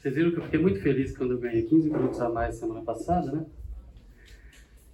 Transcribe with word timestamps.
Vocês 0.00 0.14
viram 0.14 0.30
que 0.30 0.38
eu 0.38 0.44
fiquei 0.44 0.58
muito 0.58 0.80
feliz 0.80 1.14
quando 1.14 1.32
eu 1.32 1.38
ganhei 1.38 1.62
15 1.62 1.90
minutos 1.90 2.18
a 2.22 2.30
mais 2.30 2.54
semana 2.54 2.80
passada, 2.80 3.30
né? 3.32 3.44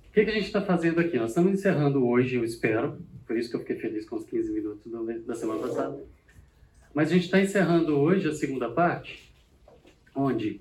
O 0.09 0.13
que, 0.13 0.25
que 0.25 0.31
a 0.31 0.35
gente 0.35 0.47
está 0.47 0.61
fazendo 0.61 0.99
aqui? 0.99 1.17
Nós 1.17 1.29
estamos 1.29 1.53
encerrando 1.53 2.05
hoje, 2.05 2.35
eu 2.35 2.45
espero, 2.45 2.99
por 3.25 3.37
isso 3.37 3.49
que 3.49 3.55
eu 3.55 3.61
fiquei 3.61 3.77
feliz 3.77 4.05
com 4.05 4.17
os 4.17 4.25
15 4.25 4.51
minutos 4.51 4.91
da 5.25 5.35
semana 5.37 5.61
passada. 5.61 6.03
Mas 6.93 7.09
a 7.09 7.15
gente 7.15 7.27
está 7.27 7.41
encerrando 7.41 7.97
hoje 7.97 8.29
a 8.29 8.35
segunda 8.35 8.69
parte, 8.69 9.33
onde, 10.13 10.61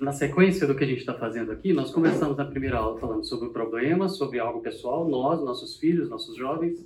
na 0.00 0.10
sequência 0.10 0.66
do 0.66 0.74
que 0.74 0.82
a 0.82 0.88
gente 0.88 0.98
está 0.98 1.14
fazendo 1.14 1.52
aqui, 1.52 1.72
nós 1.72 1.92
começamos 1.92 2.36
na 2.36 2.46
primeira 2.46 2.78
aula 2.78 2.98
falando 2.98 3.24
sobre 3.24 3.46
o 3.46 3.52
problema, 3.52 4.08
sobre 4.08 4.40
algo 4.40 4.60
pessoal, 4.60 5.08
nós, 5.08 5.40
nossos 5.40 5.76
filhos, 5.76 6.10
nossos 6.10 6.36
jovens, 6.36 6.84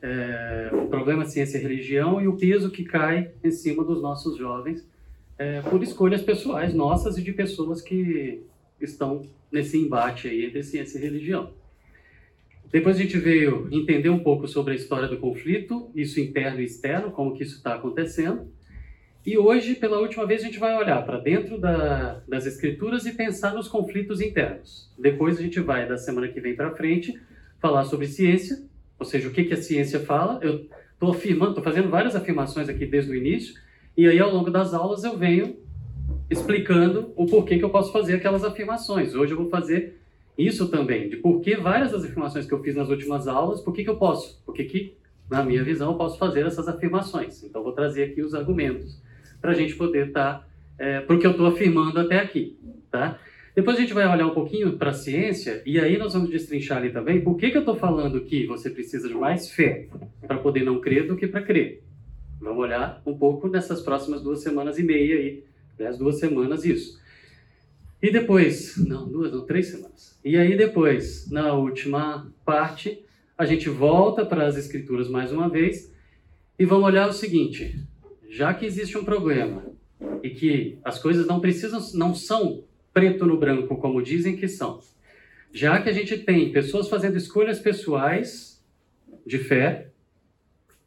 é, 0.00 0.70
o 0.72 0.88
problema 0.88 1.26
ciência 1.26 1.58
e 1.58 1.60
religião 1.60 2.22
e 2.22 2.26
o 2.26 2.38
peso 2.38 2.70
que 2.70 2.84
cai 2.84 3.32
em 3.44 3.50
cima 3.50 3.84
dos 3.84 4.00
nossos 4.00 4.38
jovens 4.38 4.82
é, 5.38 5.60
por 5.62 5.82
escolhas 5.82 6.22
pessoais 6.22 6.74
nossas 6.74 7.18
e 7.18 7.22
de 7.22 7.32
pessoas 7.32 7.82
que 7.82 8.42
estão 8.80 9.22
nesse 9.50 9.78
embate 9.78 10.28
aí 10.28 10.46
entre 10.46 10.62
ciência 10.62 10.98
e 10.98 11.02
religião. 11.02 11.52
Depois 12.70 12.96
a 12.96 13.00
gente 13.00 13.18
veio 13.18 13.68
entender 13.70 14.10
um 14.10 14.18
pouco 14.18 14.48
sobre 14.48 14.72
a 14.72 14.76
história 14.76 15.08
do 15.08 15.18
conflito, 15.18 15.90
isso 15.94 16.20
interno 16.20 16.60
e 16.60 16.64
externo, 16.64 17.10
como 17.10 17.34
que 17.34 17.42
isso 17.42 17.56
está 17.56 17.74
acontecendo. 17.74 18.50
E 19.24 19.36
hoje, 19.38 19.74
pela 19.74 19.98
última 19.98 20.26
vez, 20.26 20.42
a 20.42 20.46
gente 20.46 20.58
vai 20.58 20.76
olhar 20.76 21.04
para 21.04 21.18
dentro 21.18 21.58
da, 21.58 22.22
das 22.28 22.46
escrituras 22.46 23.06
e 23.06 23.12
pensar 23.12 23.54
nos 23.54 23.66
conflitos 23.66 24.20
internos. 24.20 24.92
Depois 24.98 25.38
a 25.38 25.42
gente 25.42 25.58
vai, 25.60 25.88
da 25.88 25.96
semana 25.96 26.28
que 26.28 26.40
vem 26.40 26.54
para 26.54 26.74
frente, 26.74 27.18
falar 27.60 27.84
sobre 27.84 28.06
ciência, 28.06 28.62
ou 28.98 29.04
seja, 29.04 29.28
o 29.28 29.32
que, 29.32 29.44
que 29.44 29.54
a 29.54 29.62
ciência 29.62 30.00
fala. 30.00 30.38
Eu 30.42 30.68
estou 30.92 31.10
afirmando, 31.10 31.50
estou 31.50 31.64
fazendo 31.64 31.88
várias 31.88 32.14
afirmações 32.14 32.68
aqui 32.68 32.86
desde 32.86 33.10
o 33.10 33.14
início, 33.14 33.54
e 33.96 34.06
aí, 34.06 34.18
ao 34.18 34.30
longo 34.30 34.50
das 34.50 34.74
aulas, 34.74 35.04
eu 35.04 35.16
venho 35.16 35.56
explicando 36.30 37.12
o 37.16 37.26
porquê 37.26 37.58
que 37.58 37.64
eu 37.64 37.70
posso 37.70 37.92
fazer 37.92 38.14
aquelas 38.14 38.44
afirmações. 38.44 39.14
Hoje 39.14 39.32
eu 39.32 39.38
vou 39.38 39.48
fazer 39.48 40.00
isso 40.36 40.68
também, 40.68 41.08
de 41.08 41.16
por 41.16 41.40
que 41.40 41.56
várias 41.56 41.92
das 41.92 42.04
afirmações 42.04 42.46
que 42.46 42.52
eu 42.52 42.62
fiz 42.62 42.74
nas 42.74 42.90
últimas 42.90 43.26
aulas, 43.26 43.62
por 43.62 43.72
que, 43.72 43.82
que 43.82 43.88
eu 43.88 43.96
posso, 43.96 44.42
por 44.44 44.54
que, 44.54 44.64
que, 44.64 44.94
na 45.30 45.42
minha 45.42 45.64
visão, 45.64 45.92
eu 45.92 45.96
posso 45.96 46.18
fazer 46.18 46.44
essas 46.44 46.68
afirmações. 46.68 47.42
Então, 47.42 47.62
vou 47.62 47.72
trazer 47.72 48.04
aqui 48.04 48.20
os 48.20 48.34
argumentos 48.34 49.00
para 49.40 49.52
a 49.52 49.54
gente 49.54 49.74
poder 49.74 50.08
estar, 50.08 50.40
tá, 50.40 50.46
é, 50.78 51.00
para 51.00 51.16
o 51.16 51.18
que 51.18 51.26
eu 51.26 51.30
estou 51.30 51.46
afirmando 51.46 51.98
até 51.98 52.18
aqui, 52.18 52.58
tá? 52.90 53.18
Depois 53.54 53.78
a 53.78 53.80
gente 53.80 53.94
vai 53.94 54.06
olhar 54.06 54.26
um 54.26 54.34
pouquinho 54.34 54.76
para 54.76 54.90
a 54.90 54.92
ciência 54.92 55.62
e 55.64 55.80
aí 55.80 55.96
nós 55.96 56.12
vamos 56.12 56.28
destrinchar 56.28 56.76
ali 56.76 56.90
também 56.90 57.22
por 57.22 57.38
que, 57.38 57.50
que 57.50 57.56
eu 57.56 57.60
estou 57.62 57.74
falando 57.74 58.20
que 58.20 58.46
você 58.46 58.68
precisa 58.68 59.08
de 59.08 59.14
mais 59.14 59.50
fé 59.50 59.88
para 60.26 60.36
poder 60.36 60.62
não 60.62 60.78
crer 60.78 61.06
do 61.06 61.16
que 61.16 61.26
para 61.26 61.40
crer. 61.40 61.82
Vamos 62.40 62.58
olhar 62.58 63.02
um 63.06 63.16
pouco 63.16 63.48
nessas 63.48 63.80
próximas 63.80 64.22
duas 64.22 64.42
semanas 64.42 64.78
e 64.78 64.82
meia 64.82 65.16
aí, 65.16 65.44
as 65.86 65.98
duas 65.98 66.18
semanas 66.18 66.64
isso. 66.64 67.00
E 68.02 68.10
depois, 68.10 68.76
não, 68.76 69.08
duas, 69.08 69.32
não, 69.32 69.46
três 69.46 69.68
semanas. 69.68 70.18
E 70.24 70.36
aí 70.36 70.56
depois, 70.56 71.30
na 71.30 71.54
última 71.54 72.32
parte, 72.44 73.02
a 73.36 73.44
gente 73.44 73.68
volta 73.68 74.24
para 74.24 74.46
as 74.46 74.56
escrituras 74.56 75.08
mais 75.08 75.32
uma 75.32 75.48
vez 75.48 75.92
e 76.58 76.64
vamos 76.64 76.86
olhar 76.86 77.08
o 77.08 77.12
seguinte: 77.12 77.82
já 78.28 78.52
que 78.52 78.66
existe 78.66 78.96
um 78.96 79.04
problema 79.04 79.64
e 80.22 80.30
que 80.30 80.78
as 80.84 80.98
coisas 80.98 81.26
não 81.26 81.40
precisam, 81.40 81.80
não 81.94 82.14
são 82.14 82.64
preto 82.92 83.26
no 83.26 83.38
branco 83.38 83.76
como 83.76 84.02
dizem 84.02 84.36
que 84.36 84.48
são, 84.48 84.80
já 85.52 85.80
que 85.80 85.88
a 85.88 85.92
gente 85.92 86.18
tem 86.18 86.52
pessoas 86.52 86.88
fazendo 86.88 87.16
escolhas 87.16 87.58
pessoais 87.58 88.62
de 89.26 89.38
fé, 89.38 89.88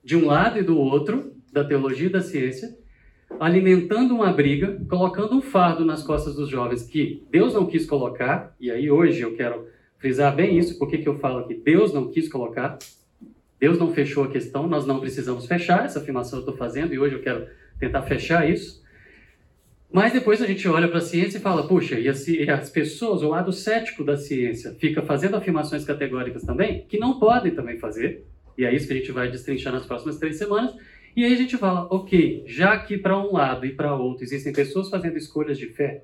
de 0.03 0.15
um 0.15 0.25
lado 0.25 0.59
e 0.59 0.63
do 0.63 0.77
outro, 0.77 1.35
da 1.51 1.63
teologia 1.63 2.07
e 2.07 2.11
da 2.11 2.21
ciência, 2.21 2.77
alimentando 3.39 4.15
uma 4.15 4.31
briga, 4.31 4.79
colocando 4.89 5.35
um 5.35 5.41
fardo 5.41 5.85
nas 5.85 6.03
costas 6.03 6.35
dos 6.35 6.49
jovens 6.49 6.83
que 6.83 7.23
Deus 7.29 7.53
não 7.53 7.65
quis 7.65 7.85
colocar, 7.85 8.55
e 8.59 8.71
aí 8.71 8.89
hoje 8.89 9.21
eu 9.21 9.35
quero 9.35 9.67
frisar 9.97 10.35
bem 10.35 10.57
isso, 10.57 10.79
porque 10.79 10.97
que 10.97 11.07
eu 11.07 11.19
falo 11.19 11.45
que 11.47 11.53
Deus 11.53 11.93
não 11.93 12.09
quis 12.09 12.29
colocar, 12.29 12.79
Deus 13.59 13.77
não 13.77 13.93
fechou 13.93 14.23
a 14.23 14.29
questão, 14.29 14.67
nós 14.67 14.87
não 14.87 14.99
precisamos 14.99 15.45
fechar, 15.45 15.85
essa 15.85 15.99
afirmação 15.99 16.39
eu 16.39 16.41
estou 16.41 16.55
fazendo, 16.55 16.93
e 16.93 16.99
hoje 16.99 17.15
eu 17.15 17.21
quero 17.21 17.47
tentar 17.77 18.01
fechar 18.03 18.49
isso. 18.49 18.81
Mas 19.91 20.13
depois 20.13 20.41
a 20.41 20.45
gente 20.45 20.67
olha 20.67 20.87
para 20.87 20.99
a 20.99 21.01
ciência 21.01 21.39
e 21.39 21.41
fala, 21.41 21.67
puxa, 21.67 21.99
e 21.99 22.07
as, 22.07 22.25
as, 22.49 22.69
pessoas, 22.69 23.23
o 23.23 23.29
lado 23.29 23.51
cético 23.51 24.03
da 24.03 24.15
ciência, 24.15 24.73
fica 24.75 25.01
fazendo 25.01 25.35
afirmações 25.35 25.83
categóricas 25.83 26.43
também, 26.43 26.85
que 26.87 26.97
não 26.97 27.19
podem 27.19 27.53
também 27.53 27.77
fazer, 27.77 28.23
e 28.57 28.65
é 28.65 28.73
isso 28.73 28.87
que 28.87 28.93
a 28.93 28.95
gente 28.95 29.11
vai 29.11 29.29
destrinchar 29.29 29.73
nas 29.73 29.85
próximas 29.85 30.17
três 30.17 30.37
semanas, 30.37 30.75
e 31.15 31.25
aí 31.25 31.33
a 31.33 31.37
gente 31.37 31.57
fala, 31.57 31.87
ok, 31.89 32.43
já 32.47 32.77
que 32.79 32.97
para 32.97 33.17
um 33.17 33.33
lado 33.33 33.65
e 33.65 33.73
para 33.73 33.95
outro 33.95 34.23
existem 34.23 34.53
pessoas 34.53 34.89
fazendo 34.89 35.17
escolhas 35.17 35.57
de 35.57 35.67
fé, 35.67 36.03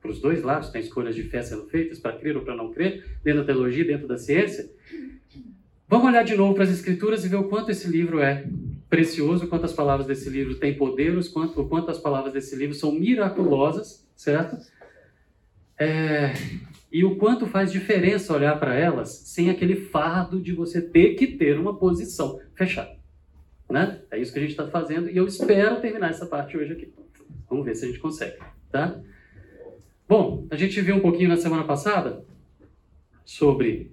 para 0.00 0.10
os 0.10 0.20
dois 0.20 0.42
lados 0.42 0.70
tem 0.70 0.80
escolhas 0.80 1.14
de 1.14 1.24
fé 1.24 1.42
sendo 1.42 1.66
feitas, 1.66 1.98
para 1.98 2.16
crer 2.16 2.36
ou 2.36 2.42
para 2.42 2.56
não 2.56 2.72
crer, 2.72 3.04
dentro 3.22 3.40
da 3.40 3.52
teologia, 3.52 3.84
dentro 3.84 4.06
da 4.06 4.16
ciência, 4.16 4.70
vamos 5.88 6.06
olhar 6.06 6.22
de 6.22 6.36
novo 6.36 6.54
para 6.54 6.64
as 6.64 6.70
escrituras 6.70 7.24
e 7.24 7.28
ver 7.28 7.36
o 7.36 7.48
quanto 7.48 7.70
esse 7.70 7.88
livro 7.88 8.20
é 8.20 8.46
precioso, 8.88 9.44
o 9.44 9.48
quanto 9.48 9.66
as 9.66 9.72
palavras 9.72 10.06
desse 10.06 10.30
livro 10.30 10.54
têm 10.54 10.76
poder, 10.76 11.16
o 11.16 11.30
quanto, 11.30 11.60
o 11.60 11.68
quanto 11.68 11.90
as 11.90 11.98
palavras 11.98 12.32
desse 12.32 12.56
livro 12.56 12.74
são 12.74 12.92
miraculosas, 12.92 14.08
certo? 14.16 14.56
É, 15.78 16.32
e 16.90 17.04
o 17.04 17.16
quanto 17.16 17.46
faz 17.46 17.70
diferença 17.70 18.34
olhar 18.34 18.58
para 18.58 18.74
elas 18.74 19.10
sem 19.10 19.50
aquele 19.50 19.76
fardo 19.76 20.40
de 20.40 20.52
você 20.52 20.80
ter 20.80 21.14
que 21.14 21.26
ter 21.26 21.58
uma 21.58 21.78
posição 21.78 22.40
fechada. 22.54 22.97
Né? 23.68 24.00
É 24.10 24.18
isso 24.18 24.32
que 24.32 24.38
a 24.38 24.42
gente 24.42 24.52
está 24.52 24.66
fazendo 24.66 25.10
e 25.10 25.16
eu 25.16 25.26
espero 25.26 25.80
terminar 25.80 26.10
essa 26.10 26.26
parte 26.26 26.56
hoje 26.56 26.72
aqui. 26.72 26.92
Vamos 27.48 27.64
ver 27.64 27.74
se 27.74 27.84
a 27.84 27.88
gente 27.88 28.00
consegue, 28.00 28.38
tá? 28.70 29.00
Bom, 30.08 30.46
a 30.50 30.56
gente 30.56 30.80
viu 30.80 30.96
um 30.96 31.00
pouquinho 31.00 31.28
na 31.28 31.36
semana 31.36 31.64
passada 31.64 32.24
sobre 33.24 33.92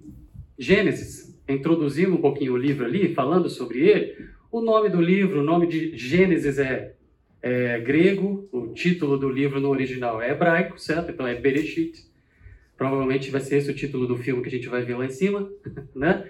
Gênesis, 0.58 1.38
introduzindo 1.46 2.14
um 2.14 2.20
pouquinho 2.20 2.54
o 2.54 2.56
livro 2.56 2.86
ali, 2.86 3.14
falando 3.14 3.50
sobre 3.50 3.80
ele. 3.80 4.16
O 4.50 4.62
nome 4.62 4.88
do 4.88 5.00
livro, 5.00 5.40
o 5.40 5.44
nome 5.44 5.66
de 5.66 5.94
Gênesis 5.96 6.58
é, 6.58 6.94
é 7.42 7.78
grego, 7.80 8.48
o 8.50 8.68
título 8.68 9.18
do 9.18 9.28
livro 9.28 9.60
no 9.60 9.68
original 9.68 10.22
é 10.22 10.30
hebraico, 10.30 10.80
certo? 10.80 11.10
Então 11.10 11.26
é 11.26 11.34
Bereshit. 11.34 12.06
Provavelmente 12.78 13.30
vai 13.30 13.42
ser 13.42 13.58
esse 13.58 13.70
o 13.70 13.74
título 13.74 14.06
do 14.06 14.16
filme 14.16 14.42
que 14.42 14.48
a 14.48 14.52
gente 14.52 14.68
vai 14.68 14.82
ver 14.82 14.96
lá 14.96 15.04
em 15.04 15.10
cima, 15.10 15.50
né? 15.94 16.26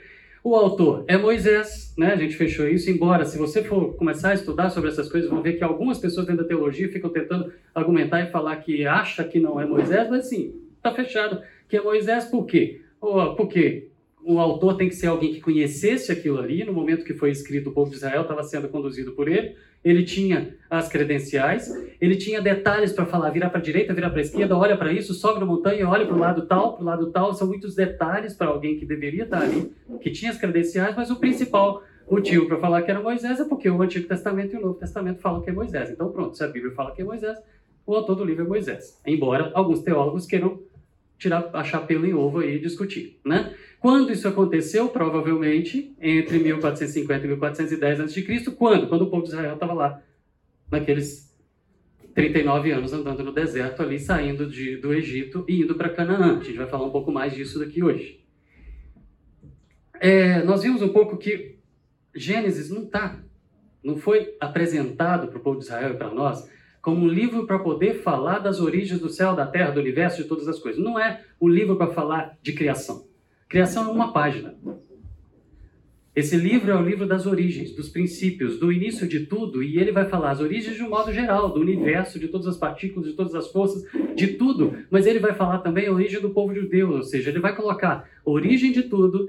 O 0.49 0.55
autor 0.55 1.05
é 1.09 1.19
Moisés, 1.19 1.93
né? 1.99 2.13
A 2.13 2.17
gente 2.17 2.37
fechou 2.37 2.69
isso, 2.69 2.89
embora 2.89 3.25
se 3.25 3.37
você 3.37 3.65
for 3.65 3.97
começar 3.97 4.31
a 4.31 4.35
estudar 4.35 4.71
sobre 4.71 4.91
essas 4.91 5.11
coisas, 5.11 5.29
vão 5.29 5.43
ver 5.43 5.55
que 5.55 5.65
algumas 5.65 5.99
pessoas 5.99 6.25
dentro 6.25 6.45
da 6.45 6.49
teologia 6.49 6.89
ficam 6.89 7.11
tentando 7.11 7.53
argumentar 7.75 8.21
e 8.21 8.31
falar 8.31 8.55
que 8.59 8.87
acha 8.87 9.25
que 9.25 9.41
não 9.41 9.61
é 9.61 9.67
Moisés, 9.67 10.09
mas 10.09 10.29
sim, 10.29 10.55
está 10.77 10.95
fechado 10.95 11.43
que 11.69 11.77
é 11.77 11.83
Moisés 11.83 12.27
por 12.27 12.47
quê? 12.47 12.81
Porque 13.37 13.89
o 14.25 14.39
autor 14.39 14.77
tem 14.77 14.89
que 14.89 14.95
ser 14.95 15.09
alguém 15.09 15.33
que 15.33 15.41
conhecesse 15.41 16.13
aquilo 16.13 16.39
ali, 16.39 16.63
no 16.63 16.73
momento 16.73 17.05
que 17.05 17.15
foi 17.15 17.33
escrito, 17.33 17.71
o 17.71 17.73
povo 17.73 17.91
de 17.91 17.97
Israel 17.97 18.23
estava 18.23 18.45
sendo 18.45 18.69
conduzido 18.69 19.17
por 19.17 19.27
ele, 19.27 19.57
ele 19.87 20.03
tinha 20.03 20.53
as 20.69 20.89
credenciais, 20.89 21.73
ele 22.01 22.17
tinha 22.17 22.43
detalhes 22.43 22.93
para 22.93 23.07
falar, 23.07 23.31
virar 23.31 23.51
para 23.51 23.61
a 23.61 23.63
direita, 23.63 23.95
virar 23.95 24.11
para 24.11 24.19
a 24.19 24.23
esquerda, 24.23 24.57
olha 24.57 24.77
para 24.77 24.93
isso, 24.93 25.15
sobe 25.15 25.39
na 25.39 25.47
montanha, 25.47 25.89
olha 25.89 26.05
para 26.05 26.17
o 26.17 26.19
lado 26.19 26.45
tal, 26.47 26.73
para 26.73 26.83
o 26.83 26.85
lado 26.85 27.13
tal, 27.13 27.33
são 27.33 27.47
muitos 27.47 27.77
detalhes 27.77 28.35
para 28.35 28.49
alguém 28.49 28.77
que 28.77 28.85
deveria 28.85 29.23
estar 29.23 29.43
ali, 29.43 29.73
que 30.01 30.11
tinha 30.11 30.33
as 30.33 30.39
credenciais, 30.39 30.97
mas 30.97 31.09
o 31.09 31.21
principal 31.21 31.85
motivo 32.11 32.47
para 32.47 32.59
falar 32.59 32.83
que 32.83 32.91
era 32.91 33.01
Moisés 33.01 33.39
é 33.39 33.45
porque 33.45 33.71
o 33.71 33.81
Antigo 33.81 34.09
Testamento 34.09 34.55
e 34.55 34.59
o 34.59 34.61
Novo 34.61 34.75
Testamento 34.75 35.21
falam 35.21 35.41
que 35.41 35.51
é 35.51 35.53
Moisés. 35.53 35.89
Então 35.89 36.11
pronto, 36.11 36.37
se 36.37 36.43
a 36.43 36.49
Bíblia 36.49 36.73
fala 36.73 36.93
que 36.93 37.03
é 37.03 37.05
Moisés, 37.05 37.39
o 37.87 37.95
autor 37.95 38.17
do 38.17 38.25
livro 38.25 38.45
é 38.45 38.49
Moisés. 38.49 39.01
Embora 39.07 39.53
alguns 39.55 39.83
teólogos 39.83 40.27
queiram 40.27 40.59
tirar, 41.17 41.49
achar 41.53 41.87
pelo 41.87 42.05
em 42.05 42.13
ovo 42.13 42.41
aí 42.41 42.57
e 42.57 42.61
discutir, 42.61 43.21
né? 43.25 43.55
Quando 43.87 44.13
isso 44.13 44.27
aconteceu? 44.27 44.89
Provavelmente 44.89 45.95
entre 46.01 46.41
1450 46.41 47.25
e 47.25 47.29
1410 47.29 48.01
a.C. 48.01 48.51
Quando? 48.51 48.89
Quando 48.89 49.03
o 49.03 49.07
povo 49.09 49.23
de 49.23 49.29
Israel 49.29 49.55
estava 49.55 49.73
lá, 49.75 50.03
naqueles 50.69 51.33
39 52.13 52.73
anos 52.73 52.93
andando 52.93 53.23
no 53.23 53.31
deserto 53.31 53.85
ali, 53.85 54.01
saindo 54.01 54.51
de, 54.51 54.77
do 54.79 54.93
Egito 54.93 55.45
e 55.49 55.63
indo 55.63 55.77
para 55.77 55.89
Canaã. 55.89 56.41
A 56.41 56.43
gente 56.43 56.59
vai 56.59 56.67
falar 56.67 56.85
um 56.85 56.91
pouco 56.91 57.13
mais 57.13 57.33
disso 57.33 57.61
daqui 57.61 57.81
hoje. 57.81 58.27
É, 60.01 60.43
nós 60.43 60.65
vimos 60.65 60.83
um 60.83 60.89
pouco 60.89 61.17
que 61.17 61.55
Gênesis 62.13 62.69
não 62.69 62.83
está, 62.83 63.23
não 63.85 63.97
foi 63.97 64.35
apresentado 64.41 65.29
para 65.29 65.39
o 65.39 65.41
povo 65.41 65.61
de 65.61 65.65
Israel 65.65 65.93
e 65.93 65.97
para 65.97 66.13
nós 66.13 66.51
como 66.83 67.07
um 67.07 67.09
livro 67.09 67.47
para 67.47 67.61
poder 67.61 68.03
falar 68.03 68.41
das 68.41 68.61
origens 68.61 68.99
do 68.99 69.09
céu, 69.09 69.37
da 69.37 69.47
terra, 69.47 69.71
do 69.71 69.79
universo, 69.79 70.21
de 70.21 70.29
todas 70.29 70.49
as 70.49 70.59
coisas. 70.59 70.83
Não 70.83 70.99
é 70.99 71.23
um 71.41 71.47
livro 71.47 71.77
para 71.77 71.93
falar 71.93 72.37
de 72.43 72.53
criação. 72.53 73.07
Criação 73.49 73.85
é 73.85 73.93
uma 73.93 74.13
página. 74.13 74.55
Esse 76.15 76.37
livro 76.37 76.71
é 76.71 76.75
o 76.75 76.83
livro 76.83 77.07
das 77.07 77.27
origens, 77.27 77.73
dos 77.73 77.91
princípios, 77.91 78.59
do 78.59 78.73
início 78.73 79.07
de 79.07 79.27
tudo, 79.27 79.63
e 79.63 79.79
ele 79.79 79.93
vai 79.93 80.09
falar 80.09 80.31
as 80.31 80.41
origens 80.41 80.75
de 80.75 80.83
um 80.83 80.89
modo 80.89 81.13
geral, 81.13 81.51
do 81.51 81.61
universo, 81.61 82.19
de 82.19 82.27
todas 82.27 82.47
as 82.47 82.57
partículas, 82.57 83.11
de 83.11 83.15
todas 83.15 83.35
as 83.35 83.49
forças, 83.49 83.85
de 84.17 84.29
tudo, 84.29 84.75
mas 84.91 85.07
ele 85.07 85.19
vai 85.19 85.35
falar 85.35 85.59
também 85.59 85.87
a 85.87 85.93
origem 85.93 86.21
do 86.21 86.31
povo 86.31 86.55
judeu, 86.55 86.91
ou 86.91 87.03
seja, 87.03 87.29
ele 87.29 87.39
vai 87.39 87.55
colocar 87.55 88.09
a 88.25 88.31
origem 88.31 88.73
de 88.73 88.85
tudo, 88.85 89.29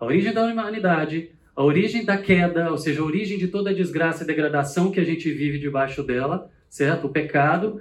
a 0.00 0.06
origem 0.06 0.32
da 0.32 0.44
humanidade, 0.44 1.30
a 1.54 1.62
origem 1.62 2.02
da 2.02 2.16
queda, 2.16 2.70
ou 2.70 2.78
seja, 2.78 3.02
a 3.02 3.04
origem 3.04 3.36
de 3.38 3.48
toda 3.48 3.68
a 3.68 3.74
desgraça 3.74 4.24
e 4.24 4.26
degradação 4.26 4.90
que 4.90 4.98
a 4.98 5.04
gente 5.04 5.30
vive 5.30 5.58
debaixo 5.58 6.02
dela, 6.02 6.50
certo? 6.68 7.06
O 7.06 7.10
pecado. 7.10 7.78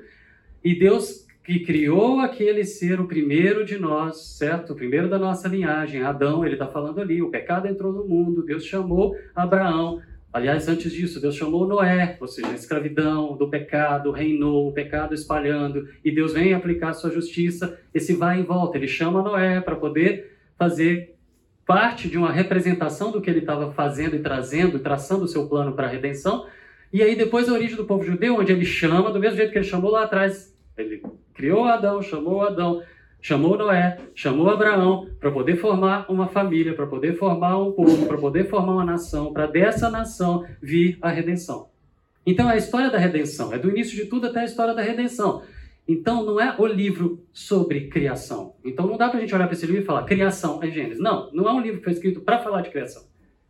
E 0.61 0.77
Deus 0.77 1.25
que 1.51 1.59
criou 1.59 2.21
aquele 2.21 2.63
ser, 2.63 3.01
o 3.01 3.07
primeiro 3.07 3.65
de 3.65 3.77
nós, 3.77 4.37
certo? 4.37 4.71
O 4.71 4.75
primeiro 4.75 5.09
da 5.09 5.19
nossa 5.19 5.49
linhagem, 5.49 6.01
Adão, 6.01 6.45
ele 6.45 6.53
está 6.53 6.65
falando 6.65 7.01
ali, 7.01 7.21
o 7.21 7.29
pecado 7.29 7.67
entrou 7.67 7.91
no 7.91 8.07
mundo, 8.07 8.41
Deus 8.41 8.63
chamou 8.63 9.17
Abraão. 9.35 10.01
Aliás, 10.31 10.69
antes 10.69 10.93
disso, 10.93 11.19
Deus 11.19 11.35
chamou 11.35 11.67
Noé, 11.67 12.15
ou 12.21 12.27
seja, 12.27 12.47
a 12.47 12.53
escravidão 12.53 13.35
do 13.35 13.49
pecado 13.49 14.11
reinou, 14.11 14.69
o 14.69 14.71
pecado 14.71 15.13
espalhando, 15.13 15.89
e 16.05 16.09
Deus 16.09 16.31
vem 16.31 16.53
aplicar 16.53 16.93
sua 16.93 17.11
justiça, 17.11 17.77
esse 17.93 18.13
vai 18.13 18.39
e 18.39 18.43
volta. 18.43 18.77
Ele 18.77 18.87
chama 18.87 19.21
Noé 19.21 19.59
para 19.59 19.75
poder 19.75 20.37
fazer 20.57 21.17
parte 21.65 22.07
de 22.07 22.17
uma 22.17 22.31
representação 22.31 23.11
do 23.11 23.19
que 23.19 23.29
ele 23.29 23.39
estava 23.39 23.73
fazendo 23.73 24.15
e 24.15 24.19
trazendo, 24.19 24.79
traçando 24.79 25.25
o 25.25 25.27
seu 25.27 25.49
plano 25.49 25.73
para 25.73 25.87
a 25.87 25.89
redenção. 25.89 26.47
E 26.93 27.03
aí 27.03 27.13
depois 27.13 27.49
a 27.49 27.53
origem 27.53 27.75
do 27.75 27.83
povo 27.83 28.05
judeu, 28.05 28.37
onde 28.37 28.53
ele 28.53 28.63
chama, 28.63 29.11
do 29.11 29.19
mesmo 29.19 29.35
jeito 29.35 29.51
que 29.51 29.57
ele 29.57 29.65
chamou 29.65 29.91
lá 29.91 30.03
atrás, 30.03 30.57
ele 30.77 31.01
criou 31.33 31.65
Adão, 31.65 32.01
chamou 32.01 32.41
Adão, 32.41 32.81
chamou 33.21 33.57
Noé, 33.57 33.99
chamou 34.15 34.49
Abraão 34.49 35.07
para 35.19 35.31
poder 35.31 35.55
formar 35.57 36.05
uma 36.09 36.27
família, 36.27 36.73
para 36.73 36.87
poder 36.87 37.17
formar 37.17 37.57
um 37.57 37.71
povo, 37.71 38.07
para 38.07 38.17
poder 38.17 38.49
formar 38.49 38.73
uma 38.73 38.85
nação, 38.85 39.31
para 39.31 39.45
dessa 39.45 39.89
nação 39.89 40.45
vir 40.61 40.97
a 41.01 41.09
redenção. 41.09 41.69
Então 42.25 42.49
é 42.49 42.53
a 42.53 42.57
história 42.57 42.89
da 42.89 42.97
redenção, 42.97 43.53
é 43.53 43.57
do 43.57 43.69
início 43.69 43.95
de 43.95 44.05
tudo 44.05 44.27
até 44.27 44.41
a 44.41 44.45
história 44.45 44.73
da 44.73 44.81
redenção. 44.81 45.43
Então 45.87 46.23
não 46.25 46.39
é 46.39 46.55
o 46.57 46.65
livro 46.65 47.23
sobre 47.33 47.87
criação. 47.87 48.55
Então 48.63 48.87
não 48.87 48.97
dá 48.97 49.09
para 49.09 49.17
a 49.17 49.21
gente 49.21 49.33
olhar 49.33 49.45
para 49.45 49.53
esse 49.53 49.65
livro 49.65 49.81
e 49.81 49.85
falar 49.85 50.03
criação 50.03 50.61
é 50.63 50.69
Gênesis. 50.69 51.01
Não, 51.01 51.31
não 51.31 51.47
é 51.47 51.51
um 51.51 51.59
livro 51.59 51.79
que 51.79 51.83
foi 51.83 51.93
escrito 51.93 52.21
para 52.21 52.39
falar 52.39 52.61
de 52.61 52.69
criação. 52.69 53.03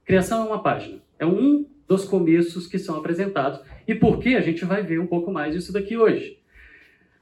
Criação 0.06 0.46
é 0.46 0.48
uma 0.48 0.64
página, 0.64 1.02
é 1.20 1.26
um 1.26 1.66
dos 1.88 2.06
começos 2.06 2.68
que 2.68 2.80
são 2.80 2.98
apresentados. 2.98 3.60
E 3.88 3.94
por 3.94 4.20
que 4.20 4.36
a 4.36 4.42
gente 4.42 4.64
vai 4.66 4.82
ver 4.82 5.00
um 5.00 5.08
pouco 5.08 5.32
mais 5.32 5.54
disso 5.54 5.74
daqui 5.74 5.98
hoje. 5.98 6.41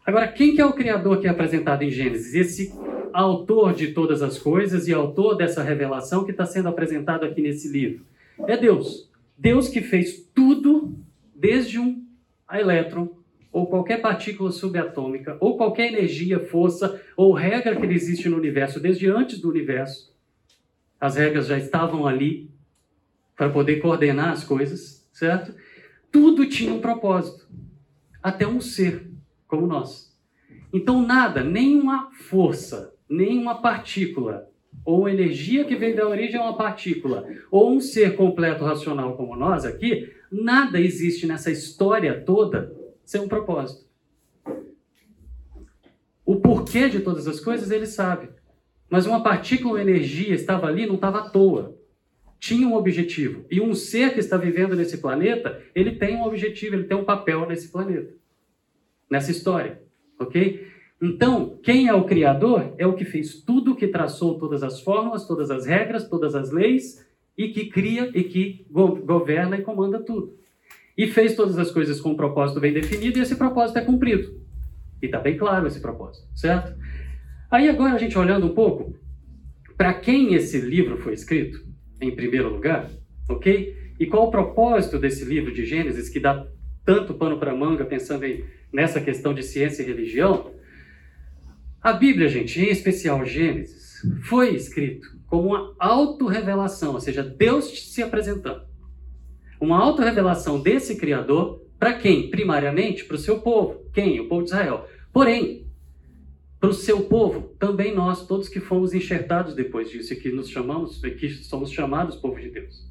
Agora, 0.05 0.27
quem 0.27 0.55
que 0.55 0.61
é 0.61 0.65
o 0.65 0.73
Criador 0.73 1.19
que 1.19 1.27
é 1.27 1.29
apresentado 1.29 1.83
em 1.83 1.91
Gênesis? 1.91 2.33
Esse 2.33 2.73
autor 3.13 3.73
de 3.73 3.89
todas 3.89 4.21
as 4.21 4.37
coisas 4.37 4.87
e 4.87 4.93
autor 4.93 5.35
dessa 5.35 5.63
revelação 5.63 6.23
que 6.23 6.31
está 6.31 6.45
sendo 6.45 6.69
apresentado 6.69 7.25
aqui 7.25 7.41
nesse 7.41 7.67
livro. 7.67 8.05
É 8.47 8.57
Deus. 8.57 9.09
Deus 9.37 9.67
que 9.69 9.81
fez 9.81 10.19
tudo, 10.33 10.95
desde 11.35 11.79
um 11.79 12.03
elétron, 12.51 13.09
ou 13.51 13.67
qualquer 13.67 14.01
partícula 14.01 14.51
subatômica, 14.51 15.37
ou 15.39 15.57
qualquer 15.57 15.91
energia, 15.91 16.39
força, 16.39 17.01
ou 17.17 17.33
regra 17.33 17.75
que 17.75 17.85
existe 17.85 18.29
no 18.29 18.37
universo, 18.37 18.79
desde 18.79 19.09
antes 19.09 19.39
do 19.39 19.49
universo. 19.49 20.13
As 20.99 21.15
regras 21.15 21.47
já 21.47 21.57
estavam 21.57 22.05
ali 22.05 22.49
para 23.35 23.49
poder 23.49 23.77
coordenar 23.77 24.31
as 24.31 24.43
coisas, 24.43 25.07
certo? 25.13 25.55
Tudo 26.11 26.45
tinha 26.47 26.73
um 26.73 26.81
propósito. 26.81 27.47
Até 28.21 28.45
um 28.45 28.59
ser 28.59 29.08
como 29.49 29.67
nós. 29.67 30.15
Então, 30.71 31.05
nada, 31.05 31.43
nenhuma 31.43 32.11
força, 32.11 32.93
nenhuma 33.09 33.61
partícula, 33.61 34.47
ou 34.85 35.09
energia 35.09 35.65
que 35.65 35.75
vem 35.75 35.95
da 35.95 36.07
origem 36.07 36.39
é 36.39 36.41
uma 36.41 36.55
partícula, 36.55 37.27
ou 37.51 37.71
um 37.71 37.81
ser 37.81 38.15
completo 38.15 38.63
racional 38.63 39.17
como 39.17 39.35
nós 39.35 39.65
aqui, 39.65 40.13
nada 40.31 40.79
existe 40.79 41.25
nessa 41.25 41.51
história 41.51 42.23
toda 42.23 42.73
sem 43.03 43.19
um 43.19 43.27
propósito. 43.27 43.89
O 46.23 46.35
porquê 46.35 46.87
de 46.87 46.99
todas 46.99 47.27
as 47.27 47.39
coisas 47.39 47.71
ele 47.71 47.87
sabe. 47.87 48.29
Mas 48.87 49.07
uma 49.07 49.23
partícula 49.23 49.73
ou 49.73 49.79
energia 49.79 50.33
estava 50.33 50.67
ali, 50.67 50.85
não 50.85 50.95
estava 50.95 51.19
à 51.19 51.29
toa. 51.29 51.75
Tinha 52.39 52.67
um 52.67 52.75
objetivo. 52.75 53.45
E 53.49 53.59
um 53.59 53.73
ser 53.73 54.13
que 54.13 54.19
está 54.19 54.37
vivendo 54.37 54.75
nesse 54.75 54.99
planeta, 54.99 55.61
ele 55.73 55.95
tem 55.95 56.15
um 56.15 56.23
objetivo, 56.23 56.75
ele 56.75 56.83
tem 56.83 56.97
um 56.97 57.03
papel 57.03 57.47
nesse 57.47 57.71
planeta 57.71 58.19
nessa 59.09 59.31
história, 59.31 59.81
ok? 60.19 60.67
Então, 61.01 61.57
quem 61.63 61.87
é 61.87 61.93
o 61.93 62.03
Criador 62.03 62.73
é 62.77 62.85
o 62.85 62.93
que 62.93 63.05
fez 63.05 63.41
tudo, 63.41 63.75
que 63.75 63.87
traçou 63.87 64.37
todas 64.37 64.63
as 64.63 64.81
formas, 64.81 65.25
todas 65.25 65.49
as 65.49 65.65
regras, 65.65 66.07
todas 66.09 66.35
as 66.35 66.51
leis 66.51 67.05
e 67.37 67.47
que 67.49 67.67
cria 67.67 68.11
e 68.13 68.23
que 68.23 68.65
governa 68.69 69.57
e 69.57 69.61
comanda 69.61 70.03
tudo. 70.03 70.37
E 70.97 71.07
fez 71.07 71.35
todas 71.35 71.57
as 71.57 71.71
coisas 71.71 72.01
com 72.01 72.09
um 72.09 72.17
propósito 72.17 72.59
bem 72.59 72.73
definido 72.73 73.17
e 73.17 73.21
esse 73.21 73.37
propósito 73.37 73.79
é 73.79 73.85
cumprido. 73.85 74.37
E 75.01 75.05
está 75.05 75.19
bem 75.19 75.37
claro 75.37 75.65
esse 75.65 75.79
propósito, 75.79 76.27
certo? 76.35 76.77
Aí 77.49 77.69
agora 77.69 77.93
a 77.93 77.97
gente 77.97 78.17
olhando 78.17 78.45
um 78.45 78.53
pouco 78.53 78.93
para 79.77 79.93
quem 79.93 80.33
esse 80.33 80.59
livro 80.59 80.97
foi 80.97 81.13
escrito, 81.13 81.65
em 82.01 82.13
primeiro 82.13 82.49
lugar, 82.49 82.89
ok? 83.29 83.73
E 83.97 84.05
qual 84.05 84.27
o 84.27 84.31
propósito 84.31 84.99
desse 84.99 85.23
livro 85.23 85.53
de 85.53 85.65
Gênesis 85.65 86.09
que 86.09 86.19
dá 86.19 86.45
tanto 86.83 87.13
pano 87.13 87.39
para 87.39 87.55
manga 87.55 87.85
pensando 87.85 88.25
em 88.25 88.43
nessa 88.71 89.01
questão 89.01 89.33
de 89.33 89.43
ciência 89.43 89.83
e 89.83 89.85
religião, 89.85 90.53
a 91.81 91.93
Bíblia, 91.93 92.27
gente, 92.27 92.59
em 92.59 92.69
especial 92.69 93.25
Gênesis, 93.25 94.01
foi 94.23 94.53
escrito 94.55 95.07
como 95.27 95.49
uma 95.49 95.75
autorrevelação, 95.79 96.93
ou 96.93 96.99
seja, 96.99 97.23
Deus 97.23 97.93
se 97.93 98.01
apresentando. 98.01 98.63
Uma 99.59 99.77
autorrevelação 99.77 100.61
desse 100.61 100.95
Criador 100.95 101.65
para 101.79 101.93
quem? 101.93 102.29
Primariamente 102.29 103.05
para 103.05 103.15
o 103.15 103.19
seu 103.19 103.39
povo. 103.39 103.85
Quem? 103.93 104.19
O 104.19 104.27
povo 104.27 104.43
de 104.43 104.49
Israel. 104.49 104.85
Porém, 105.13 105.65
para 106.59 106.69
o 106.69 106.73
seu 106.73 107.01
povo, 107.03 107.55
também 107.57 107.95
nós, 107.95 108.27
todos 108.27 108.49
que 108.49 108.59
fomos 108.59 108.93
enxertados 108.93 109.55
depois 109.55 109.89
disso 109.89 110.11
e 110.11 110.17
que 110.17 110.29
nos 110.29 110.49
chamamos, 110.49 110.99
que 111.01 111.29
somos 111.29 111.71
chamados 111.71 112.17
povo 112.17 112.39
de 112.39 112.49
Deus. 112.49 112.85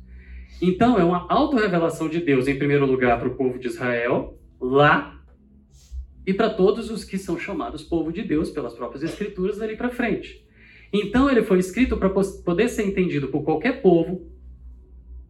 Então, 0.61 0.99
é 0.99 1.05
uma 1.05 1.27
autorrevelação 1.29 2.09
de 2.09 2.21
Deus, 2.21 2.49
em 2.49 2.59
primeiro 2.59 2.87
lugar, 2.87 3.19
para 3.19 3.29
o 3.29 3.35
povo 3.35 3.59
de 3.59 3.69
Israel, 3.69 4.39
lá 4.59 5.18
e 6.29 6.35
para 6.35 6.51
todos 6.51 6.91
os 6.91 7.05
que 7.05 7.17
são 7.17 7.39
chamados 7.39 7.83
povo 7.83 8.13
de 8.13 8.23
Deus 8.23 8.51
pelas 8.51 8.75
próprias 8.75 9.03
Escrituras 9.03 9.57
dali 9.57 9.75
para 9.75 9.89
frente. 9.89 10.47
Então 10.93 11.31
ele 11.31 11.43
foi 11.43 11.59
escrito 11.59 11.97
para 11.97 12.11
poder 12.11 12.69
ser 12.69 12.83
entendido 12.83 13.29
por 13.29 13.43
qualquer 13.43 13.81
povo, 13.81 14.31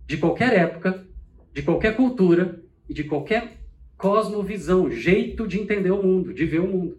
de 0.08 0.16
qualquer 0.16 0.52
época, 0.54 1.06
de 1.54 1.62
qualquer 1.62 1.94
cultura 1.94 2.60
e 2.88 2.92
de 2.92 3.04
qualquer 3.04 3.60
cosmovisão, 3.96 4.90
jeito 4.90 5.46
de 5.46 5.60
entender 5.60 5.92
o 5.92 6.02
mundo, 6.02 6.34
de 6.34 6.44
ver 6.44 6.62
o 6.62 6.66
mundo. 6.66 6.98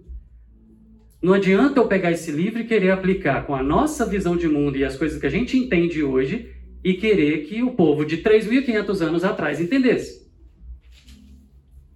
Não 1.22 1.34
adianta 1.34 1.82
eu 1.82 1.88
pegar 1.90 2.14
esse 2.14 2.32
livro 2.32 2.62
e 2.62 2.68
querer 2.68 2.92
aplicar 2.92 3.46
com 3.46 3.54
a 3.54 3.62
nossa 3.62 4.06
visão 4.06 4.38
de 4.38 4.48
mundo 4.48 4.78
e 4.78 4.86
as 4.86 4.96
coisas 4.96 5.20
que 5.20 5.28
a 5.28 5.30
gente 5.30 5.58
entende 5.58 6.02
hoje 6.02 6.56
e 6.82 6.94
querer 6.94 7.40
que 7.48 7.62
o 7.62 7.72
povo 7.72 8.06
de 8.06 8.20
3.500 8.20 9.02
anos 9.02 9.24
atrás 9.26 9.60
entendesse. 9.60 10.32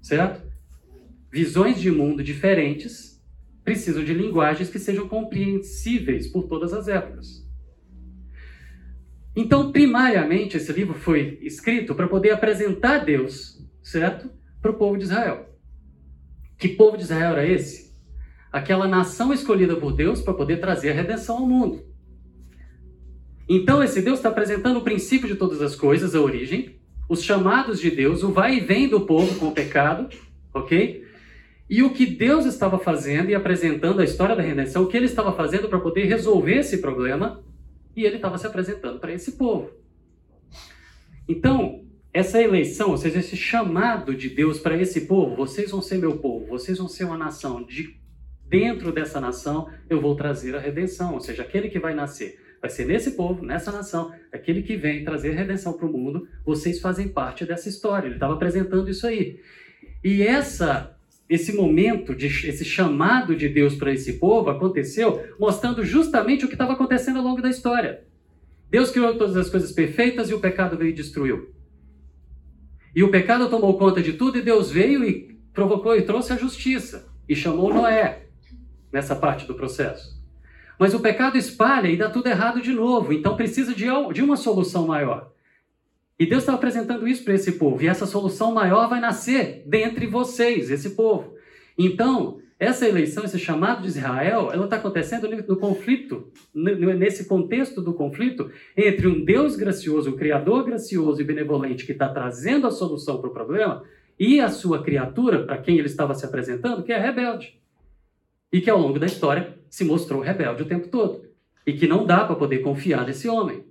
Certo? 0.01 0.42
Visões 1.33 1.81
de 1.81 1.89
mundo 1.89 2.23
diferentes 2.23 3.19
precisam 3.63 4.03
de 4.03 4.13
linguagens 4.13 4.69
que 4.69 4.77
sejam 4.77 5.07
compreensíveis 5.07 6.27
por 6.27 6.43
todas 6.43 6.71
as 6.73 6.87
épocas. 6.87 7.43
Então, 9.35 9.71
primariamente, 9.71 10.57
esse 10.57 10.71
livro 10.71 10.93
foi 10.93 11.39
escrito 11.41 11.95
para 11.95 12.07
poder 12.07 12.29
apresentar 12.29 12.99
Deus, 12.99 13.59
certo? 13.81 14.29
Para 14.61 14.69
o 14.69 14.75
povo 14.75 14.95
de 14.95 15.05
Israel. 15.05 15.49
Que 16.55 16.69
povo 16.69 16.97
de 16.97 17.01
Israel 17.01 17.31
era 17.31 17.47
esse? 17.47 17.97
Aquela 18.51 18.87
nação 18.87 19.33
escolhida 19.33 19.75
por 19.75 19.91
Deus 19.91 20.21
para 20.21 20.35
poder 20.35 20.57
trazer 20.57 20.91
a 20.91 20.93
redenção 20.93 21.37
ao 21.37 21.47
mundo. 21.47 21.83
Então, 23.49 23.81
esse 23.81 24.03
Deus 24.03 24.19
está 24.19 24.29
apresentando 24.29 24.77
o 24.77 24.83
princípio 24.83 25.27
de 25.27 25.33
todas 25.33 25.63
as 25.63 25.75
coisas, 25.75 26.13
a 26.13 26.21
origem, 26.21 26.79
os 27.09 27.23
chamados 27.23 27.79
de 27.79 27.89
Deus, 27.89 28.21
o 28.21 28.31
vai 28.31 28.57
e 28.57 28.59
vem 28.59 28.87
do 28.87 29.01
povo 29.01 29.39
com 29.39 29.47
o 29.47 29.51
pecado, 29.51 30.07
ok? 30.53 31.02
E 31.69 31.81
o 31.81 31.93
que 31.93 32.05
Deus 32.05 32.45
estava 32.45 32.77
fazendo 32.77 33.29
e 33.29 33.35
apresentando 33.35 34.01
a 34.01 34.03
história 34.03 34.35
da 34.35 34.41
redenção, 34.41 34.83
o 34.83 34.87
que 34.87 34.97
ele 34.97 35.05
estava 35.05 35.33
fazendo 35.33 35.69
para 35.69 35.79
poder 35.79 36.05
resolver 36.05 36.57
esse 36.57 36.79
problema, 36.79 37.43
e 37.95 38.03
ele 38.05 38.17
estava 38.17 38.37
se 38.37 38.45
apresentando 38.45 38.99
para 38.99 39.13
esse 39.13 39.33
povo. 39.33 39.71
Então, 41.27 41.85
essa 42.13 42.41
eleição, 42.41 42.91
ou 42.91 42.97
seja, 42.97 43.19
esse 43.19 43.35
chamado 43.37 44.13
de 44.13 44.29
Deus 44.29 44.59
para 44.59 44.77
esse 44.77 45.01
povo, 45.01 45.35
vocês 45.35 45.71
vão 45.71 45.81
ser 45.81 45.97
meu 45.97 46.17
povo, 46.17 46.47
vocês 46.47 46.77
vão 46.77 46.87
ser 46.87 47.05
uma 47.05 47.17
nação, 47.17 47.63
de 47.63 47.99
dentro 48.45 48.91
dessa 48.91 49.19
nação 49.19 49.67
eu 49.89 49.99
vou 49.99 50.15
trazer 50.15 50.55
a 50.55 50.59
redenção, 50.59 51.13
ou 51.13 51.19
seja, 51.19 51.41
aquele 51.41 51.69
que 51.69 51.79
vai 51.79 51.95
nascer 51.95 52.37
vai 52.63 52.69
ser 52.69 52.85
nesse 52.85 53.11
povo, 53.11 53.43
nessa 53.45 53.73
nação, 53.73 54.13
aquele 54.31 54.63
que 54.63 54.77
vem 54.77 55.03
trazer 55.03 55.31
redenção 55.31 55.73
para 55.73 55.85
o 55.85 55.91
mundo, 55.91 56.29
vocês 56.45 56.79
fazem 56.79 57.09
parte 57.09 57.43
dessa 57.43 57.67
história. 57.67 58.07
Ele 58.07 58.15
estava 58.15 58.35
apresentando 58.35 58.89
isso 58.89 59.05
aí. 59.05 59.41
E 60.01 60.23
essa 60.23 60.92
esse 61.29 61.53
momento, 61.53 62.13
de, 62.13 62.27
esse 62.27 62.65
chamado 62.65 63.35
de 63.35 63.47
Deus 63.47 63.75
para 63.75 63.93
esse 63.93 64.13
povo 64.13 64.49
aconteceu 64.49 65.23
mostrando 65.39 65.83
justamente 65.83 66.45
o 66.45 66.47
que 66.47 66.55
estava 66.55 66.73
acontecendo 66.73 67.19
ao 67.19 67.23
longo 67.23 67.41
da 67.41 67.49
história. 67.49 68.03
Deus 68.69 68.91
criou 68.91 69.15
todas 69.17 69.37
as 69.37 69.49
coisas 69.49 69.71
perfeitas 69.71 70.29
e 70.29 70.33
o 70.33 70.39
pecado 70.39 70.77
veio 70.77 70.89
e 70.89 70.93
destruiu. 70.93 71.53
E 72.95 73.03
o 73.03 73.09
pecado 73.09 73.49
tomou 73.49 73.77
conta 73.77 74.01
de 74.01 74.13
tudo 74.13 74.37
e 74.37 74.41
Deus 74.41 74.69
veio 74.69 75.03
e 75.03 75.39
provocou 75.53 75.95
e 75.95 76.03
trouxe 76.03 76.33
a 76.33 76.37
justiça 76.37 77.11
e 77.27 77.35
chamou 77.35 77.73
Noé 77.73 78.27
nessa 78.91 79.15
parte 79.15 79.47
do 79.47 79.55
processo. 79.55 80.21
Mas 80.77 80.93
o 80.93 80.99
pecado 80.99 81.37
espalha 81.37 81.87
e 81.87 81.97
dá 81.97 82.09
tudo 82.09 82.27
errado 82.27 82.61
de 82.61 82.71
novo, 82.71 83.13
então 83.13 83.35
precisa 83.35 83.73
de, 83.73 83.85
de 84.13 84.21
uma 84.21 84.35
solução 84.35 84.85
maior. 84.85 85.32
E 86.23 86.25
Deus 86.25 86.43
está 86.43 86.53
apresentando 86.53 87.05
isso 87.05 87.21
para 87.21 87.33
esse 87.33 87.51
povo. 87.51 87.83
E 87.83 87.87
essa 87.87 88.05
solução 88.05 88.53
maior 88.53 88.87
vai 88.87 89.01
nascer 89.01 89.61
dentre 89.65 90.07
vocês, 90.07 90.71
esse 90.71 90.91
povo. 90.91 91.35
Então, 91.77 92.39
essa 92.57 92.87
eleição, 92.87 93.25
esse 93.25 93.37
chamado 93.37 93.81
de 93.81 93.89
Israel, 93.89 94.49
ela 94.53 94.63
está 94.63 94.77
acontecendo 94.77 95.27
no 95.45 95.57
conflito, 95.57 96.31
nesse 96.55 97.25
contexto 97.25 97.81
do 97.81 97.93
conflito 97.93 98.49
entre 98.77 99.05
um 99.05 99.25
Deus 99.25 99.57
gracioso, 99.57 100.11
um 100.11 100.15
Criador 100.15 100.63
gracioso 100.63 101.19
e 101.19 101.25
benevolente 101.25 101.85
que 101.85 101.91
está 101.91 102.07
trazendo 102.07 102.67
a 102.67 102.71
solução 102.71 103.19
para 103.19 103.29
o 103.29 103.33
problema, 103.33 103.83
e 104.17 104.39
a 104.39 104.47
sua 104.47 104.81
criatura, 104.81 105.43
para 105.43 105.57
quem 105.57 105.77
ele 105.77 105.87
estava 105.87 106.15
se 106.15 106.25
apresentando, 106.25 106.83
que 106.83 106.93
é 106.93 106.97
rebelde. 106.97 107.59
E 108.49 108.61
que 108.61 108.69
ao 108.69 108.79
longo 108.79 108.97
da 108.97 109.07
história 109.07 109.57
se 109.69 109.83
mostrou 109.83 110.21
rebelde 110.21 110.63
o 110.63 110.67
tempo 110.67 110.87
todo. 110.87 111.25
E 111.67 111.73
que 111.73 111.85
não 111.85 112.05
dá 112.05 112.23
para 112.23 112.37
poder 112.37 112.59
confiar 112.59 113.05
nesse 113.05 113.27
homem. 113.27 113.65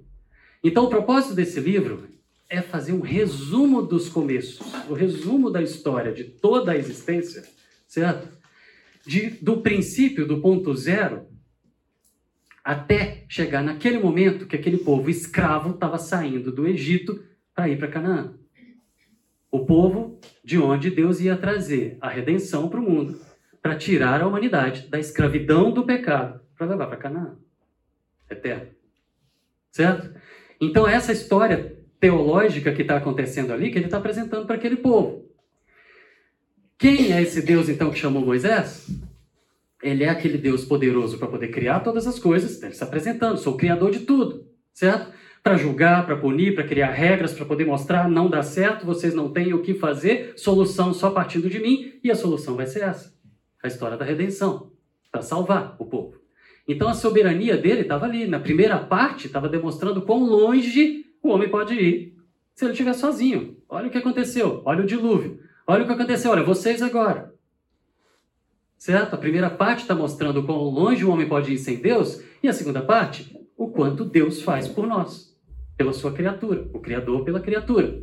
Então, 0.62 0.84
o 0.84 0.90
propósito 0.90 1.34
desse 1.34 1.58
livro 1.58 2.12
é 2.52 2.60
fazer 2.60 2.92
um 2.92 3.00
resumo 3.00 3.80
dos 3.80 4.10
começos, 4.10 4.60
o 4.86 4.92
resumo 4.92 5.50
da 5.50 5.62
história 5.62 6.12
de 6.12 6.24
toda 6.24 6.72
a 6.72 6.76
existência, 6.76 7.42
certo? 7.88 8.28
de, 9.06 9.30
do 9.30 9.62
princípio, 9.62 10.26
do 10.26 10.38
ponto 10.42 10.76
zero, 10.76 11.26
até 12.62 13.24
chegar 13.26 13.62
naquele 13.62 13.98
momento 13.98 14.46
que 14.46 14.54
aquele 14.54 14.76
povo 14.76 15.08
escravo 15.08 15.70
estava 15.70 15.96
saindo 15.96 16.52
do 16.52 16.68
Egito 16.68 17.24
para 17.54 17.70
ir 17.70 17.78
para 17.78 17.88
Canaã. 17.88 18.34
O 19.50 19.64
povo 19.64 20.20
de 20.44 20.58
onde 20.58 20.90
Deus 20.90 21.20
ia 21.20 21.38
trazer 21.38 21.96
a 22.02 22.10
redenção 22.10 22.68
para 22.68 22.80
o 22.80 22.82
mundo, 22.82 23.18
para 23.62 23.76
tirar 23.76 24.20
a 24.20 24.26
humanidade 24.26 24.88
da 24.88 24.98
escravidão 24.98 25.72
do 25.72 25.86
pecado, 25.86 26.38
para 26.54 26.66
levar 26.66 26.86
para 26.86 26.98
Canaã. 26.98 27.38
Eterno. 28.28 28.68
Certo? 29.70 30.14
Então, 30.60 30.86
essa 30.86 31.12
história 31.12 31.81
teológica 32.02 32.72
que 32.72 32.82
está 32.82 32.96
acontecendo 32.96 33.52
ali, 33.52 33.70
que 33.70 33.78
ele 33.78 33.84
está 33.84 33.98
apresentando 33.98 34.44
para 34.44 34.56
aquele 34.56 34.74
povo. 34.74 35.30
Quem 36.76 37.12
é 37.12 37.22
esse 37.22 37.40
Deus 37.40 37.68
então 37.68 37.92
que 37.92 37.98
chamou 37.98 38.26
Moisés? 38.26 38.88
Ele 39.80 40.02
é 40.02 40.08
aquele 40.08 40.36
Deus 40.36 40.64
poderoso 40.64 41.16
para 41.16 41.28
poder 41.28 41.48
criar 41.52 41.78
todas 41.78 42.04
as 42.08 42.18
coisas, 42.18 42.60
ele 42.60 42.72
está 42.72 42.86
apresentando, 42.86 43.38
sou 43.38 43.54
o 43.54 43.56
criador 43.56 43.92
de 43.92 44.00
tudo, 44.00 44.48
certo? 44.74 45.12
Para 45.44 45.56
julgar, 45.56 46.04
para 46.04 46.16
punir, 46.16 46.56
para 46.56 46.66
criar 46.66 46.90
regras, 46.90 47.32
para 47.34 47.46
poder 47.46 47.66
mostrar, 47.66 48.10
não 48.10 48.28
dá 48.28 48.42
certo, 48.42 48.84
vocês 48.84 49.14
não 49.14 49.32
têm 49.32 49.54
o 49.54 49.62
que 49.62 49.72
fazer, 49.72 50.32
solução 50.36 50.92
só 50.92 51.08
partindo 51.08 51.48
de 51.48 51.60
mim, 51.60 52.00
e 52.02 52.10
a 52.10 52.16
solução 52.16 52.56
vai 52.56 52.66
ser 52.66 52.82
essa: 52.82 53.14
a 53.62 53.68
história 53.68 53.96
da 53.96 54.04
redenção, 54.04 54.72
para 55.10 55.22
salvar 55.22 55.76
o 55.78 55.84
povo. 55.84 56.20
Então 56.66 56.88
a 56.88 56.94
soberania 56.94 57.56
dele 57.56 57.82
estava 57.82 58.06
ali. 58.06 58.26
Na 58.26 58.40
primeira 58.40 58.78
parte, 58.78 59.26
estava 59.26 59.48
demonstrando 59.48 60.02
quão 60.02 60.24
longe 60.24 61.01
o 61.22 61.28
homem 61.28 61.48
pode 61.48 61.74
ir 61.74 62.16
se 62.54 62.64
ele 62.64 62.72
estiver 62.72 62.92
sozinho. 62.92 63.56
Olha 63.68 63.88
o 63.88 63.90
que 63.90 63.98
aconteceu, 63.98 64.62
olha 64.64 64.82
o 64.82 64.86
dilúvio. 64.86 65.40
Olha 65.66 65.84
o 65.84 65.86
que 65.86 65.92
aconteceu, 65.92 66.30
olha, 66.30 66.42
vocês 66.42 66.82
agora. 66.82 67.32
Certo? 68.76 69.14
A 69.14 69.18
primeira 69.18 69.48
parte 69.48 69.82
está 69.82 69.94
mostrando 69.94 70.42
quão 70.42 70.58
longe 70.58 71.04
o 71.04 71.10
homem 71.10 71.28
pode 71.28 71.52
ir 71.52 71.58
sem 71.58 71.76
Deus, 71.76 72.20
e 72.42 72.48
a 72.48 72.52
segunda 72.52 72.82
parte, 72.82 73.32
o 73.56 73.68
quanto 73.68 74.04
Deus 74.04 74.42
faz 74.42 74.66
por 74.66 74.86
nós, 74.86 75.38
pela 75.76 75.92
sua 75.92 76.12
criatura, 76.12 76.68
o 76.72 76.80
Criador 76.80 77.24
pela 77.24 77.40
criatura. 77.40 78.02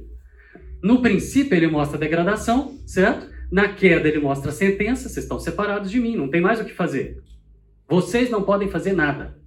No 0.82 1.02
princípio, 1.02 1.56
ele 1.56 1.68
mostra 1.68 1.98
a 1.98 2.00
degradação, 2.00 2.78
certo? 2.88 3.30
Na 3.52 3.68
queda, 3.74 4.08
ele 4.08 4.20
mostra 4.20 4.52
a 4.52 4.54
sentença: 4.54 5.10
vocês 5.10 5.26
estão 5.26 5.40
separados 5.40 5.92
de 5.92 6.00
mim, 6.00 6.16
não 6.16 6.30
tem 6.30 6.40
mais 6.40 6.62
o 6.62 6.66
que 6.66 6.74
fazer. 6.74 7.22
Vocês 7.88 8.30
não 8.30 8.44
podem 8.44 8.70
fazer 8.70 8.94
nada. 8.94 9.38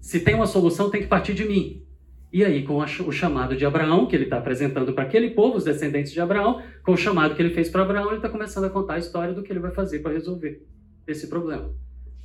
Se 0.00 0.18
tem 0.18 0.34
uma 0.34 0.46
solução, 0.46 0.90
tem 0.90 1.02
que 1.02 1.06
partir 1.06 1.34
de 1.34 1.44
mim. 1.44 1.86
E 2.32 2.44
aí, 2.44 2.62
com 2.62 2.76
o 2.76 3.12
chamado 3.12 3.56
de 3.56 3.66
Abraão, 3.66 4.06
que 4.06 4.14
ele 4.14 4.24
está 4.24 4.38
apresentando 4.38 4.92
para 4.92 5.02
aquele 5.02 5.30
povo, 5.30 5.56
os 5.56 5.64
descendentes 5.64 6.12
de 6.12 6.20
Abraão, 6.20 6.62
com 6.84 6.92
o 6.92 6.96
chamado 6.96 7.34
que 7.34 7.42
ele 7.42 7.52
fez 7.52 7.68
para 7.68 7.82
Abraão, 7.82 8.06
ele 8.06 8.16
está 8.16 8.28
começando 8.28 8.66
a 8.66 8.70
contar 8.70 8.94
a 8.94 8.98
história 8.98 9.34
do 9.34 9.42
que 9.42 9.52
ele 9.52 9.58
vai 9.58 9.72
fazer 9.72 9.98
para 9.98 10.12
resolver 10.12 10.64
esse 11.08 11.26
problema. 11.26 11.74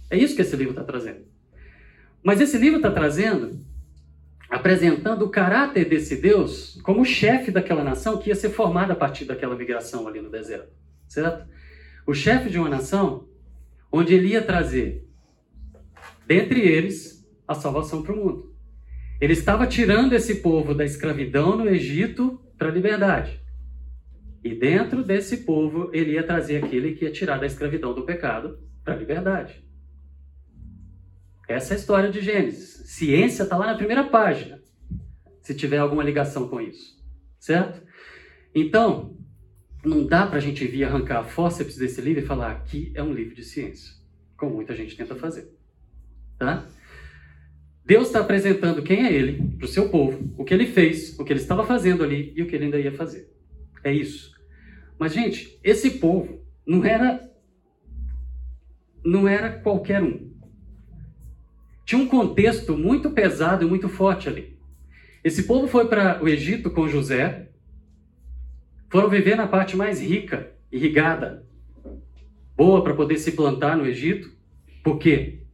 É 0.09 0.17
isso 0.17 0.35
que 0.35 0.43
esse 0.43 0.55
livro 0.55 0.73
está 0.73 0.83
trazendo. 0.83 1.25
Mas 2.23 2.39
esse 2.39 2.57
livro 2.57 2.77
está 2.77 2.91
trazendo, 2.91 3.59
apresentando 4.47 5.25
o 5.25 5.29
caráter 5.29 5.89
desse 5.89 6.15
Deus 6.17 6.79
como 6.83 7.03
chefe 7.03 7.49
daquela 7.49 7.83
nação 7.83 8.19
que 8.19 8.29
ia 8.29 8.35
ser 8.35 8.49
formada 8.49 8.93
a 8.93 8.95
partir 8.95 9.25
daquela 9.25 9.55
migração 9.55 10.07
ali 10.07 10.21
no 10.21 10.29
deserto, 10.29 10.71
certo? 11.07 11.47
O 12.05 12.13
chefe 12.13 12.49
de 12.49 12.59
uma 12.59 12.69
nação 12.69 13.27
onde 13.91 14.13
ele 14.13 14.27
ia 14.27 14.41
trazer, 14.41 15.07
dentre 16.27 16.59
eles, 16.59 17.27
a 17.47 17.55
salvação 17.55 18.03
para 18.03 18.13
o 18.13 18.17
mundo. 18.17 18.54
Ele 19.19 19.33
estava 19.33 19.65
tirando 19.65 20.13
esse 20.13 20.35
povo 20.35 20.73
da 20.73 20.83
escravidão 20.83 21.55
no 21.55 21.69
Egito 21.69 22.39
para 22.57 22.69
a 22.69 22.71
liberdade. 22.71 23.39
E 24.43 24.53
dentro 24.53 25.03
desse 25.03 25.37
povo, 25.37 25.89
ele 25.93 26.11
ia 26.11 26.23
trazer 26.23 26.63
aquele 26.63 26.93
que 26.93 27.05
ia 27.05 27.11
tirar 27.11 27.39
da 27.39 27.45
escravidão 27.45 27.93
do 27.93 28.03
pecado 28.03 28.59
para 28.83 28.93
a 28.93 28.97
liberdade. 28.97 29.65
Essa 31.47 31.73
é 31.73 31.77
a 31.77 31.79
história 31.79 32.11
de 32.11 32.21
Gênesis. 32.21 32.83
Ciência 32.85 33.43
está 33.43 33.57
lá 33.57 33.67
na 33.67 33.77
primeira 33.77 34.03
página, 34.03 34.61
se 35.41 35.55
tiver 35.55 35.77
alguma 35.77 36.03
ligação 36.03 36.47
com 36.47 36.61
isso. 36.61 36.95
Certo? 37.39 37.81
Então, 38.53 39.17
não 39.83 40.05
dá 40.05 40.25
para 40.25 40.37
a 40.37 40.41
gente 40.41 40.65
vir 40.65 40.83
arrancar 40.83 41.19
a 41.19 41.23
fórceps 41.23 41.77
desse 41.77 42.01
livro 42.01 42.23
e 42.23 42.25
falar 42.25 42.63
que 42.63 42.91
é 42.95 43.03
um 43.03 43.13
livro 43.13 43.35
de 43.35 43.43
ciência, 43.43 43.93
como 44.37 44.55
muita 44.55 44.75
gente 44.75 44.95
tenta 44.95 45.15
fazer. 45.15 45.51
Tá? 46.37 46.67
Deus 47.85 48.07
está 48.07 48.19
apresentando 48.19 48.81
quem 48.81 49.05
é 49.05 49.13
Ele 49.13 49.55
para 49.57 49.65
o 49.65 49.69
seu 49.69 49.89
povo, 49.89 50.33
o 50.37 50.43
que 50.43 50.53
Ele 50.53 50.65
fez, 50.65 51.17
o 51.19 51.23
que 51.23 51.31
Ele 51.31 51.39
estava 51.39 51.63
fazendo 51.63 52.03
ali 52.03 52.33
e 52.35 52.41
o 52.41 52.47
que 52.47 52.55
Ele 52.55 52.65
ainda 52.65 52.79
ia 52.79 52.91
fazer. 52.91 53.29
É 53.83 53.93
isso. 53.93 54.33
Mas 54.97 55.13
gente, 55.13 55.59
esse 55.63 55.91
povo 55.91 56.41
não 56.65 56.83
era 56.83 57.31
não 59.03 59.27
era 59.27 59.51
qualquer 59.51 60.01
um. 60.01 60.31
Tinha 61.85 62.01
um 62.01 62.07
contexto 62.07 62.75
muito 62.75 63.11
pesado 63.11 63.63
e 63.63 63.69
muito 63.69 63.87
forte 63.87 64.27
ali. 64.27 64.57
Esse 65.23 65.43
povo 65.43 65.67
foi 65.67 65.87
para 65.87 66.23
o 66.23 66.27
Egito 66.27 66.71
com 66.71 66.89
José, 66.89 67.49
foram 68.89 69.09
viver 69.09 69.35
na 69.35 69.47
parte 69.47 69.77
mais 69.77 70.01
rica, 70.01 70.51
irrigada, 70.71 71.45
boa 72.57 72.83
para 72.83 72.95
poder 72.95 73.17
se 73.19 73.33
plantar 73.33 73.77
no 73.77 73.85
Egito. 73.85 74.31
Por 74.83 74.97
quê? 74.97 75.44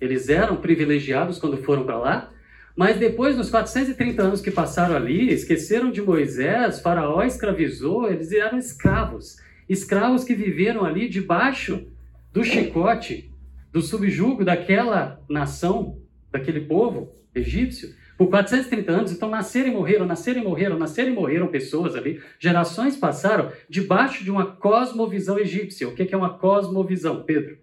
Eles 0.00 0.28
eram 0.28 0.56
privilegiados 0.56 1.38
quando 1.38 1.56
foram 1.58 1.84
para 1.84 1.98
lá, 1.98 2.34
mas 2.76 2.98
depois, 2.98 3.36
nos 3.36 3.50
430 3.50 4.20
anos 4.20 4.40
que 4.40 4.50
passaram 4.50 4.96
ali, 4.96 5.32
esqueceram 5.32 5.92
de 5.92 6.02
Moisés, 6.02 6.80
Faraó 6.80 7.22
escravizou, 7.22 8.10
eles 8.10 8.32
eram 8.32 8.58
escravos. 8.58 9.36
Escravos 9.68 10.24
que 10.24 10.34
viveram 10.34 10.84
ali 10.84 11.08
debaixo 11.08 11.86
do 12.32 12.42
chicote, 12.42 13.32
do 13.72 13.80
subjugo 13.80 14.44
daquela 14.44 15.22
nação, 15.28 16.00
daquele 16.32 16.62
povo 16.62 17.14
egípcio, 17.32 17.94
por 18.18 18.28
430 18.28 18.90
anos. 18.90 19.12
Então, 19.12 19.30
nasceram 19.30 19.68
e 19.68 19.72
morreram, 19.72 20.04
nasceram 20.04 20.40
e 20.40 20.44
morreram, 20.44 20.76
nasceram 20.76 21.10
e 21.10 21.14
morreram 21.14 21.46
pessoas 21.48 21.94
ali. 21.94 22.20
Gerações 22.40 22.96
passaram 22.96 23.52
debaixo 23.68 24.24
de 24.24 24.32
uma 24.32 24.46
cosmovisão 24.46 25.38
egípcia. 25.38 25.88
O 25.88 25.94
que 25.94 26.12
é 26.12 26.16
uma 26.16 26.38
cosmovisão, 26.38 27.22
Pedro? 27.22 27.56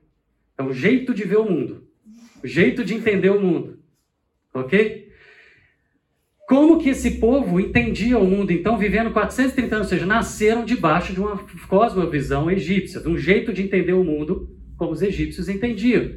É 0.58 0.64
um 0.64 0.72
jeito 0.72 1.14
de 1.14 1.26
ver 1.26 1.38
o 1.38 1.50
mundo 1.50 1.90
jeito 2.43 2.83
de 2.83 2.93
entender 2.93 3.29
o 3.29 3.41
mundo. 3.41 3.79
Ok? 4.53 5.10
Como 6.48 6.79
que 6.79 6.89
esse 6.89 7.12
povo 7.12 7.60
entendia 7.60 8.17
o 8.19 8.27
mundo, 8.27 8.51
então, 8.51 8.77
vivendo 8.77 9.12
430 9.12 9.75
anos, 9.75 9.88
ou 9.88 9.89
seja, 9.89 10.05
nasceram 10.05 10.65
debaixo 10.65 11.13
de 11.13 11.19
uma 11.21 11.38
cosmovisão 11.67 12.51
egípcia, 12.51 13.00
de 13.00 13.07
um 13.07 13.17
jeito 13.17 13.53
de 13.53 13.62
entender 13.62 13.93
o 13.93 14.03
mundo 14.03 14.53
como 14.75 14.91
os 14.91 15.01
egípcios 15.01 15.48
entendiam. 15.48 16.12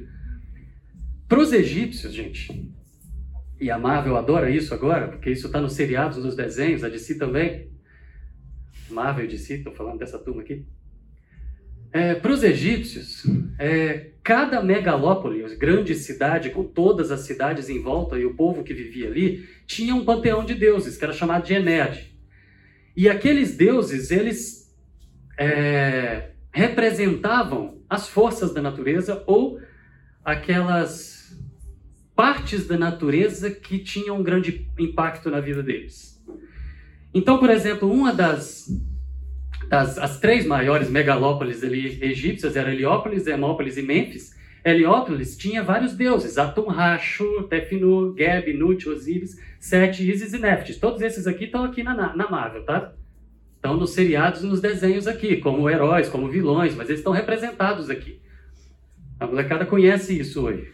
Para 1.28 1.38
os 1.38 1.52
egípcios, 1.52 2.12
gente, 2.12 2.74
e 3.60 3.70
a 3.70 3.78
Marvel 3.78 4.16
adora 4.16 4.50
isso 4.50 4.74
agora, 4.74 5.08
porque 5.08 5.30
isso 5.30 5.46
está 5.46 5.60
nos 5.60 5.74
seriados, 5.74 6.22
nos 6.22 6.34
desenhos, 6.34 6.82
a 6.82 6.88
DC 6.88 7.16
também. 7.16 7.68
Marvel 8.90 9.24
e 9.24 9.28
DC, 9.28 9.54
estou 9.54 9.72
falando 9.72 9.98
dessa 9.98 10.18
turma 10.18 10.42
aqui. 10.42 10.66
É, 11.94 12.12
Para 12.12 12.32
os 12.32 12.42
egípcios, 12.42 13.22
é, 13.56 14.10
cada 14.20 14.60
megalópole, 14.60 15.44
grande 15.56 15.94
cidade, 15.94 16.50
com 16.50 16.64
todas 16.64 17.12
as 17.12 17.20
cidades 17.20 17.68
em 17.68 17.80
volta 17.80 18.18
e 18.18 18.26
o 18.26 18.34
povo 18.34 18.64
que 18.64 18.74
vivia 18.74 19.06
ali, 19.06 19.48
tinha 19.64 19.94
um 19.94 20.04
panteão 20.04 20.44
de 20.44 20.56
deuses, 20.56 20.96
que 20.96 21.04
era 21.04 21.12
chamado 21.12 21.46
de 21.46 21.54
Ened. 21.54 22.12
E 22.96 23.08
aqueles 23.08 23.56
deuses, 23.56 24.10
eles 24.10 24.74
é, 25.38 26.30
representavam 26.50 27.78
as 27.88 28.08
forças 28.08 28.52
da 28.52 28.60
natureza 28.60 29.22
ou 29.24 29.60
aquelas 30.24 31.38
partes 32.16 32.66
da 32.66 32.76
natureza 32.76 33.52
que 33.52 33.78
tinham 33.78 34.18
um 34.18 34.22
grande 34.24 34.68
impacto 34.76 35.30
na 35.30 35.38
vida 35.38 35.62
deles. 35.62 36.20
Então, 37.14 37.38
por 37.38 37.50
exemplo, 37.50 37.88
uma 37.88 38.12
das 38.12 38.66
das 39.74 39.98
as 39.98 40.20
três 40.20 40.46
maiores 40.46 40.88
megalópolis 40.88 41.64
ali, 41.64 41.98
egípcias 42.00 42.54
eram 42.54 42.70
Heliópolis, 42.70 43.26
Hermópolis 43.26 43.76
e 43.76 43.82
Mênfis. 43.82 44.32
Heliópolis 44.64 45.36
tinha 45.36 45.64
vários 45.64 45.94
deuses, 45.94 46.38
Atum, 46.38 46.68
Rachu, 46.68 47.42
Tefinu, 47.50 48.14
Geb, 48.16 48.52
Nut, 48.54 48.88
Osíris, 48.88 49.36
Sete, 49.58 50.08
Isis 50.08 50.32
e 50.32 50.38
Neftis. 50.38 50.78
Todos 50.78 51.02
esses 51.02 51.26
aqui 51.26 51.44
estão 51.46 51.64
aqui 51.64 51.82
na, 51.82 52.14
na 52.14 52.30
Marvel, 52.30 52.64
tá? 52.64 52.92
Estão 53.56 53.76
nos 53.76 53.90
seriados 53.90 54.42
e 54.42 54.46
nos 54.46 54.60
desenhos 54.60 55.08
aqui, 55.08 55.38
como 55.38 55.68
heróis, 55.68 56.08
como 56.08 56.28
vilões, 56.28 56.74
mas 56.76 56.88
eles 56.88 57.00
estão 57.00 57.12
representados 57.12 57.90
aqui. 57.90 58.20
A 59.18 59.26
molecada 59.26 59.66
conhece 59.66 60.18
isso 60.18 60.46
hoje. 60.46 60.72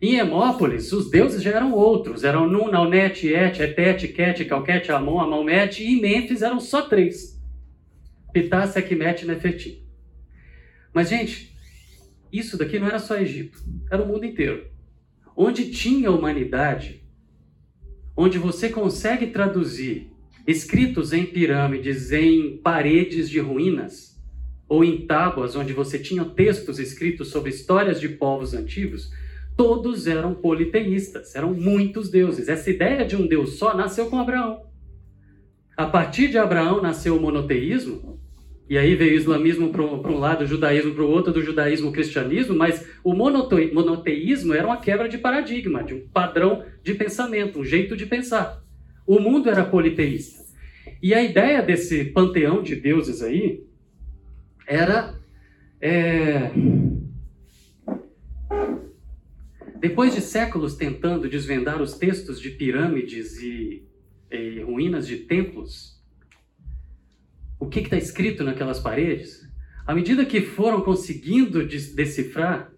Em 0.00 0.16
Hemópolis, 0.16 0.92
os 0.92 1.10
deuses 1.10 1.42
já 1.42 1.50
eram 1.50 1.72
outros. 1.72 2.22
Eram 2.22 2.48
Nun, 2.48 2.70
Naunet, 2.70 3.26
Et, 3.26 3.60
Etet, 3.60 4.08
Ket, 4.08 4.44
Calquete, 4.44 4.92
Amon, 4.92 5.20
Amalmet. 5.20 5.82
E 5.82 5.94
em 5.94 6.00
Mênfis 6.00 6.42
eram 6.42 6.60
só 6.60 6.82
três. 6.82 7.31
Pitá, 8.32 8.66
Sekhmet 8.66 9.22
e 9.22 9.26
Nefertim. 9.26 9.82
Mas, 10.92 11.08
gente, 11.08 11.56
isso 12.32 12.56
daqui 12.56 12.78
não 12.78 12.86
era 12.86 12.98
só 12.98 13.16
Egito. 13.16 13.58
Era 13.90 14.02
o 14.02 14.06
mundo 14.06 14.24
inteiro. 14.24 14.66
Onde 15.36 15.70
tinha 15.70 16.10
humanidade, 16.10 17.02
onde 18.16 18.38
você 18.38 18.68
consegue 18.68 19.28
traduzir 19.28 20.10
escritos 20.46 21.12
em 21.12 21.24
pirâmides, 21.24 22.10
em 22.12 22.56
paredes 22.58 23.28
de 23.30 23.38
ruínas, 23.38 24.12
ou 24.68 24.84
em 24.84 25.06
tábuas 25.06 25.54
onde 25.54 25.72
você 25.72 25.98
tinha 25.98 26.24
textos 26.24 26.78
escritos 26.78 27.28
sobre 27.28 27.50
histórias 27.50 28.00
de 28.00 28.08
povos 28.08 28.54
antigos, 28.54 29.10
todos 29.56 30.06
eram 30.06 30.34
politeístas, 30.34 31.34
eram 31.34 31.52
muitos 31.52 32.10
deuses. 32.10 32.48
Essa 32.48 32.70
ideia 32.70 33.04
de 33.04 33.14
um 33.14 33.26
Deus 33.26 33.58
só 33.58 33.76
nasceu 33.76 34.06
com 34.06 34.18
Abraão. 34.18 34.62
A 35.76 35.86
partir 35.86 36.28
de 36.28 36.38
Abraão 36.38 36.82
nasceu 36.82 37.16
o 37.16 37.20
monoteísmo, 37.20 38.11
e 38.68 38.78
aí 38.78 38.94
veio 38.94 39.12
o 39.12 39.16
islamismo 39.16 39.70
para 39.70 39.82
um 39.82 40.18
lado, 40.18 40.44
o 40.44 40.46
judaísmo 40.46 40.94
para 40.94 41.04
o 41.04 41.10
outro, 41.10 41.32
do 41.32 41.42
judaísmo 41.42 41.90
o 41.90 41.92
cristianismo, 41.92 42.54
mas 42.56 42.86
o 43.04 43.12
monoteísmo 43.14 44.54
era 44.54 44.66
uma 44.66 44.80
quebra 44.80 45.08
de 45.08 45.18
paradigma, 45.18 45.82
de 45.82 45.94
um 45.94 46.08
padrão 46.08 46.64
de 46.82 46.94
pensamento, 46.94 47.58
um 47.58 47.64
jeito 47.64 47.96
de 47.96 48.06
pensar. 48.06 48.62
O 49.06 49.18
mundo 49.18 49.50
era 49.50 49.64
politeísta. 49.64 50.42
E 51.02 51.12
a 51.12 51.22
ideia 51.22 51.60
desse 51.60 52.04
panteão 52.04 52.62
de 52.62 52.76
deuses 52.76 53.22
aí 53.22 53.64
era. 54.66 55.14
É... 55.80 56.50
Depois 59.80 60.14
de 60.14 60.20
séculos 60.20 60.76
tentando 60.76 61.28
desvendar 61.28 61.82
os 61.82 61.94
textos 61.94 62.40
de 62.40 62.50
pirâmides 62.50 63.42
e, 63.42 63.82
e 64.30 64.60
ruínas 64.60 65.08
de 65.08 65.16
templos, 65.16 65.91
o 67.62 67.68
que 67.68 67.78
está 67.78 67.96
escrito 67.96 68.42
naquelas 68.42 68.80
paredes, 68.80 69.48
à 69.86 69.94
medida 69.94 70.24
que 70.24 70.40
foram 70.40 70.80
conseguindo 70.80 71.64
decifrar, 71.64 72.72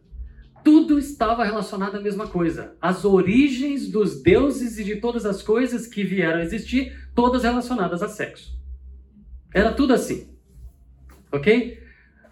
tudo 0.63 0.99
estava 0.99 1.43
relacionado 1.43 1.97
à 1.97 2.01
mesma 2.03 2.27
coisa. 2.27 2.77
As 2.83 3.03
origens 3.03 3.89
dos 3.89 4.23
deuses 4.23 4.79
e 4.79 4.85
de 4.85 4.97
todas 4.97 5.25
as 5.25 5.43
coisas 5.43 5.87
que 5.87 6.05
vieram 6.05 6.41
a 6.41 6.43
existir, 6.43 6.95
todas 7.15 7.45
relacionadas 7.45 8.03
a 8.03 8.09
sexo. 8.09 8.59
Era 9.55 9.73
tudo 9.73 9.95
assim. 9.95 10.29
Ok? 11.33 11.83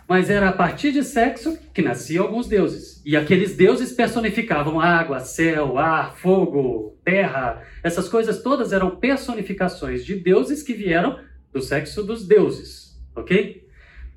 Mas 0.06 0.28
era 0.28 0.50
a 0.50 0.52
partir 0.52 0.92
de 0.92 1.02
sexo 1.02 1.58
que 1.72 1.80
nasciam 1.80 2.26
alguns 2.26 2.48
deuses. 2.48 3.00
E 3.02 3.16
aqueles 3.16 3.56
deuses 3.56 3.92
personificavam 3.92 4.78
água, 4.78 5.20
céu, 5.20 5.78
ar, 5.78 6.14
fogo, 6.18 6.98
terra. 7.02 7.62
Essas 7.82 8.10
coisas 8.10 8.42
todas 8.42 8.74
eram 8.74 8.96
personificações 8.96 10.04
de 10.04 10.16
deuses 10.16 10.62
que 10.62 10.74
vieram 10.74 11.18
do 11.52 11.60
sexo 11.60 12.02
dos 12.02 12.26
deuses, 12.26 13.00
ok? 13.14 13.66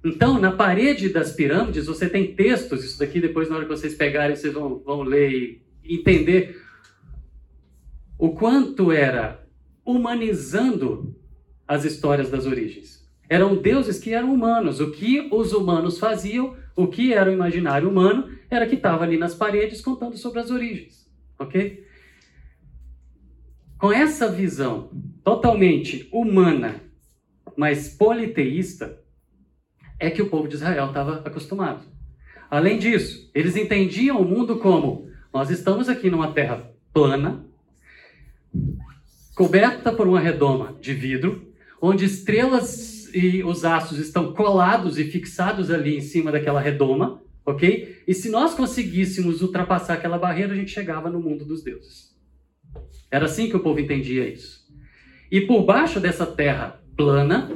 Então, 0.03 0.39
na 0.39 0.51
parede 0.51 1.09
das 1.09 1.31
pirâmides, 1.31 1.87
você 1.87 2.07
tem 2.07 2.35
textos, 2.35 2.83
isso 2.83 2.99
daqui 2.99 3.19
depois, 3.19 3.49
na 3.49 3.55
hora 3.55 3.65
que 3.65 3.71
vocês 3.71 3.95
pegarem, 3.95 4.35
vocês 4.35 4.53
vão, 4.53 4.79
vão 4.79 5.01
ler 5.01 5.61
e 5.83 5.95
entender 5.95 6.61
o 8.17 8.29
quanto 8.29 8.91
era 8.91 9.43
humanizando 9.83 11.15
as 11.67 11.83
histórias 11.83 12.29
das 12.29 12.45
origens. 12.45 13.03
Eram 13.27 13.55
deuses 13.55 13.99
que 13.99 14.13
eram 14.13 14.33
humanos. 14.33 14.79
O 14.79 14.91
que 14.91 15.27
os 15.31 15.51
humanos 15.51 15.97
faziam, 15.97 16.55
o 16.75 16.87
que 16.87 17.13
era 17.13 17.29
o 17.29 17.33
imaginário 17.33 17.89
humano, 17.89 18.29
era 18.49 18.67
que 18.67 18.75
estava 18.75 19.03
ali 19.03 19.17
nas 19.17 19.33
paredes 19.33 19.81
contando 19.81 20.17
sobre 20.17 20.39
as 20.39 20.51
origens, 20.51 21.09
ok? 21.39 21.83
Com 23.79 23.91
essa 23.91 24.31
visão 24.31 24.91
totalmente 25.23 26.07
humana 26.11 26.84
mas 27.55 27.89
politeísta 27.89 28.99
é 29.99 30.09
que 30.09 30.21
o 30.21 30.29
povo 30.29 30.47
de 30.47 30.55
Israel 30.55 30.87
estava 30.87 31.21
acostumado. 31.25 31.85
Além 32.49 32.77
disso, 32.77 33.29
eles 33.33 33.55
entendiam 33.55 34.19
o 34.19 34.25
mundo 34.25 34.57
como: 34.57 35.09
nós 35.33 35.49
estamos 35.49 35.89
aqui 35.89 36.09
numa 36.09 36.31
terra 36.31 36.71
plana, 36.93 37.45
coberta 39.35 39.91
por 39.91 40.07
uma 40.07 40.19
redoma 40.19 40.77
de 40.79 40.93
vidro, 40.93 41.51
onde 41.81 42.05
estrelas 42.05 43.13
e 43.13 43.43
os 43.43 43.63
astros 43.63 43.99
estão 43.99 44.33
colados 44.33 44.97
e 44.97 45.05
fixados 45.05 45.71
ali 45.71 45.97
em 45.97 46.01
cima 46.01 46.31
daquela 46.31 46.59
redoma, 46.59 47.21
ok? 47.45 48.03
E 48.07 48.13
se 48.13 48.29
nós 48.29 48.53
conseguíssemos 48.53 49.41
ultrapassar 49.41 49.93
aquela 49.93 50.17
barreira, 50.17 50.53
a 50.53 50.55
gente 50.55 50.71
chegava 50.71 51.09
no 51.09 51.21
mundo 51.21 51.45
dos 51.45 51.63
deuses. 51.63 52.13
Era 53.09 53.25
assim 53.25 53.49
que 53.49 53.55
o 53.55 53.61
povo 53.61 53.79
entendia 53.79 54.27
isso. 54.27 54.65
E 55.31 55.41
por 55.41 55.63
baixo 55.63 55.99
dessa 55.99 56.25
terra 56.25 56.81
plana, 56.95 57.51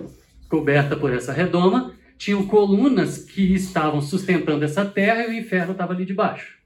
coberta 0.49 0.95
por 0.95 1.13
essa 1.13 1.31
redoma, 1.31 1.93
tinham 2.17 2.45
colunas 2.45 3.23
que 3.23 3.53
estavam 3.53 4.01
sustentando 4.01 4.65
essa 4.65 4.83
terra 4.83 5.25
e 5.25 5.29
o 5.29 5.33
inferno 5.33 5.71
estava 5.71 5.93
ali 5.93 6.05
debaixo. 6.05 6.57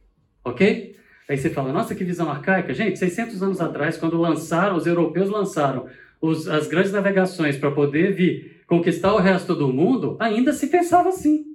Ok? 0.43 0.95
Aí 1.29 1.38
você 1.38 1.49
fala, 1.49 1.71
nossa, 1.71 1.95
que 1.95 2.03
visão 2.03 2.29
arcaica. 2.29 2.73
Gente, 2.73 2.99
600 2.99 3.41
anos 3.43 3.62
atrás, 3.62 3.95
quando 3.97 4.17
lançaram, 4.19 4.75
os 4.75 4.88
europeus 4.88 5.29
lançaram 5.29 5.88
os, 6.19 6.47
as 6.47 6.67
grandes 6.67 6.91
navegações 6.91 7.57
para 7.57 7.71
poder 7.71 8.13
vir 8.13 8.63
conquistar 8.65 9.13
o 9.13 9.19
resto 9.19 9.53
do 9.53 9.71
mundo, 9.71 10.17
ainda 10.19 10.51
se 10.53 10.67
pensava 10.67 11.09
assim. 11.09 11.45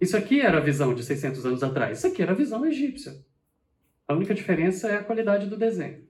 Isso 0.00 0.16
aqui 0.16 0.40
era 0.40 0.58
a 0.58 0.60
visão 0.60 0.94
de 0.94 1.02
600 1.02 1.46
anos 1.46 1.62
atrás. 1.62 1.98
Isso 1.98 2.06
aqui 2.06 2.22
era 2.22 2.32
a 2.32 2.34
visão 2.34 2.64
egípcia. 2.66 3.12
A 4.06 4.14
única 4.14 4.34
diferença 4.34 4.88
é 4.88 4.96
a 4.96 5.04
qualidade 5.04 5.46
do 5.46 5.56
desenho. 5.56 6.02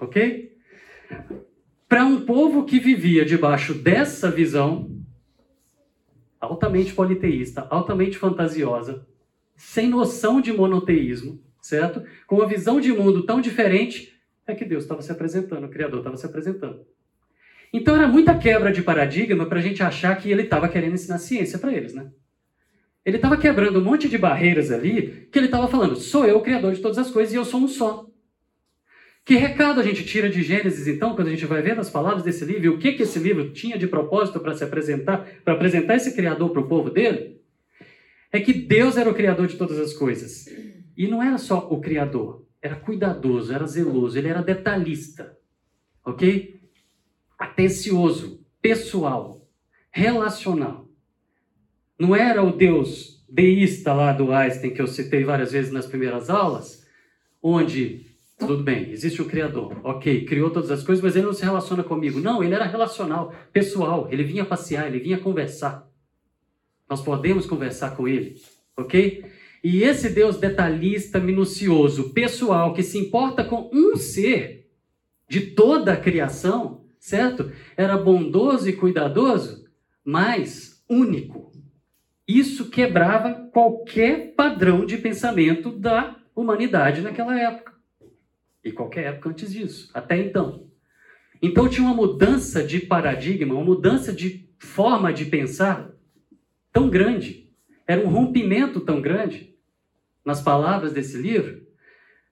Ok? 0.00 0.56
Para 1.88 2.04
um 2.04 2.24
povo 2.24 2.64
que 2.64 2.78
vivia 2.78 3.24
debaixo 3.24 3.74
dessa 3.74 4.30
visão 4.30 4.90
altamente 6.40 6.92
politeísta, 6.92 7.66
altamente 7.70 8.18
fantasiosa, 8.18 9.06
sem 9.56 9.88
noção 9.88 10.40
de 10.40 10.52
monoteísmo, 10.52 11.40
certo? 11.60 12.02
Com 12.26 12.36
uma 12.36 12.46
visão 12.46 12.80
de 12.80 12.92
mundo 12.92 13.24
tão 13.24 13.40
diferente, 13.40 14.14
é 14.46 14.54
que 14.54 14.64
Deus 14.64 14.84
estava 14.84 15.00
se 15.00 15.10
apresentando, 15.10 15.64
o 15.64 15.70
Criador 15.70 16.00
estava 16.00 16.16
se 16.16 16.26
apresentando. 16.26 16.84
Então 17.72 17.96
era 17.96 18.06
muita 18.06 18.36
quebra 18.36 18.70
de 18.70 18.82
paradigma 18.82 19.46
para 19.46 19.58
a 19.58 19.62
gente 19.62 19.82
achar 19.82 20.14
que 20.16 20.30
ele 20.30 20.42
estava 20.42 20.68
querendo 20.68 20.94
ensinar 20.94 21.18
ciência 21.18 21.58
para 21.58 21.72
eles, 21.72 21.94
né? 21.94 22.10
Ele 23.04 23.16
estava 23.16 23.36
quebrando 23.36 23.80
um 23.80 23.84
monte 23.84 24.08
de 24.08 24.16
barreiras 24.16 24.70
ali, 24.70 25.28
que 25.30 25.38
ele 25.38 25.46
estava 25.46 25.68
falando, 25.68 25.96
sou 25.96 26.24
eu 26.24 26.38
o 26.38 26.42
Criador 26.42 26.72
de 26.72 26.80
todas 26.80 26.98
as 26.98 27.10
coisas 27.10 27.34
e 27.34 27.36
eu 27.36 27.44
sou 27.44 27.60
um 27.60 27.68
só. 27.68 28.06
Que 29.24 29.36
recado 29.36 29.80
a 29.80 29.82
gente 29.82 30.04
tira 30.04 30.28
de 30.28 30.42
Gênesis, 30.42 30.86
então, 30.86 31.14
quando 31.14 31.28
a 31.28 31.30
gente 31.30 31.46
vai 31.46 31.62
ver 31.62 31.78
as 31.78 31.88
palavras 31.88 32.22
desse 32.22 32.44
livro 32.44 32.64
e 32.66 32.68
o 32.68 32.78
que, 32.78 32.92
que 32.92 33.04
esse 33.04 33.18
livro 33.18 33.52
tinha 33.52 33.78
de 33.78 33.86
propósito 33.86 34.38
para 34.38 34.54
se 34.54 34.62
apresentar, 34.62 35.26
para 35.42 35.54
apresentar 35.54 35.96
esse 35.96 36.14
Criador 36.14 36.50
para 36.50 36.60
o 36.60 36.68
povo 36.68 36.90
dele? 36.90 37.40
É 38.30 38.38
que 38.38 38.52
Deus 38.52 38.98
era 38.98 39.08
o 39.08 39.14
Criador 39.14 39.46
de 39.46 39.56
todas 39.56 39.78
as 39.78 39.94
coisas. 39.94 40.46
E 40.94 41.08
não 41.08 41.22
era 41.22 41.38
só 41.38 41.66
o 41.70 41.80
Criador, 41.80 42.46
era 42.60 42.76
cuidadoso, 42.76 43.52
era 43.52 43.66
zeloso, 43.66 44.18
ele 44.18 44.28
era 44.28 44.42
detalhista, 44.42 45.38
ok? 46.04 46.60
Atencioso, 47.38 48.44
pessoal, 48.60 49.48
relacional. 49.90 50.86
Não 51.98 52.14
era 52.14 52.42
o 52.42 52.54
Deus 52.54 53.24
deísta 53.26 53.94
lá 53.94 54.12
do 54.12 54.32
Einstein, 54.32 54.74
que 54.74 54.82
eu 54.82 54.86
citei 54.86 55.24
várias 55.24 55.52
vezes 55.52 55.72
nas 55.72 55.86
primeiras 55.86 56.28
aulas, 56.28 56.86
onde 57.42 58.13
tudo 58.46 58.62
bem, 58.62 58.90
existe 58.90 59.20
o 59.20 59.26
Criador. 59.26 59.76
Ok, 59.82 60.24
criou 60.24 60.50
todas 60.50 60.70
as 60.70 60.82
coisas, 60.82 61.02
mas 61.02 61.16
ele 61.16 61.26
não 61.26 61.32
se 61.32 61.44
relaciona 61.44 61.82
comigo. 61.82 62.20
Não, 62.20 62.42
ele 62.42 62.54
era 62.54 62.64
relacional, 62.64 63.34
pessoal. 63.52 64.08
Ele 64.10 64.22
vinha 64.22 64.44
passear, 64.44 64.86
ele 64.86 64.98
vinha 64.98 65.18
conversar. 65.18 65.88
Nós 66.88 67.00
podemos 67.00 67.46
conversar 67.46 67.96
com 67.96 68.06
ele, 68.06 68.36
ok? 68.76 69.24
E 69.62 69.82
esse 69.82 70.10
Deus 70.10 70.36
detalhista, 70.36 71.18
minucioso, 71.18 72.10
pessoal, 72.10 72.74
que 72.74 72.82
se 72.82 72.98
importa 72.98 73.42
com 73.42 73.70
um 73.72 73.96
ser 73.96 74.68
de 75.28 75.40
toda 75.40 75.94
a 75.94 75.96
criação, 75.96 76.84
certo? 76.98 77.50
Era 77.76 77.96
bondoso 77.96 78.68
e 78.68 78.74
cuidadoso, 78.74 79.64
mas 80.04 80.84
único. 80.88 81.52
Isso 82.28 82.70
quebrava 82.70 83.48
qualquer 83.52 84.34
padrão 84.34 84.84
de 84.84 84.98
pensamento 84.98 85.70
da 85.70 86.16
humanidade 86.34 87.00
naquela 87.00 87.38
época. 87.38 87.73
E 88.64 88.72
qualquer 88.72 89.04
época 89.06 89.28
antes 89.28 89.52
disso, 89.52 89.90
até 89.92 90.16
então. 90.16 90.68
Então 91.42 91.68
tinha 91.68 91.86
uma 91.86 91.94
mudança 91.94 92.64
de 92.64 92.80
paradigma, 92.80 93.54
uma 93.54 93.64
mudança 93.64 94.12
de 94.12 94.48
forma 94.58 95.12
de 95.12 95.26
pensar 95.26 95.90
tão 96.72 96.88
grande. 96.88 97.50
Era 97.86 98.00
um 98.00 98.08
rompimento 98.08 98.80
tão 98.80 99.00
grande 99.02 99.54
nas 100.24 100.40
palavras 100.40 100.92
desse 100.92 101.18
livro 101.18 101.64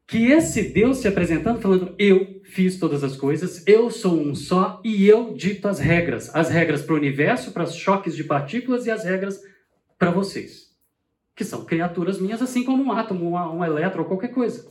que 0.07 0.27
esse 0.27 0.63
Deus 0.63 0.99
se 0.99 1.09
apresentando, 1.09 1.61
falando: 1.61 1.95
Eu 1.99 2.41
fiz 2.45 2.79
todas 2.79 3.05
as 3.05 3.17
coisas, 3.17 3.67
eu 3.67 3.91
sou 3.91 4.21
um 4.21 4.35
só 4.35 4.81
e 4.85 5.07
eu 5.07 5.35
dito 5.35 5.69
as 5.69 5.79
regras. 5.79 6.35
As 6.35 6.51
regras 6.51 6.83
para 6.83 6.95
o 6.95 6.99
universo, 6.99 7.53
para 7.53 7.65
os 7.65 7.75
choques 7.75 8.15
de 8.17 8.25
partículas 8.25 8.87
e 8.87 8.91
as 8.91 9.05
regras 9.05 9.41
para 9.99 10.11
vocês, 10.11 10.75
que 11.35 11.45
são 11.45 11.65
criaturas 11.65 12.19
minhas, 12.21 12.43
assim 12.43 12.65
como 12.65 12.83
um 12.83 12.93
átomo, 12.93 13.31
um, 13.31 13.59
um 13.59 13.65
elétron 13.65 14.03
ou 14.03 14.09
qualquer 14.09 14.29
coisa. 14.29 14.71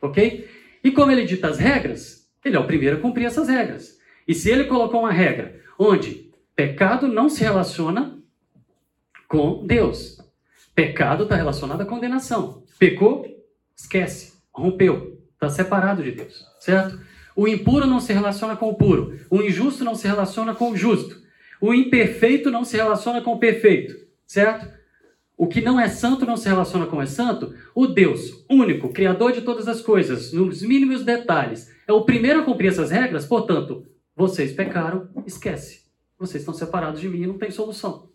Ok? 0.00 0.46
E 0.84 0.92
como 0.92 1.10
ele 1.10 1.24
dita 1.24 1.48
as 1.48 1.58
regras, 1.58 2.28
ele 2.44 2.56
é 2.56 2.60
o 2.60 2.66
primeiro 2.66 2.98
a 2.98 3.00
cumprir 3.00 3.24
essas 3.24 3.48
regras. 3.48 3.98
E 4.28 4.34
se 4.34 4.50
ele 4.50 4.64
colocou 4.64 5.00
uma 5.00 5.12
regra 5.12 5.58
onde 5.78 6.30
pecado 6.54 7.08
não 7.08 7.30
se 7.30 7.42
relaciona 7.42 8.18
com 9.26 9.66
Deus, 9.66 10.18
pecado 10.74 11.24
está 11.24 11.36
relacionado 11.36 11.80
à 11.80 11.86
condenação. 11.86 12.62
Pecou, 12.78 13.24
esquece, 13.74 14.34
rompeu, 14.52 15.18
está 15.32 15.48
separado 15.48 16.02
de 16.02 16.12
Deus, 16.12 16.44
certo? 16.60 17.00
O 17.34 17.48
impuro 17.48 17.86
não 17.86 17.98
se 17.98 18.12
relaciona 18.12 18.54
com 18.54 18.68
o 18.68 18.74
puro, 18.74 19.18
o 19.30 19.42
injusto 19.42 19.84
não 19.84 19.94
se 19.94 20.06
relaciona 20.06 20.54
com 20.54 20.70
o 20.70 20.76
justo, 20.76 21.20
o 21.60 21.72
imperfeito 21.72 22.50
não 22.50 22.64
se 22.64 22.76
relaciona 22.76 23.22
com 23.22 23.32
o 23.32 23.38
perfeito, 23.38 23.94
certo? 24.26 24.68
O 25.36 25.48
que 25.48 25.60
não 25.60 25.80
é 25.80 25.88
santo 25.88 26.24
não 26.24 26.36
se 26.36 26.48
relaciona 26.48 26.86
com 26.86 26.98
o 26.98 27.02
é 27.02 27.06
santo. 27.06 27.54
O 27.74 27.86
Deus 27.86 28.44
único, 28.48 28.92
criador 28.92 29.32
de 29.32 29.42
todas 29.42 29.66
as 29.66 29.80
coisas, 29.80 30.32
nos 30.32 30.62
mínimos 30.62 31.04
detalhes, 31.04 31.72
é 31.86 31.92
o 31.92 32.04
primeiro 32.04 32.40
a 32.40 32.44
cumprir 32.44 32.68
essas 32.68 32.90
regras, 32.90 33.26
portanto, 33.26 33.84
vocês 34.16 34.52
pecaram, 34.52 35.08
esquece. 35.26 35.84
Vocês 36.16 36.42
estão 36.42 36.54
separados 36.54 37.00
de 37.00 37.08
mim 37.08 37.22
e 37.22 37.26
não 37.26 37.36
tem 37.36 37.50
solução. 37.50 38.08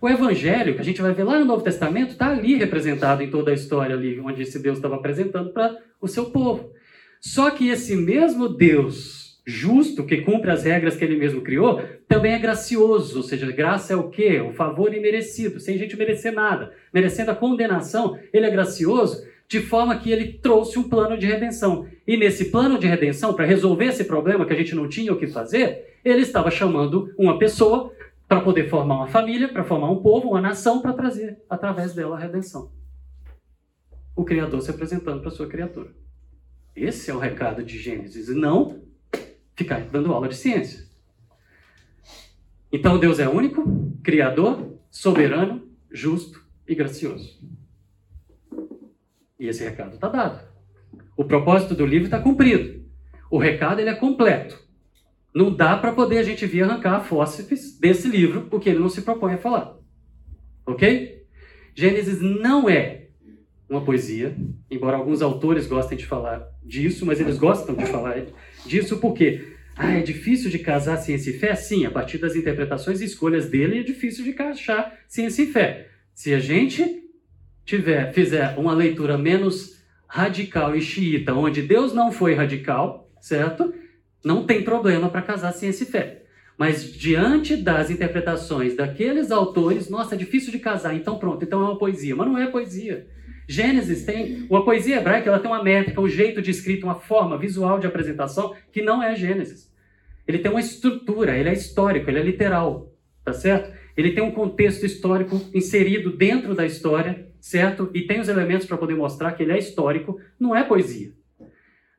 O 0.00 0.08
evangelho, 0.08 0.74
que 0.74 0.80
a 0.80 0.84
gente 0.84 1.02
vai 1.02 1.12
ver 1.12 1.24
lá 1.24 1.38
no 1.38 1.44
Novo 1.44 1.62
Testamento, 1.62 2.12
está 2.12 2.30
ali 2.30 2.56
representado 2.56 3.22
em 3.22 3.30
toda 3.30 3.50
a 3.50 3.54
história 3.54 3.94
ali, 3.94 4.18
onde 4.18 4.42
esse 4.42 4.58
Deus 4.58 4.78
estava 4.78 4.96
apresentando 4.96 5.52
para 5.52 5.76
o 6.00 6.08
seu 6.08 6.30
povo. 6.30 6.72
Só 7.20 7.50
que 7.50 7.68
esse 7.68 7.94
mesmo 7.94 8.48
Deus 8.48 9.29
justo, 9.46 10.04
que 10.04 10.18
cumpre 10.22 10.50
as 10.50 10.64
regras 10.64 10.96
que 10.96 11.04
ele 11.04 11.16
mesmo 11.16 11.40
criou, 11.40 11.82
também 12.06 12.32
é 12.32 12.38
gracioso, 12.38 13.18
ou 13.18 13.22
seja, 13.22 13.50
graça 13.50 13.92
é 13.92 13.96
o 13.96 14.08
quê? 14.08 14.40
O 14.40 14.52
favor 14.52 14.94
imerecido, 14.94 15.60
sem 15.60 15.74
a 15.74 15.78
gente 15.78 15.96
merecer 15.96 16.32
nada. 16.32 16.72
Merecendo 16.92 17.30
a 17.30 17.34
condenação, 17.34 18.18
ele 18.32 18.46
é 18.46 18.50
gracioso, 18.50 19.26
de 19.48 19.60
forma 19.60 19.98
que 19.98 20.12
ele 20.12 20.34
trouxe 20.34 20.78
um 20.78 20.88
plano 20.88 21.18
de 21.18 21.26
redenção. 21.26 21.86
E 22.06 22.16
nesse 22.16 22.46
plano 22.46 22.78
de 22.78 22.86
redenção, 22.86 23.34
para 23.34 23.44
resolver 23.44 23.86
esse 23.86 24.04
problema 24.04 24.46
que 24.46 24.52
a 24.52 24.56
gente 24.56 24.74
não 24.74 24.88
tinha 24.88 25.12
o 25.12 25.18
que 25.18 25.26
fazer, 25.26 25.96
ele 26.04 26.22
estava 26.22 26.50
chamando 26.50 27.12
uma 27.18 27.38
pessoa 27.38 27.92
para 28.28 28.40
poder 28.40 28.68
formar 28.68 28.94
uma 28.94 29.08
família, 29.08 29.48
para 29.48 29.64
formar 29.64 29.90
um 29.90 30.00
povo, 30.00 30.28
uma 30.28 30.40
nação, 30.40 30.80
para 30.80 30.92
trazer 30.92 31.38
através 31.50 31.94
dela 31.94 32.16
a 32.16 32.20
redenção. 32.20 32.70
O 34.14 34.24
Criador 34.24 34.60
se 34.62 34.70
apresentando 34.70 35.20
para 35.20 35.30
sua 35.30 35.48
criatura. 35.48 35.90
Esse 36.76 37.10
é 37.10 37.14
o 37.14 37.18
recado 37.18 37.64
de 37.64 37.76
Gênesis, 37.76 38.28
e 38.28 38.34
não 38.34 38.82
ficar 39.60 39.80
dando 39.82 40.12
aula 40.12 40.26
de 40.26 40.36
ciência. 40.36 40.88
Então 42.72 42.98
Deus 42.98 43.18
é 43.18 43.28
único, 43.28 43.62
Criador, 44.02 44.78
soberano, 44.90 45.68
justo 45.90 46.42
e 46.66 46.74
gracioso. 46.74 47.38
E 49.38 49.46
esse 49.46 49.62
recado 49.62 49.94
está 49.94 50.08
dado. 50.08 50.48
O 51.14 51.24
propósito 51.24 51.74
do 51.74 51.84
livro 51.84 52.06
está 52.06 52.18
cumprido. 52.18 52.82
O 53.30 53.38
recado 53.38 53.80
ele 53.80 53.90
é 53.90 53.94
completo. 53.94 54.58
Não 55.34 55.54
dá 55.54 55.76
para 55.76 55.92
poder 55.92 56.18
a 56.18 56.22
gente 56.22 56.46
vir 56.46 56.62
arrancar 56.62 57.04
fósseis 57.04 57.78
desse 57.78 58.08
livro, 58.08 58.46
porque 58.46 58.70
ele 58.70 58.78
não 58.78 58.88
se 58.88 59.02
propõe 59.02 59.34
a 59.34 59.38
falar. 59.38 59.76
Ok? 60.66 61.26
Gênesis 61.74 62.20
não 62.20 62.68
é 62.68 63.08
uma 63.68 63.84
poesia, 63.84 64.36
embora 64.70 64.96
alguns 64.96 65.22
autores 65.22 65.66
gostem 65.66 65.96
de 65.96 66.06
falar 66.06 66.48
disso, 66.64 67.06
mas 67.06 67.20
eles 67.20 67.38
gostam 67.38 67.74
de 67.74 67.86
falar 67.86 68.18
disso 68.66 68.98
porque 68.98 69.54
ah, 69.76 69.92
é 69.92 70.00
difícil 70.02 70.50
de 70.50 70.58
casar 70.58 70.98
ciência 70.98 71.30
e 71.30 71.38
fé? 71.38 71.54
Sim, 71.54 71.86
a 71.86 71.90
partir 71.90 72.18
das 72.18 72.36
interpretações 72.36 73.00
e 73.00 73.04
escolhas 73.04 73.48
dele 73.48 73.80
é 73.80 73.82
difícil 73.82 74.24
de 74.24 74.30
encaixar 74.30 74.94
ciência 75.08 75.42
e 75.42 75.46
fé. 75.46 75.88
Se 76.14 76.34
a 76.34 76.38
gente 76.38 77.02
tiver, 77.64 78.12
fizer 78.12 78.58
uma 78.58 78.74
leitura 78.74 79.16
menos 79.16 79.80
radical 80.06 80.74
e 80.74 80.80
xiita, 80.80 81.32
onde 81.32 81.62
Deus 81.62 81.94
não 81.94 82.12
foi 82.12 82.34
radical, 82.34 83.10
certo? 83.20 83.72
Não 84.24 84.44
tem 84.44 84.62
problema 84.62 85.08
para 85.08 85.22
casar 85.22 85.52
ciência 85.52 85.84
e 85.84 85.86
fé. 85.86 86.22
Mas 86.58 86.92
diante 86.92 87.56
das 87.56 87.88
interpretações 87.88 88.76
daqueles 88.76 89.30
autores, 89.30 89.88
nossa, 89.88 90.14
é 90.14 90.18
difícil 90.18 90.52
de 90.52 90.58
casar, 90.58 90.94
então 90.94 91.18
pronto, 91.18 91.42
então 91.42 91.60
é 91.62 91.64
uma 91.64 91.78
poesia. 91.78 92.14
Mas 92.14 92.26
não 92.26 92.36
é 92.36 92.48
poesia. 92.48 93.06
Gênesis 93.50 94.04
tem, 94.04 94.46
uma 94.48 94.64
poesia 94.64 94.98
hebraica, 94.98 95.28
ela 95.28 95.38
tem 95.38 95.50
uma 95.50 95.62
métrica, 95.62 96.00
um 96.00 96.08
jeito 96.08 96.40
de 96.40 96.50
escrita, 96.50 96.86
uma 96.86 96.94
forma 96.94 97.36
visual 97.36 97.78
de 97.78 97.86
apresentação 97.86 98.54
que 98.70 98.80
não 98.80 99.02
é 99.02 99.14
Gênesis. 99.16 99.70
Ele 100.26 100.38
tem 100.38 100.50
uma 100.50 100.60
estrutura, 100.60 101.36
ele 101.36 101.48
é 101.48 101.52
histórico, 101.52 102.08
ele 102.08 102.20
é 102.20 102.22
literal, 102.22 102.94
tá 103.24 103.32
certo? 103.32 103.72
Ele 103.96 104.12
tem 104.12 104.22
um 104.22 104.30
contexto 104.30 104.86
histórico 104.86 105.40
inserido 105.52 106.16
dentro 106.16 106.54
da 106.54 106.64
história, 106.64 107.26
certo? 107.40 107.90
E 107.92 108.02
tem 108.02 108.20
os 108.20 108.28
elementos 108.28 108.66
para 108.66 108.78
poder 108.78 108.94
mostrar 108.94 109.32
que 109.32 109.42
ele 109.42 109.52
é 109.52 109.58
histórico, 109.58 110.20
não 110.38 110.54
é 110.54 110.62
poesia 110.62 111.12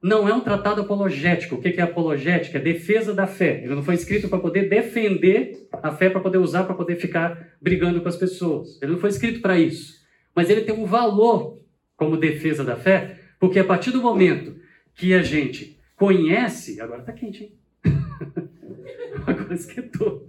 não 0.01 0.27
é 0.27 0.33
um 0.33 0.41
tratado 0.41 0.81
apologético. 0.81 1.55
O 1.55 1.61
que 1.61 1.79
é 1.79 1.81
apologética? 1.81 2.57
É 2.57 2.61
defesa 2.61 3.13
da 3.13 3.27
fé. 3.27 3.61
Ele 3.63 3.75
não 3.75 3.83
foi 3.83 3.93
escrito 3.93 4.27
para 4.27 4.39
poder 4.39 4.67
defender 4.67 5.67
a 5.71 5.91
fé, 5.91 6.09
para 6.09 6.19
poder 6.19 6.39
usar, 6.39 6.63
para 6.63 6.73
poder 6.73 6.95
ficar 6.95 7.55
brigando 7.61 8.01
com 8.01 8.09
as 8.09 8.15
pessoas. 8.15 8.81
Ele 8.81 8.93
não 8.93 8.99
foi 8.99 9.11
escrito 9.11 9.41
para 9.41 9.59
isso. 9.59 10.00
Mas 10.35 10.49
ele 10.49 10.61
tem 10.61 10.75
um 10.75 10.85
valor 10.85 11.59
como 11.95 12.17
defesa 12.17 12.63
da 12.63 12.75
fé, 12.75 13.19
porque 13.39 13.59
a 13.59 13.63
partir 13.63 13.91
do 13.91 14.01
momento 14.01 14.55
que 14.95 15.13
a 15.13 15.21
gente 15.21 15.79
conhece. 15.95 16.81
Agora 16.81 17.01
está 17.01 17.13
quente, 17.13 17.43
hein? 17.43 17.53
agora 19.25 19.53
esquentou. 19.53 20.27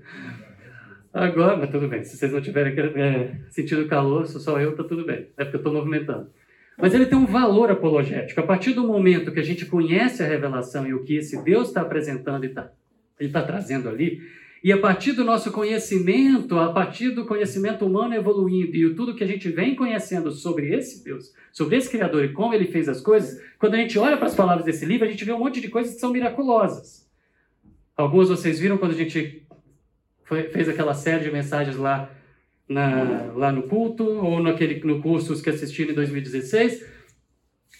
Agora, 1.12 1.56
mas 1.56 1.70
tudo 1.70 1.88
bem. 1.88 2.04
Se 2.04 2.16
vocês 2.16 2.32
não 2.32 2.40
tiverem 2.40 2.74
é, 2.78 3.36
sentindo 3.50 3.86
calor, 3.86 4.26
só 4.26 4.60
eu, 4.60 4.74
tá 4.74 4.84
tudo 4.84 5.04
bem. 5.04 5.28
É 5.36 5.44
porque 5.44 5.56
eu 5.56 5.58
estou 5.58 5.72
movimentando. 5.72 6.30
Mas 6.78 6.94
ele 6.94 7.06
tem 7.06 7.18
um 7.18 7.26
valor 7.26 7.70
apologético. 7.70 8.40
A 8.40 8.46
partir 8.46 8.72
do 8.72 8.86
momento 8.86 9.30
que 9.30 9.40
a 9.40 9.44
gente 9.44 9.66
conhece 9.66 10.22
a 10.22 10.26
revelação 10.26 10.86
e 10.86 10.94
o 10.94 11.04
que 11.04 11.16
esse 11.16 11.42
Deus 11.44 11.68
está 11.68 11.82
apresentando 11.82 12.44
e 12.44 12.48
está 12.48 12.70
tá 13.32 13.42
trazendo 13.42 13.88
ali, 13.88 14.20
e 14.62 14.70
a 14.70 14.78
partir 14.78 15.12
do 15.12 15.24
nosso 15.24 15.50
conhecimento, 15.50 16.56
a 16.56 16.72
partir 16.72 17.10
do 17.10 17.26
conhecimento 17.26 17.84
humano 17.84 18.14
evoluindo 18.14 18.76
e 18.76 18.94
tudo 18.94 19.14
que 19.14 19.24
a 19.24 19.26
gente 19.26 19.48
vem 19.48 19.74
conhecendo 19.74 20.30
sobre 20.30 20.72
esse 20.72 21.02
Deus, 21.02 21.32
sobre 21.50 21.76
esse 21.76 21.90
Criador 21.90 22.24
e 22.24 22.32
como 22.32 22.54
ele 22.54 22.66
fez 22.66 22.88
as 22.88 23.00
coisas, 23.00 23.42
quando 23.58 23.74
a 23.74 23.78
gente 23.78 23.98
olha 23.98 24.16
para 24.16 24.26
as 24.26 24.34
palavras 24.34 24.64
desse 24.64 24.84
livro, 24.84 25.06
a 25.06 25.10
gente 25.10 25.24
vê 25.24 25.32
um 25.32 25.38
monte 25.38 25.60
de 25.60 25.68
coisas 25.68 25.94
que 25.94 26.00
são 26.00 26.12
miraculosas. 26.12 27.08
Alguns 27.96 28.28
vocês 28.28 28.60
viram 28.60 28.78
quando 28.78 28.92
a 28.92 28.96
gente 28.96 29.42
foi, 30.22 30.44
fez 30.44 30.68
aquela 30.68 30.94
série 30.94 31.24
de 31.24 31.30
mensagens 31.32 31.76
lá 31.76 32.10
na, 32.68 33.32
lá 33.34 33.52
no 33.52 33.64
culto 33.64 34.04
ou 34.04 34.40
naquele, 34.40 34.80
no 34.84 35.02
curso 35.02 35.42
que 35.42 35.50
assistiram 35.50 35.90
em 35.90 35.94
2016. 35.94 36.86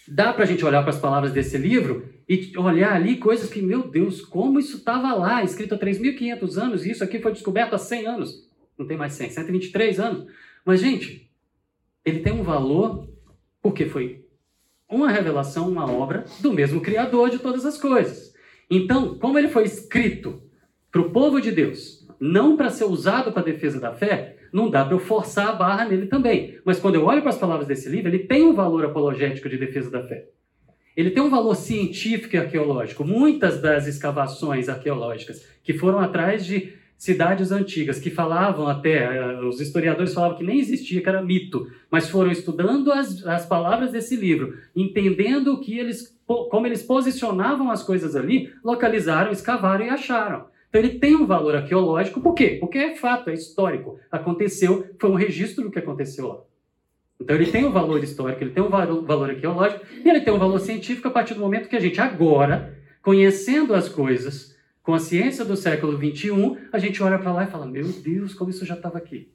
Dá 0.07 0.33
para 0.33 0.45
a 0.45 0.47
gente 0.47 0.65
olhar 0.65 0.83
para 0.83 0.91
as 0.91 0.99
palavras 0.99 1.33
desse 1.33 1.57
livro 1.57 2.09
e 2.29 2.53
olhar 2.57 2.93
ali 2.93 3.17
coisas 3.17 3.49
que, 3.49 3.62
meu 3.62 3.88
Deus, 3.88 4.21
como 4.21 4.59
isso 4.59 4.79
estava 4.79 5.15
lá, 5.15 5.45
escrito 5.45 5.75
há 5.75 5.79
3.500 5.79 6.57
anos, 6.57 6.85
e 6.85 6.91
isso 6.91 7.05
aqui 7.05 7.21
foi 7.21 7.33
descoberto 7.33 7.75
há 7.75 7.79
100 7.79 8.07
anos. 8.07 8.49
Não 8.77 8.87
tem 8.87 8.97
mais 8.97 9.12
100, 9.12 9.31
123 9.31 10.01
anos. 10.01 10.27
Mas, 10.65 10.81
gente, 10.81 11.31
ele 12.05 12.21
tem 12.21 12.33
um 12.33 12.43
valor 12.43 13.09
porque 13.62 13.87
foi 13.87 14.25
uma 14.88 15.11
revelação, 15.11 15.71
uma 15.71 15.91
obra 15.91 16.25
do 16.41 16.53
mesmo 16.53 16.81
Criador 16.81 17.31
de 17.31 17.38
todas 17.38 17.65
as 17.65 17.79
coisas. 17.79 18.35
Então, 18.69 19.19
como 19.19 19.38
ele 19.38 19.49
foi 19.49 19.65
escrito 19.65 20.43
para 20.91 21.01
o 21.01 21.11
povo 21.11 21.41
de 21.41 21.51
Deus, 21.51 22.07
não 22.21 22.57
para 22.57 22.71
ser 22.71 22.85
usado 22.85 23.33
para 23.33 23.43
a 23.43 23.45
defesa 23.45 23.81
da 23.81 23.93
fé, 23.93 24.37
não 24.53 24.69
dá 24.69 24.85
para 24.85 24.95
eu 24.95 25.01
forçar 25.01 25.49
a 25.49 25.53
barra 25.53 25.85
nele 25.85 26.07
também. 26.07 26.59
Mas 26.65 26.79
quando 26.79 26.97
eu 26.97 27.05
olho 27.05 27.23
para 27.23 27.31
as 27.31 27.38
palavras 27.38 27.67
desse 27.67 27.88
livro, 27.88 28.09
ele 28.09 28.21
tem 28.21 28.43
um 28.43 28.55
valor 28.55 28.85
apologético 28.85 29.49
de 29.49 29.57
defesa 29.57 29.91
da 29.91 30.03
fé. 30.03 30.27
Ele 30.97 31.11
tem 31.11 31.23
um 31.23 31.31
valor 31.31 31.55
científico 31.55 32.37
e 32.37 32.38
arqueológico. 32.38 33.05
Muitas 33.05 33.61
das 33.61 33.87
escavações 33.87 34.69
arqueológicas 34.69 35.47
que 35.62 35.73
foram 35.73 35.99
atrás 35.99 36.45
de 36.45 36.75
cidades 37.03 37.51
antigas, 37.51 37.99
que 37.99 38.11
falavam 38.11 38.69
até, 38.69 39.03
eh, 39.03 39.41
os 39.41 39.61
historiadores 39.61 40.15
falavam 40.15 40.38
que 40.38 40.45
nem 40.45 40.61
existia, 40.61 41.03
que 41.03 41.09
era 41.09 41.21
mito, 41.21 41.67
mas 41.91 42.09
foram 42.09 42.31
estudando 42.31 42.93
as, 42.93 43.27
as 43.27 43.45
palavras 43.45 43.91
desse 43.91 44.15
livro, 44.15 44.57
entendendo 44.77 45.59
que 45.59 45.77
eles, 45.77 46.17
como 46.25 46.65
eles 46.65 46.81
posicionavam 46.81 47.73
as 47.73 47.83
coisas 47.83 48.15
ali, 48.15 48.53
localizaram, 48.62 49.33
escavaram 49.33 49.85
e 49.85 49.88
acharam. 49.88 50.45
Então 50.73 50.81
ele 50.81 50.99
tem 50.99 51.15
um 51.15 51.27
valor 51.27 51.55
arqueológico, 51.55 52.19
por 52.19 52.33
quê? 52.33 52.57
Porque 52.59 52.79
é 52.79 52.97
fato, 52.97 53.29
é 53.29 53.35
histórico. 53.35 53.99
Aconteceu, 54.11 54.87
foi 54.99 55.11
um 55.11 55.15
registro 55.15 55.65
do 55.65 55.71
que 55.71 55.79
aconteceu 55.79 56.27
lá. 56.27 56.41
Então 57.21 57.37
ele 57.37 57.53
tem 57.53 57.67
um 57.67 57.71
valor 57.71 58.03
histórico, 58.03 58.43
ele 58.43 58.53
tem 58.53 58.63
um 58.63 58.71
valor 58.71 59.29
arqueológico 59.29 59.85
e 60.03 60.09
ele 60.09 60.23
tem 60.23 60.33
um 60.33 60.39
valor 60.39 60.59
científico 60.59 61.09
a 61.09 61.11
partir 61.11 61.35
do 61.35 61.41
momento 61.41 61.69
que 61.69 61.77
a 61.77 61.81
gente 61.81 62.01
agora, 62.01 62.75
conhecendo 63.03 63.75
as 63.75 63.87
coisas, 63.87 64.57
com 64.83 64.95
a 64.95 64.99
ciência 64.99 65.45
do 65.45 65.59
século 65.59 65.99
21, 65.99 66.57
a 66.73 66.79
gente 66.79 67.03
olha 67.03 67.19
para 67.19 67.35
lá 67.35 67.45
e 67.45 67.51
fala: 67.51 67.67
Meu 67.67 67.87
Deus, 67.87 68.33
como 68.33 68.49
isso 68.49 68.65
já 68.65 68.75
estava 68.75 68.97
aqui. 68.97 69.31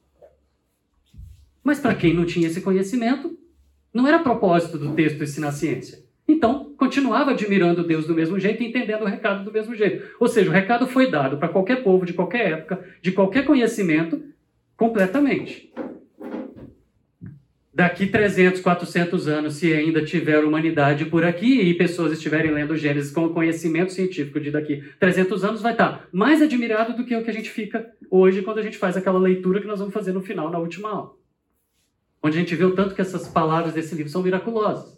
Mas 1.64 1.80
para 1.80 1.94
quem 1.94 2.16
não 2.16 2.26
tinha 2.26 2.48
esse 2.48 2.62
conhecimento, 2.62 3.38
Não 3.94 4.08
era 4.08 4.20
propósito 4.20 4.78
do 4.78 4.94
texto 4.94 5.24
ensinar 5.24 5.52
ciência. 5.52 6.07
Então, 6.28 6.74
continuava 6.78 7.32
admirando 7.32 7.84
Deus 7.84 8.06
do 8.06 8.14
mesmo 8.14 8.38
jeito 8.40 8.62
e 8.62 8.68
entendendo 8.68 9.04
o 9.04 9.08
recado 9.08 9.46
do 9.46 9.52
mesmo 9.52 9.74
jeito. 9.74 10.16
Ou 10.20 10.28
seja, 10.28 10.50
o 10.50 10.54
recado 10.54 10.86
foi 10.86 11.10
dado 11.10 11.38
para 11.38 11.48
qualquer 11.48 11.84
povo, 11.84 12.06
de 12.06 12.14
qualquer 12.14 12.52
época, 12.52 12.84
de 13.02 13.12
qualquer 13.12 13.46
conhecimento, 13.46 14.22
completamente. 14.76 15.72
Daqui 17.78 18.08
300, 18.08 18.60
400 18.60 19.28
anos, 19.28 19.54
se 19.54 19.72
ainda 19.72 20.04
tiver 20.04 20.44
humanidade 20.44 21.06
por 21.06 21.24
aqui 21.24 21.62
e 21.62 21.76
pessoas 21.76 22.12
estiverem 22.12 22.50
lendo 22.50 22.76
Gênesis 22.76 23.12
com 23.12 23.30
conhecimento 23.30 23.94
científico 23.94 24.40
de 24.40 24.50
daqui 24.50 24.84
300 25.00 25.44
anos, 25.44 25.62
vai 25.62 25.74
estar 25.74 26.08
mais 26.12 26.42
admirado 26.42 26.98
do 26.98 27.06
que 27.06 27.16
o 27.16 27.24
que 27.24 27.30
a 27.30 27.34
gente 27.34 27.52
fica 27.52 27.88
hoje 28.10 28.42
quando 28.42 28.58
a 28.58 28.64
gente 28.64 28.80
faz 28.80 28.98
aquela 28.98 29.20
leitura 29.20 29.62
que 29.62 29.68
nós 29.68 29.78
vamos 29.78 29.94
fazer 29.94 30.12
no 30.12 30.22
final, 30.22 30.50
na 30.50 30.58
última 30.58 30.90
aula. 30.90 31.14
Onde 32.24 32.38
a 32.38 32.40
gente 32.40 32.56
vê 32.56 32.66
o 32.66 32.74
tanto 32.74 32.96
que 32.96 33.02
essas 33.02 33.28
palavras 33.28 33.74
desse 33.74 33.94
livro 33.94 34.12
são 34.12 34.24
miraculosas. 34.24 34.98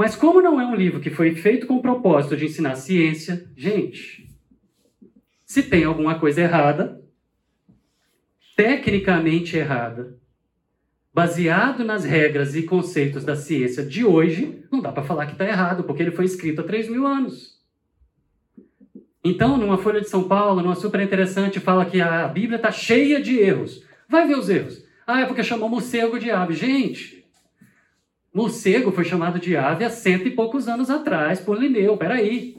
Mas 0.00 0.16
como 0.16 0.40
não 0.40 0.58
é 0.58 0.64
um 0.64 0.74
livro 0.74 0.98
que 0.98 1.10
foi 1.10 1.34
feito 1.34 1.66
com 1.66 1.76
o 1.76 1.82
propósito 1.82 2.34
de 2.34 2.46
ensinar 2.46 2.74
ciência, 2.74 3.46
gente, 3.54 4.26
se 5.44 5.62
tem 5.62 5.84
alguma 5.84 6.18
coisa 6.18 6.40
errada, 6.40 7.04
tecnicamente 8.56 9.58
errada, 9.58 10.18
baseado 11.12 11.84
nas 11.84 12.02
regras 12.02 12.56
e 12.56 12.62
conceitos 12.62 13.26
da 13.26 13.36
ciência 13.36 13.84
de 13.84 14.02
hoje, 14.02 14.64
não 14.72 14.80
dá 14.80 14.90
para 14.90 15.02
falar 15.02 15.26
que 15.26 15.32
está 15.32 15.44
errado, 15.44 15.84
porque 15.84 16.02
ele 16.02 16.12
foi 16.12 16.24
escrito 16.24 16.62
há 16.62 16.64
3 16.64 16.88
mil 16.88 17.06
anos. 17.06 17.60
Então, 19.22 19.58
numa 19.58 19.76
Folha 19.76 20.00
de 20.00 20.08
São 20.08 20.26
Paulo, 20.26 20.62
numa 20.62 20.76
super 20.76 21.02
interessante, 21.02 21.60
fala 21.60 21.84
que 21.84 22.00
a 22.00 22.26
Bíblia 22.26 22.56
está 22.56 22.72
cheia 22.72 23.20
de 23.20 23.38
erros. 23.38 23.84
Vai 24.08 24.26
ver 24.26 24.38
os 24.38 24.48
erros. 24.48 24.82
Ah, 25.06 25.20
é 25.20 25.26
porque 25.26 25.44
chamou 25.44 25.68
morcego 25.68 26.18
de 26.18 26.30
ave. 26.30 26.54
Gente, 26.54 27.19
morcego 28.32 28.92
foi 28.92 29.04
chamado 29.04 29.38
de 29.38 29.56
ave 29.56 29.84
há 29.84 29.90
cento 29.90 30.26
e 30.26 30.30
poucos 30.30 30.68
anos 30.68 30.90
atrás 30.90 31.40
por 31.40 31.58
Linneu. 31.58 31.96
Peraí. 31.96 32.58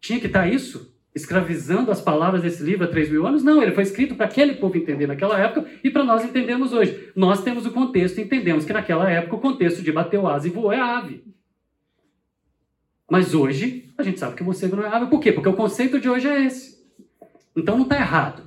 Tinha 0.00 0.20
que 0.20 0.26
estar 0.26 0.42
tá 0.42 0.48
isso? 0.48 0.96
escravizando 1.16 1.90
as 1.90 2.02
palavras 2.02 2.42
desse 2.42 2.62
livro 2.62 2.84
há 2.84 2.88
3 2.88 3.10
mil 3.10 3.26
anos. 3.26 3.42
Não, 3.42 3.62
ele 3.62 3.72
foi 3.72 3.82
escrito 3.82 4.14
para 4.14 4.26
aquele 4.26 4.56
povo 4.56 4.76
entender 4.76 5.06
naquela 5.06 5.40
época 5.40 5.66
e 5.82 5.90
para 5.90 6.04
nós 6.04 6.22
entendermos 6.22 6.74
hoje. 6.74 7.10
Nós 7.16 7.42
temos 7.42 7.64
o 7.64 7.70
contexto 7.70 8.18
e 8.18 8.24
entendemos 8.24 8.66
que 8.66 8.72
naquela 8.72 9.10
época 9.10 9.36
o 9.36 9.40
contexto 9.40 9.82
de 9.82 9.90
bateu 9.90 10.28
asa 10.28 10.46
e 10.46 10.50
voou 10.50 10.70
é 10.70 10.78
ave. 10.78 11.24
Mas 13.10 13.32
hoje 13.32 13.90
a 13.96 14.02
gente 14.02 14.20
sabe 14.20 14.36
que 14.36 14.42
o 14.42 14.44
morcego 14.44 14.76
não 14.76 14.84
é 14.84 14.88
ave. 14.88 15.06
Por 15.06 15.18
quê? 15.18 15.32
Porque 15.32 15.48
o 15.48 15.54
conceito 15.54 15.98
de 15.98 16.06
hoje 16.06 16.28
é 16.28 16.44
esse. 16.44 16.84
Então 17.56 17.76
não 17.76 17.84
está 17.84 17.96
errado. 17.96 18.42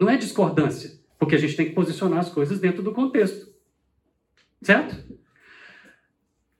Não 0.00 0.08
é 0.08 0.16
discordância. 0.16 0.95
Porque 1.18 1.34
a 1.34 1.38
gente 1.38 1.56
tem 1.56 1.66
que 1.66 1.74
posicionar 1.74 2.18
as 2.18 2.28
coisas 2.28 2.58
dentro 2.58 2.82
do 2.82 2.92
contexto. 2.92 3.54
Certo? 4.62 5.16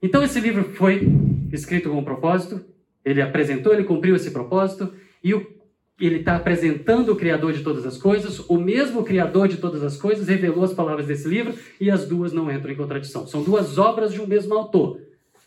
Então 0.01 0.23
esse 0.23 0.39
livro 0.39 0.73
foi 0.75 1.07
escrito 1.51 1.89
com 1.89 1.97
um 1.97 2.03
propósito. 2.03 2.65
Ele 3.03 3.21
apresentou, 3.21 3.73
ele 3.73 3.83
cumpriu 3.83 4.15
esse 4.15 4.31
propósito 4.31 4.93
e 5.23 5.33
o, 5.33 5.57
ele 5.99 6.17
está 6.19 6.35
apresentando 6.35 7.11
o 7.11 7.15
Criador 7.15 7.53
de 7.53 7.63
todas 7.63 7.85
as 7.85 7.97
coisas, 7.97 8.39
o 8.47 8.57
mesmo 8.57 9.03
Criador 9.03 9.47
de 9.47 9.57
todas 9.57 9.81
as 9.83 9.97
coisas 9.97 10.27
revelou 10.27 10.63
as 10.63 10.73
palavras 10.73 11.07
desse 11.07 11.27
livro 11.27 11.57
e 11.79 11.89
as 11.89 12.07
duas 12.07 12.31
não 12.31 12.51
entram 12.51 12.71
em 12.71 12.75
contradição. 12.75 13.25
São 13.25 13.43
duas 13.43 13.77
obras 13.77 14.13
de 14.13 14.21
um 14.21 14.27
mesmo 14.27 14.53
autor, 14.53 15.01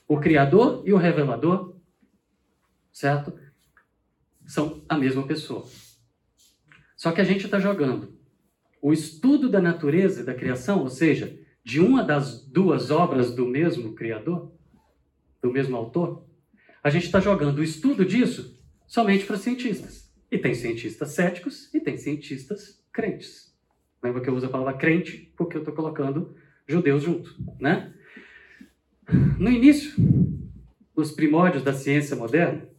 o 0.08 0.18
Criador 0.18 0.82
e 0.84 0.92
o 0.92 0.96
Revelador, 0.96 1.76
certo? 2.92 3.32
São 4.44 4.82
a 4.88 4.98
mesma 4.98 5.22
pessoa. 5.22 5.64
Só 6.96 7.12
que 7.12 7.20
a 7.20 7.24
gente 7.24 7.44
está 7.44 7.60
jogando 7.60 8.12
o 8.80 8.92
estudo 8.92 9.48
da 9.48 9.60
natureza 9.60 10.22
e 10.22 10.24
da 10.24 10.34
criação, 10.34 10.80
ou 10.80 10.88
seja, 10.88 11.38
de 11.62 11.80
uma 11.80 12.02
das 12.02 12.44
duas 12.46 12.90
obras 12.90 13.34
do 13.34 13.46
mesmo 13.46 13.94
Criador, 13.94 14.52
do 15.42 15.52
mesmo 15.52 15.76
autor, 15.76 16.24
a 16.82 16.88
gente 16.88 17.04
está 17.04 17.20
jogando 17.20 17.58
o 17.58 17.64
estudo 17.64 18.04
disso 18.04 18.58
somente 18.86 19.26
para 19.26 19.36
cientistas. 19.36 20.10
E 20.30 20.38
tem 20.38 20.54
cientistas 20.54 21.10
céticos 21.10 21.72
e 21.74 21.80
tem 21.80 21.96
cientistas 21.96 22.82
crentes. 22.92 23.54
Lembra 24.02 24.22
que 24.22 24.30
eu 24.30 24.34
uso 24.34 24.46
a 24.46 24.50
palavra 24.50 24.74
crente 24.74 25.32
porque 25.36 25.56
eu 25.56 25.60
estou 25.60 25.74
colocando 25.74 26.34
judeus 26.66 27.02
junto, 27.02 27.34
né? 27.58 27.92
No 29.38 29.50
início, 29.50 29.92
nos 30.96 31.10
primórdios 31.10 31.64
da 31.64 31.72
ciência 31.72 32.16
moderna, 32.16 32.69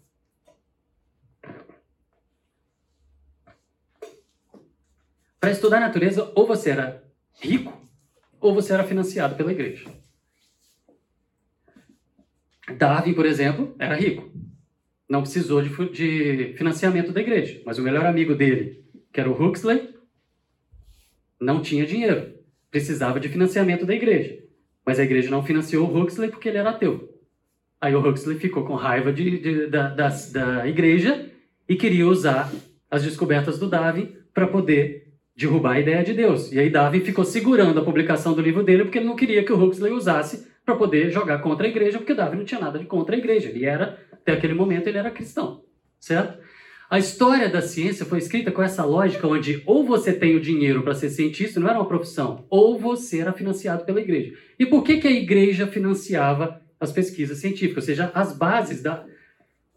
para 5.42 5.52
estudar 5.52 5.78
a 5.78 5.88
natureza, 5.88 6.32
ou 6.34 6.48
você 6.48 6.70
era 6.70 7.04
rico, 7.42 7.86
ou 8.40 8.54
você 8.54 8.72
era 8.72 8.86
financiado 8.86 9.36
pela 9.36 9.52
igreja. 9.52 9.86
Darwin, 12.78 13.14
por 13.14 13.26
exemplo, 13.26 13.76
era 13.78 13.96
rico 13.96 14.32
não 15.12 15.22
precisou 15.22 15.62
de, 15.62 15.70
de 15.90 16.54
financiamento 16.58 17.12
da 17.12 17.20
igreja. 17.20 17.62
Mas 17.66 17.78
o 17.78 17.82
melhor 17.82 18.06
amigo 18.06 18.34
dele, 18.34 18.86
que 19.12 19.20
era 19.20 19.30
o 19.30 19.34
Huxley, 19.34 19.94
não 21.38 21.62
tinha 21.62 21.86
dinheiro. 21.86 22.34
Precisava 22.72 23.20
de 23.20 23.28
financiamento 23.28 23.86
da 23.86 23.94
igreja. 23.94 24.42
Mas 24.86 25.00
a 25.00 25.04
igreja 25.04 25.30
não 25.30 25.44
financiou 25.44 25.86
o 25.86 26.02
Huxley 26.02 26.30
porque 26.30 26.48
ele 26.48 26.60
era 26.60 26.70
ateu. 26.70 27.14
Aí 27.82 27.94
o 27.94 28.00
Huxley 28.00 28.40
ficou 28.40 28.64
com 28.64 28.76
raiva 28.76 29.12
de, 29.12 29.38
de, 29.38 29.68
da, 29.68 29.90
da, 29.90 30.08
da 30.08 30.68
igreja 30.70 31.30
e 31.68 31.76
queria 31.76 32.08
usar 32.08 32.50
as 32.90 33.04
descobertas 33.04 33.60
do 33.60 33.68
Darwin 33.68 34.16
para 34.34 34.48
poder 34.48 35.01
derrubar 35.36 35.74
a 35.74 35.80
ideia 35.80 36.04
de 36.04 36.14
Deus. 36.14 36.52
E 36.52 36.60
aí 36.60 36.70
Darwin 36.70 37.02
ficou 37.02 37.24
segurando 37.24 37.80
a 37.80 37.84
publicação 37.84 38.34
do 38.34 38.42
livro 38.42 38.64
dele 38.64 38.84
porque 38.84 38.98
ele 38.98 39.08
não 39.08 39.16
queria 39.16 39.44
que 39.44 39.54
o 39.54 39.64
Huxley 39.64 39.92
usasse 39.92 40.48
para 40.66 40.76
poder 40.76 41.10
jogar 41.10 41.40
contra 41.40 41.66
a 41.66 41.70
igreja, 41.70 41.98
porque 41.98 42.14
Darwin 42.14 42.38
não 42.38 42.46
tinha 42.46 42.62
nada 42.62 42.78
de 42.78 42.86
contra 42.86 43.16
a 43.16 43.18
igreja. 43.18 43.50
Ele 43.50 43.66
era 43.66 43.98
até 44.12 44.34
aquele 44.34 44.54
momento 44.54 44.88
ele 44.88 44.98
era 44.98 45.10
cristão, 45.10 45.64
certo? 46.00 46.40
A 46.90 47.00
história 47.00 47.48
da 47.48 47.62
ciência 47.62 48.06
foi 48.06 48.18
escrita 48.18 48.52
com 48.52 48.62
essa 48.62 48.84
lógica 48.84 49.26
onde 49.26 49.64
ou 49.66 49.86
você 49.86 50.12
tem 50.12 50.36
o 50.36 50.42
dinheiro 50.42 50.84
para 50.84 50.94
ser 50.94 51.10
cientista, 51.10 51.58
não 51.58 51.70
era 51.70 51.80
uma 51.80 51.88
profissão, 51.88 52.46
ou 52.50 52.78
você 52.78 53.22
era 53.22 53.32
financiado 53.32 53.86
pela 53.86 54.02
igreja. 54.02 54.34
E 54.60 54.66
por 54.66 54.84
que, 54.84 54.98
que 54.98 55.08
a 55.08 55.12
igreja 55.12 55.66
financiava 55.68 56.62
as 56.78 56.92
pesquisas 56.92 57.38
científicas? 57.38 57.86
Ou 57.86 57.88
seja, 57.88 58.12
as 58.14 58.36
bases 58.36 58.84
da 58.84 59.06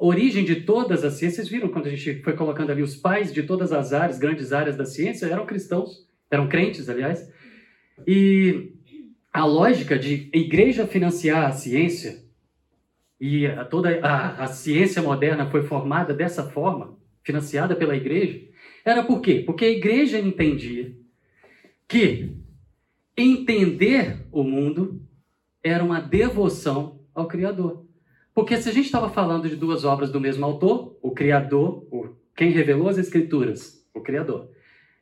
origem 0.06 0.44
de 0.44 0.56
todas 0.56 1.04
as 1.04 1.14
ciências, 1.14 1.48
viram 1.48 1.68
quando 1.68 1.86
a 1.86 1.90
gente 1.90 2.22
foi 2.22 2.34
colocando 2.34 2.70
ali 2.70 2.82
os 2.82 2.96
pais 2.96 3.32
de 3.32 3.42
todas 3.42 3.72
as 3.72 3.92
áreas, 3.92 4.18
grandes 4.18 4.52
áreas 4.52 4.76
da 4.76 4.84
ciência, 4.84 5.26
eram 5.26 5.46
cristãos, 5.46 6.06
eram 6.30 6.48
crentes, 6.48 6.88
aliás. 6.88 7.30
E 8.06 8.72
a 9.32 9.44
lógica 9.44 9.98
de 9.98 10.28
igreja 10.32 10.86
financiar 10.86 11.46
a 11.46 11.52
ciência 11.52 12.22
e 13.20 13.46
toda 13.70 14.00
a, 14.00 14.44
a 14.44 14.46
ciência 14.48 15.00
moderna 15.00 15.46
foi 15.46 15.62
formada 15.62 16.12
dessa 16.12 16.42
forma, 16.42 16.98
financiada 17.22 17.74
pela 17.74 17.96
igreja, 17.96 18.40
era 18.84 19.02
por 19.02 19.20
quê? 19.20 19.42
Porque 19.46 19.64
a 19.64 19.70
igreja 19.70 20.18
entendia 20.18 20.94
que 21.88 22.36
entender 23.16 24.26
o 24.30 24.42
mundo 24.42 25.00
era 25.62 25.82
uma 25.82 26.00
devoção 26.00 27.00
ao 27.14 27.26
Criador. 27.26 27.83
Porque 28.34 28.60
se 28.60 28.68
a 28.68 28.72
gente 28.72 28.86
estava 28.86 29.08
falando 29.08 29.48
de 29.48 29.54
duas 29.54 29.84
obras 29.84 30.10
do 30.10 30.20
mesmo 30.20 30.44
autor, 30.44 30.98
o 31.00 31.12
Criador, 31.12 31.86
o, 31.90 32.16
quem 32.36 32.50
revelou 32.50 32.88
as 32.88 32.98
Escrituras, 32.98 33.86
o 33.94 34.00
Criador, 34.00 34.50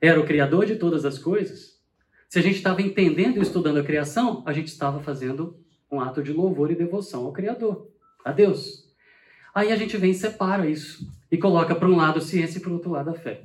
era 0.00 0.20
o 0.20 0.26
Criador 0.26 0.66
de 0.66 0.76
todas 0.76 1.04
as 1.04 1.18
coisas, 1.18 1.80
se 2.28 2.38
a 2.38 2.42
gente 2.42 2.56
estava 2.56 2.82
entendendo 2.82 3.38
e 3.38 3.42
estudando 3.42 3.78
a 3.78 3.84
criação, 3.84 4.42
a 4.46 4.52
gente 4.52 4.68
estava 4.68 5.00
fazendo 5.00 5.56
um 5.90 6.00
ato 6.00 6.22
de 6.22 6.32
louvor 6.32 6.70
e 6.70 6.74
devoção 6.74 7.26
ao 7.26 7.32
Criador 7.32 7.88
a 8.24 8.32
Deus. 8.32 8.90
Aí 9.54 9.70
a 9.70 9.76
gente 9.76 9.96
vem 9.96 10.12
e 10.12 10.14
separa 10.14 10.66
isso 10.66 11.06
e 11.30 11.36
coloca 11.36 11.74
para 11.74 11.88
um 11.88 11.96
lado 11.96 12.18
a 12.18 12.22
ciência 12.22 12.58
e 12.58 12.60
para 12.60 12.70
o 12.70 12.74
outro 12.74 12.90
lado 12.90 13.10
a 13.10 13.14
fé. 13.14 13.44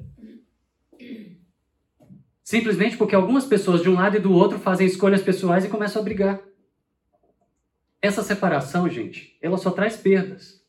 Simplesmente 2.41 2.95
porque 2.95 3.13
algumas 3.13 3.45
pessoas 3.45 3.81
de 3.81 3.89
um 3.89 3.95
lado 3.95 4.15
e 4.15 4.21
do 4.21 4.31
outro 4.31 4.57
fazem 4.57 4.87
escolhas 4.87 5.21
pessoais 5.21 5.65
e 5.65 5.69
começam 5.69 6.01
a 6.01 6.05
brigar. 6.05 6.41
Essa 8.01 8.21
separação, 8.21 8.87
gente, 8.89 9.37
ela 9.41 9.57
só 9.57 9.71
traz 9.71 9.97
perdas. 9.97 10.63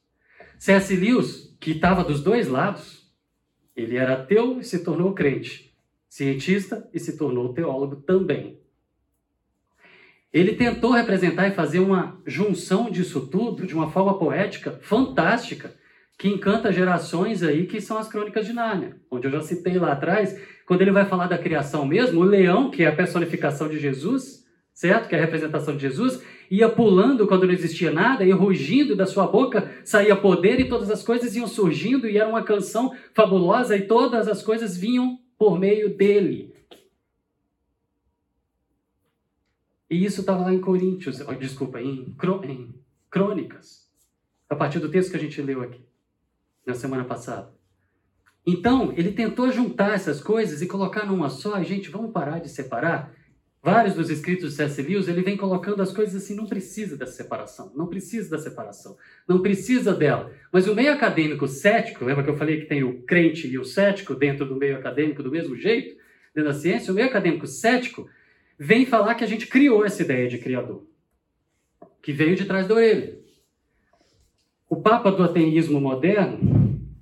C.S. 0.58 0.94
Lewis, 0.96 1.56
que 1.60 1.72
estava 1.72 2.02
dos 2.02 2.22
dois 2.22 2.48
lados, 2.48 3.06
ele 3.76 3.96
era 3.96 4.14
ateu 4.14 4.58
e 4.58 4.64
se 4.64 4.82
tornou 4.82 5.12
crente, 5.12 5.72
cientista 6.08 6.88
e 6.92 6.98
se 6.98 7.16
tornou 7.16 7.52
teólogo 7.52 7.96
também. 7.96 8.58
Ele 10.32 10.54
tentou 10.54 10.92
representar 10.92 11.48
e 11.48 11.54
fazer 11.54 11.80
uma 11.80 12.20
junção 12.26 12.90
disso 12.90 13.26
tudo 13.28 13.66
de 13.66 13.74
uma 13.74 13.90
forma 13.90 14.18
poética 14.18 14.78
fantástica, 14.82 15.74
que 16.18 16.28
encanta 16.28 16.72
gerações 16.72 17.42
aí, 17.42 17.66
que 17.66 17.80
são 17.80 17.96
as 17.96 18.08
crônicas 18.08 18.44
de 18.44 18.52
Nárnia, 18.52 18.96
onde 19.10 19.26
eu 19.26 19.30
já 19.30 19.40
citei 19.40 19.78
lá 19.78 19.92
atrás, 19.92 20.38
quando 20.66 20.82
ele 20.82 20.90
vai 20.90 21.04
falar 21.04 21.28
da 21.28 21.38
criação 21.38 21.86
mesmo, 21.86 22.20
o 22.20 22.24
leão, 22.24 22.70
que 22.70 22.82
é 22.82 22.88
a 22.88 22.94
personificação 22.94 23.68
de 23.68 23.78
Jesus, 23.78 24.44
certo? 24.78 25.08
Que 25.08 25.16
é 25.16 25.18
a 25.18 25.22
representação 25.22 25.74
de 25.74 25.82
Jesus, 25.82 26.22
ia 26.48 26.68
pulando 26.68 27.26
quando 27.26 27.48
não 27.48 27.52
existia 27.52 27.90
nada, 27.90 28.24
e 28.24 28.30
rugindo 28.30 28.94
da 28.94 29.06
sua 29.06 29.26
boca 29.26 29.74
saía 29.84 30.14
poder 30.14 30.60
e 30.60 30.68
todas 30.68 30.88
as 30.88 31.02
coisas 31.02 31.34
iam 31.34 31.48
surgindo 31.48 32.08
e 32.08 32.16
era 32.16 32.28
uma 32.28 32.44
canção 32.44 32.94
fabulosa 33.12 33.76
e 33.76 33.88
todas 33.88 34.28
as 34.28 34.40
coisas 34.40 34.76
vinham 34.76 35.18
por 35.36 35.58
meio 35.58 35.96
dele. 35.96 36.54
E 39.90 40.04
isso 40.04 40.20
estava 40.20 40.44
lá 40.44 40.54
em 40.54 40.60
Coríntios, 40.60 41.18
desculpa, 41.40 41.82
em, 41.82 42.14
em 42.44 42.74
Crônicas, 43.10 43.90
a 44.48 44.54
partir 44.54 44.78
do 44.78 44.88
texto 44.88 45.10
que 45.10 45.16
a 45.16 45.20
gente 45.20 45.42
leu 45.42 45.60
aqui, 45.60 45.84
na 46.64 46.74
semana 46.74 47.02
passada. 47.02 47.52
Então, 48.46 48.92
ele 48.96 49.10
tentou 49.10 49.50
juntar 49.50 49.94
essas 49.94 50.20
coisas 50.20 50.62
e 50.62 50.68
colocar 50.68 51.04
numa 51.04 51.28
só, 51.28 51.60
e 51.60 51.64
gente, 51.64 51.90
vamos 51.90 52.12
parar 52.12 52.38
de 52.38 52.48
separar? 52.48 53.17
Vários 53.70 53.94
dos 53.94 54.08
escritos 54.08 54.48
de 54.48 54.56
C.S. 54.56 54.80
Lewis, 54.80 55.08
ele 55.08 55.20
vem 55.20 55.36
colocando 55.36 55.82
as 55.82 55.92
coisas 55.92 56.22
assim, 56.22 56.34
não 56.34 56.46
precisa 56.46 56.96
dessa 56.96 57.12
separação, 57.12 57.70
não 57.76 57.86
precisa 57.86 58.30
da 58.30 58.38
separação, 58.38 58.96
não 59.28 59.42
precisa 59.42 59.92
dela. 59.92 60.32
Mas 60.50 60.66
o 60.66 60.74
meio 60.74 60.90
acadêmico 60.90 61.46
cético, 61.46 62.02
lembra 62.02 62.24
que 62.24 62.30
eu 62.30 62.36
falei 62.38 62.62
que 62.62 62.66
tem 62.66 62.82
o 62.82 63.02
crente 63.02 63.46
e 63.46 63.58
o 63.58 63.64
cético 63.66 64.14
dentro 64.14 64.46
do 64.46 64.56
meio 64.56 64.74
acadêmico 64.74 65.22
do 65.22 65.30
mesmo 65.30 65.54
jeito, 65.54 66.00
dentro 66.34 66.50
da 66.50 66.58
ciência? 66.58 66.90
O 66.90 66.94
meio 66.94 67.08
acadêmico 67.08 67.46
cético 67.46 68.08
vem 68.58 68.86
falar 68.86 69.14
que 69.16 69.24
a 69.24 69.28
gente 69.28 69.46
criou 69.46 69.84
essa 69.84 70.00
ideia 70.00 70.26
de 70.26 70.38
criador, 70.38 70.86
que 72.00 72.10
veio 72.10 72.36
de 72.36 72.46
trás 72.46 72.66
da 72.66 72.74
orelha. 72.74 73.18
O 74.66 74.76
Papa 74.76 75.12
do 75.12 75.22
ateísmo 75.22 75.78
moderno, 75.78 76.57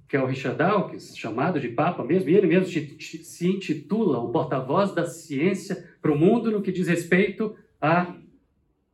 que 0.09 0.17
é 0.17 0.23
o 0.23 0.27
Richard 0.27 0.59
Dawkins, 0.59 1.17
chamado 1.17 1.59
de 1.59 1.69
Papa 1.69 2.05
mesmo, 2.05 2.31
e 2.31 2.37
ele 2.37 2.47
mesmo 2.47 2.67
se 2.67 3.49
intitula 3.49 4.19
o 4.19 4.31
porta-voz 4.31 4.95
da 4.95 5.07
ciência 5.07 5.89
para 6.01 6.13
o 6.13 6.19
mundo 6.19 6.51
no 6.51 6.63
que 6.63 6.71
diz 6.71 6.87
respeito 6.87 7.57
a, 7.81 8.15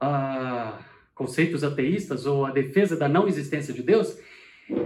a, 0.00 0.78
conceitos 1.14 1.62
ateístas 1.62 2.24
ou 2.24 2.46
a 2.46 2.50
defesa 2.50 2.96
da 2.96 3.08
não 3.08 3.28
existência 3.28 3.74
de 3.74 3.82
Deus. 3.82 4.18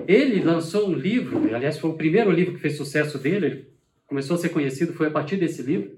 Ele 0.08 0.42
lançou 0.42 0.88
um 0.88 0.94
livro, 0.94 1.54
aliás, 1.54 1.78
foi 1.78 1.90
o 1.90 1.96
primeiro 1.96 2.30
livro 2.30 2.54
que 2.54 2.60
fez 2.60 2.76
sucesso 2.76 3.18
dele, 3.18 3.46
ele 3.46 3.70
começou 4.06 4.34
a 4.34 4.38
ser 4.38 4.48
conhecido, 4.48 4.94
foi 4.94 5.06
a 5.06 5.10
partir 5.10 5.36
desse 5.36 5.62
livro. 5.62 5.94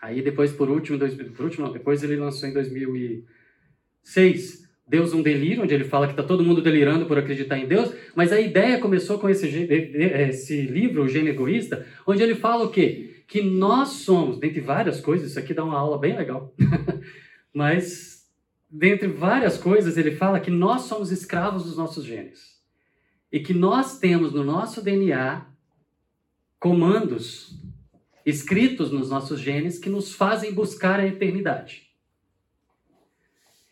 Aí 0.00 0.22
depois, 0.22 0.52
por 0.52 0.70
último, 0.70 0.96
dois, 0.96 1.14
por 1.14 1.44
último 1.44 1.66
não, 1.66 1.72
depois 1.72 2.02
ele 2.02 2.16
lançou 2.16 2.48
em 2.48 2.54
2006 2.54 4.65
Deus 4.86 5.12
um 5.12 5.22
delírio, 5.22 5.64
onde 5.64 5.74
ele 5.74 5.84
fala 5.84 6.06
que 6.06 6.12
está 6.12 6.22
todo 6.22 6.44
mundo 6.44 6.62
delirando 6.62 7.06
por 7.06 7.18
acreditar 7.18 7.58
em 7.58 7.66
Deus, 7.66 7.92
mas 8.14 8.32
a 8.32 8.40
ideia 8.40 8.78
começou 8.78 9.18
com 9.18 9.28
esse, 9.28 9.46
esse 9.48 10.62
livro, 10.62 11.02
O 11.02 11.08
Gênio 11.08 11.30
Egoísta, 11.30 11.84
onde 12.06 12.22
ele 12.22 12.36
fala 12.36 12.64
o 12.64 12.70
quê? 12.70 13.24
Que 13.26 13.42
nós 13.42 13.88
somos, 13.88 14.38
dentre 14.38 14.60
várias 14.60 15.00
coisas, 15.00 15.30
isso 15.30 15.38
aqui 15.38 15.52
dá 15.52 15.64
uma 15.64 15.76
aula 15.76 15.98
bem 15.98 16.16
legal, 16.16 16.54
mas 17.52 18.28
dentre 18.70 19.08
várias 19.08 19.58
coisas 19.58 19.96
ele 19.96 20.12
fala 20.12 20.38
que 20.38 20.50
nós 20.50 20.82
somos 20.82 21.10
escravos 21.10 21.64
dos 21.64 21.76
nossos 21.76 22.04
genes 22.04 22.56
e 23.32 23.40
que 23.40 23.52
nós 23.52 23.98
temos 23.98 24.32
no 24.32 24.44
nosso 24.44 24.82
DNA 24.82 25.46
comandos 26.60 27.60
escritos 28.24 28.90
nos 28.90 29.10
nossos 29.10 29.40
genes 29.40 29.78
que 29.78 29.88
nos 29.88 30.12
fazem 30.12 30.52
buscar 30.52 30.98
a 30.98 31.06
eternidade. 31.06 31.85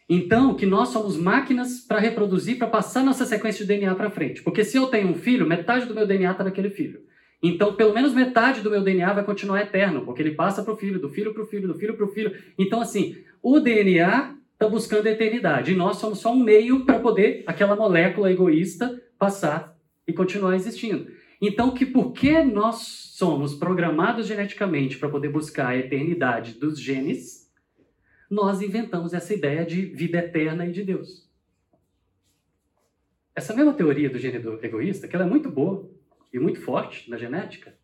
Então, 0.09 0.55
que 0.55 0.67
nós 0.67 0.91
somos 0.91 1.17
máquinas 1.17 1.81
para 1.81 1.99
reproduzir, 1.99 2.59
para 2.59 2.67
passar 2.67 3.03
nossa 3.03 3.25
sequência 3.25 3.65
de 3.65 3.69
DNA 3.69 3.95
para 3.95 4.11
frente. 4.11 4.43
Porque 4.43 4.65
se 4.65 4.77
eu 4.77 4.87
tenho 4.87 5.09
um 5.09 5.15
filho, 5.15 5.47
metade 5.47 5.87
do 5.87 5.95
meu 5.95 6.07
DNA 6.07 6.31
está 6.31 6.45
naquele 6.45 6.71
filho. 6.71 7.01
Então, 7.43 7.75
pelo 7.75 7.95
menos 7.95 8.13
metade 8.13 8.61
do 8.61 8.71
meu 8.71 8.83
DNA 8.83 9.13
vai 9.13 9.25
continuar 9.25 9.61
eterno, 9.61 10.05
porque 10.05 10.23
ele 10.23 10.31
passa 10.31 10.63
para 10.63 10.73
o 10.73 10.77
filho, 10.77 10.99
do 10.99 11.11
filho 11.11 11.33
para 11.33 11.43
o 11.43 11.47
filho, 11.47 11.69
do 11.69 11.75
filho 11.75 11.95
para 11.95 12.07
o 12.07 12.09
filho. 12.09 12.35
Então, 12.59 12.81
assim, 12.81 13.17
o 13.43 13.61
DNA 13.61 14.35
está 14.53 14.69
buscando 14.69 15.07
a 15.07 15.11
eternidade. 15.11 15.73
E 15.73 15.77
nós 15.77 15.99
somos 15.99 16.21
só 16.21 16.33
um 16.33 16.43
meio 16.43 16.85
para 16.85 16.99
poder 16.99 17.45
aquela 17.47 17.77
molécula 17.77 18.31
egoísta 18.31 19.01
passar 19.19 19.77
e 20.07 20.13
continuar 20.13 20.55
existindo. 20.55 21.07
Então, 21.41 21.73
que 21.73 21.85
porque 21.85 22.43
nós 22.43 23.11
somos 23.15 23.55
programados 23.55 24.27
geneticamente 24.27 24.97
para 24.97 25.09
poder 25.09 25.29
buscar 25.29 25.69
a 25.69 25.77
eternidade 25.77 26.55
dos 26.55 26.81
genes, 26.81 27.44
nós 28.35 28.61
inventamos 28.61 29.15
essa 29.15 29.33
ideia 29.33 29.65
de 29.65 29.83
vida 29.83 30.19
eterna 30.19 30.67
e 30.67 30.73
de 30.73 30.83
Deus. 30.83 31.31
Essa 33.35 33.55
mesma 33.55 33.73
teoria 33.73 34.11
do 34.11 34.19
gênero 34.19 34.59
egoísta, 34.63 35.07
que 35.07 35.15
ela 35.15 35.25
é 35.25 35.29
muito 35.29 35.49
boa 35.49 35.89
e 36.33 36.39
muito 36.39 36.61
forte 36.61 37.09
na 37.09 37.17
genética, 37.17 37.75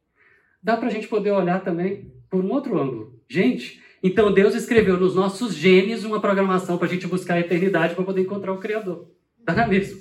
dá 0.61 0.77
para 0.77 0.89
a 0.89 0.91
gente 0.91 1.07
poder 1.07 1.31
olhar 1.31 1.63
também 1.63 2.13
por 2.29 2.45
um 2.45 2.51
outro 2.51 2.79
ângulo. 2.79 3.21
Gente, 3.29 3.81
então 4.03 4.33
Deus 4.33 4.55
escreveu 4.55 4.99
nos 4.99 5.15
nossos 5.15 5.55
genes 5.55 6.03
uma 6.05 6.21
programação 6.21 6.77
para 6.77 6.87
a 6.89 6.91
gente 6.91 7.07
buscar 7.07 7.35
a 7.35 7.41
eternidade 7.41 7.95
para 7.95 8.05
poder 8.05 8.23
encontrar 8.23 8.53
o 8.53 8.59
Criador. 8.59 9.09
Dá 9.39 9.55
na 9.55 9.69
mesma. 9.69 10.01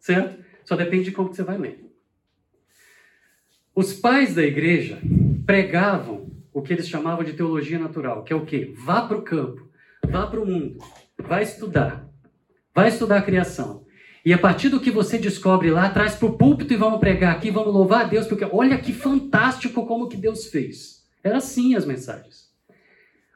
Certo? 0.00 0.44
Só 0.64 0.74
depende 0.74 1.04
de 1.04 1.12
como 1.12 1.32
você 1.32 1.44
vai 1.44 1.58
ler. 1.58 1.84
Os 3.74 3.92
pais 3.92 4.34
da 4.34 4.42
igreja 4.42 5.00
pregavam 5.46 6.29
o 6.52 6.62
que 6.62 6.72
eles 6.72 6.88
chamavam 6.88 7.24
de 7.24 7.32
teologia 7.32 7.78
natural, 7.78 8.24
que 8.24 8.32
é 8.32 8.36
o 8.36 8.44
quê? 8.44 8.74
Vá 8.84 9.02
para 9.02 9.16
o 9.16 9.22
campo, 9.22 9.68
vá 10.08 10.26
para 10.26 10.40
o 10.40 10.46
mundo, 10.46 10.78
vai 11.18 11.42
estudar, 11.42 12.08
vai 12.74 12.88
estudar 12.88 13.18
a 13.18 13.22
criação. 13.22 13.84
E 14.24 14.32
a 14.32 14.38
partir 14.38 14.68
do 14.68 14.80
que 14.80 14.90
você 14.90 15.16
descobre 15.18 15.70
lá, 15.70 15.88
traz 15.88 16.14
para 16.14 16.28
o 16.28 16.36
púlpito 16.36 16.74
e 16.74 16.76
vamos 16.76 17.00
pregar 17.00 17.34
aqui, 17.34 17.50
vamos 17.50 17.72
louvar 17.72 18.04
a 18.04 18.08
Deus, 18.08 18.26
porque 18.26 18.44
olha 18.44 18.78
que 18.78 18.92
fantástico 18.92 19.86
como 19.86 20.08
que 20.08 20.16
Deus 20.16 20.46
fez. 20.46 21.04
Era 21.24 21.38
assim 21.38 21.74
as 21.74 21.86
mensagens. 21.86 22.50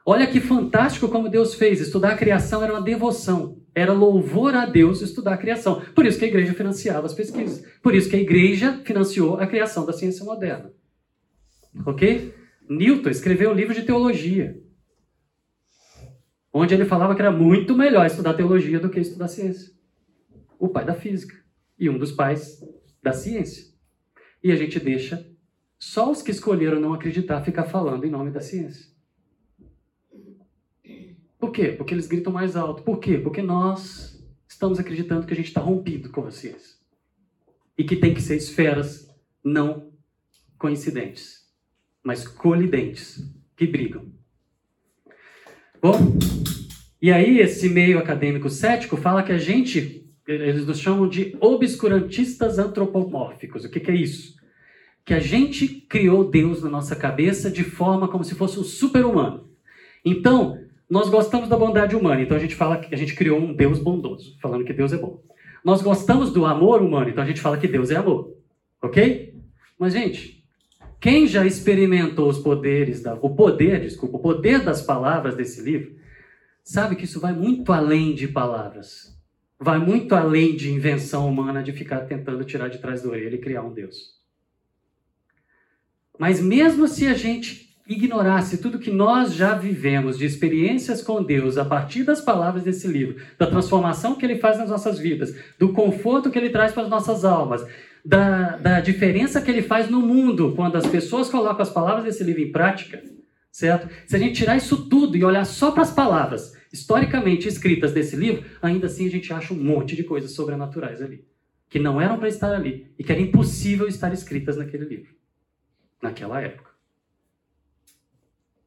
Olha 0.05 0.27
que 0.27 0.39
fantástico 0.39 1.09
como 1.09 1.29
Deus 1.29 1.55
fez. 1.55 1.81
Estudar 1.81 2.11
a 2.11 2.17
criação 2.17 2.63
era 2.63 2.73
uma 2.73 2.81
devoção. 2.81 3.57
Era 3.73 3.91
louvor 3.91 4.53
a 4.53 4.67
Deus 4.67 5.01
estudar 5.01 5.33
a 5.33 5.37
criação. 5.37 5.81
Por 5.95 6.05
isso 6.05 6.19
que 6.19 6.25
a 6.25 6.27
igreja 6.27 6.53
financiava 6.53 7.07
as 7.07 7.13
pesquisas. 7.13 7.65
Por 7.81 7.95
isso 7.95 8.07
que 8.07 8.15
a 8.15 8.21
igreja 8.21 8.81
financiou 8.85 9.37
a 9.37 9.47
criação 9.47 9.83
da 9.83 9.93
ciência 9.93 10.23
moderna. 10.23 10.71
Ok? 11.85 12.33
Newton 12.67 13.09
escreveu 13.09 13.51
um 13.51 13.53
livro 13.53 13.73
de 13.73 13.83
teologia, 13.83 14.59
onde 16.51 16.73
ele 16.73 16.85
falava 16.85 17.15
que 17.15 17.21
era 17.21 17.31
muito 17.31 17.75
melhor 17.75 18.05
estudar 18.05 18.33
teologia 18.33 18.79
do 18.79 18.89
que 18.89 18.99
estudar 18.99 19.27
ciência. 19.27 19.73
O 20.57 20.69
pai 20.69 20.85
da 20.85 20.93
física 20.93 21.35
e 21.77 21.89
um 21.89 21.97
dos 21.97 22.11
pais 22.11 22.63
da 23.03 23.13
ciência. 23.13 23.73
E 24.41 24.51
a 24.51 24.55
gente 24.55 24.79
deixa 24.79 25.29
só 25.77 26.09
os 26.09 26.21
que 26.21 26.31
escolheram 26.31 26.79
não 26.79 26.93
acreditar 26.93 27.43
ficar 27.43 27.65
falando 27.65 28.05
em 28.05 28.09
nome 28.09 28.31
da 28.31 28.41
ciência. 28.41 28.93
Por 31.37 31.51
quê? 31.51 31.67
Porque 31.67 31.93
eles 31.93 32.07
gritam 32.07 32.33
mais 32.33 32.55
alto. 32.55 32.81
Por 32.81 32.99
quê? 32.99 33.17
Porque 33.17 33.41
nós 33.41 34.25
estamos 34.47 34.79
acreditando 34.79 35.27
que 35.27 35.33
a 35.33 35.35
gente 35.35 35.49
está 35.49 35.61
rompido 35.61 36.09
com 36.09 36.25
a 36.25 36.31
ciência. 36.31 36.77
E 37.77 37.83
que 37.83 37.97
tem 37.97 38.13
que 38.13 38.21
ser 38.21 38.37
esferas 38.37 39.13
não 39.43 39.91
coincidentes 40.57 41.44
mas 42.05 42.27
colidentes, 42.27 43.27
que 43.57 43.65
brigam. 43.65 44.05
Bom, 45.81 46.17
e 47.01 47.11
aí 47.11 47.39
esse 47.39 47.67
meio 47.67 47.97
acadêmico 47.97 48.47
cético 48.47 48.95
fala 48.95 49.23
que 49.23 49.31
a 49.31 49.39
gente, 49.39 50.07
eles 50.27 50.67
nos 50.67 50.79
chamam 50.79 51.09
de 51.09 51.35
obscurantistas 51.41 52.59
antropomórficos. 52.59 53.65
O 53.65 53.71
que, 53.71 53.79
que 53.79 53.89
é 53.89 53.95
isso? 53.95 54.35
Que 55.03 55.15
a 55.15 55.19
gente 55.19 55.67
criou 55.67 56.29
Deus 56.29 56.61
na 56.61 56.69
nossa 56.69 56.95
cabeça 56.95 57.49
de 57.49 57.63
forma 57.63 58.07
como 58.07 58.23
se 58.23 58.35
fosse 58.35 58.59
um 58.59 58.63
super-humano. 58.63 59.49
Então, 60.03 60.59
nós 60.87 61.09
gostamos 61.09 61.49
da 61.49 61.57
bondade 61.57 61.95
humana, 61.95 62.21
então 62.21 62.37
a 62.37 62.39
gente 62.39 62.53
fala 62.53 62.77
que 62.77 62.93
a 62.93 62.97
gente 62.97 63.15
criou 63.15 63.39
um 63.39 63.51
Deus 63.51 63.79
bondoso, 63.79 64.37
falando 64.39 64.63
que 64.63 64.73
Deus 64.73 64.93
é 64.93 64.97
bom. 64.97 65.23
Nós 65.63 65.81
gostamos 65.81 66.31
do 66.31 66.45
amor 66.45 66.83
humano, 66.83 67.09
então 67.09 67.23
a 67.23 67.27
gente 67.27 67.41
fala 67.41 67.57
que 67.57 67.67
Deus 67.67 67.89
é 67.89 67.95
amor. 67.95 68.31
Ok? 68.79 69.33
Mas, 69.79 69.93
gente, 69.93 70.34
quem 71.05 71.27
já 71.27 71.45
experimentou 71.45 72.27
os 72.27 72.39
poderes, 72.39 72.99
da, 72.99 73.13
o 73.13 73.35
poder, 73.35 73.79
desculpa, 73.79 74.17
o 74.17 74.19
poder 74.19 74.63
das 74.63 74.81
palavras 74.81 75.35
desse 75.35 75.61
livro, 75.61 75.95
sabe 76.63 76.95
que 76.95 77.05
isso 77.05 77.19
vai 77.19 77.31
muito 77.31 77.71
além 77.71 78.15
de 78.15 78.27
palavras. 78.27 79.15
Vai 79.59 79.77
muito 79.77 80.15
além 80.15 80.55
de 80.55 80.71
invenção 80.71 81.29
humana 81.29 81.61
de 81.61 81.71
ficar 81.73 81.99
tentando 82.05 82.43
tirar 82.43 82.69
de 82.69 82.79
trás 82.79 83.03
da 83.03 83.09
orelha 83.09 83.35
e 83.35 83.39
criar 83.39 83.61
um 83.61 83.71
Deus. 83.71 84.15
Mas 86.17 86.41
mesmo 86.41 86.87
se 86.87 87.05
a 87.05 87.13
gente 87.13 87.77
ignorasse 87.87 88.57
tudo 88.57 88.79
que 88.79 88.89
nós 88.89 89.31
já 89.35 89.53
vivemos 89.53 90.17
de 90.17 90.25
experiências 90.25 91.03
com 91.03 91.21
Deus 91.21 91.55
a 91.55 91.65
partir 91.65 92.03
das 92.03 92.19
palavras 92.19 92.63
desse 92.63 92.87
livro, 92.87 93.21
da 93.37 93.45
transformação 93.45 94.15
que 94.15 94.25
ele 94.25 94.39
faz 94.39 94.57
nas 94.57 94.71
nossas 94.71 94.97
vidas, 94.97 95.35
do 95.59 95.71
conforto 95.71 96.31
que 96.31 96.39
ele 96.39 96.49
traz 96.49 96.71
para 96.71 96.81
as 96.81 96.89
nossas 96.89 97.23
almas, 97.23 97.63
da, 98.05 98.57
da 98.57 98.79
diferença 98.79 99.41
que 99.41 99.49
ele 99.49 99.63
faz 99.63 99.89
no 99.89 99.99
mundo 99.99 100.53
quando 100.55 100.75
as 100.75 100.85
pessoas 100.85 101.27
colocam 101.27 101.63
as 101.63 101.71
palavras 101.71 102.03
desse 102.03 102.23
livro 102.23 102.41
em 102.41 102.51
prática, 102.51 103.03
certo? 103.51 103.89
Se 104.07 104.15
a 104.15 104.19
gente 104.19 104.35
tirar 104.35 104.55
isso 104.55 104.87
tudo 104.87 105.17
e 105.17 105.23
olhar 105.23 105.43
só 105.43 105.71
para 105.71 105.81
as 105.81 105.91
palavras 105.91 106.55
historicamente 106.71 107.47
escritas 107.47 107.93
desse 107.93 108.15
livro, 108.15 108.45
ainda 108.61 108.85
assim 108.85 109.07
a 109.07 109.09
gente 109.09 109.33
acha 109.33 109.53
um 109.53 109.63
monte 109.63 109.95
de 109.95 110.03
coisas 110.03 110.31
sobrenaturais 110.33 111.01
ali, 111.01 111.25
que 111.67 111.79
não 111.79 111.99
eram 111.99 112.19
para 112.19 112.27
estar 112.27 112.53
ali 112.53 112.93
e 112.99 113.03
que 113.03 113.11
era 113.11 113.21
impossível 113.21 113.87
estar 113.87 114.13
escritas 114.13 114.57
naquele 114.57 114.85
livro, 114.85 115.15
naquela 115.99 116.39
época. 116.39 116.69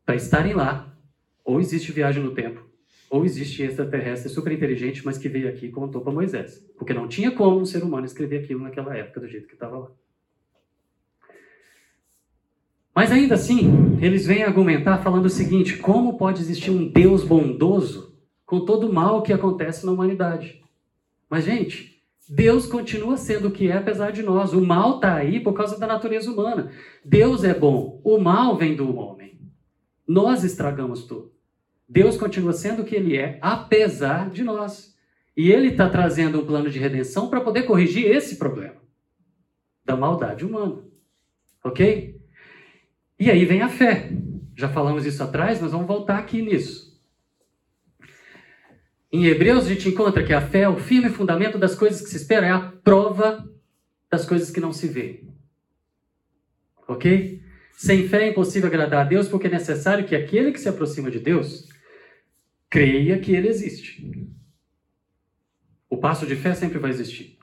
Para 0.04 0.16
estarem 0.16 0.54
lá, 0.54 0.96
ou 1.44 1.60
existe 1.60 1.92
viagem 1.92 2.22
no 2.22 2.32
tempo, 2.32 2.67
ou 3.10 3.24
existe 3.24 3.62
extraterrestre 3.62 4.28
super 4.28 4.52
inteligente, 4.52 5.04
mas 5.04 5.16
que 5.16 5.28
veio 5.28 5.48
aqui 5.48 5.66
e 5.66 5.70
contou 5.70 6.00
para 6.00 6.12
Moisés. 6.12 6.64
Porque 6.76 6.92
não 6.92 7.08
tinha 7.08 7.30
como 7.30 7.58
um 7.58 7.64
ser 7.64 7.82
humano 7.82 8.04
escrever 8.04 8.44
aquilo 8.44 8.62
naquela 8.62 8.96
época, 8.96 9.20
do 9.20 9.28
jeito 9.28 9.46
que 9.46 9.54
estava 9.54 9.78
lá. 9.78 9.90
Mas 12.94 13.12
ainda 13.12 13.36
assim, 13.36 13.96
eles 14.02 14.26
vêm 14.26 14.42
argumentar 14.42 14.98
falando 14.98 15.26
o 15.26 15.30
seguinte: 15.30 15.78
como 15.78 16.18
pode 16.18 16.40
existir 16.40 16.70
um 16.70 16.90
Deus 16.90 17.22
bondoso 17.22 18.18
com 18.44 18.64
todo 18.64 18.88
o 18.88 18.92
mal 18.92 19.22
que 19.22 19.32
acontece 19.32 19.86
na 19.86 19.92
humanidade? 19.92 20.62
Mas, 21.30 21.44
gente, 21.44 22.02
Deus 22.28 22.66
continua 22.66 23.16
sendo 23.16 23.48
o 23.48 23.50
que 23.50 23.68
é 23.68 23.76
apesar 23.76 24.10
de 24.10 24.22
nós. 24.22 24.52
O 24.52 24.60
mal 24.60 24.96
está 24.96 25.14
aí 25.14 25.40
por 25.40 25.54
causa 25.54 25.78
da 25.78 25.86
natureza 25.86 26.30
humana. 26.30 26.72
Deus 27.04 27.44
é 27.44 27.54
bom, 27.54 28.00
o 28.04 28.18
mal 28.18 28.56
vem 28.56 28.74
do 28.74 28.96
homem. 28.96 29.38
Nós 30.06 30.42
estragamos 30.42 31.04
tudo. 31.04 31.37
Deus 31.88 32.16
continua 32.16 32.52
sendo 32.52 32.82
o 32.82 32.84
que 32.84 32.94
ele 32.94 33.16
é, 33.16 33.38
apesar 33.40 34.28
de 34.28 34.44
nós. 34.44 34.94
E 35.36 35.50
ele 35.50 35.68
está 35.68 35.88
trazendo 35.88 36.40
um 36.40 36.46
plano 36.46 36.68
de 36.68 36.78
redenção 36.78 37.30
para 37.30 37.40
poder 37.40 37.62
corrigir 37.62 38.04
esse 38.10 38.36
problema 38.36 38.76
da 39.84 39.96
maldade 39.96 40.44
humana. 40.44 40.84
Ok? 41.64 42.20
E 43.18 43.30
aí 43.30 43.44
vem 43.44 43.62
a 43.62 43.68
fé. 43.68 44.10
Já 44.54 44.68
falamos 44.68 45.06
isso 45.06 45.22
atrás, 45.22 45.60
mas 45.60 45.72
vamos 45.72 45.86
voltar 45.86 46.18
aqui 46.18 46.42
nisso. 46.42 46.88
Em 49.10 49.24
Hebreus 49.24 49.64
a 49.64 49.68
gente 49.68 49.88
encontra 49.88 50.22
que 50.22 50.34
a 50.34 50.40
fé 50.40 50.62
é 50.62 50.68
o 50.68 50.76
firme 50.76 51.08
fundamento 51.08 51.56
das 51.56 51.74
coisas 51.74 52.02
que 52.02 52.10
se 52.10 52.16
esperam, 52.16 52.46
é 52.46 52.50
a 52.50 52.60
prova 52.60 53.48
das 54.10 54.26
coisas 54.26 54.50
que 54.50 54.60
não 54.60 54.72
se 54.72 54.86
vê. 54.86 55.24
Ok? 56.86 57.42
Sem 57.72 58.08
fé 58.08 58.24
é 58.24 58.30
impossível 58.30 58.68
agradar 58.68 59.06
a 59.06 59.08
Deus, 59.08 59.28
porque 59.28 59.46
é 59.46 59.50
necessário 59.50 60.04
que 60.04 60.16
aquele 60.16 60.52
que 60.52 60.60
se 60.60 60.68
aproxima 60.68 61.10
de 61.10 61.20
Deus 61.20 61.68
creia 62.70 63.18
que 63.18 63.32
ele 63.32 63.48
existe. 63.48 64.28
O 65.88 65.96
passo 65.96 66.26
de 66.26 66.36
fé 66.36 66.54
sempre 66.54 66.78
vai 66.78 66.90
existir. 66.90 67.38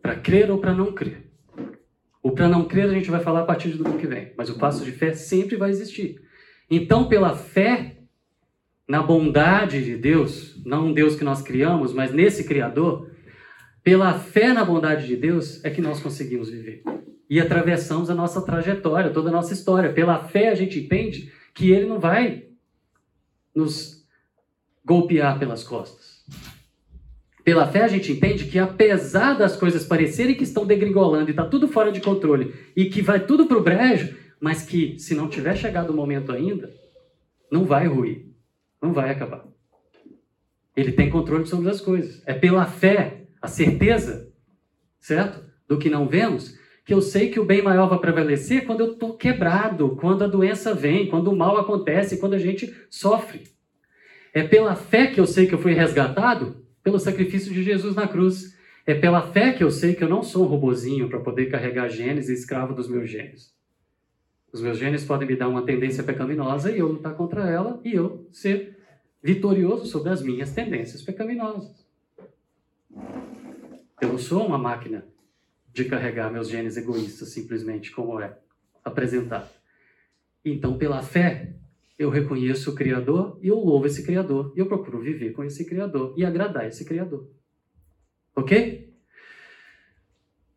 Para 0.00 0.16
crer 0.16 0.50
ou 0.50 0.58
para 0.58 0.74
não 0.74 0.92
crer. 0.92 1.30
O 2.22 2.30
para 2.30 2.48
não 2.48 2.64
crer 2.64 2.88
a 2.88 2.92
gente 2.92 3.10
vai 3.10 3.20
falar 3.20 3.40
a 3.40 3.44
partir 3.44 3.68
do 3.70 3.78
domingo 3.78 3.98
que 3.98 4.06
vem, 4.06 4.32
mas 4.36 4.48
o 4.48 4.58
passo 4.58 4.84
de 4.84 4.92
fé 4.92 5.12
sempre 5.12 5.56
vai 5.56 5.70
existir. 5.70 6.22
Então, 6.70 7.08
pela 7.08 7.36
fé 7.36 7.98
na 8.88 9.02
bondade 9.02 9.84
de 9.84 9.96
Deus, 9.96 10.62
não 10.64 10.88
um 10.88 10.92
Deus 10.94 11.16
que 11.16 11.24
nós 11.24 11.42
criamos, 11.42 11.92
mas 11.92 12.12
nesse 12.12 12.44
Criador, 12.44 13.10
pela 13.82 14.18
fé 14.18 14.52
na 14.52 14.64
bondade 14.64 15.06
de 15.06 15.16
Deus 15.16 15.64
é 15.64 15.70
que 15.70 15.80
nós 15.80 16.00
conseguimos 16.00 16.48
viver. 16.48 16.82
E 17.28 17.40
atravessamos 17.40 18.10
a 18.10 18.14
nossa 18.14 18.42
trajetória, 18.42 19.10
toda 19.10 19.28
a 19.28 19.32
nossa 19.32 19.52
história. 19.52 19.92
Pela 19.92 20.22
fé 20.22 20.48
a 20.48 20.54
gente 20.54 20.78
entende 20.78 21.32
que 21.54 21.72
Ele 21.72 21.86
não 21.86 21.98
vai 21.98 22.46
nos 23.54 24.01
golpear 24.84 25.38
pelas 25.38 25.64
costas. 25.64 26.24
Pela 27.44 27.66
fé 27.66 27.82
a 27.82 27.88
gente 27.88 28.12
entende 28.12 28.44
que 28.44 28.58
apesar 28.58 29.34
das 29.34 29.56
coisas 29.56 29.84
parecerem 29.84 30.34
que 30.34 30.44
estão 30.44 30.64
degringolando 30.64 31.28
e 31.28 31.32
está 31.32 31.44
tudo 31.44 31.66
fora 31.66 31.90
de 31.90 32.00
controle 32.00 32.54
e 32.76 32.86
que 32.86 33.02
vai 33.02 33.26
tudo 33.26 33.46
para 33.46 33.58
o 33.58 33.62
brejo, 33.62 34.16
mas 34.40 34.62
que 34.62 34.98
se 34.98 35.14
não 35.14 35.28
tiver 35.28 35.56
chegado 35.56 35.90
o 35.90 35.96
momento 35.96 36.30
ainda, 36.32 36.72
não 37.50 37.64
vai 37.64 37.86
ruir, 37.86 38.26
não 38.80 38.92
vai 38.92 39.10
acabar. 39.10 39.44
Ele 40.76 40.92
tem 40.92 41.10
controle 41.10 41.46
sobre 41.46 41.68
as 41.68 41.80
coisas. 41.80 42.22
É 42.26 42.32
pela 42.32 42.64
fé, 42.64 43.24
a 43.40 43.48
certeza, 43.48 44.32
certo? 44.98 45.44
Do 45.68 45.78
que 45.78 45.90
não 45.90 46.08
vemos, 46.08 46.56
que 46.84 46.94
eu 46.94 47.02
sei 47.02 47.28
que 47.28 47.38
o 47.38 47.44
bem 47.44 47.62
maior 47.62 47.88
vai 47.88 47.98
prevalecer 47.98 48.66
quando 48.66 48.80
eu 48.80 48.92
estou 48.92 49.16
quebrado, 49.16 49.96
quando 49.96 50.24
a 50.24 50.28
doença 50.28 50.74
vem, 50.74 51.08
quando 51.08 51.28
o 51.28 51.36
mal 51.36 51.58
acontece, 51.58 52.18
quando 52.18 52.34
a 52.34 52.38
gente 52.38 52.74
sofre. 52.88 53.51
É 54.32 54.42
pela 54.42 54.74
fé 54.74 55.08
que 55.08 55.20
eu 55.20 55.26
sei 55.26 55.46
que 55.46 55.54
eu 55.54 55.58
fui 55.58 55.72
resgatado 55.72 56.64
pelo 56.82 56.98
sacrifício 56.98 57.52
de 57.52 57.62
Jesus 57.62 57.94
na 57.94 58.08
cruz. 58.08 58.56
É 58.86 58.94
pela 58.94 59.22
fé 59.22 59.52
que 59.52 59.62
eu 59.62 59.70
sei 59.70 59.94
que 59.94 60.02
eu 60.02 60.08
não 60.08 60.22
sou 60.22 60.44
um 60.44 60.48
robozinho 60.48 61.08
para 61.08 61.20
poder 61.20 61.46
carregar 61.46 61.88
genes 61.88 62.28
e 62.28 62.32
escravo 62.32 62.74
dos 62.74 62.88
meus 62.88 63.08
genes. 63.08 63.54
Os 64.52 64.60
meus 64.60 64.78
genes 64.78 65.04
podem 65.04 65.28
me 65.28 65.36
dar 65.36 65.48
uma 65.48 65.64
tendência 65.64 66.02
pecaminosa 66.02 66.70
e 66.70 66.78
eu 66.78 66.88
lutar 66.88 67.14
contra 67.14 67.48
ela 67.48 67.80
e 67.84 67.94
eu 67.94 68.28
ser 68.32 68.76
vitorioso 69.22 69.86
sobre 69.86 70.10
as 70.10 70.20
minhas 70.22 70.52
tendências 70.52 71.02
pecaminosas. 71.02 71.86
Eu 74.00 74.08
não 74.08 74.18
sou 74.18 74.44
uma 74.44 74.58
máquina 74.58 75.06
de 75.72 75.84
carregar 75.84 76.30
meus 76.30 76.48
genes 76.48 76.76
egoístas 76.76 77.28
simplesmente 77.28 77.90
como 77.92 78.20
é 78.20 78.36
apresentado. 78.84 79.48
Então, 80.44 80.76
pela 80.76 81.02
fé, 81.02 81.54
eu 82.02 82.10
reconheço 82.10 82.70
o 82.70 82.74
Criador 82.74 83.38
e 83.42 83.48
eu 83.48 83.56
louvo 83.56 83.86
esse 83.86 84.04
Criador. 84.04 84.52
E 84.56 84.60
eu 84.60 84.66
procuro 84.66 85.00
viver 85.00 85.32
com 85.32 85.44
esse 85.44 85.64
Criador 85.64 86.14
e 86.16 86.24
agradar 86.24 86.66
esse 86.66 86.84
Criador. 86.84 87.28
Ok? 88.34 88.92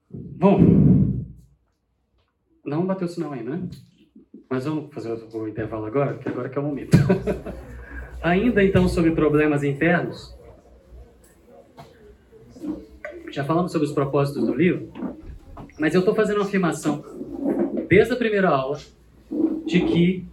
Bom, 0.09 1.25
não 2.65 2.85
bateu 2.85 3.07
sinal 3.07 3.33
ainda, 3.33 3.57
né? 3.57 3.69
Mas 4.49 4.65
vamos 4.65 4.93
fazer 4.93 5.11
o 5.11 5.47
intervalo 5.47 5.85
agora, 5.85 6.17
que 6.17 6.29
agora 6.29 6.49
que 6.49 6.57
é 6.57 6.61
o 6.61 6.65
momento. 6.65 6.97
ainda 8.21 8.63
então 8.63 8.87
sobre 8.87 9.11
problemas 9.11 9.63
internos. 9.63 10.35
Já 13.29 13.43
falamos 13.43 13.71
sobre 13.71 13.87
os 13.87 13.93
propósitos 13.93 14.47
do 14.47 14.53
livro, 14.53 14.91
mas 15.77 15.93
eu 15.93 15.99
estou 15.99 16.15
fazendo 16.15 16.37
uma 16.37 16.45
afirmação 16.45 17.03
desde 17.87 18.13
a 18.13 18.15
primeira 18.15 18.49
aula 18.49 18.79
de 19.65 19.81
que 19.81 20.25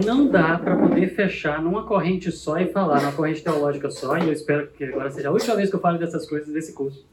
não 0.00 0.26
dá 0.26 0.58
para 0.58 0.76
poder 0.76 1.14
fechar 1.14 1.62
numa 1.62 1.84
corrente 1.84 2.32
só 2.32 2.58
e 2.58 2.66
falar 2.66 3.00
numa 3.00 3.12
corrente 3.12 3.42
teológica 3.42 3.90
só, 3.90 4.18
e 4.18 4.26
eu 4.26 4.32
espero 4.32 4.66
que 4.68 4.84
agora 4.84 5.10
seja 5.10 5.28
a 5.28 5.32
última 5.32 5.54
vez 5.54 5.70
que 5.70 5.76
eu 5.76 5.80
falo 5.80 5.98
dessas 5.98 6.28
coisas 6.28 6.48
nesse 6.48 6.72
curso. 6.72 7.06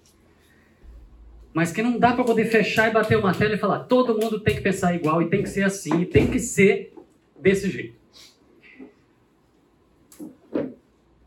Mas 1.54 1.72
que 1.72 1.84
não 1.84 2.00
dá 2.00 2.14
para 2.14 2.24
poder 2.24 2.46
fechar 2.46 2.90
e 2.90 2.94
bater 2.94 3.18
o 3.18 3.22
martelo 3.22 3.54
e 3.54 3.58
falar 3.58 3.80
todo 3.80 4.20
mundo 4.20 4.40
tem 4.40 4.56
que 4.56 4.62
pensar 4.62 4.96
igual 4.96 5.22
e 5.22 5.30
tem 5.30 5.44
que 5.44 5.50
ser 5.50 5.64
assim, 5.64 6.02
e 6.02 6.06
tem 6.06 6.26
que 6.28 6.40
ser 6.40 6.94
desse 7.40 7.70
jeito. 7.70 7.96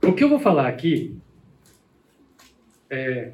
O 0.02 0.12
que 0.12 0.24
eu 0.24 0.28
vou 0.28 0.40
falar 0.40 0.66
aqui 0.66 1.16
é 2.90 3.32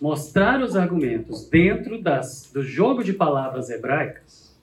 mostrar 0.00 0.60
os 0.60 0.76
argumentos 0.76 1.48
dentro 1.48 2.00
das, 2.00 2.50
do 2.52 2.62
jogo 2.62 3.02
de 3.02 3.12
palavras 3.12 3.70
hebraicas 3.70 4.54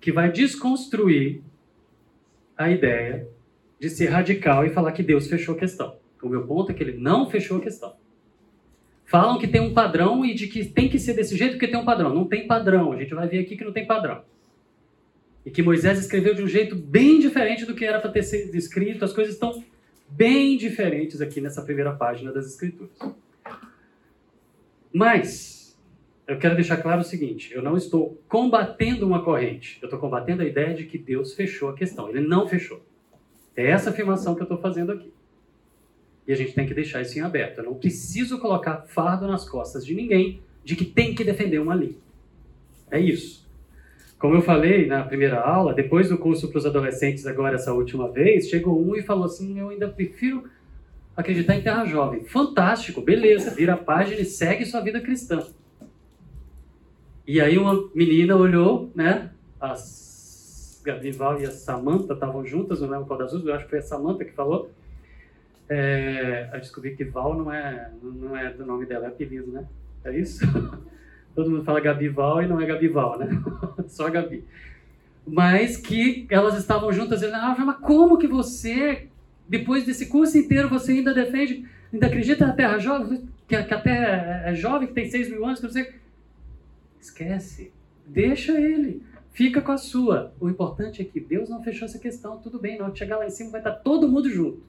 que 0.00 0.12
vai 0.12 0.30
desconstruir 0.30 1.42
a 2.56 2.70
ideia 2.70 3.28
de 3.78 3.90
ser 3.90 4.06
radical 4.06 4.64
e 4.64 4.70
falar 4.70 4.92
que 4.92 5.02
Deus 5.02 5.28
fechou 5.28 5.54
a 5.54 5.58
questão. 5.58 5.96
O 6.22 6.28
meu 6.28 6.46
ponto 6.46 6.72
é 6.72 6.74
que 6.74 6.82
ele 6.82 6.96
não 6.98 7.28
fechou 7.30 7.58
a 7.58 7.60
questão. 7.60 7.94
Falam 9.04 9.38
que 9.38 9.46
tem 9.46 9.60
um 9.60 9.72
padrão 9.72 10.24
e 10.24 10.34
de 10.34 10.48
que 10.48 10.64
tem 10.64 10.88
que 10.88 10.98
ser 10.98 11.14
desse 11.14 11.36
jeito 11.36 11.52
porque 11.52 11.68
tem 11.68 11.78
um 11.78 11.84
padrão. 11.84 12.12
Não 12.12 12.24
tem 12.24 12.46
padrão. 12.46 12.92
A 12.92 12.96
gente 12.96 13.14
vai 13.14 13.28
ver 13.28 13.38
aqui 13.40 13.56
que 13.56 13.64
não 13.64 13.72
tem 13.72 13.86
padrão. 13.86 14.24
E 15.44 15.50
que 15.50 15.62
Moisés 15.62 16.00
escreveu 16.00 16.34
de 16.34 16.42
um 16.42 16.48
jeito 16.48 16.74
bem 16.74 17.20
diferente 17.20 17.64
do 17.64 17.74
que 17.74 17.84
era 17.84 18.00
para 18.00 18.10
ter 18.10 18.24
sido 18.24 18.56
escrito. 18.56 19.04
As 19.04 19.12
coisas 19.12 19.34
estão 19.34 19.62
bem 20.08 20.56
diferentes 20.56 21.20
aqui 21.20 21.40
nessa 21.40 21.62
primeira 21.62 21.92
página 21.92 22.32
das 22.32 22.46
Escrituras. 22.46 22.90
Mas, 24.92 25.55
eu 26.26 26.38
quero 26.38 26.54
deixar 26.54 26.78
claro 26.78 27.00
o 27.00 27.04
seguinte: 27.04 27.52
eu 27.52 27.62
não 27.62 27.76
estou 27.76 28.20
combatendo 28.28 29.06
uma 29.06 29.22
corrente, 29.22 29.78
eu 29.80 29.86
estou 29.86 29.98
combatendo 29.98 30.42
a 30.42 30.46
ideia 30.46 30.74
de 30.74 30.84
que 30.84 30.98
Deus 30.98 31.34
fechou 31.34 31.68
a 31.68 31.74
questão. 31.74 32.08
Ele 32.08 32.26
não 32.26 32.48
fechou. 32.48 32.84
É 33.54 33.66
essa 33.66 33.90
afirmação 33.90 34.34
que 34.34 34.42
eu 34.42 34.44
estou 34.44 34.58
fazendo 34.58 34.92
aqui. 34.92 35.12
E 36.26 36.32
a 36.32 36.36
gente 36.36 36.52
tem 36.52 36.66
que 36.66 36.74
deixar 36.74 37.00
isso 37.00 37.16
em 37.18 37.22
aberto. 37.22 37.58
Eu 37.58 37.64
não 37.64 37.74
preciso 37.74 38.38
colocar 38.38 38.82
fardo 38.88 39.28
nas 39.28 39.48
costas 39.48 39.86
de 39.86 39.94
ninguém 39.94 40.42
de 40.64 40.74
que 40.74 40.84
tem 40.84 41.14
que 41.14 41.22
defender 41.22 41.60
uma 41.60 41.74
linha. 41.74 41.94
É 42.90 42.98
isso. 42.98 43.46
Como 44.18 44.34
eu 44.34 44.42
falei 44.42 44.86
na 44.86 45.04
primeira 45.04 45.40
aula, 45.40 45.72
depois 45.72 46.08
do 46.08 46.18
curso 46.18 46.48
para 46.48 46.58
os 46.58 46.66
adolescentes, 46.66 47.26
agora 47.26 47.54
essa 47.54 47.72
última 47.72 48.10
vez, 48.10 48.48
chegou 48.48 48.82
um 48.82 48.96
e 48.96 49.02
falou 49.02 49.26
assim: 49.26 49.60
Eu 49.60 49.68
ainda 49.68 49.88
prefiro 49.88 50.44
acreditar 51.16 51.54
em 51.54 51.62
terra 51.62 51.84
jovem. 51.84 52.24
Fantástico, 52.24 53.00
beleza, 53.00 53.54
vira 53.54 53.74
a 53.74 53.78
página 53.78 54.20
e 54.20 54.24
segue 54.24 54.66
sua 54.66 54.80
vida 54.80 55.00
cristã. 55.00 55.46
E 57.26 57.40
aí 57.40 57.58
uma 57.58 57.88
menina 57.94 58.36
olhou, 58.36 58.90
né? 58.94 59.30
As 59.60 60.80
Gabrival 60.84 61.40
e 61.40 61.44
a 61.44 61.50
Samanta 61.50 62.14
estavam 62.14 62.46
juntas, 62.46 62.80
não 62.80 62.88
lembro 62.88 63.06
qual 63.06 63.18
das 63.18 63.32
duas, 63.32 63.44
eu 63.44 63.54
acho 63.54 63.64
que 63.64 63.70
foi 63.70 63.80
a 63.80 63.82
Samanta 63.82 64.24
que 64.24 64.32
falou. 64.32 64.70
É, 65.68 66.48
eu 66.52 66.60
descobri 66.60 66.94
que 66.94 67.04
Val 67.04 67.36
não 67.36 67.52
é, 67.52 67.90
não 68.00 68.36
é 68.36 68.52
do 68.52 68.64
nome 68.64 68.86
dela, 68.86 69.06
é 69.06 69.08
apelido, 69.08 69.50
né? 69.50 69.66
É 70.04 70.16
isso? 70.16 70.46
Todo 71.34 71.50
mundo 71.50 71.64
fala 71.64 71.80
Gabival 71.80 72.42
e 72.42 72.46
não 72.46 72.60
é 72.60 72.66
Gabival, 72.66 73.18
né? 73.18 73.28
Só 73.88 74.08
Gabi. 74.08 74.44
Mas 75.26 75.76
que 75.76 76.24
elas 76.30 76.56
estavam 76.56 76.92
juntas 76.92 77.20
e 77.20 77.26
ah, 77.26 77.56
mas 77.58 77.78
como 77.78 78.16
que 78.16 78.28
você, 78.28 79.08
depois 79.48 79.84
desse 79.84 80.06
curso 80.06 80.38
inteiro, 80.38 80.68
você 80.68 80.92
ainda 80.92 81.12
defende, 81.12 81.68
ainda 81.92 82.06
acredita 82.06 82.46
na 82.46 82.52
Terra 82.52 82.78
jovem, 82.78 83.28
que 83.48 83.56
a, 83.56 83.60
a 83.62 83.80
Terra 83.80 84.42
é 84.46 84.54
jovem, 84.54 84.86
que 84.86 84.94
tem 84.94 85.10
6 85.10 85.30
mil 85.30 85.44
anos, 85.44 85.58
que 85.58 85.66
você 85.66 85.92
Esquece. 87.06 87.72
Deixa 88.06 88.58
ele. 88.60 89.02
Fica 89.30 89.60
com 89.60 89.72
a 89.72 89.76
sua. 89.76 90.32
O 90.40 90.48
importante 90.48 91.02
é 91.02 91.04
que 91.04 91.20
Deus 91.20 91.48
não 91.48 91.62
fechou 91.62 91.86
essa 91.86 91.98
questão. 91.98 92.38
Tudo 92.38 92.58
bem, 92.58 92.78
de 92.90 92.98
chegar 92.98 93.18
lá 93.18 93.26
em 93.26 93.30
cima 93.30 93.50
vai 93.50 93.60
estar 93.60 93.72
todo 93.72 94.08
mundo 94.08 94.28
junto. 94.28 94.62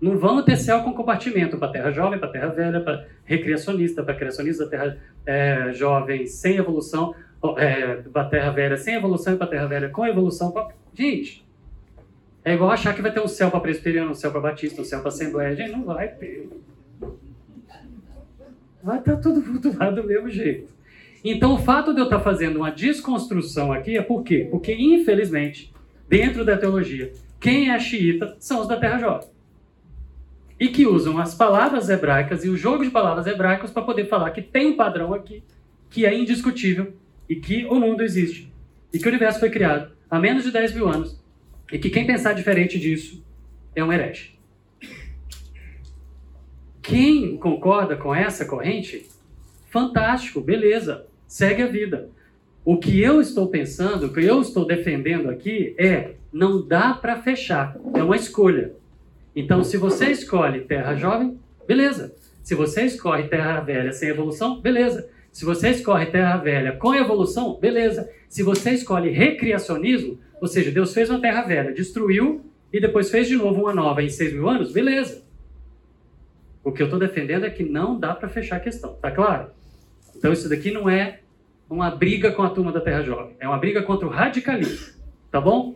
Não 0.00 0.18
vamos 0.18 0.44
ter 0.44 0.56
céu 0.56 0.82
com 0.82 0.92
compartimento 0.92 1.56
para 1.56 1.70
terra 1.70 1.92
jovem, 1.92 2.18
para 2.18 2.28
terra 2.28 2.48
velha, 2.48 2.80
para 2.80 3.06
recreacionista, 3.24 4.02
para 4.02 4.14
criacionista, 4.14 4.66
terra 4.66 4.98
é, 5.24 5.72
jovem 5.72 6.26
sem 6.26 6.56
evolução. 6.56 7.14
é, 7.56 7.96
para 8.12 8.28
Terra 8.28 8.50
Velha 8.50 8.76
sem 8.76 8.94
evolução 8.94 9.34
e 9.34 9.36
para 9.36 9.46
Terra 9.46 9.66
Velha 9.66 9.88
com 9.88 10.06
evolução. 10.06 10.50
Pra... 10.50 10.68
Gente, 10.92 11.44
é 12.44 12.54
igual 12.54 12.70
achar 12.70 12.94
que 12.94 13.02
vai 13.02 13.12
ter 13.12 13.20
um 13.20 13.28
céu 13.28 13.50
para 13.50 13.60
presbiteriano, 13.60 14.10
um 14.10 14.14
céu 14.14 14.30
para 14.30 14.40
batista, 14.40 14.82
um 14.82 14.84
céu 14.84 15.00
para 15.00 15.08
assembleia. 15.08 15.54
Gente, 15.54 15.70
não 15.70 15.84
vai 15.84 16.08
ter. 16.08 16.48
Vai 18.82 18.98
estar 18.98 19.16
tá 19.16 19.22
tudo 19.22 19.42
lá 19.78 19.90
do 19.90 20.04
mesmo 20.04 20.28
jeito. 20.28 20.81
Então, 21.24 21.54
o 21.54 21.58
fato 21.58 21.94
de 21.94 22.00
eu 22.00 22.04
estar 22.04 22.20
fazendo 22.20 22.56
uma 22.56 22.70
desconstrução 22.70 23.72
aqui 23.72 23.96
é 23.96 24.02
por 24.02 24.24
quê? 24.24 24.48
Porque, 24.50 24.74
infelizmente, 24.74 25.72
dentro 26.08 26.44
da 26.44 26.56
teologia, 26.56 27.12
quem 27.38 27.70
é 27.70 27.78
xiita 27.78 28.36
são 28.40 28.60
os 28.60 28.68
da 28.68 28.76
Terra 28.76 28.98
Jovem. 28.98 29.28
E 30.58 30.68
que 30.68 30.86
usam 30.86 31.18
as 31.18 31.34
palavras 31.34 31.88
hebraicas 31.88 32.44
e 32.44 32.48
o 32.48 32.56
jogo 32.56 32.84
de 32.84 32.90
palavras 32.90 33.26
hebraicas 33.26 33.70
para 33.70 33.82
poder 33.82 34.06
falar 34.06 34.30
que 34.30 34.42
tem 34.42 34.68
um 34.68 34.76
padrão 34.76 35.14
aqui 35.14 35.42
que 35.90 36.06
é 36.06 36.16
indiscutível 36.16 36.94
e 37.28 37.36
que 37.36 37.66
o 37.66 37.74
mundo 37.76 38.02
existe 38.02 38.52
e 38.92 38.98
que 38.98 39.06
o 39.06 39.08
universo 39.08 39.40
foi 39.40 39.50
criado 39.50 39.92
há 40.10 40.18
menos 40.18 40.44
de 40.44 40.52
10 40.52 40.74
mil 40.74 40.88
anos 40.88 41.20
e 41.72 41.78
que 41.78 41.90
quem 41.90 42.06
pensar 42.06 42.32
diferente 42.32 42.78
disso 42.78 43.24
é 43.74 43.82
um 43.82 43.92
herege. 43.92 44.38
Quem 46.80 47.36
concorda 47.38 47.96
com 47.96 48.14
essa 48.14 48.44
corrente, 48.44 49.08
fantástico, 49.70 50.40
beleza, 50.40 51.06
segue 51.32 51.62
a 51.62 51.66
vida. 51.66 52.10
O 52.62 52.76
que 52.76 53.00
eu 53.00 53.18
estou 53.18 53.48
pensando, 53.48 54.04
o 54.04 54.12
que 54.12 54.22
eu 54.22 54.42
estou 54.42 54.66
defendendo 54.66 55.30
aqui 55.30 55.74
é 55.78 56.16
não 56.30 56.60
dá 56.60 56.92
para 56.92 57.22
fechar, 57.22 57.74
é 57.94 58.02
uma 58.02 58.16
escolha. 58.16 58.74
Então, 59.34 59.64
se 59.64 59.78
você 59.78 60.10
escolhe 60.10 60.60
terra 60.60 60.94
jovem, 60.94 61.38
beleza. 61.66 62.14
Se 62.42 62.54
você 62.54 62.82
escolhe 62.82 63.28
terra 63.28 63.60
velha 63.60 63.92
sem 63.92 64.10
evolução, 64.10 64.60
beleza. 64.60 65.08
Se 65.32 65.46
você 65.46 65.70
escolhe 65.70 66.04
terra 66.04 66.36
velha 66.36 66.72
com 66.72 66.94
evolução, 66.94 67.58
beleza. 67.58 68.10
Se 68.28 68.42
você 68.42 68.72
escolhe 68.72 69.08
recriacionismo, 69.08 70.20
ou 70.38 70.46
seja, 70.46 70.70
Deus 70.70 70.92
fez 70.92 71.08
uma 71.08 71.20
terra 71.20 71.44
velha, 71.44 71.72
destruiu 71.72 72.44
e 72.70 72.78
depois 72.78 73.10
fez 73.10 73.26
de 73.26 73.36
novo 73.36 73.62
uma 73.62 73.74
nova 73.74 74.02
em 74.02 74.10
seis 74.10 74.34
mil 74.34 74.50
anos, 74.50 74.70
beleza. 74.70 75.24
O 76.62 76.70
que 76.70 76.82
eu 76.82 76.86
estou 76.86 77.00
defendendo 77.00 77.46
é 77.46 77.50
que 77.50 77.64
não 77.64 77.98
dá 77.98 78.14
para 78.14 78.28
fechar 78.28 78.56
a 78.56 78.60
questão, 78.60 78.92
tá 78.96 79.10
claro? 79.10 79.50
Então 80.14 80.30
isso 80.30 80.46
daqui 80.46 80.70
não 80.70 80.90
é 80.90 81.21
uma 81.72 81.90
briga 81.90 82.30
com 82.32 82.42
a 82.42 82.50
turma 82.50 82.70
da 82.70 82.80
Terra 82.80 83.02
Jovem, 83.02 83.34
é 83.40 83.48
uma 83.48 83.56
briga 83.56 83.82
contra 83.82 84.06
o 84.06 84.10
radicalismo, 84.10 84.94
tá 85.30 85.40
bom? 85.40 85.74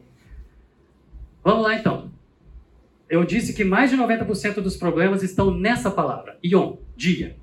Vamos 1.43 1.63
lá 1.65 1.75
então. 1.75 2.11
Eu 3.09 3.25
disse 3.25 3.55
que 3.55 3.65
mais 3.65 3.91
de 3.91 3.97
90% 3.97 4.61
dos 4.61 4.77
problemas 4.77 5.23
estão 5.23 5.51
nessa 5.51 5.91
palavra, 5.91 6.39
ion, 6.43 6.77
dia. 6.95 7.37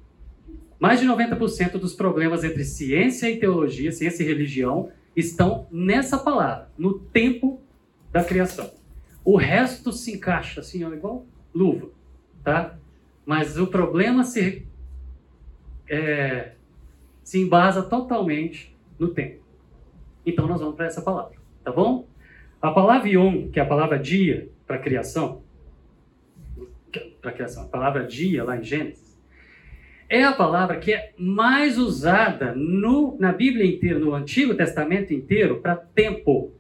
Mais 0.80 1.00
de 1.00 1.08
90% 1.08 1.80
dos 1.80 1.94
problemas 1.94 2.44
entre 2.44 2.64
ciência 2.64 3.30
e 3.30 3.40
teologia, 3.40 3.92
ciência 3.92 4.24
e 4.24 4.28
religião, 4.28 4.92
estão 5.16 5.68
nessa 5.72 6.18
palavra, 6.18 6.70
no 6.78 7.00
tempo 7.00 7.60
da 8.12 8.24
criação. 8.24 8.70
O 9.26 9.36
resto 9.36 9.92
se 9.92 10.12
encaixa 10.12 10.60
assim, 10.60 10.84
ó, 10.84 10.94
igual 10.94 11.26
luva, 11.56 11.90
tá? 12.44 12.78
Mas 13.26 13.58
o 13.58 13.66
problema 13.68 14.24
se, 14.24 14.68
é, 15.90 16.53
se 17.24 17.40
embasa 17.40 17.82
totalmente 17.82 18.76
no 19.00 19.10
tempo. 19.10 19.42
Então 20.26 20.48
nós 20.48 20.60
vamos 20.60 20.76
para 20.76 20.86
essa 20.86 21.02
palavra, 21.02 21.36
tá 21.64 21.72
bom? 21.72 22.08
A 22.62 22.72
palavra 22.72 23.10
Yom, 23.10 23.50
que 23.50 23.60
é 23.60 23.64
a 23.64 23.66
palavra 23.66 24.00
dia 24.00 24.50
para 24.66 24.78
criação, 24.78 25.42
para 27.22 27.32
criação, 27.32 27.64
a 27.64 27.68
palavra 27.68 28.06
dia 28.06 28.44
lá 28.44 28.58
em 28.58 28.64
Gênesis, 28.64 29.14
é 30.08 30.24
a 30.24 30.32
palavra 30.32 30.78
que 30.78 30.94
é 30.94 31.12
mais 31.18 31.78
usada 31.78 32.54
no, 32.56 33.18
na 33.20 33.32
Bíblia 33.32 33.66
inteira, 33.66 34.00
no 34.00 34.14
Antigo 34.14 34.54
Testamento 34.56 35.14
inteiro, 35.14 35.60
para 35.60 35.76
tempo. 35.76 36.54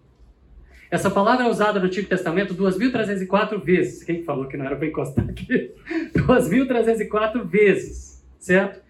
Essa 0.89 1.09
palavra 1.09 1.45
é 1.45 1.49
usada 1.49 1.80
no 1.80 1.86
Antigo 1.86 2.07
Testamento 2.07 2.53
2.304 2.53 3.64
vezes. 3.64 4.03
Quem 4.03 4.24
falou 4.24 4.47
que 4.47 4.57
não 4.57 4.66
era 4.66 4.76
para 4.76 4.88
encostar 4.88 5.30
aqui? 5.30 5.72
2.304 6.16 7.43
vezes, 7.45 8.26
certo? 8.39 8.82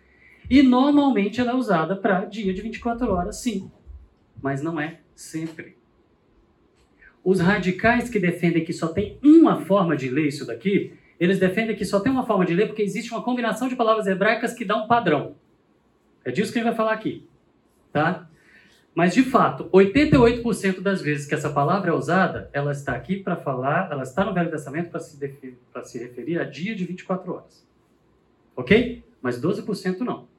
E 0.53 0.61
normalmente 0.61 1.41
ela 1.41 1.49
é 1.49 1.55
usada 1.55 1.95
para 1.95 2.25
dia 2.25 2.53
de 2.53 2.61
24 2.61 3.11
horas, 3.11 3.37
sim. 3.37 3.71
Mas 4.39 4.61
não 4.61 4.79
é 4.79 4.99
sempre. 5.15 5.75
Os 7.23 7.39
radicais 7.39 8.07
que 8.07 8.19
defendem 8.19 8.63
que 8.63 8.71
só 8.71 8.89
tem 8.89 9.17
uma 9.23 9.65
forma 9.65 9.97
de 9.97 10.09
ler 10.09 10.27
isso 10.27 10.45
daqui, 10.45 10.93
eles 11.19 11.39
defendem 11.39 11.75
que 11.75 11.83
só 11.83 11.99
tem 11.99 12.11
uma 12.11 12.27
forma 12.27 12.45
de 12.45 12.53
ler 12.53 12.67
porque 12.67 12.83
existe 12.83 13.09
uma 13.11 13.23
combinação 13.23 13.67
de 13.67 13.75
palavras 13.75 14.05
hebraicas 14.05 14.53
que 14.53 14.63
dá 14.63 14.77
um 14.77 14.85
padrão. 14.85 15.33
É 16.23 16.29
disso 16.29 16.53
que 16.53 16.59
a 16.59 16.61
gente 16.61 16.69
vai 16.69 16.77
falar 16.77 16.93
aqui. 16.93 17.27
Tá? 17.91 18.29
Mas, 18.93 19.15
de 19.15 19.23
fato, 19.23 19.67
88% 19.73 20.81
das 20.81 21.01
vezes 21.01 21.25
que 21.25 21.33
essa 21.33 21.49
palavra 21.49 21.89
é 21.89 21.93
usada, 21.95 22.51
ela 22.53 22.71
está 22.71 22.93
aqui 22.93 23.17
para 23.17 23.35
falar, 23.35 23.91
ela 23.91 24.03
está 24.03 24.23
no 24.23 24.35
Velho 24.35 24.51
Testamento 24.51 24.91
para 24.91 24.99
se, 24.99 25.17
se 25.85 25.97
referir 25.97 26.39
a 26.39 26.43
dia 26.43 26.75
de 26.75 26.85
24 26.85 27.33
horas. 27.33 27.67
Ok? 28.55 29.03
Mas 29.19 29.41
12% 29.41 30.01
não. 30.01 30.31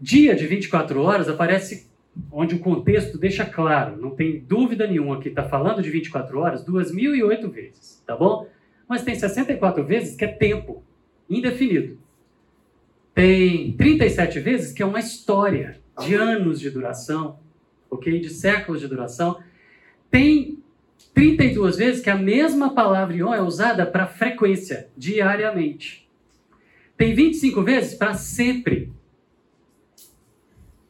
Dia 0.00 0.34
de 0.34 0.46
24 0.46 1.02
horas 1.02 1.28
aparece 1.28 1.90
onde 2.32 2.54
o 2.54 2.58
contexto 2.58 3.18
deixa 3.18 3.44
claro, 3.44 3.96
não 3.96 4.10
tem 4.10 4.40
dúvida 4.40 4.86
nenhuma 4.86 5.20
que 5.20 5.28
está 5.28 5.48
falando 5.48 5.82
de 5.82 5.90
24 5.90 6.38
horas 6.38 6.64
2.008 6.64 7.48
vezes, 7.50 8.02
tá 8.06 8.16
bom? 8.16 8.48
Mas 8.88 9.02
tem 9.02 9.14
64 9.14 9.84
vezes 9.84 10.16
que 10.16 10.24
é 10.24 10.28
tempo 10.28 10.82
indefinido. 11.28 11.98
Tem 13.14 13.72
37 13.72 14.40
vezes 14.40 14.72
que 14.72 14.82
é 14.82 14.86
uma 14.86 14.98
história 14.98 15.80
de 16.00 16.14
anos 16.14 16.58
de 16.58 16.70
duração, 16.70 17.38
ok? 17.90 18.20
De 18.20 18.30
séculos 18.30 18.80
de 18.80 18.88
duração. 18.88 19.38
Tem 20.10 20.58
32 21.14 21.76
vezes 21.76 22.00
que 22.00 22.10
a 22.10 22.16
mesma 22.16 22.74
palavra 22.74 23.14
ion 23.16 23.34
é 23.34 23.42
usada 23.42 23.84
para 23.84 24.06
frequência, 24.06 24.88
diariamente. 24.96 26.08
Tem 26.96 27.14
25 27.14 27.62
vezes 27.62 27.94
para 27.94 28.14
sempre. 28.14 28.92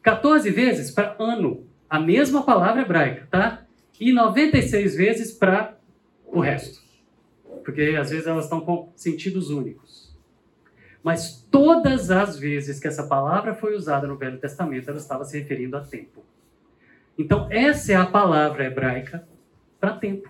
14 0.01 0.49
vezes 0.49 0.91
para 0.91 1.15
ano, 1.19 1.65
a 1.89 1.99
mesma 1.99 2.43
palavra 2.43 2.81
hebraica, 2.81 3.27
tá? 3.29 3.65
E 3.99 4.11
96 4.11 4.95
vezes 4.95 5.31
para 5.31 5.77
o 6.25 6.39
resto. 6.39 6.81
Porque 7.63 7.95
às 7.99 8.09
vezes 8.09 8.25
elas 8.25 8.45
estão 8.45 8.61
com 8.61 8.91
sentidos 8.95 9.49
únicos. 9.49 10.11
Mas 11.03 11.45
todas 11.51 12.11
as 12.11 12.37
vezes 12.37 12.79
que 12.79 12.87
essa 12.87 13.07
palavra 13.07 13.53
foi 13.53 13.75
usada 13.75 14.07
no 14.07 14.17
Velho 14.17 14.39
Testamento, 14.39 14.89
ela 14.89 14.97
estava 14.97 15.25
se 15.25 15.37
referindo 15.37 15.75
a 15.77 15.81
tempo. 15.81 16.23
Então, 17.17 17.47
essa 17.51 17.91
é 17.91 17.95
a 17.95 18.05
palavra 18.05 18.65
hebraica 18.65 19.27
para 19.79 19.93
tempo. 19.93 20.29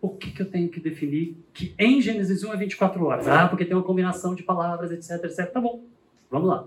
O 0.00 0.08
que, 0.08 0.30
que 0.30 0.40
eu 0.40 0.50
tenho 0.50 0.68
que 0.68 0.80
definir 0.80 1.36
que 1.52 1.74
em 1.78 2.00
Gênesis 2.00 2.42
1 2.42 2.52
é 2.52 2.56
24 2.56 3.04
horas? 3.04 3.28
Ah, 3.28 3.46
porque 3.48 3.64
tem 3.64 3.76
uma 3.76 3.82
combinação 3.82 4.34
de 4.34 4.42
palavras, 4.42 4.90
etc, 4.90 5.24
etc. 5.24 5.52
Tá 5.52 5.60
bom, 5.60 5.84
vamos 6.30 6.48
lá. 6.48 6.66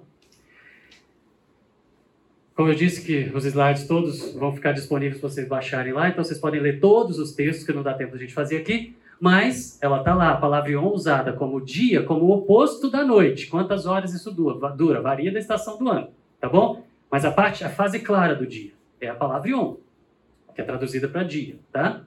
Como 2.55 2.69
eu 2.69 2.75
disse 2.75 3.03
que 3.03 3.31
os 3.35 3.45
slides 3.45 3.87
todos 3.87 4.33
vão 4.33 4.53
ficar 4.53 4.73
disponíveis 4.73 5.19
para 5.19 5.29
vocês 5.29 5.47
baixarem 5.47 5.91
lá, 5.91 6.09
então 6.09 6.23
vocês 6.23 6.39
podem 6.39 6.61
ler 6.61 6.79
todos 6.79 7.17
os 7.17 7.33
textos, 7.33 7.65
que 7.65 7.73
não 7.73 7.81
dá 7.81 7.95
tempo 7.95 8.11
da 8.11 8.19
gente 8.19 8.33
fazer 8.33 8.57
aqui, 8.57 8.95
mas 9.19 9.79
ela 9.81 9.99
está 9.99 10.13
lá, 10.13 10.31
a 10.31 10.37
palavra 10.37 10.69
Ion 10.71 10.91
usada 10.91 11.33
como 11.33 11.59
dia, 11.59 12.03
como 12.03 12.25
o 12.25 12.31
oposto 12.31 12.91
da 12.91 13.03
noite. 13.03 13.47
Quantas 13.47 13.87
horas 13.87 14.13
isso 14.13 14.29
dura? 14.31 14.69
dura? 14.69 15.01
Varia 15.01 15.31
da 15.31 15.39
estação 15.39 15.79
do 15.79 15.89
ano, 15.89 16.09
tá 16.39 16.47
bom? 16.47 16.85
Mas 17.09 17.25
a 17.25 17.31
parte, 17.31 17.63
a 17.63 17.69
fase 17.69 17.99
clara 17.99 18.35
do 18.35 18.45
dia 18.45 18.71
é 19.01 19.07
a 19.07 19.15
palavra 19.15 19.49
Ion, 19.49 19.75
que 20.53 20.61
é 20.61 20.63
traduzida 20.63 21.07
para 21.07 21.23
dia, 21.23 21.55
tá? 21.71 22.03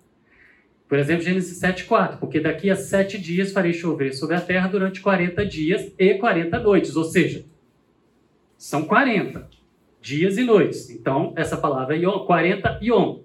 Por 0.88 0.96
exemplo, 0.96 1.24
Gênesis 1.24 1.60
7,4, 1.60 2.18
porque 2.18 2.38
daqui 2.38 2.70
a 2.70 2.76
sete 2.76 3.18
dias 3.18 3.50
farei 3.50 3.72
chover 3.72 4.12
sobre 4.12 4.36
a 4.36 4.40
terra 4.40 4.68
durante 4.68 5.00
40 5.00 5.44
dias 5.44 5.92
e 5.98 6.14
40 6.14 6.60
noites, 6.60 6.94
ou 6.94 7.02
seja, 7.02 7.44
são 8.56 8.84
40 8.84 9.55
dias 10.06 10.38
e 10.38 10.44
noites. 10.44 10.88
Então, 10.88 11.32
essa 11.34 11.56
palavra 11.56 11.96
é 11.96 11.98
ion, 11.98 12.24
40 12.24 12.78
ion, 12.80 13.18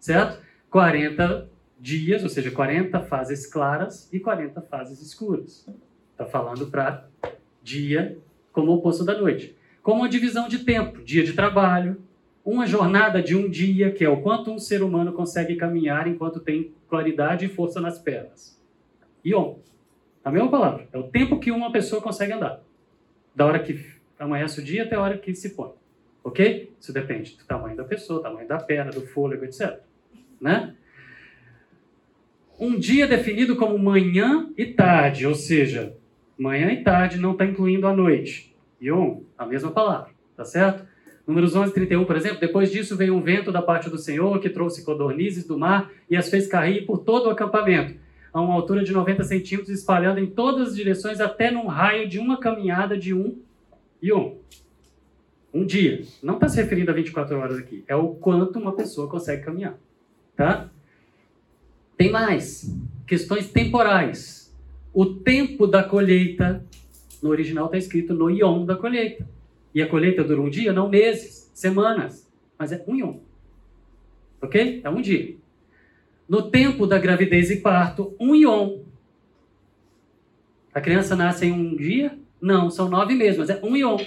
certo? 0.00 0.42
40 0.70 1.50
dias, 1.78 2.22
ou 2.22 2.30
seja, 2.30 2.50
40 2.50 2.98
fases 3.00 3.46
claras 3.46 4.10
e 4.10 4.18
40 4.18 4.62
fases 4.62 5.02
escuras. 5.02 5.68
Está 6.12 6.24
falando 6.24 6.68
para 6.68 7.06
dia 7.62 8.16
como 8.52 8.72
oposto 8.72 9.04
da 9.04 9.20
noite. 9.20 9.54
Como 9.82 10.00
uma 10.00 10.08
divisão 10.08 10.48
de 10.48 10.60
tempo, 10.60 11.02
dia 11.02 11.22
de 11.22 11.34
trabalho, 11.34 12.00
uma 12.42 12.66
jornada 12.66 13.22
de 13.22 13.36
um 13.36 13.50
dia, 13.50 13.92
que 13.92 14.02
é 14.02 14.08
o 14.08 14.22
quanto 14.22 14.50
um 14.50 14.58
ser 14.58 14.82
humano 14.82 15.12
consegue 15.12 15.56
caminhar 15.56 16.06
enquanto 16.06 16.40
tem 16.40 16.72
claridade 16.88 17.44
e 17.44 17.50
força 17.50 17.82
nas 17.82 17.98
pernas. 17.98 18.58
Ion. 19.22 19.56
A 20.24 20.30
mesma 20.30 20.50
palavra. 20.50 20.88
É 20.90 20.96
o 20.96 21.02
tempo 21.02 21.38
que 21.38 21.50
uma 21.50 21.70
pessoa 21.70 22.00
consegue 22.00 22.32
andar. 22.32 22.62
Da 23.36 23.44
hora 23.44 23.58
que 23.58 23.78
amanhece 24.18 24.58
o 24.58 24.64
dia 24.64 24.84
até 24.84 24.96
a 24.96 25.02
hora 25.02 25.18
que 25.18 25.34
se 25.34 25.50
põe. 25.50 25.83
Ok? 26.24 26.72
Isso 26.80 26.92
depende 26.92 27.36
do 27.36 27.44
tamanho 27.44 27.76
da 27.76 27.84
pessoa, 27.84 28.22
tamanho 28.22 28.48
da 28.48 28.58
perna, 28.58 28.90
do 28.90 29.06
fôlego, 29.06 29.44
etc. 29.44 29.78
Né? 30.40 30.74
Um 32.58 32.78
dia 32.78 33.06
definido 33.06 33.54
como 33.54 33.78
manhã 33.78 34.50
e 34.56 34.64
tarde, 34.64 35.26
ou 35.26 35.34
seja, 35.34 35.94
Manhã 36.36 36.72
e 36.72 36.82
tarde 36.82 37.18
não 37.18 37.32
está 37.32 37.44
incluindo 37.44 37.86
a 37.86 37.94
noite. 37.94 38.54
Yom, 38.82 39.20
a 39.38 39.46
mesma 39.46 39.70
palavra, 39.70 40.10
tá 40.36 40.44
certo? 40.44 40.84
Números 41.26 41.54
11, 41.54 41.72
31, 41.72 42.04
por 42.04 42.16
exemplo, 42.16 42.40
depois 42.40 42.70
disso 42.70 42.96
veio 42.96 43.14
um 43.14 43.22
vento 43.22 43.52
da 43.52 43.62
parte 43.62 43.88
do 43.88 43.96
Senhor 43.96 44.38
que 44.40 44.50
trouxe 44.50 44.84
codornizes 44.84 45.46
do 45.46 45.56
mar 45.56 45.90
e 46.10 46.16
as 46.16 46.28
fez 46.28 46.46
cair 46.46 46.84
por 46.84 46.98
todo 46.98 47.26
o 47.26 47.30
acampamento, 47.30 47.94
a 48.32 48.40
uma 48.40 48.52
altura 48.52 48.84
de 48.84 48.92
90 48.92 49.22
centímetros, 49.24 49.70
espalhando 49.70 50.18
em 50.18 50.26
todas 50.26 50.68
as 50.68 50.76
direções 50.76 51.20
até 51.20 51.50
num 51.50 51.66
raio 51.66 52.08
de 52.08 52.18
uma 52.18 52.38
caminhada 52.38 52.98
de 52.98 53.14
um 53.14 53.38
e 54.02 54.12
um. 54.12 54.36
Um 55.54 55.64
dia. 55.64 56.02
Não 56.20 56.34
está 56.34 56.48
se 56.48 56.60
referindo 56.60 56.90
a 56.90 56.94
24 56.94 57.38
horas 57.38 57.58
aqui. 57.58 57.84
É 57.86 57.94
o 57.94 58.08
quanto 58.08 58.58
uma 58.58 58.74
pessoa 58.74 59.08
consegue 59.08 59.44
caminhar. 59.44 59.78
Tá? 60.34 60.68
Tem 61.96 62.10
mais. 62.10 62.76
Questões 63.06 63.48
temporais. 63.48 64.52
O 64.92 65.06
tempo 65.06 65.68
da 65.68 65.84
colheita, 65.84 66.64
no 67.22 67.30
original 67.30 67.66
está 67.66 67.78
escrito 67.78 68.12
no 68.12 68.28
ion 68.28 68.64
da 68.64 68.74
colheita. 68.74 69.24
E 69.72 69.80
a 69.80 69.88
colheita 69.88 70.24
dura 70.24 70.40
um 70.40 70.50
dia? 70.50 70.72
Não 70.72 70.88
meses, 70.88 71.50
semanas. 71.54 72.28
Mas 72.58 72.72
é 72.72 72.84
um 72.88 72.96
ion. 72.96 73.18
Ok? 74.42 74.80
É 74.82 74.90
um 74.90 75.00
dia. 75.00 75.36
No 76.28 76.50
tempo 76.50 76.84
da 76.84 76.98
gravidez 76.98 77.50
e 77.50 77.56
parto, 77.60 78.14
um 78.18 78.34
ion. 78.34 78.80
A 80.72 80.80
criança 80.80 81.14
nasce 81.14 81.46
em 81.46 81.52
um 81.52 81.76
dia? 81.76 82.18
Não, 82.40 82.70
são 82.70 82.88
nove 82.88 83.14
meses, 83.14 83.38
mas 83.38 83.50
é 83.50 83.60
um 83.62 83.76
ion. 83.76 83.98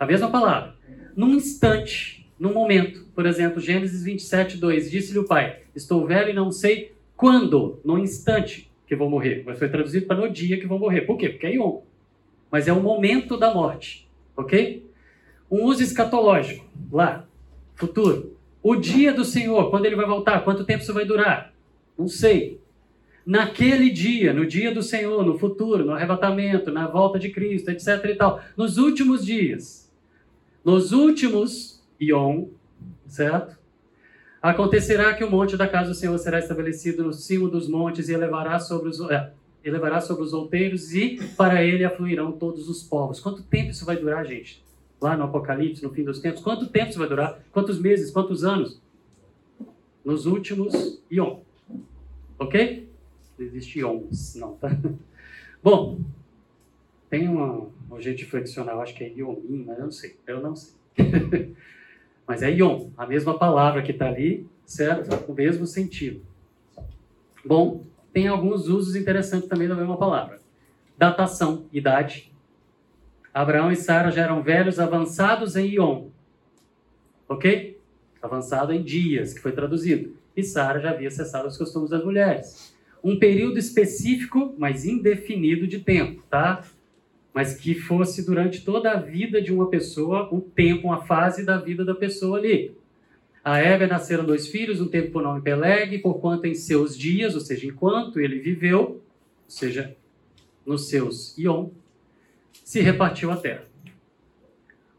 A 0.00 0.06
mesma 0.06 0.30
palavra. 0.30 0.74
Num 1.14 1.34
instante, 1.34 2.26
num 2.38 2.54
momento. 2.54 3.04
Por 3.14 3.26
exemplo, 3.26 3.60
Gênesis 3.60 4.02
27, 4.02 4.56
2. 4.56 4.90
Disse-lhe 4.90 5.18
o 5.18 5.26
pai: 5.26 5.58
Estou 5.76 6.06
velho 6.06 6.30
e 6.30 6.32
não 6.32 6.50
sei 6.50 6.94
quando, 7.14 7.78
no 7.84 7.98
instante 7.98 8.70
que 8.86 8.96
vou 8.96 9.10
morrer. 9.10 9.42
Mas 9.44 9.58
foi 9.58 9.68
traduzido 9.68 10.06
para 10.06 10.16
no 10.16 10.32
dia 10.32 10.58
que 10.58 10.66
vou 10.66 10.78
morrer. 10.78 11.02
Por 11.02 11.18
quê? 11.18 11.28
Porque 11.28 11.46
é 11.46 11.54
ion 11.54 11.82
mas 12.50 12.66
é 12.66 12.72
o 12.72 12.80
momento 12.80 13.36
da 13.36 13.54
morte, 13.54 14.08
ok? 14.36 14.84
Um 15.50 15.64
uso 15.64 15.82
escatológico, 15.82 16.66
lá, 16.90 17.24
futuro. 17.76 18.36
O 18.62 18.74
dia 18.74 19.12
do 19.12 19.24
Senhor, 19.24 19.70
quando 19.70 19.86
ele 19.86 19.96
vai 19.96 20.06
voltar, 20.06 20.40
quanto 20.40 20.64
tempo 20.64 20.82
isso 20.82 20.92
vai 20.92 21.04
durar? 21.04 21.52
Não 21.96 22.08
sei. 22.08 22.58
Naquele 23.24 23.90
dia, 23.90 24.32
no 24.32 24.44
dia 24.44 24.74
do 24.74 24.82
Senhor, 24.82 25.24
no 25.24 25.38
futuro, 25.38 25.84
no 25.84 25.92
arrebatamento, 25.92 26.72
na 26.72 26.88
volta 26.88 27.18
de 27.18 27.30
Cristo, 27.30 27.70
etc 27.70 28.04
e 28.06 28.14
tal, 28.16 28.40
nos 28.56 28.78
últimos 28.78 29.24
dias, 29.24 29.89
nos 30.64 30.92
últimos 30.92 31.82
Ion, 32.00 32.46
certo? 33.06 33.58
Acontecerá 34.42 35.14
que 35.14 35.22
o 35.22 35.30
monte 35.30 35.56
da 35.56 35.68
casa 35.68 35.90
do 35.90 35.94
Senhor 35.94 36.16
será 36.18 36.38
estabelecido 36.38 37.04
no 37.04 37.12
cimo 37.12 37.48
dos 37.48 37.68
montes 37.68 38.08
e 38.08 38.14
elevará 38.14 38.58
sobre 38.58 38.88
os. 38.88 39.00
É, 39.10 39.32
elevará 39.62 40.00
sobre 40.00 40.24
os 40.24 40.32
outeiros 40.32 40.94
e 40.94 41.18
para 41.36 41.62
ele 41.62 41.84
afluirão 41.84 42.32
todos 42.32 42.68
os 42.68 42.82
povos. 42.82 43.20
Quanto 43.20 43.42
tempo 43.42 43.70
isso 43.70 43.84
vai 43.84 43.96
durar, 43.96 44.26
gente? 44.26 44.64
Lá 45.00 45.16
no 45.16 45.24
Apocalipse, 45.24 45.82
no 45.82 45.90
fim 45.90 46.04
dos 46.04 46.18
tempos, 46.20 46.42
quanto 46.42 46.66
tempo 46.66 46.90
isso 46.90 46.98
vai 46.98 47.08
durar? 47.08 47.40
Quantos 47.52 47.78
meses? 47.78 48.10
Quantos 48.10 48.44
anos? 48.44 48.80
Nos 50.04 50.24
últimos 50.24 51.02
Ion. 51.10 51.40
Ok? 52.38 52.88
Não 53.38 53.46
existe 53.46 53.78
Ions, 53.78 54.34
não, 54.36 54.54
tá? 54.54 54.70
Bom, 55.62 56.00
tem 57.10 57.28
uma, 57.28 57.68
um 57.90 58.00
jeito 58.00 58.18
de 58.18 58.26
flexionar, 58.26 58.76
eu 58.76 58.80
acho 58.80 58.94
que 58.94 59.02
é 59.02 59.08
Iomin, 59.08 59.64
mas 59.66 59.78
eu 59.78 59.84
não 59.84 59.90
sei. 59.90 60.16
Eu 60.26 60.40
não 60.40 60.54
sei. 60.54 60.74
mas 62.26 62.42
é 62.42 62.50
Ion, 62.52 62.88
a 62.96 63.04
mesma 63.04 63.36
palavra 63.36 63.82
que 63.82 63.90
está 63.90 64.06
ali, 64.06 64.46
certo? 64.64 65.12
O 65.30 65.34
mesmo 65.34 65.66
sentido. 65.66 66.22
Bom, 67.44 67.84
tem 68.12 68.28
alguns 68.28 68.68
usos 68.68 68.94
interessantes 68.94 69.48
também 69.48 69.66
da 69.66 69.74
mesma 69.74 69.96
palavra. 69.96 70.40
Datação, 70.96 71.66
idade. 71.72 72.32
Abraão 73.34 73.72
e 73.72 73.76
Sara 73.76 74.12
já 74.12 74.22
eram 74.22 74.42
velhos 74.42 74.78
avançados 74.78 75.56
em 75.56 75.66
Ion. 75.66 76.08
Ok? 77.28 77.76
Avançado 78.22 78.72
em 78.72 78.82
dias, 78.82 79.32
que 79.32 79.40
foi 79.40 79.52
traduzido. 79.52 80.16
E 80.36 80.44
Sara 80.44 80.78
já 80.78 80.90
havia 80.90 81.10
cessado 81.10 81.48
os 81.48 81.56
costumes 81.56 81.90
das 81.90 82.04
mulheres. 82.04 82.72
Um 83.02 83.18
período 83.18 83.58
específico, 83.58 84.54
mas 84.58 84.84
indefinido 84.84 85.66
de 85.66 85.80
tempo, 85.80 86.22
tá? 86.28 86.62
Mas 87.32 87.54
que 87.54 87.74
fosse 87.74 88.26
durante 88.26 88.64
toda 88.64 88.90
a 88.90 88.96
vida 89.00 89.40
de 89.40 89.52
uma 89.52 89.68
pessoa, 89.70 90.28
um 90.32 90.40
tempo, 90.40 90.88
uma 90.88 91.02
fase 91.02 91.44
da 91.44 91.56
vida 91.56 91.84
da 91.84 91.94
pessoa 91.94 92.38
ali. 92.38 92.74
A 93.42 93.58
Eva 93.58 93.86
nasceram 93.86 94.24
dois 94.24 94.48
filhos, 94.48 94.80
um 94.80 94.88
teve 94.88 95.08
por 95.08 95.22
nome 95.22 95.40
Peleg, 95.40 95.98
porquanto 95.98 96.46
em 96.46 96.54
seus 96.54 96.96
dias, 96.96 97.34
ou 97.34 97.40
seja, 97.40 97.66
enquanto 97.66 98.20
ele 98.20 98.38
viveu, 98.38 98.80
ou 98.80 99.00
seja, 99.48 99.96
nos 100.66 100.88
seus 100.88 101.36
Ion, 101.38 101.70
se 102.52 102.80
repartiu 102.80 103.30
a 103.30 103.36
terra. 103.36 103.64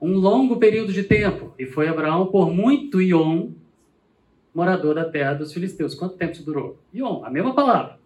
Um 0.02 0.18
longo 0.18 0.58
período 0.58 0.92
de 0.92 1.04
tempo, 1.04 1.54
e 1.60 1.68
foi 1.68 1.88
Abraão 1.88 2.28
por 2.28 2.52
muito 2.52 3.00
Ion, 3.00 3.52
morador 4.54 4.96
da 4.96 5.06
terra 5.06 5.36
dos 5.36 5.54
filisteus. 5.54 5.94
Quanto 5.94 6.18
tempo 6.18 6.34
isso 6.34 6.44
durou? 6.44 6.80
Ion, 6.92 7.24
a 7.24 7.30
mesma 7.30 7.54
palavra. 7.54 8.01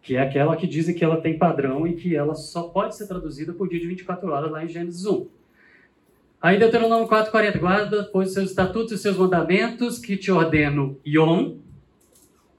Que 0.00 0.16
é 0.16 0.20
aquela 0.20 0.56
que 0.56 0.66
dizem 0.66 0.94
que 0.94 1.04
ela 1.04 1.20
tem 1.20 1.36
padrão 1.36 1.86
e 1.86 1.94
que 1.94 2.16
ela 2.16 2.34
só 2.34 2.64
pode 2.64 2.96
ser 2.96 3.06
traduzida 3.06 3.52
por 3.52 3.68
dia 3.68 3.78
de 3.80 3.86
24 3.86 4.30
horas 4.30 4.50
lá 4.50 4.64
em 4.64 4.68
Gênesis 4.68 5.04
1. 5.04 5.26
Aí 6.40 6.56
Deuteronômio 6.56 7.08
4,40, 7.08 7.58
guarda, 7.58 8.04
pois, 8.12 8.32
seus 8.32 8.50
estatutos 8.50 8.92
e 8.92 8.98
seus 8.98 9.16
mandamentos 9.16 9.98
que 9.98 10.16
te 10.16 10.30
ordeno, 10.30 10.96
Yom, 11.04 11.56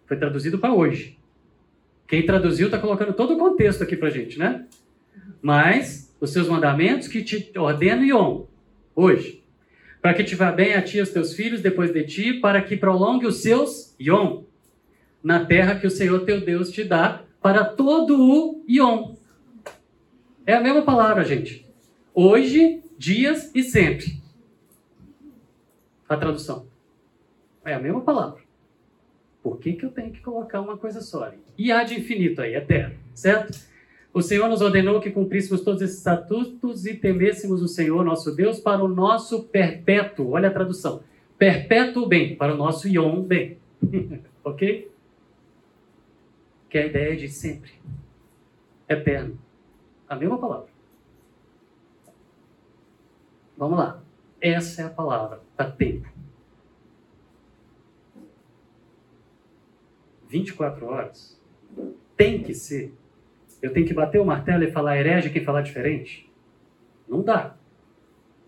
foi 0.06 0.18
traduzido 0.18 0.60
para 0.60 0.74
hoje. 0.74 1.18
Quem 2.06 2.26
traduziu 2.26 2.66
está 2.66 2.78
colocando 2.78 3.14
todo 3.14 3.36
o 3.36 3.38
contexto 3.38 3.84
aqui 3.84 3.96
para 3.96 4.10
gente, 4.10 4.38
né? 4.38 4.66
Mas, 5.42 6.14
os 6.20 6.32
seus 6.32 6.50
mandamentos 6.50 7.08
que 7.08 7.24
te 7.24 7.58
ordeno, 7.58 8.04
Yom, 8.04 8.46
hoje. 8.94 9.42
Para 10.02 10.14
que 10.14 10.24
te 10.26 10.36
vá 10.36 10.52
bem 10.52 10.74
a 10.74 10.82
ti 10.82 10.98
e 10.98 11.00
aos 11.00 11.10
teus 11.10 11.34
filhos 11.34 11.62
depois 11.62 11.94
de 11.94 12.04
ti, 12.04 12.34
para 12.34 12.62
que 12.62 12.76
prolongue 12.76 13.28
os 13.28 13.42
seus 13.42 13.96
Yom, 14.00 14.44
na 15.24 15.46
terra 15.46 15.80
que 15.80 15.88
o 15.88 15.92
Senhor 15.92 16.26
teu 16.26 16.42
Deus 16.42 16.72
te 16.72 16.84
dá, 16.84 17.24
para 17.42 17.64
todo 17.64 18.20
o 18.20 18.64
Yom. 18.70 19.16
É 20.46 20.54
a 20.54 20.62
mesma 20.62 20.82
palavra, 20.82 21.24
gente. 21.24 21.66
Hoje 22.14 22.82
dias 22.98 23.52
e 23.56 23.64
sempre. 23.64 24.20
A 26.08 26.18
tradução. 26.18 26.66
É 27.64 27.74
a 27.74 27.80
mesma 27.80 28.02
palavra. 28.02 28.42
Por 29.42 29.58
que, 29.58 29.74
que 29.74 29.86
eu 29.86 29.92
tenho 29.92 30.12
que 30.12 30.20
colocar 30.22 30.60
uma 30.60 30.78
coisa 30.78 31.02
só? 31.02 31.32
E 31.58 31.72
há 31.72 31.84
de 31.84 31.98
infinito 31.98 32.42
aí, 32.42 32.56
eterno, 32.56 32.96
certo? 33.14 33.58
O 34.14 34.22
Senhor 34.22 34.50
nos 34.50 34.62
ordenou 34.62 35.00
que 35.00 35.12
cumpríssemos 35.12 35.62
todos 35.62 35.82
esses 35.82 35.98
estatutos 35.98 36.86
e 36.86 36.96
temêssemos 36.96 37.62
o 37.62 37.68
Senhor, 37.68 38.04
nosso 38.04 38.36
Deus, 38.36 38.60
para 38.60 38.84
o 38.84 38.88
nosso 38.88 39.44
perpétuo, 39.44 40.32
olha 40.32 40.50
a 40.50 40.52
tradução, 40.52 41.04
perpétuo 41.38 42.08
bem, 42.08 42.36
para 42.36 42.54
o 42.54 42.58
nosso 42.58 42.88
ion 42.88 43.22
bem. 43.22 43.58
ok? 44.44 44.89
Que 46.70 46.78
é 46.78 46.84
a 46.84 46.86
ideia 46.86 47.18
de 47.18 47.28
sempre, 47.28 47.72
eterno. 48.88 49.40
A 50.08 50.16
mesma 50.16 50.38
palavra. 50.38 50.70
Vamos 53.58 53.78
lá. 53.78 54.02
Essa 54.40 54.84
é 54.84 54.86
a 54.86 54.90
palavra, 54.90 55.42
para 55.58 55.72
tempo. 55.72 56.08
24 60.30 60.86
horas 60.86 61.40
tem 62.16 62.44
que 62.44 62.54
ser. 62.54 62.94
Eu 63.62 63.74
tenho 63.74 63.86
que 63.86 63.94
bater 63.94 64.22
o 64.22 64.26
martelo 64.26 64.64
e 64.64 64.72
falar 64.72 64.98
herege 64.98 65.30
quem 65.30 65.44
falar 65.44 65.62
diferente? 65.62 66.32
Não 67.08 67.22
dá. 67.22 67.56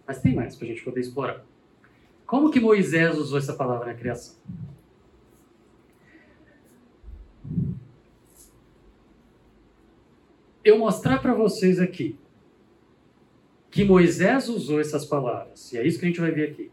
Mas 0.06 0.22
tem 0.22 0.36
mais 0.36 0.56
para 0.56 0.66
a 0.66 0.70
gente 0.70 0.84
poder 0.84 1.02
explorar. 1.02 1.44
Como 2.26 2.52
que 2.52 2.60
Moisés 2.60 3.18
usou 3.18 3.38
essa 3.38 3.54
palavra 3.54 3.88
na 3.88 3.94
criação? 3.94 4.36
Eu 10.64 10.78
mostrar 10.78 11.20
para 11.20 11.34
vocês 11.34 11.80
aqui 11.80 12.16
que 13.72 13.84
Moisés 13.84 14.48
usou 14.48 14.80
essas 14.80 15.06
palavras, 15.06 15.72
e 15.74 15.78
é 15.78 15.88
isso 15.88 15.98
que 15.98 16.06
a 16.06 16.08
gente 16.08 16.20
vai 16.20 16.30
ver 16.30 16.50
aqui, 16.50 16.70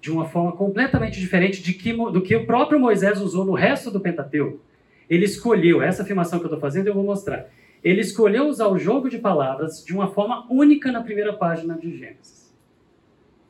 de 0.00 0.12
uma 0.12 0.26
forma 0.26 0.52
completamente 0.52 1.18
diferente 1.18 1.62
de 1.62 1.72
que, 1.72 1.92
do 1.92 2.20
que 2.20 2.36
o 2.36 2.46
próprio 2.46 2.78
Moisés 2.78 3.20
usou 3.20 3.44
no 3.44 3.54
resto 3.54 3.90
do 3.90 3.98
Pentateuco. 3.98 4.60
Ele 5.08 5.24
escolheu, 5.24 5.82
essa 5.82 6.02
afirmação 6.02 6.38
que 6.38 6.44
eu 6.44 6.48
estou 6.48 6.60
fazendo 6.60 6.86
eu 6.86 6.94
vou 6.94 7.02
mostrar, 7.02 7.50
ele 7.82 8.00
escolheu 8.00 8.46
usar 8.46 8.68
o 8.68 8.78
jogo 8.78 9.08
de 9.08 9.18
palavras 9.18 9.84
de 9.84 9.92
uma 9.92 10.08
forma 10.08 10.46
única 10.50 10.92
na 10.92 11.02
primeira 11.02 11.32
página 11.32 11.76
de 11.76 11.96
Gênesis. 11.96 12.54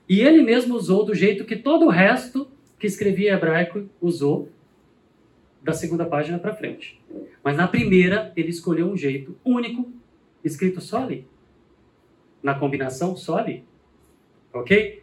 E 0.08 0.20
ele 0.20 0.42
mesmo 0.42 0.74
usou 0.74 1.04
do 1.04 1.14
jeito 1.14 1.44
que 1.44 1.56
todo 1.56 1.86
o 1.86 1.90
resto 1.90 2.48
que 2.78 2.86
escrevia 2.86 3.34
hebraico 3.34 3.88
usou, 4.00 4.48
da 5.64 5.72
segunda 5.72 6.04
página 6.04 6.38
para 6.38 6.54
frente. 6.54 7.00
Mas 7.42 7.56
na 7.56 7.66
primeira, 7.66 8.32
ele 8.36 8.50
escolheu 8.50 8.86
um 8.86 8.96
jeito 8.96 9.36
único, 9.44 9.90
escrito 10.44 10.80
só 10.80 11.02
ali 11.02 11.26
na 12.44 12.54
combinação 12.54 13.16
só 13.16 13.38
ali. 13.38 13.64
Ok? 14.52 15.02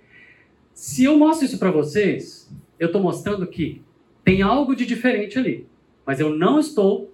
Se 0.76 1.04
eu 1.04 1.18
mostro 1.18 1.48
isso 1.48 1.58
para 1.58 1.72
vocês, 1.72 2.48
eu 2.80 2.86
estou 2.86 3.02
mostrando 3.02 3.48
que 3.48 3.82
tem 4.24 4.44
algo 4.44 4.76
de 4.76 4.86
diferente 4.86 5.40
ali. 5.40 5.66
Mas 6.06 6.20
eu 6.20 6.30
não 6.30 6.60
estou 6.60 7.12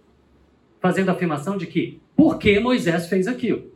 fazendo 0.82 1.10
a 1.10 1.14
afirmação 1.14 1.58
de 1.58 1.66
que 1.66 2.00
por 2.14 2.38
que 2.38 2.60
Moisés 2.60 3.08
fez 3.08 3.26
aquilo. 3.26 3.72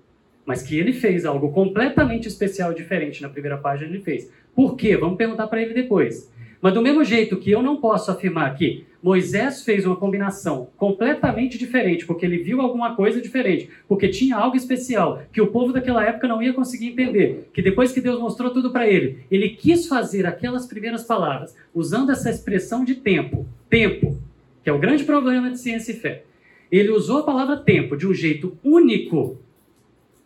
Mas 0.46 0.62
que 0.62 0.78
ele 0.78 0.92
fez 0.92 1.26
algo 1.26 1.52
completamente 1.52 2.28
especial 2.28 2.74
e 2.74 2.76
diferente 2.76 3.22
na 3.22 3.30
primeira 3.30 3.58
página, 3.58 3.90
ele 3.90 4.04
fez. 4.04 4.30
Por 4.54 4.76
quê? 4.76 4.98
Vamos 4.98 5.18
perguntar 5.18 5.48
para 5.48 5.62
ele 5.62 5.74
depois. 5.74 6.30
Mas 6.62 6.74
do 6.74 6.82
mesmo 6.82 7.04
jeito 7.04 7.38
que 7.38 7.50
eu 7.50 7.62
não 7.62 7.78
posso 7.78 8.12
afirmar 8.12 8.54
que 8.56 8.86
Moisés 9.02 9.64
fez 9.64 9.86
uma 9.86 9.95
combinação 9.95 10.70
completamente 10.78 11.58
diferente, 11.58 12.06
porque 12.06 12.24
ele 12.24 12.38
viu 12.38 12.62
alguma 12.62 12.95
coisa 12.95 13.20
diferente, 13.20 13.68
porque 13.88 14.08
tinha 14.08 14.36
algo 14.36 14.56
especial 14.56 15.24
que 15.34 15.41
o 15.41 15.47
povo 15.47 15.74
daquela 15.74 16.06
época 16.06 16.28
não 16.28 16.41
ia 16.41 16.54
conseguir 16.54 16.89
entender, 16.89 17.49
que 17.52 17.64
depois 17.64 17.91
que 17.91 17.99
Deus 17.99 18.20
mostrou 18.20 18.52
tudo 18.52 18.72
para 18.72 18.88
ele, 18.88 19.26
ele 19.32 19.49
quis 19.49 19.88
fazer 19.88 20.28
aquelas 20.28 20.68
primeiras 20.68 21.04
palavras, 21.04 21.56
usando 21.74 22.12
essa 22.12 22.30
expressão 22.30 22.86
de 22.86 22.95
tempo, 22.95 23.47
tempo, 23.68 24.20
que 24.64 24.70
é 24.70 24.74
o 24.74 24.80
grande 24.80 25.04
problema 25.04 25.49
de 25.49 25.60
ciência 25.60 25.93
e 25.93 25.95
fé. 25.95 26.24
Ele 26.72 26.91
usou 26.91 27.20
a 27.20 27.24
palavra 27.24 27.58
tempo 27.58 27.97
de 27.97 28.08
um 28.08 28.14
jeito 28.14 28.58
único. 28.64 29.39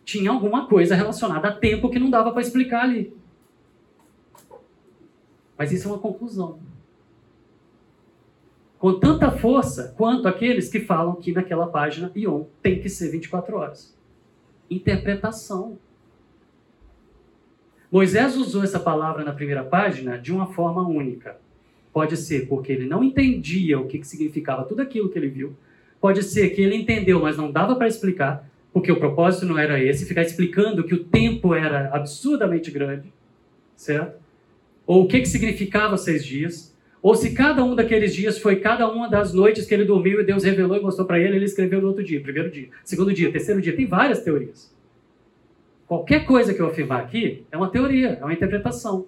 Tinha 0.04 0.30
alguma 0.30 0.66
coisa 0.66 0.94
relacionada 0.94 1.48
a 1.48 1.52
tempo 1.52 1.88
que 1.88 1.98
não 1.98 2.10
dava 2.10 2.30
para 2.30 2.42
explicar 2.42 2.84
ali. 2.84 3.12
Mas 5.58 5.72
isso 5.72 5.88
é 5.88 5.90
uma 5.90 5.98
conclusão. 5.98 6.58
Com 8.86 9.00
tanta 9.00 9.32
força 9.32 9.92
quanto 9.96 10.28
aqueles 10.28 10.68
que 10.68 10.78
falam 10.78 11.16
que 11.16 11.32
naquela 11.32 11.66
página 11.66 12.08
Ion 12.14 12.44
tem 12.62 12.78
que 12.78 12.88
ser 12.88 13.10
24 13.10 13.56
horas. 13.56 13.98
Interpretação. 14.70 15.76
Moisés 17.90 18.36
usou 18.36 18.62
essa 18.62 18.78
palavra 18.78 19.24
na 19.24 19.32
primeira 19.32 19.64
página 19.64 20.16
de 20.16 20.32
uma 20.32 20.46
forma 20.52 20.86
única. 20.86 21.36
Pode 21.92 22.16
ser 22.16 22.46
porque 22.46 22.70
ele 22.70 22.86
não 22.86 23.02
entendia 23.02 23.76
o 23.76 23.88
que 23.88 24.04
significava 24.04 24.62
tudo 24.62 24.82
aquilo 24.82 25.08
que 25.08 25.18
ele 25.18 25.30
viu. 25.30 25.56
Pode 26.00 26.22
ser 26.22 26.50
que 26.50 26.62
ele 26.62 26.76
entendeu, 26.76 27.20
mas 27.20 27.36
não 27.36 27.50
dava 27.50 27.74
para 27.74 27.88
explicar, 27.88 28.48
porque 28.72 28.92
o 28.92 29.00
propósito 29.00 29.46
não 29.46 29.58
era 29.58 29.82
esse, 29.82 30.06
ficar 30.06 30.22
explicando 30.22 30.84
que 30.84 30.94
o 30.94 31.02
tempo 31.02 31.56
era 31.56 31.90
absurdamente 31.92 32.70
grande, 32.70 33.12
certo? 33.74 34.24
ou 34.86 35.02
o 35.02 35.08
que, 35.08 35.18
que 35.18 35.26
significava 35.26 35.96
seis 35.96 36.24
dias, 36.24 36.75
ou 37.02 37.14
se 37.14 37.32
cada 37.32 37.64
um 37.64 37.74
daqueles 37.74 38.14
dias 38.14 38.38
foi 38.38 38.56
cada 38.56 38.90
uma 38.90 39.08
das 39.08 39.32
noites 39.32 39.66
que 39.66 39.74
ele 39.74 39.84
dormiu 39.84 40.20
e 40.20 40.24
Deus 40.24 40.44
revelou 40.44 40.76
e 40.76 40.80
mostrou 40.80 41.06
para 41.06 41.18
ele, 41.18 41.36
ele 41.36 41.44
escreveu 41.44 41.80
no 41.80 41.88
outro 41.88 42.02
dia, 42.02 42.20
primeiro 42.20 42.50
dia, 42.50 42.68
segundo 42.84 43.12
dia, 43.12 43.30
terceiro 43.30 43.60
dia. 43.60 43.76
Tem 43.76 43.86
várias 43.86 44.22
teorias. 44.22 44.74
Qualquer 45.86 46.26
coisa 46.26 46.52
que 46.52 46.60
eu 46.60 46.66
afirmar 46.66 47.00
aqui 47.00 47.46
é 47.50 47.56
uma 47.56 47.70
teoria, 47.70 48.18
é 48.20 48.24
uma 48.24 48.32
interpretação. 48.32 49.06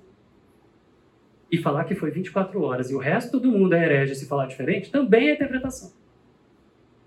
E 1.51 1.57
falar 1.59 1.84
que 1.84 1.95
foi 1.95 2.11
24 2.11 2.62
horas 2.62 2.91
e 2.91 2.95
o 2.95 2.99
resto 2.99 3.41
do 3.41 3.51
mundo 3.51 3.74
é 3.74 3.84
herege 3.84 4.14
se 4.14 4.26
falar 4.26 4.47
diferente 4.47 4.91
também 4.91 5.28
é 5.28 5.34
interpretação. 5.34 5.91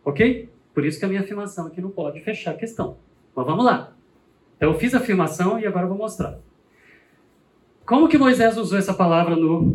Ok? 0.03 0.49
Por 0.73 0.85
isso 0.85 0.99
que 0.99 1.05
a 1.05 1.07
minha 1.07 1.21
afirmação 1.21 1.67
aqui 1.67 1.79
não 1.79 1.91
pode 1.91 2.19
fechar 2.21 2.51
a 2.51 2.57
questão. 2.57 2.97
Mas 3.35 3.45
vamos 3.45 3.63
lá. 3.63 3.93
Então 4.57 4.71
eu 4.71 4.79
fiz 4.79 4.93
a 4.93 4.97
afirmação 4.97 5.59
e 5.59 5.65
agora 5.65 5.85
eu 5.85 5.89
vou 5.89 5.97
mostrar. 5.97 6.37
Como 7.85 8.07
que 8.07 8.17
Moisés 8.17 8.57
usou 8.57 8.77
essa 8.77 8.93
palavra 8.93 9.35
no 9.35 9.73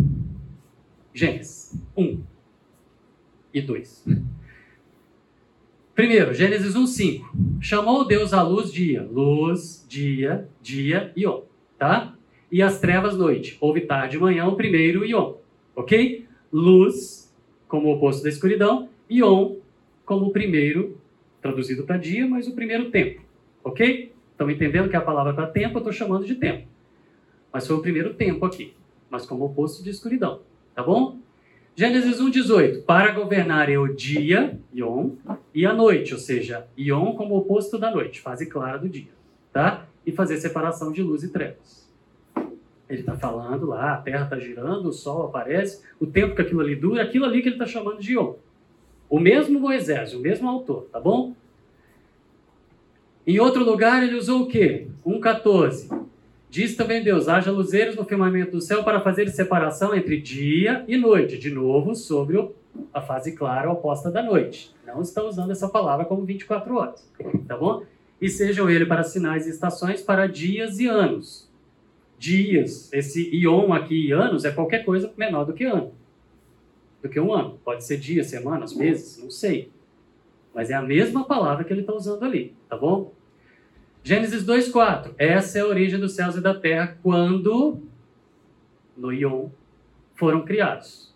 Gênesis 1.17 1.83
1 1.97 2.23
e 3.55 3.63
2? 3.63 4.05
Primeiro, 5.95 6.35
Gênesis 6.35 6.77
1, 6.77 6.87
5. 6.87 7.37
Chamou 7.59 8.07
Deus 8.07 8.35
a 8.35 8.43
luz 8.43 8.71
dia. 8.71 9.03
Luz, 9.03 9.87
dia, 9.89 10.47
dia 10.61 11.11
e 11.17 11.27
on. 11.27 11.45
Tá? 11.79 12.15
E 12.53 12.61
as 12.61 12.79
trevas, 12.81 13.17
noite. 13.17 13.57
Houve 13.63 13.81
tarde 13.81 14.19
e 14.19 14.21
manhã, 14.21 14.47
o 14.47 14.57
primeiro 14.57 15.07
e 15.07 15.15
on. 15.15 15.39
Ok? 15.75 16.27
Luz, 16.53 17.35
como 17.67 17.91
oposto 17.95 18.23
da 18.23 18.29
escuridão. 18.29 18.91
E 19.09 19.23
on, 19.23 19.57
como 20.05 20.27
o 20.27 20.33
primeiro, 20.33 21.01
traduzido 21.41 21.85
para 21.85 21.97
dia, 21.97 22.27
mas 22.27 22.47
o 22.47 22.55
primeiro 22.55 22.91
tempo. 22.91 23.23
Ok? 23.65 24.13
Estão 24.33 24.51
entendendo 24.51 24.91
que 24.91 24.97
a 24.97 25.01
palavra 25.01 25.33
para 25.33 25.47
tempo 25.47 25.77
eu 25.77 25.79
estou 25.79 25.95
chamando 25.95 26.27
de 26.27 26.35
tempo. 26.35 26.69
Mas 27.51 27.67
foi 27.67 27.75
o 27.75 27.81
primeiro 27.81 28.13
tempo 28.13 28.45
aqui, 28.45 28.75
mas 29.09 29.25
como 29.25 29.47
oposto 29.47 29.83
de 29.83 29.89
escuridão, 29.89 30.43
tá 30.77 30.83
bom? 30.83 31.19
Gênesis 31.75 32.21
1:18, 32.21 32.83
para 32.83 33.13
governar 33.13 33.71
é 33.71 33.79
o 33.79 33.89
dia, 33.89 34.61
Yom, 34.75 35.13
e 35.55 35.65
a 35.65 35.73
noite, 35.73 36.13
ou 36.13 36.21
seja, 36.21 36.67
Yom 36.79 37.15
como 37.15 37.35
oposto 37.35 37.79
da 37.79 37.91
noite, 37.91 38.21
fase 38.21 38.47
clara 38.47 38.79
do 38.79 38.89
dia, 38.89 39.11
tá? 39.53 39.87
E 40.05 40.13
fazer 40.13 40.37
separação 40.37 40.93
de 40.93 41.03
luz 41.03 41.23
e 41.23 41.29
trevas. 41.31 41.91
Ele 42.89 43.01
está 43.01 43.17
falando 43.17 43.67
lá, 43.67 43.95
a 43.95 43.97
terra 43.97 44.25
está 44.25 44.39
girando, 44.39 44.91
o 44.91 44.93
sol 44.93 45.27
aparece, 45.27 45.83
o 45.99 46.07
tempo 46.07 46.37
que 46.37 46.43
aquilo 46.43 46.61
ali 46.61 46.77
dura, 46.77 47.03
aquilo 47.03 47.25
ali 47.25 47.41
que 47.41 47.49
ele 47.49 47.57
está 47.57 47.67
chamando 47.67 47.99
de 47.99 48.13
Yom. 48.13 48.35
O 49.09 49.19
mesmo 49.19 49.59
Moisés, 49.59 50.13
o 50.13 50.21
mesmo 50.21 50.49
autor, 50.49 50.89
tá 50.93 51.01
bom? 51.01 51.35
Em 53.27 53.41
outro 53.41 53.65
lugar 53.65 54.03
ele 54.03 54.15
usou 54.15 54.43
o 54.43 54.47
quê? 54.47 54.89
1,14. 55.05 56.07
Diz 56.49 56.77
também 56.77 57.03
Deus: 57.03 57.29
haja 57.29 57.51
luzeiros 57.51 57.97
no 57.97 58.05
firmamento 58.05 58.53
do 58.53 58.61
céu 58.61 58.85
para 58.85 59.01
fazer 59.01 59.29
separação 59.29 59.95
entre 59.95 60.21
dia 60.21 60.85
e 60.87 60.97
noite, 60.97 61.39
de 61.39 61.51
novo 61.51 61.95
sobre 61.95 62.49
a 62.93 63.01
fase 63.01 63.33
clara 63.33 63.71
oposta 63.71 64.11
da 64.11 64.23
noite. 64.23 64.75
Não 64.87 65.01
está 65.01 65.23
usando 65.23 65.51
essa 65.51 65.69
palavra 65.69 66.05
como 66.05 66.25
24 66.25 66.75
horas, 66.77 67.13
tá 67.47 67.57
bom? 67.57 67.83
E 68.21 68.29
sejam 68.29 68.71
ele 68.71 68.87
para 68.87 69.03
sinais 69.03 69.47
e 69.47 69.51
estações 69.51 70.01
para 70.01 70.27
dias 70.27 70.79
e 70.79 70.87
anos. 70.87 71.51
Dias, 72.19 72.91
esse 72.93 73.29
ion 73.35 73.73
aqui, 73.75 74.11
anos, 74.11 74.45
é 74.45 74.51
qualquer 74.51 74.85
coisa 74.85 75.13
menor 75.17 75.45
do 75.45 75.53
que 75.53 75.65
ano. 75.65 75.93
Do 77.03 77.09
que 77.11 77.21
um 77.21 77.33
ano. 77.33 77.59
Pode 77.63 77.85
ser 77.85 77.99
dias, 77.99 78.29
semanas, 78.29 78.75
meses, 78.75 79.23
não 79.23 79.31
sei. 79.31 79.71
Mas 80.55 80.71
é 80.71 80.75
a 80.75 80.81
mesma 80.81 81.25
palavra 81.25 81.63
que 81.63 81.73
ele 81.73 81.83
está 81.83 81.93
usando 81.93 82.25
ali, 82.25 82.55
tá 82.69 82.77
bom? 82.77 83.13
Gênesis 84.07 84.47
2,4. 84.47 85.15
Essa 85.19 85.59
é 85.59 85.63
a 85.63 85.67
origem 85.67 85.99
dos 85.99 86.13
céus 86.13 86.37
e 86.37 86.41
da 86.41 86.55
terra 86.55 86.97
quando, 87.03 87.83
no 88.97 89.13
Ion, 89.13 89.49
foram 90.15 90.45
criados. 90.45 91.13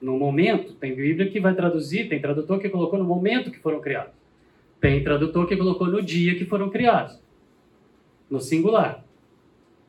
No 0.00 0.18
momento, 0.18 0.74
tem 0.74 0.92
Bíblia 0.92 1.30
que 1.30 1.38
vai 1.38 1.54
traduzir, 1.54 2.08
tem 2.08 2.20
tradutor 2.20 2.58
que 2.58 2.68
colocou 2.68 2.98
no 2.98 3.04
momento 3.04 3.52
que 3.52 3.60
foram 3.60 3.80
criados. 3.80 4.12
Tem 4.80 5.04
tradutor 5.04 5.46
que 5.46 5.56
colocou 5.56 5.86
no 5.86 6.02
dia 6.02 6.36
que 6.36 6.44
foram 6.44 6.68
criados. 6.68 7.16
No 8.28 8.40
singular. 8.40 9.04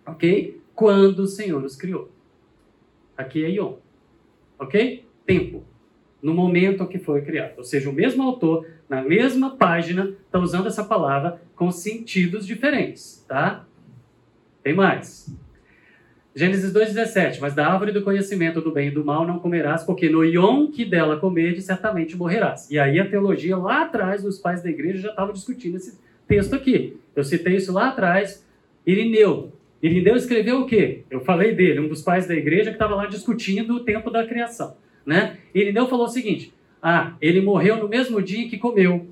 Ok? 0.06 0.62
Quando 0.76 1.22
o 1.22 1.28
Senhor 1.28 1.64
os 1.64 1.76
criou. 1.76 2.12
Aqui 3.18 3.46
é 3.46 3.50
Ion. 3.50 3.78
Ok? 4.60 5.04
Tempo. 5.26 5.66
No 6.22 6.34
momento 6.34 6.88
que 6.88 6.98
foi 6.98 7.22
criado. 7.22 7.58
Ou 7.58 7.64
seja, 7.64 7.90
o 7.90 7.94
mesmo 7.94 8.24
autor 8.24 8.66
na 8.90 9.02
mesma 9.02 9.56
página, 9.56 10.14
está 10.26 10.40
usando 10.40 10.68
essa 10.68 10.84
palavra 10.84 11.42
com 11.56 11.72
sentidos 11.72 12.46
diferentes, 12.46 13.26
tá? 13.28 13.66
Tem 14.64 14.74
mais. 14.74 15.34
Gênesis 16.34 16.72
2,17. 16.72 17.40
Mas 17.42 17.54
da 17.54 17.68
árvore 17.68 17.92
do 17.92 18.04
conhecimento 18.04 18.62
do 18.62 18.72
bem 18.72 18.90
e 18.90 18.92
do 18.92 19.04
mal 19.04 19.26
não 19.26 19.40
comerás, 19.40 19.84
porque 19.84 20.08
no 20.10 20.24
iom 20.24 20.72
que 20.72 20.86
dela 20.86 21.18
comedes, 21.18 21.66
certamente 21.66 22.16
morrerás. 22.16 22.70
E 22.70 22.80
aí 22.80 23.00
a 23.00 23.10
teologia 23.10 23.58
lá 23.58 23.84
atrás, 23.84 24.24
os 24.24 24.38
pais 24.38 24.62
da 24.62 24.70
igreja 24.70 25.00
já 25.00 25.10
estavam 25.10 25.34
discutindo 25.34 25.78
esse 25.78 25.98
texto 26.28 26.56
aqui. 26.56 26.98
Eu 27.16 27.24
citei 27.24 27.56
isso 27.56 27.74
lá 27.74 27.90
atrás. 27.90 28.46
Irineu. 28.86 29.52
Irineu 29.82 30.16
escreveu 30.16 30.62
o 30.62 30.66
quê? 30.66 31.04
Eu 31.10 31.22
falei 31.22 31.54
dele, 31.54 31.80
um 31.80 31.88
dos 31.88 32.02
pais 32.02 32.28
da 32.28 32.36
igreja 32.36 32.70
que 32.70 32.76
estava 32.76 32.96
lá 32.96 33.06
discutindo 33.08 33.76
o 33.76 33.80
tempo 33.82 34.10
da 34.10 34.26
criação. 34.26 34.78
Né? 35.08 35.38
Irineu 35.56 35.88
falou 35.88 36.06
o 36.06 36.10
seguinte: 36.10 36.54
ah, 36.84 37.14
ele 37.22 37.40
morreu 37.40 37.78
no 37.78 37.88
mesmo 37.88 38.22
dia 38.22 38.44
em 38.44 38.50
que 38.50 38.58
comeu. 38.58 39.08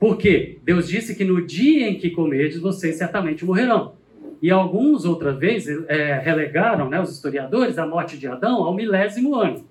Por 0.00 0.16
quê? 0.16 0.58
Deus 0.64 0.88
disse 0.88 1.14
que 1.14 1.24
no 1.24 1.44
dia 1.44 1.88
em 1.88 1.98
que 1.98 2.10
comerdes, 2.10 2.60
vocês 2.60 2.96
certamente 2.96 3.44
morrerão. 3.44 3.92
E 4.40 4.50
alguns, 4.50 5.04
outra 5.04 5.32
vez, 5.32 5.66
é, 5.88 6.18
relegaram, 6.18 6.88
né, 6.88 7.00
os 7.00 7.12
historiadores, 7.12 7.76
a 7.76 7.86
morte 7.86 8.16
de 8.16 8.26
Adão 8.26 8.62
ao 8.62 8.74
milésimo 8.74 9.34
ano. 9.34 9.66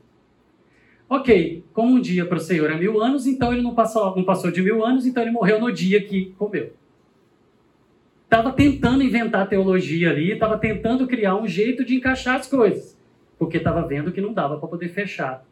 Ok, 1.09 1.63
como 1.73 1.95
um 1.95 2.01
dia 2.01 2.25
para 2.25 2.37
o 2.37 2.41
Senhor 2.41 2.69
é 2.69 2.77
mil 2.77 3.01
anos, 3.01 3.25
então 3.25 3.53
ele 3.53 3.61
não 3.61 3.73
passou, 3.73 4.13
não 4.13 4.25
passou 4.25 4.51
de 4.51 4.61
mil 4.61 4.85
anos, 4.85 5.05
então 5.05 5.23
ele 5.23 5.31
morreu 5.31 5.59
no 5.59 5.71
dia 5.71 6.03
que 6.03 6.33
comeu. 6.37 6.73
Estava 8.25 8.51
tentando 8.51 9.01
inventar 9.01 9.47
teologia 9.47 10.09
ali, 10.09 10.33
estava 10.33 10.57
tentando 10.57 11.07
criar 11.07 11.37
um 11.37 11.47
jeito 11.47 11.85
de 11.85 11.95
encaixar 11.95 12.35
as 12.35 12.47
coisas, 12.47 12.96
porque 13.37 13.57
estava 13.57 13.85
vendo 13.87 14.11
que 14.11 14.21
não 14.21 14.33
dava 14.33 14.57
para 14.57 14.67
poder 14.67 14.89
fechar 14.89 15.43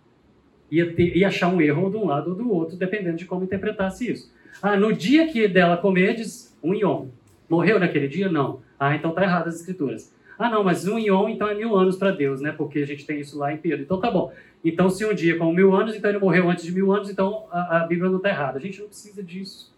ia, 0.69 0.93
ter, 0.93 1.15
ia 1.15 1.27
achar 1.27 1.47
um 1.47 1.61
erro 1.61 1.89
de 1.89 1.97
um 1.97 2.05
lado 2.05 2.31
ou 2.31 2.35
do 2.35 2.51
outro, 2.51 2.77
dependendo 2.77 3.17
de 3.17 3.25
como 3.25 3.43
interpretasse 3.43 4.11
isso. 4.11 4.33
Ah, 4.61 4.77
no 4.77 4.93
dia 4.93 5.27
que 5.27 5.47
dela 5.47 5.77
comerdes, 5.77 6.55
um 6.63 6.73
ion. 6.73 7.07
Morreu 7.49 7.79
naquele 7.79 8.07
dia? 8.07 8.29
Não. 8.29 8.61
Ah, 8.79 8.95
então 8.95 9.11
tá 9.11 9.23
errado 9.23 9.47
as 9.47 9.55
escrituras. 9.55 10.13
Ah, 10.37 10.49
não, 10.49 10.63
mas 10.63 10.87
um 10.87 10.97
ion 10.97 11.29
então 11.29 11.47
é 11.47 11.53
mil 11.53 11.75
anos 11.75 11.95
para 11.95 12.11
Deus, 12.11 12.41
né? 12.41 12.51
Porque 12.51 12.79
a 12.79 12.87
gente 12.87 13.05
tem 13.05 13.19
isso 13.19 13.37
lá 13.37 13.53
em 13.53 13.57
Pedro. 13.57 13.83
Então 13.83 13.99
tá 13.99 14.09
bom. 14.09 14.33
Então, 14.63 14.89
se 14.89 15.05
um 15.05 15.13
dia 15.13 15.37
com 15.37 15.53
mil 15.53 15.75
anos, 15.75 15.95
então 15.95 16.09
ele 16.09 16.19
morreu 16.19 16.49
antes 16.49 16.65
de 16.65 16.71
mil 16.71 16.91
anos, 16.91 17.09
então 17.09 17.45
a, 17.51 17.81
a 17.81 17.87
Bíblia 17.87 18.09
não 18.09 18.17
está 18.17 18.29
errada. 18.29 18.57
A 18.57 18.61
gente 18.61 18.79
não 18.79 18.87
precisa 18.87 19.21
disso. 19.21 19.73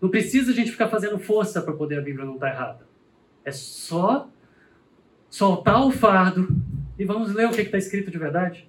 Não 0.00 0.08
precisa 0.08 0.52
a 0.52 0.54
gente 0.54 0.70
ficar 0.70 0.88
fazendo 0.88 1.18
força 1.18 1.60
para 1.60 1.72
poder 1.72 1.98
a 1.98 2.02
Bíblia 2.02 2.24
não 2.24 2.34
estar 2.34 2.48
tá 2.48 2.52
errada. 2.52 2.86
É 3.44 3.50
só 3.50 4.28
soltar 5.28 5.84
o 5.84 5.90
fardo 5.90 6.48
e 7.02 7.04
vamos 7.04 7.34
ler 7.34 7.48
o 7.48 7.52
que 7.52 7.60
está 7.60 7.78
escrito 7.78 8.10
de 8.10 8.18
verdade 8.18 8.66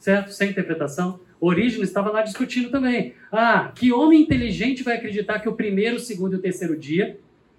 certo? 0.00 0.32
Sem 0.32 0.50
interpretação. 0.50 1.20
Orígenes 1.38 1.88
estava 1.88 2.10
lá 2.10 2.22
discutindo 2.22 2.70
também. 2.70 3.14
Ah, 3.30 3.70
que 3.74 3.92
homem 3.92 4.22
inteligente 4.22 4.82
vai 4.82 4.96
acreditar 4.96 5.38
que 5.38 5.48
o 5.48 5.54
primeiro, 5.54 5.96
o 5.96 6.00
segundo 6.00 6.34
e 6.34 6.36
o 6.38 6.42
terceiro 6.42 6.76
dia, 6.76 7.18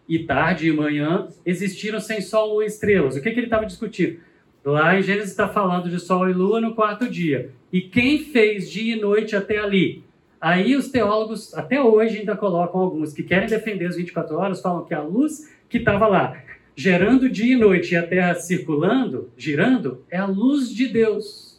e 0.09 0.19
tarde 0.19 0.67
e 0.67 0.73
manhã, 0.73 1.27
existiram 1.45 1.99
sem 1.99 2.19
sol 2.19 2.49
ou 2.49 2.63
estrelas? 2.63 3.15
O 3.15 3.21
que, 3.21 3.31
que 3.31 3.39
ele 3.39 3.47
estava 3.47 3.65
discutindo? 3.65 4.19
Lá 4.65 4.99
em 4.99 5.01
Gênesis 5.01 5.31
está 5.31 5.47
falando 5.47 5.89
de 5.89 5.99
sol 5.99 6.29
e 6.29 6.33
lua 6.33 6.59
no 6.59 6.75
quarto 6.75 7.09
dia. 7.09 7.51
E 7.71 7.81
quem 7.81 8.19
fez 8.19 8.69
dia 8.69 8.95
e 8.95 8.99
noite 8.99 9.35
até 9.35 9.57
ali? 9.57 10.03
Aí 10.39 10.75
os 10.75 10.89
teólogos, 10.89 11.53
até 11.53 11.81
hoje, 11.81 12.19
ainda 12.19 12.35
colocam 12.35 12.81
alguns 12.81 13.13
que 13.13 13.23
querem 13.23 13.47
defender 13.47 13.85
as 13.85 13.95
24 13.95 14.35
horas, 14.35 14.61
falam 14.61 14.83
que 14.83 14.93
a 14.93 15.01
luz 15.01 15.51
que 15.69 15.77
estava 15.77 16.07
lá, 16.07 16.35
gerando 16.75 17.29
dia 17.29 17.53
e 17.53 17.57
noite 17.57 17.93
e 17.93 17.97
a 17.97 18.05
Terra 18.05 18.35
circulando, 18.35 19.31
girando, 19.37 20.03
é 20.09 20.17
a 20.17 20.25
luz 20.25 20.69
de 20.73 20.87
Deus. 20.87 21.51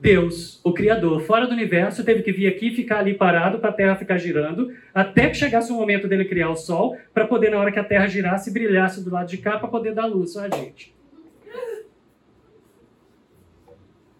Deus, 0.00 0.60
o 0.62 0.72
Criador, 0.72 1.22
fora 1.22 1.46
do 1.46 1.52
universo, 1.52 2.04
teve 2.04 2.22
que 2.22 2.30
vir 2.30 2.46
aqui 2.46 2.70
ficar 2.70 3.00
ali 3.00 3.14
parado 3.14 3.58
para 3.58 3.70
a 3.70 3.72
Terra 3.72 3.96
ficar 3.96 4.16
girando, 4.16 4.72
até 4.94 5.28
que 5.28 5.36
chegasse 5.36 5.72
o 5.72 5.74
momento 5.74 6.06
dele 6.06 6.24
criar 6.24 6.50
o 6.50 6.56
Sol, 6.56 6.96
para 7.12 7.26
poder, 7.26 7.50
na 7.50 7.58
hora 7.58 7.72
que 7.72 7.80
a 7.80 7.84
Terra 7.84 8.06
girasse, 8.06 8.52
brilhasse 8.52 9.02
do 9.02 9.10
lado 9.10 9.28
de 9.28 9.38
cá, 9.38 9.58
para 9.58 9.68
poder 9.68 9.94
dar 9.94 10.06
luz 10.06 10.36
a 10.36 10.48
gente. 10.48 10.94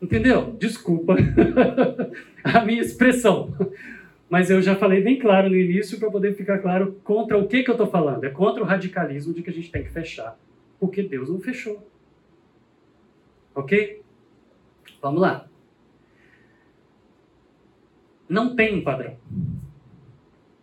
Entendeu? 0.02 0.56
Desculpa 0.58 1.16
a 2.42 2.64
minha 2.64 2.80
expressão. 2.80 3.54
Mas 4.29 4.51
eu 4.51 4.61
já 4.61 4.76
falei 4.76 5.03
bem 5.03 5.18
claro 5.18 5.49
no 5.49 5.57
início 5.57 5.99
para 5.99 6.11
poder 6.11 6.35
ficar 6.35 6.59
claro 6.59 7.01
contra 7.03 7.39
o 7.39 7.49
que, 7.49 7.62
que 7.62 7.70
eu 7.70 7.74
estou 7.74 7.87
falando. 7.87 8.24
É 8.24 8.31
contra 8.31 8.62
o 8.62 8.66
radicalismo 8.66 9.33
de 9.33 9.43
que 9.43 9.51
a 9.51 9.53
gente 9.53 9.70
tem 9.70 9.83
que 9.83 9.91
fechar. 9.91 10.39
Porque 10.79 11.03
Deus 11.03 11.31
não 11.31 11.41
fechou. 11.41 11.87
Ok? 13.55 14.03
Vamos 15.01 15.20
lá. 15.20 15.49
Não 18.29 18.55
tem 18.55 18.74
um 18.76 18.85
padrão. 18.85 19.16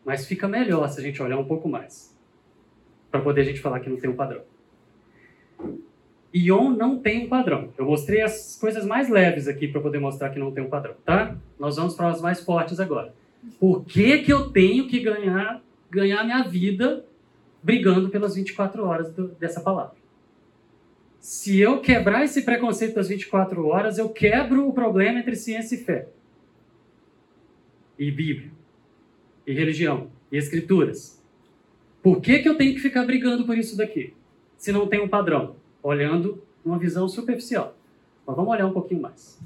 Mas 0.05 0.27
fica 0.27 0.47
melhor 0.47 0.87
se 0.87 0.99
a 0.99 1.03
gente 1.03 1.21
olhar 1.21 1.37
um 1.37 1.45
pouco 1.45 1.67
mais. 1.67 2.15
Para 3.09 3.21
poder 3.21 3.41
a 3.41 3.45
gente 3.45 3.59
falar 3.59 3.79
que 3.79 3.89
não 3.89 3.97
tem 3.97 4.09
um 4.09 4.15
padrão. 4.15 4.43
Ion 6.31 6.71
não 6.71 6.99
tem 6.99 7.25
um 7.25 7.29
padrão. 7.29 7.73
Eu 7.77 7.85
mostrei 7.85 8.21
as 8.21 8.57
coisas 8.59 8.85
mais 8.85 9.09
leves 9.09 9.47
aqui 9.47 9.67
para 9.67 9.81
poder 9.81 9.99
mostrar 9.99 10.29
que 10.29 10.37
não 10.37 10.51
tem 10.51 10.63
um 10.63 10.69
padrão, 10.69 10.93
tá? 11.03 11.35
Nós 11.57 11.77
vamos 11.77 11.95
para 11.95 12.09
as 12.09 12.21
mais 12.21 12.41
fortes 12.41 12.79
agora. 12.79 13.13
Por 13.59 13.85
que, 13.85 14.19
que 14.19 14.31
eu 14.31 14.49
tenho 14.49 14.87
que 14.87 14.99
ganhar 14.99 15.63
ganhar 15.89 16.23
minha 16.23 16.43
vida 16.43 17.05
brigando 17.63 18.09
pelas 18.09 18.35
24 18.35 18.83
horas 18.85 19.13
do, 19.13 19.29
dessa 19.29 19.61
palavra? 19.61 19.95
Se 21.19 21.59
eu 21.59 21.79
quebrar 21.79 22.23
esse 22.23 22.43
preconceito 22.43 22.95
das 22.95 23.07
24 23.07 23.65
horas, 23.65 23.97
eu 23.97 24.09
quebro 24.09 24.67
o 24.67 24.73
problema 24.73 25.19
entre 25.19 25.35
ciência 25.35 25.75
e 25.75 25.79
fé 25.79 26.07
e 27.97 28.11
Bíblia, 28.11 28.51
e 29.47 29.53
religião, 29.53 30.09
e 30.31 30.37
escrituras. 30.37 31.21
Por 32.03 32.21
que, 32.21 32.39
que 32.39 32.49
eu 32.49 32.55
tenho 32.55 32.75
que 32.75 32.81
ficar 32.81 33.05
brigando 33.05 33.45
por 33.45 33.57
isso 33.57 33.77
daqui? 33.77 34.13
Se 34.57 34.71
não 34.71 34.87
tem 34.87 35.01
um 35.01 35.07
padrão, 35.07 35.55
olhando 35.81 36.43
uma 36.63 36.77
visão 36.77 37.07
superficial. 37.07 37.75
Mas 38.25 38.35
vamos 38.35 38.51
olhar 38.51 38.67
um 38.67 38.73
pouquinho 38.73 39.01
mais. 39.01 39.39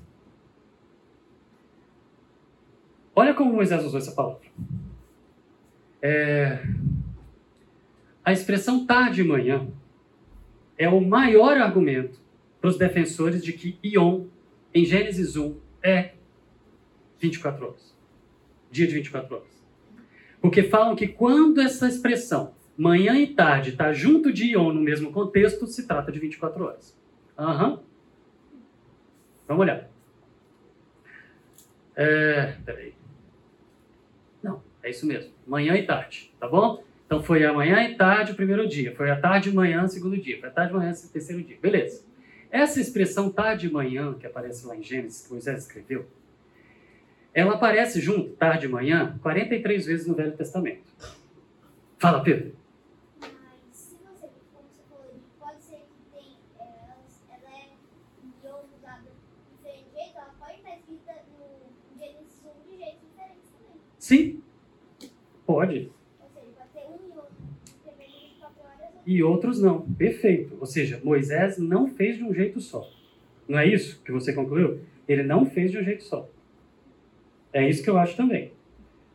Olha 3.20 3.34
como 3.34 3.54
Moisés 3.54 3.84
usou 3.84 3.98
essa 3.98 4.12
palavra. 4.12 4.48
É... 6.02 6.64
A 8.24 8.32
expressão 8.32 8.86
tarde 8.86 9.18
de 9.18 9.24
manhã 9.24 9.68
é 10.78 10.88
o 10.88 11.02
maior 11.02 11.58
argumento 11.58 12.20
para 12.62 12.70
os 12.70 12.78
defensores 12.78 13.44
de 13.44 13.54
que 13.54 13.78
Ion, 13.84 14.26
em 14.74 14.86
Gênesis 14.86 15.36
1, 15.36 15.58
é 15.84 16.14
24 17.20 17.66
horas 17.66 17.90
dia 18.72 18.88
de 18.88 18.94
24 18.94 19.36
horas. 19.36 19.64
Porque 20.42 20.64
falam 20.64 20.96
que 20.96 21.08
quando 21.08 21.60
essa 21.60 21.88
expressão 21.88 22.54
manhã 22.78 23.18
e 23.18 23.28
tarde 23.28 23.72
está 23.72 23.92
junto 23.92 24.32
de 24.32 24.52
Ion 24.52 24.72
no 24.72 24.82
mesmo 24.82 25.12
contexto, 25.12 25.68
se 25.68 25.86
trata 25.86 26.12
de 26.12 26.20
24 26.20 26.64
horas. 26.64 26.98
Aham. 27.38 27.72
Uhum. 27.72 27.80
Vamos 29.48 29.62
olhar. 29.64 29.90
É, 31.96 32.56
peraí. 32.64 32.99
É 34.90 34.92
isso 34.92 35.06
mesmo. 35.06 35.32
Manhã 35.46 35.76
e 35.78 35.86
tarde, 35.86 36.34
tá 36.40 36.48
bom? 36.48 36.84
Então 37.06 37.22
foi 37.22 37.46
a 37.46 37.54
manhã 37.54 37.84
e 37.84 37.96
tarde 37.96 38.32
o 38.32 38.36
primeiro 38.36 38.68
dia, 38.68 38.96
foi 38.96 39.12
a 39.12 39.16
tarde 39.16 39.50
e 39.50 39.54
manhã 39.54 39.84
o 39.84 39.88
segundo 39.88 40.18
dia, 40.18 40.40
foi 40.40 40.50
a 40.50 40.52
tarde 40.52 40.74
e 40.74 40.76
manhã 40.76 40.92
o 40.92 41.10
terceiro 41.10 41.44
dia. 41.44 41.60
Beleza. 41.62 42.04
Essa 42.50 42.82
expressão 42.82 43.32
tarde 43.32 43.68
e 43.68 43.72
manhã, 43.72 44.16
que 44.16 44.26
aparece 44.26 44.66
lá 44.66 44.76
em 44.76 44.82
Gênesis, 44.82 45.28
que 45.28 45.32
Moisés 45.32 45.60
escreveu, 45.62 46.08
ela 47.36 47.54
aparece 47.54 48.02
junto, 48.02 48.32
tarde 48.32 48.66
e 48.66 48.70
manhã, 48.70 49.20
43 49.22 49.86
vezes 49.86 50.08
no 50.08 50.16
Velho 50.16 50.36
Testamento. 50.36 50.92
Fala, 52.00 52.24
Pedro. 52.24 52.56
Mas 53.22 53.30
se 53.72 53.96
você, 53.98 54.28
como 54.52 54.68
você 54.68 54.82
falou, 54.90 55.14
pode 55.40 55.64
ser 55.64 55.86
que 55.86 56.18
tem, 56.18 56.38
ela, 56.60 56.98
ela 57.30 58.66
usada 58.76 59.04
de 59.04 59.56
diferente 59.56 59.92
jeito, 59.94 60.18
ela 60.18 60.34
pode 60.40 60.58
estar 60.58 60.76
escrita 60.78 61.14
no 61.38 62.00
Gênesis 62.00 62.42
1 62.44 62.72
de 62.72 62.78
jeitos 62.78 63.02
diferentes 63.08 63.50
também. 63.52 63.82
Sim, 64.00 64.42
pode. 65.50 65.90
E 69.04 69.24
outros 69.24 69.60
não. 69.60 69.82
Perfeito. 69.82 70.56
Ou 70.60 70.68
seja, 70.68 71.02
Moisés 71.04 71.58
não 71.58 71.88
fez 71.88 72.18
de 72.18 72.24
um 72.24 72.32
jeito 72.32 72.62
só. 72.62 72.88
Não 73.48 73.58
é 73.58 73.68
isso 73.68 74.00
que 74.04 74.12
você 74.12 74.32
concluiu? 74.32 74.82
Ele 75.08 75.24
não 75.24 75.48
fez 75.48 75.72
de 75.72 75.80
um 75.80 75.84
jeito 75.84 76.04
só. 76.04 76.30
É 77.52 77.68
isso 77.68 77.82
que 77.82 77.90
eu 77.90 77.98
acho 77.98 78.16
também. 78.16 78.52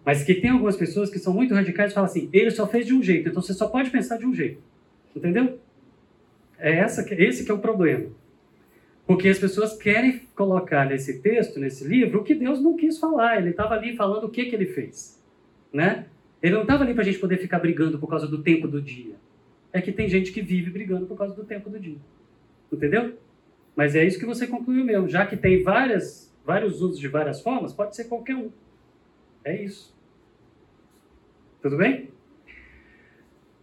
Mas 0.05 0.25
que 0.25 0.35
tem 0.35 0.51
algumas 0.51 0.77
pessoas 0.77 1.09
que 1.09 1.21
são 1.21 1.33
muito 1.33 1.55
radicais 1.55 1.93
e 1.93 1.95
falam 1.95 2.11
assim, 2.11 2.29
ele 2.33 2.51
só 2.51 2.67
fez 2.67 2.85
de 2.85 2.93
um 2.93 3.01
jeito, 3.01 3.29
então 3.29 3.41
você 3.41 3.55
só 3.55 3.69
pode 3.69 3.91
pensar 3.91 4.19
de 4.19 4.27
um 4.27 4.35
jeito. 4.35 4.61
Entendeu? 5.15 5.61
É 6.59 6.79
essa, 6.79 7.07
esse 7.15 7.45
que 7.45 7.51
é 7.53 7.55
o 7.55 7.61
problema. 7.61 8.11
Porque 9.07 9.29
as 9.29 9.39
pessoas 9.39 9.77
querem 9.77 10.23
colocar 10.35 10.85
nesse 10.85 11.21
texto, 11.21 11.61
nesse 11.61 11.85
livro, 11.85 12.21
o 12.21 12.25
que 12.25 12.35
Deus 12.35 12.61
não 12.61 12.77
quis 12.77 12.99
falar. 12.99 13.39
Ele 13.39 13.51
estava 13.51 13.75
ali 13.75 13.95
falando 13.95 14.25
o 14.25 14.31
que, 14.31 14.47
que 14.47 14.57
ele 14.57 14.67
fez. 14.67 15.23
Né? 15.73 16.07
Ele 16.45 16.55
não 16.55 16.61
estava 16.61 16.85
ali 16.85 16.93
para 16.93 17.01
a 17.01 17.07
gente 17.07 17.19
poder 17.19 17.39
ficar 17.39 17.59
brigando 17.59 17.99
por 17.99 18.07
causa 18.07 18.29
do 18.29 18.43
tempo 18.43 18.69
do 18.69 18.79
dia. 18.79 19.15
É 19.73 19.81
que 19.81 19.91
tem 19.91 20.11
gente 20.11 20.31
que 20.31 20.43
vive 20.43 20.71
brigando 20.71 21.07
por 21.07 21.17
causa 21.17 21.35
do 21.35 21.43
tempo 21.43 21.71
do 21.71 21.81
dia. 21.81 21.97
Entendeu? 22.71 23.17
Mas 23.75 23.95
é 23.97 24.05
isso 24.05 24.19
que 24.19 24.27
você 24.27 24.47
concluiu 24.47 24.85
mesmo. 24.85 25.09
Já 25.09 25.25
que 25.25 25.39
tem 25.39 25.63
várias 25.63 26.31
vários 26.45 26.83
usos 26.83 26.99
de 26.99 27.09
várias 27.09 27.41
formas, 27.41 27.73
pode 27.73 27.97
ser 27.97 28.05
qualquer 28.05 28.37
um. 28.37 28.51
É 29.43 29.57
isso. 29.57 29.97
Tudo 31.63 31.79
bem? 31.79 32.11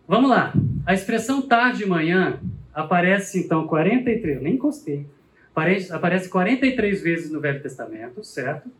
Vamos 0.07 0.31
lá. 0.31 0.51
A 0.83 0.95
expressão 0.95 1.39
tarde 1.39 1.83
e 1.83 1.85
manhã 1.85 2.41
aparece 2.73 3.39
então 3.41 3.67
43, 3.67 4.41
nem 4.41 4.55
encostei. 4.55 5.05
Aparece, 5.51 5.93
aparece 5.93 6.29
43 6.29 7.03
vezes 7.03 7.31
no 7.31 7.39
Velho 7.39 7.61
Testamento, 7.61 8.23
certo? 8.23 8.71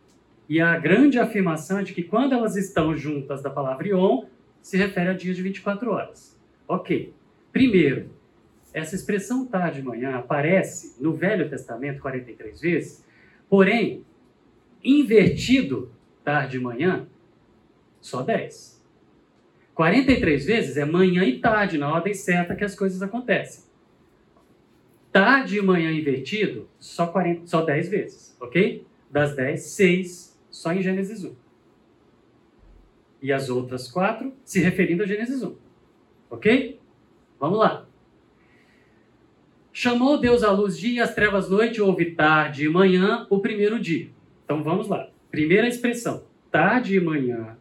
E 0.52 0.60
a 0.60 0.78
grande 0.78 1.18
afirmação 1.18 1.78
é 1.78 1.82
de 1.82 1.94
que 1.94 2.02
quando 2.02 2.34
elas 2.34 2.56
estão 2.56 2.94
juntas 2.94 3.42
da 3.42 3.48
palavra 3.48 3.88
Ion, 3.88 4.26
se 4.60 4.76
refere 4.76 5.08
a 5.08 5.14
dias 5.14 5.34
de 5.34 5.42
24 5.42 5.90
horas. 5.90 6.38
Ok. 6.68 7.14
Primeiro, 7.50 8.10
essa 8.70 8.94
expressão 8.94 9.46
tarde 9.46 9.80
e 9.80 9.82
manhã 9.82 10.14
aparece 10.14 11.02
no 11.02 11.14
Velho 11.14 11.48
Testamento 11.48 12.02
43 12.02 12.60
vezes, 12.60 13.02
Porém, 13.48 14.04
invertido 14.84 15.90
tarde 16.22 16.58
e 16.58 16.60
manhã, 16.60 17.06
só 17.98 18.20
10. 18.20 18.78
43 19.74 20.44
vezes 20.44 20.76
é 20.76 20.84
manhã 20.84 21.24
e 21.24 21.38
tarde, 21.38 21.78
na 21.78 21.90
ordem 21.90 22.12
certa 22.12 22.54
que 22.54 22.62
as 22.62 22.74
coisas 22.74 23.00
acontecem. 23.00 23.64
Tarde 25.10 25.56
e 25.56 25.62
manhã 25.62 25.90
invertido, 25.90 26.68
só, 26.78 27.06
40, 27.06 27.46
só 27.46 27.64
10 27.64 27.88
vezes, 27.88 28.36
ok? 28.38 28.86
Das 29.10 29.34
10, 29.34 29.62
6 29.62 30.31
só 30.52 30.72
em 30.72 30.82
Gênesis 30.82 31.24
1. 31.24 31.34
E 33.22 33.32
as 33.32 33.48
outras 33.48 33.90
4 33.90 34.32
se 34.44 34.60
referindo 34.60 35.02
a 35.02 35.06
Gênesis 35.06 35.42
1. 35.42 35.56
Ok? 36.30 36.78
Vamos 37.40 37.58
lá. 37.58 37.86
Chamou 39.72 40.18
Deus 40.18 40.44
a 40.44 40.52
luz 40.52 40.78
dia 40.78 40.98
e 40.98 41.00
as 41.00 41.14
trevas 41.14 41.48
noite, 41.48 41.80
houve 41.80 42.12
tarde 42.12 42.66
e 42.66 42.68
manhã, 42.68 43.26
o 43.30 43.40
primeiro 43.40 43.80
dia. 43.80 44.10
Então 44.44 44.62
vamos 44.62 44.86
lá. 44.86 45.08
Primeira 45.30 45.66
expressão, 45.66 46.24
tarde 46.50 46.94
e 46.94 47.00
manhã, 47.00 47.56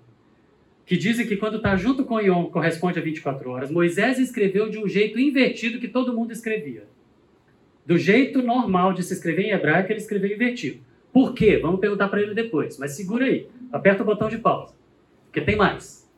que 0.86 0.98
dizem 0.98 1.26
que 1.26 1.38
quando 1.38 1.56
está 1.56 1.78
junto 1.78 2.04
com 2.04 2.20
Ion 2.20 2.48
corresponde 2.48 3.00
a 3.00 3.02
24 3.02 3.50
horas. 3.50 3.72
Moisés 3.72 4.20
escreveu 4.20 4.70
de 4.70 4.78
um 4.78 4.90
jeito 4.90 5.18
invertido 5.18 5.80
que 5.80 5.88
todo 5.88 6.14
mundo 6.14 6.34
escrevia. 6.34 6.86
Do 7.86 7.98
jeito 7.98 8.42
normal 8.42 8.94
de 8.94 9.04
se 9.04 9.14
escrever 9.14 9.44
em 9.44 9.52
hebraico, 9.52 9.92
ele 9.92 10.02
escreveu 10.02 10.36
invertido. 10.36 10.82
Por 11.12 11.34
quê? 11.34 11.58
Vamos 11.58 11.80
perguntar 11.80 12.08
para 12.08 12.22
ele 12.22 12.34
depois, 12.34 12.78
mas 12.78 12.92
segura 12.92 13.26
aí. 13.26 13.48
Aperta 13.72 14.04
o 14.04 14.06
botão 14.06 14.30
de 14.30 14.38
pausa, 14.38 14.74
porque 15.26 15.42
tem 15.42 15.56
mais. 15.56 16.10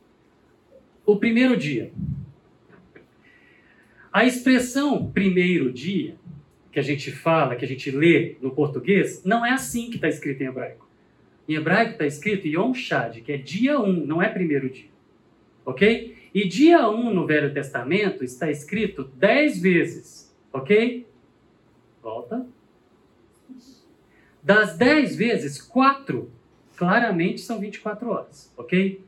O 1.06 1.18
primeiro 1.18 1.58
dia. 1.58 1.92
A 4.12 4.26
expressão 4.26 5.12
primeiro 5.12 5.72
dia 5.72 6.16
que 6.72 6.80
a 6.80 6.84
gente 6.84 7.12
fala, 7.12 7.56
que 7.56 7.66
a 7.66 7.68
gente 7.68 7.92
lê 7.92 8.36
no 8.42 8.52
português, 8.52 9.24
não 9.24 9.46
é 9.46 9.52
assim 9.52 9.90
que 9.90 9.96
está 9.96 10.08
escrito 10.08 10.42
em 10.42 10.48
hebraico. 10.48 10.90
Em 11.48 11.54
hebraico 11.54 11.92
está 11.94 12.06
escrito 12.06 12.48
Yom 12.48 12.74
Shad, 12.74 13.22
que 13.22 13.32
é 13.32 13.38
dia 13.38 13.80
1, 13.80 13.84
um, 13.84 14.06
não 14.06 14.22
é 14.22 14.30
primeiro 14.30 14.70
dia. 14.70 14.90
Ok? 15.66 16.16
E 16.34 16.48
dia 16.48 16.90
1 16.90 16.96
um 16.96 17.14
no 17.14 17.28
Velho 17.28 17.54
Testamento 17.54 18.24
está 18.24 18.50
escrito 18.50 19.04
10 19.04 19.62
vezes. 19.62 20.36
Ok? 20.52 21.06
Volta. 22.02 22.46
Das 24.44 24.78
10 24.78 25.16
vezes, 25.16 25.62
4 25.62 26.30
claramente 26.76 27.42
são 27.42 27.60
24 27.60 28.10
horas. 28.10 28.52
Ok? 28.58 29.02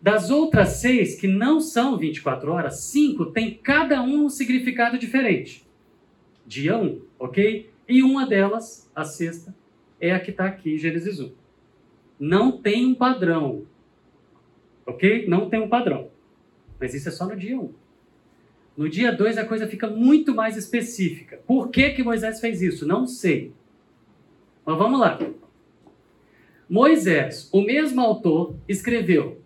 Das 0.00 0.30
outras 0.30 0.68
seis, 0.74 1.16
que 1.16 1.26
não 1.26 1.60
são 1.60 1.98
24 1.98 2.52
horas, 2.52 2.80
cinco 2.82 3.26
tem 3.26 3.54
cada 3.54 4.00
um 4.00 4.26
um 4.26 4.28
significado 4.28 4.96
diferente. 4.96 5.66
Dia 6.46 6.76
1, 6.76 6.84
um, 6.84 7.02
ok? 7.18 7.68
E 7.88 8.02
uma 8.02 8.24
delas, 8.26 8.88
a 8.94 9.04
sexta, 9.04 9.54
é 10.00 10.12
a 10.12 10.20
que 10.20 10.30
está 10.30 10.46
aqui 10.46 10.74
em 10.74 10.78
Gênesis 10.78 11.18
1. 11.18 11.32
Não 12.20 12.52
tem 12.52 12.86
um 12.86 12.94
padrão. 12.94 13.64
Ok? 14.86 15.26
Não 15.26 15.50
tem 15.50 15.60
um 15.60 15.68
padrão. 15.68 16.10
Mas 16.78 16.94
isso 16.94 17.08
é 17.08 17.12
só 17.12 17.26
no 17.26 17.36
dia 17.36 17.58
1. 17.58 17.72
No 18.76 18.88
dia 18.88 19.10
2 19.10 19.36
a 19.36 19.44
coisa 19.44 19.66
fica 19.66 19.88
muito 19.88 20.32
mais 20.32 20.56
específica. 20.56 21.40
Por 21.44 21.68
que, 21.70 21.90
que 21.90 22.04
Moisés 22.04 22.40
fez 22.40 22.62
isso? 22.62 22.86
Não 22.86 23.06
sei. 23.06 23.52
Mas 24.68 24.76
vamos 24.76 25.00
lá. 25.00 25.18
Moisés, 26.68 27.48
o 27.50 27.62
mesmo 27.62 28.02
autor, 28.02 28.54
escreveu 28.68 29.40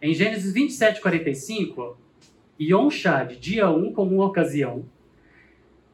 em 0.00 0.14
Gênesis 0.14 0.50
27, 0.50 0.98
45, 1.02 1.98
Yom 2.58 2.88
Shad, 2.88 3.36
dia 3.38 3.68
1 3.68 3.92
como 3.92 4.14
uma 4.14 4.24
ocasião. 4.24 4.86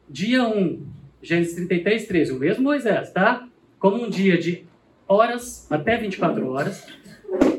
Dia 0.09 0.47
1, 0.47 0.81
Gênesis 1.21 1.55
33, 1.55 2.07
13, 2.07 2.31
o 2.31 2.39
mesmo 2.39 2.63
Moisés, 2.63 3.11
tá? 3.11 3.49
Como 3.77 4.01
um 4.01 4.09
dia 4.09 4.37
de 4.37 4.63
horas 5.05 5.69
até 5.69 5.97
24 5.97 6.47
horas. 6.47 6.87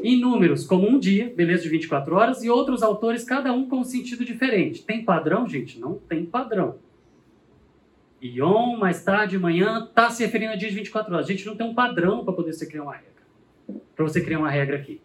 Em 0.02 0.18
números, 0.18 0.66
como 0.66 0.88
um 0.88 0.98
dia, 0.98 1.30
beleza, 1.36 1.64
de 1.64 1.68
24 1.68 2.16
horas. 2.16 2.42
E 2.42 2.48
outros 2.48 2.82
autores, 2.82 3.24
cada 3.24 3.52
um 3.52 3.68
com 3.68 3.80
um 3.80 3.84
sentido 3.84 4.24
diferente. 4.24 4.82
Tem 4.82 5.04
padrão, 5.04 5.46
gente? 5.46 5.78
Não 5.78 5.96
tem 5.96 6.24
padrão. 6.24 6.76
Yom, 8.22 8.76
mais 8.76 9.02
tarde, 9.02 9.38
manhã, 9.38 9.84
está 9.84 10.10
se 10.10 10.24
referindo 10.24 10.52
a 10.52 10.56
dia 10.56 10.68
de 10.68 10.74
24 10.74 11.12
horas. 11.12 11.26
A 11.26 11.32
gente 11.32 11.46
não 11.46 11.56
tem 11.56 11.66
um 11.66 11.74
padrão 11.74 12.24
para 12.24 12.34
poder 12.34 12.52
você 12.52 12.66
criar 12.66 12.82
uma 12.82 12.94
regra. 12.94 13.22
Para 13.96 14.04
você 14.04 14.20
criar 14.20 14.38
uma 14.38 14.50
regra 14.50 14.76
aqui. 14.76 15.00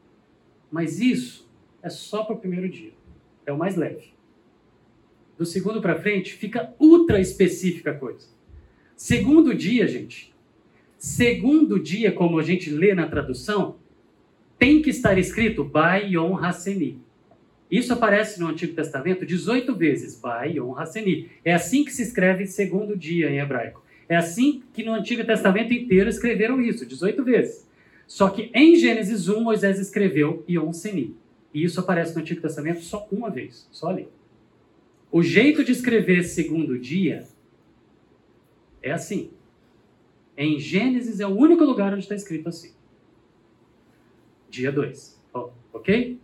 Mas 0.71 0.99
isso 0.99 1.49
é 1.81 1.89
só 1.89 2.23
para 2.23 2.35
o 2.35 2.39
primeiro 2.39 2.67
dia. 2.67 2.91
É 3.45 3.53
o 3.53 3.57
mais 3.57 3.75
leve. 3.75 4.13
Do 5.37 5.45
segundo 5.45 5.81
para 5.81 5.99
frente, 5.99 6.33
fica 6.33 6.73
ultra 6.79 7.19
específica 7.19 7.91
a 7.91 7.93
coisa. 7.93 8.27
Segundo 8.95 9.53
dia, 9.53 9.87
gente. 9.87 10.33
Segundo 10.97 11.79
dia, 11.79 12.11
como 12.11 12.39
a 12.39 12.43
gente 12.43 12.69
lê 12.69 12.93
na 12.93 13.07
tradução, 13.07 13.77
tem 14.57 14.81
que 14.81 14.89
estar 14.89 15.17
escrito 15.17 15.63
Bai 15.63 16.13
Yom 16.13 16.37
Haseni. 16.37 17.04
Isso 17.75 17.91
aparece 17.91 18.39
no 18.39 18.47
Antigo 18.47 18.73
Testamento 18.73 19.25
18 19.25 19.75
vezes, 19.75 20.17
Bai 20.17 20.53
Yom 20.53 20.77
Haseni. 20.77 21.29
É 21.43 21.53
assim 21.53 21.83
que 21.83 21.91
se 21.91 22.03
escreve 22.03 22.47
segundo 22.47 22.95
dia 22.95 23.29
em 23.29 23.39
hebraico. 23.39 23.83
É 24.07 24.15
assim 24.15 24.63
que 24.71 24.81
no 24.81 24.93
Antigo 24.93 25.25
Testamento 25.25 25.73
inteiro 25.73 26.09
escreveram 26.09 26.61
isso, 26.61 26.85
18 26.85 27.21
vezes. 27.25 27.67
Só 28.07 28.29
que 28.29 28.49
em 28.53 28.77
Gênesis 28.77 29.27
1, 29.27 29.41
Moisés 29.41 29.77
escreveu 29.77 30.41
Yom 30.47 30.71
Seni. 30.71 31.17
E 31.53 31.65
isso 31.65 31.77
aparece 31.81 32.15
no 32.15 32.21
Antigo 32.21 32.39
Testamento 32.39 32.79
só 32.81 33.09
uma 33.11 33.29
vez, 33.29 33.67
só 33.73 33.89
ali. 33.89 34.07
O 35.11 35.21
jeito 35.21 35.61
de 35.61 35.73
escrever 35.73 36.23
segundo 36.23 36.79
dia 36.79 37.27
é 38.81 38.93
assim. 38.93 39.31
Em 40.37 40.57
Gênesis 40.57 41.19
é 41.19 41.27
o 41.27 41.35
único 41.35 41.65
lugar 41.65 41.91
onde 41.91 42.03
está 42.03 42.15
escrito 42.15 42.47
assim. 42.47 42.71
Dia 44.49 44.71
2. 44.71 45.21
Oh, 45.33 45.49
ok? 45.73 46.23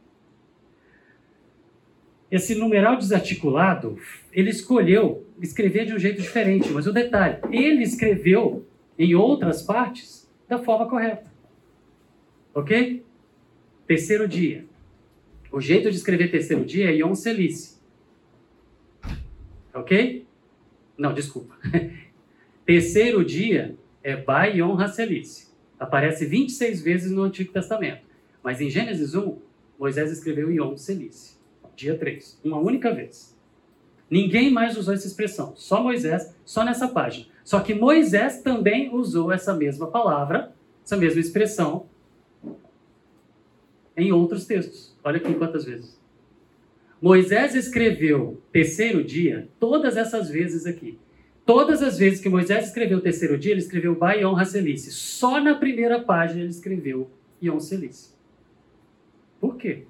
Esse 2.32 2.56
numeral 2.56 2.98
desarticulado, 2.98 3.98
ele 4.32 4.50
escolheu 4.50 5.28
escrever 5.42 5.86
de 5.86 5.94
um 5.94 6.00
jeito 6.00 6.22
diferente, 6.22 6.70
mas 6.70 6.88
o 6.88 6.94
detalhe, 6.94 7.40
ele 7.52 7.84
escreveu 7.84 8.66
em 8.98 9.14
outras 9.14 9.62
partes 9.62 10.32
da 10.48 10.58
forma 10.58 10.88
correta. 10.88 11.30
Ok? 12.54 13.04
Terceiro 13.86 14.28
dia. 14.28 14.66
O 15.52 15.60
jeito 15.60 15.92
de 15.92 15.98
escrever 15.98 16.32
terceiro 16.32 16.64
dia 16.64 16.90
é 16.90 16.96
Yom 16.96 17.14
Celice. 17.14 17.82
Ok? 19.74 20.26
Não, 20.98 21.14
desculpa. 21.14 21.58
terceiro 22.66 23.26
dia 23.26 23.76
é 24.02 24.16
Bai 24.16 24.60
Yom 24.60 24.80
Hacelice. 24.80 25.52
Aparece 25.78 26.26
26 26.26 26.82
vezes 26.82 27.12
no 27.12 27.24
Antigo 27.24 27.52
Testamento. 27.52 28.04
Mas 28.42 28.62
em 28.62 28.70
Gênesis 28.70 29.16
1, 29.16 29.38
Moisés 29.78 30.12
escreveu 30.12 30.52
Yom 30.52 30.78
Celice. 30.78 31.41
Dia 31.76 31.98
3. 31.98 32.40
Uma 32.44 32.58
única 32.58 32.94
vez. 32.94 33.38
Ninguém 34.10 34.52
mais 34.52 34.78
usou 34.78 34.94
essa 34.94 35.08
expressão. 35.08 35.54
Só 35.56 35.82
Moisés, 35.82 36.36
só 36.44 36.66
nessa 36.66 36.88
página. 36.88 37.28
Só 37.44 37.60
que 37.62 37.74
Moisés 37.74 38.42
também 38.42 38.94
usou 38.94 39.32
essa 39.32 39.54
mesma 39.54 39.88
palavra, 39.88 40.54
essa 40.84 40.98
mesma 40.98 41.22
expressão, 41.22 41.86
em 43.96 44.12
outros 44.12 44.46
textos. 44.46 44.96
Olha 45.04 45.18
aqui 45.18 45.34
quantas 45.34 45.66
vezes. 45.66 46.00
Moisés 47.02 47.56
escreveu 47.56 48.42
terceiro 48.52 49.04
dia 49.04 49.50
todas 49.60 49.98
essas 49.98 50.30
vezes 50.30 50.66
aqui. 50.66 51.00
Todas 51.46 51.82
as 51.82 51.98
vezes 51.98 52.22
que 52.22 52.30
Moisés 52.30 52.68
escreveu 52.68 53.02
terceiro 53.02 53.38
dia, 53.38 53.52
ele 53.52 53.62
escreveu 53.62 53.96
Baion 53.96 54.36
Hacelice. 54.36 54.92
Só 54.92 55.42
na 55.42 55.56
primeira 55.56 56.00
página 56.00 56.42
ele 56.42 56.50
escreveu 56.50 57.10
Ion 57.42 57.60
Celice. 57.60 58.12
Por 59.40 59.58
quê? 59.58 59.86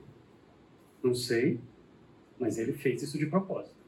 Não 1.03 1.13
sei, 1.13 1.59
mas 2.41 2.57
ele 2.57 2.73
fez 2.73 3.03
isso 3.03 3.19
de 3.19 3.27
propósito. 3.27 3.79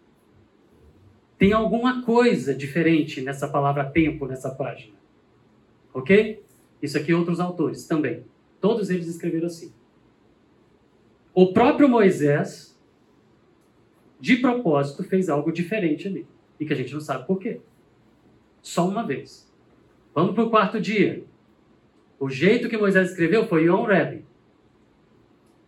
Tem 1.39 1.51
alguma 1.51 2.03
coisa 2.03 2.53
diferente 2.53 3.19
nessa 3.19 3.47
palavra 3.47 3.83
tempo, 3.83 4.27
nessa 4.27 4.51
página. 4.51 4.93
Ok? 5.91 6.41
Isso 6.81 6.97
aqui 6.97 7.13
outros 7.13 7.39
autores 7.39 7.85
também. 7.87 8.23
Todos 8.61 8.91
eles 8.91 9.07
escreveram 9.07 9.47
assim. 9.47 9.73
O 11.33 11.51
próprio 11.51 11.89
Moisés, 11.89 12.79
de 14.19 14.37
propósito, 14.37 15.03
fez 15.03 15.27
algo 15.27 15.51
diferente 15.51 16.07
ali. 16.07 16.27
E 16.59 16.65
que 16.65 16.73
a 16.73 16.75
gente 16.75 16.93
não 16.93 17.01
sabe 17.01 17.25
por 17.25 17.39
quê. 17.39 17.59
Só 18.61 18.87
uma 18.87 19.05
vez. 19.05 19.51
Vamos 20.13 20.35
para 20.35 20.43
o 20.43 20.49
quarto 20.49 20.79
dia. 20.79 21.25
O 22.19 22.29
jeito 22.29 22.69
que 22.69 22.77
Moisés 22.77 23.09
escreveu 23.09 23.47
foi 23.47 23.63
Yom 23.63 23.83
Rebbe. 23.83 24.23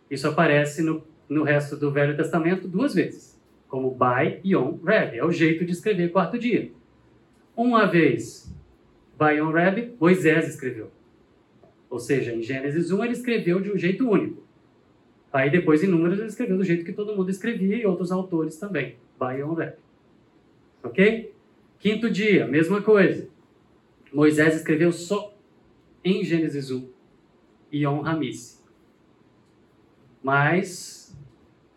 Isso 0.10 0.28
aparece 0.28 0.84
no, 0.84 1.04
no 1.28 1.44
resto 1.44 1.76
do 1.76 1.92
Velho 1.92 2.16
Testamento 2.16 2.68
duas 2.68 2.94
vezes. 2.94 3.40
Como 3.68 3.92
Bai 3.92 4.40
Yom 4.46 4.78
Rebbe. 4.84 5.18
É 5.18 5.26
o 5.26 5.32
jeito 5.32 5.66
de 5.66 5.72
escrever 5.72 6.12
quarto 6.12 6.38
dia. 6.38 6.72
Uma 7.56 7.86
vez, 7.86 8.54
Bai 9.18 9.40
Yom 9.40 9.52
Rebbe, 9.52 9.96
Moisés 10.00 10.48
escreveu. 10.48 10.92
Ou 11.90 12.00
seja, 12.00 12.34
em 12.34 12.42
Gênesis 12.42 12.92
1 12.92 13.04
ele 13.04 13.14
escreveu 13.14 13.62
de 13.62 13.72
um 13.72 13.78
jeito 13.78 14.10
único. 14.10 14.44
Aí 15.32 15.50
depois, 15.50 15.84
em 15.84 15.88
números, 15.88 16.18
ele 16.18 16.28
escreveu 16.28 16.58
do 16.58 16.64
jeito 16.64 16.86
que 16.86 16.94
todo 16.94 17.16
mundo 17.16 17.30
escrevia 17.30 17.76
e 17.76 17.86
outros 17.86 18.12
autores 18.12 18.58
também. 18.58 18.96
By 19.20 19.44
on 19.44 19.54
rap. 19.54 19.78
Ok? 20.82 21.34
Quinto 21.80 22.10
dia, 22.10 22.48
mesma 22.48 22.82
coisa. 22.82 23.28
Moisés 24.14 24.56
escreveu 24.56 24.94
só 24.94 25.36
em 26.04 26.24
Gênesis 26.24 26.72
1 26.72 26.88
e 27.72 27.86
on 27.86 28.00
Ramis. 28.00 28.64
Mas, 30.24 30.95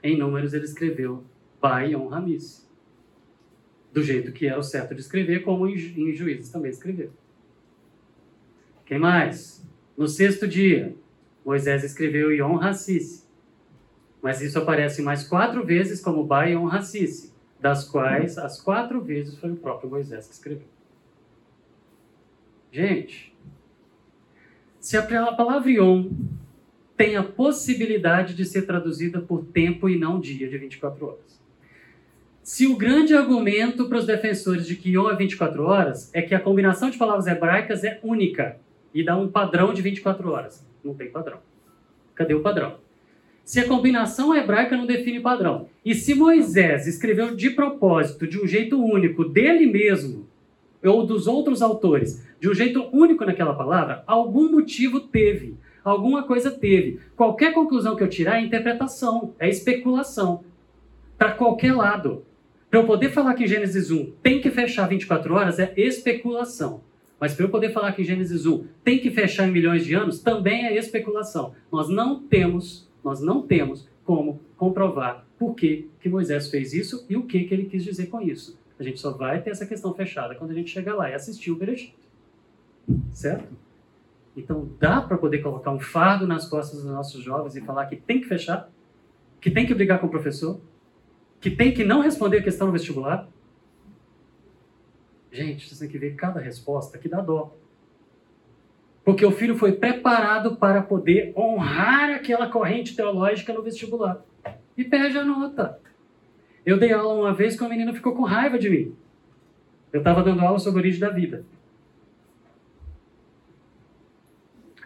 em 0.02 0.16
números, 0.16 0.52
ele 0.52 0.64
escreveu 0.64 1.24
by 1.60 1.94
on 1.94 2.08
Ramis. 2.08 2.68
Do 3.92 4.02
jeito 4.02 4.32
que 4.32 4.46
era 4.46 4.58
o 4.58 4.62
certo 4.62 4.94
de 4.94 5.00
escrever, 5.00 5.42
como 5.42 5.66
em, 5.66 5.74
em 5.74 6.12
Juízes 6.12 6.50
também 6.50 6.70
escreveu. 6.70 7.10
Quem 8.84 8.98
mais? 8.98 9.66
No 9.96 10.06
sexto 10.06 10.46
dia, 10.46 10.94
Moisés 11.44 11.84
escreveu 11.84 12.32
Yom 12.32 12.60
Hassice 12.60 13.28
mas 14.22 14.40
isso 14.40 14.58
aparece 14.58 15.02
mais 15.02 15.26
quatro 15.26 15.64
vezes 15.64 16.00
como 16.00 16.24
Bayon 16.24 16.66
Racice, 16.66 17.32
das 17.60 17.84
quais 17.84 18.38
as 18.38 18.60
quatro 18.60 19.00
vezes 19.00 19.38
foi 19.38 19.52
o 19.52 19.56
próprio 19.56 19.90
Moisés 19.90 20.26
que 20.26 20.34
escreveu. 20.34 20.66
Gente, 22.70 23.34
se 24.80 24.96
a 24.96 25.32
palavra 25.32 25.70
Yom 25.70 26.10
tem 26.98 27.16
a 27.16 27.22
possibilidade 27.22 28.34
de 28.34 28.44
ser 28.44 28.66
traduzida 28.66 29.20
por 29.20 29.42
tempo 29.46 29.88
e 29.88 29.98
não 29.98 30.20
dia 30.20 30.46
de 30.46 30.58
24 30.58 31.06
horas. 31.06 31.40
Se 32.42 32.66
o 32.66 32.76
grande 32.76 33.14
argumento 33.14 33.88
para 33.88 33.98
os 33.98 34.06
defensores 34.06 34.66
de 34.66 34.76
que 34.76 34.90
Yom 34.90 35.10
é 35.10 35.16
24 35.16 35.62
horas 35.62 36.10
é 36.12 36.20
que 36.20 36.34
a 36.34 36.40
combinação 36.40 36.90
de 36.90 36.98
palavras 36.98 37.26
hebraicas 37.26 37.84
é 37.84 37.98
única 38.02 38.58
e 38.92 39.02
dá 39.02 39.16
um 39.16 39.28
padrão 39.28 39.72
de 39.72 39.80
24 39.80 40.30
horas. 40.30 40.66
Não 40.84 40.92
tem 40.92 41.08
padrão. 41.08 41.38
Cadê 42.14 42.34
o 42.34 42.42
padrão? 42.42 42.78
se 43.48 43.58
a 43.60 43.66
combinação 43.66 44.36
hebraica 44.36 44.76
não 44.76 44.84
define 44.84 45.20
padrão. 45.20 45.70
E 45.82 45.94
se 45.94 46.14
Moisés 46.14 46.86
escreveu 46.86 47.34
de 47.34 47.48
propósito, 47.48 48.26
de 48.26 48.38
um 48.38 48.46
jeito 48.46 48.78
único, 48.78 49.24
dele 49.24 49.64
mesmo, 49.64 50.28
ou 50.84 51.06
dos 51.06 51.26
outros 51.26 51.62
autores 51.62 52.28
de 52.38 52.50
um 52.50 52.52
jeito 52.52 52.86
único 52.92 53.24
naquela 53.24 53.54
palavra, 53.54 54.04
algum 54.06 54.52
motivo 54.52 55.00
teve, 55.00 55.56
alguma 55.88 56.22
coisa 56.22 56.50
teve. 56.50 57.00
Qualquer 57.16 57.52
conclusão 57.52 57.96
que 57.96 58.02
eu 58.02 58.08
tirar 58.08 58.38
é 58.38 58.44
interpretação, 58.44 59.34
é 59.38 59.48
especulação, 59.48 60.44
para 61.16 61.32
qualquer 61.32 61.74
lado. 61.74 62.24
Para 62.70 62.80
eu 62.80 62.86
poder 62.86 63.10
falar 63.10 63.34
que 63.34 63.46
Gênesis 63.46 63.90
1 63.90 64.12
tem 64.22 64.40
que 64.40 64.50
fechar 64.50 64.86
24 64.86 65.34
horas 65.34 65.58
é 65.58 65.72
especulação. 65.76 66.82
Mas 67.18 67.34
para 67.34 67.46
eu 67.46 67.48
poder 67.48 67.72
falar 67.72 67.92
que 67.92 68.04
Gênesis 68.04 68.46
1 68.46 68.64
tem 68.84 68.98
que 68.98 69.10
fechar 69.10 69.48
em 69.48 69.50
milhões 69.50 69.84
de 69.84 69.94
anos, 69.94 70.20
também 70.20 70.66
é 70.66 70.76
especulação. 70.76 71.54
Nós 71.72 71.88
não 71.88 72.20
temos, 72.20 72.88
nós 73.02 73.20
não 73.20 73.42
temos 73.42 73.88
como 74.04 74.40
comprovar 74.56 75.26
por 75.38 75.54
que, 75.54 75.88
que 76.00 76.08
Moisés 76.08 76.48
fez 76.50 76.72
isso 76.72 77.06
e 77.08 77.16
o 77.16 77.24
que, 77.24 77.44
que 77.44 77.54
ele 77.54 77.64
quis 77.64 77.82
dizer 77.82 78.06
com 78.06 78.20
isso. 78.20 78.58
A 78.78 78.82
gente 78.82 79.00
só 79.00 79.10
vai 79.10 79.40
ter 79.42 79.50
essa 79.50 79.66
questão 79.66 79.92
fechada 79.92 80.34
quando 80.34 80.52
a 80.52 80.54
gente 80.54 80.70
chegar 80.70 80.94
lá 80.94 81.10
e 81.10 81.14
assistir 81.14 81.50
o 81.50 81.56
Bereshit. 81.56 81.94
Certo? 83.12 83.48
Então 84.38 84.70
dá 84.78 85.00
para 85.00 85.18
poder 85.18 85.38
colocar 85.38 85.70
um 85.72 85.80
fardo 85.80 86.26
nas 86.26 86.48
costas 86.48 86.82
dos 86.82 86.90
nossos 86.90 87.22
jovens 87.22 87.56
e 87.56 87.60
falar 87.60 87.86
que 87.86 87.96
tem 87.96 88.20
que 88.20 88.28
fechar, 88.28 88.70
que 89.40 89.50
tem 89.50 89.66
que 89.66 89.74
brigar 89.74 89.98
com 89.98 90.06
o 90.06 90.10
professor, 90.10 90.60
que 91.40 91.50
tem 91.50 91.74
que 91.74 91.84
não 91.84 92.00
responder 92.00 92.38
a 92.38 92.42
questão 92.42 92.68
no 92.68 92.72
vestibular. 92.72 93.28
Gente, 95.32 95.66
vocês 95.66 95.80
têm 95.80 95.88
que 95.88 95.98
ver 95.98 96.14
cada 96.14 96.40
resposta 96.40 96.98
que 96.98 97.08
dá 97.08 97.20
dó. 97.20 97.54
Porque 99.04 99.24
o 99.26 99.32
filho 99.32 99.56
foi 99.56 99.72
preparado 99.72 100.56
para 100.56 100.82
poder 100.82 101.32
honrar 101.36 102.10
aquela 102.10 102.48
corrente 102.48 102.94
teológica 102.94 103.52
no 103.52 103.62
vestibular. 103.62 104.22
E 104.76 104.84
perde 104.84 105.18
a 105.18 105.24
nota. 105.24 105.80
Eu 106.64 106.78
dei 106.78 106.92
aula 106.92 107.14
uma 107.14 107.34
vez 107.34 107.56
que 107.56 107.62
uma 107.62 107.70
menina 107.70 107.92
ficou 107.92 108.14
com 108.14 108.22
raiva 108.22 108.58
de 108.58 108.70
mim. 108.70 108.94
Eu 109.92 109.98
estava 109.98 110.22
dando 110.22 110.42
aula 110.42 110.58
sobre 110.58 110.78
a 110.78 110.82
origem 110.82 111.00
da 111.00 111.10
vida. 111.10 111.44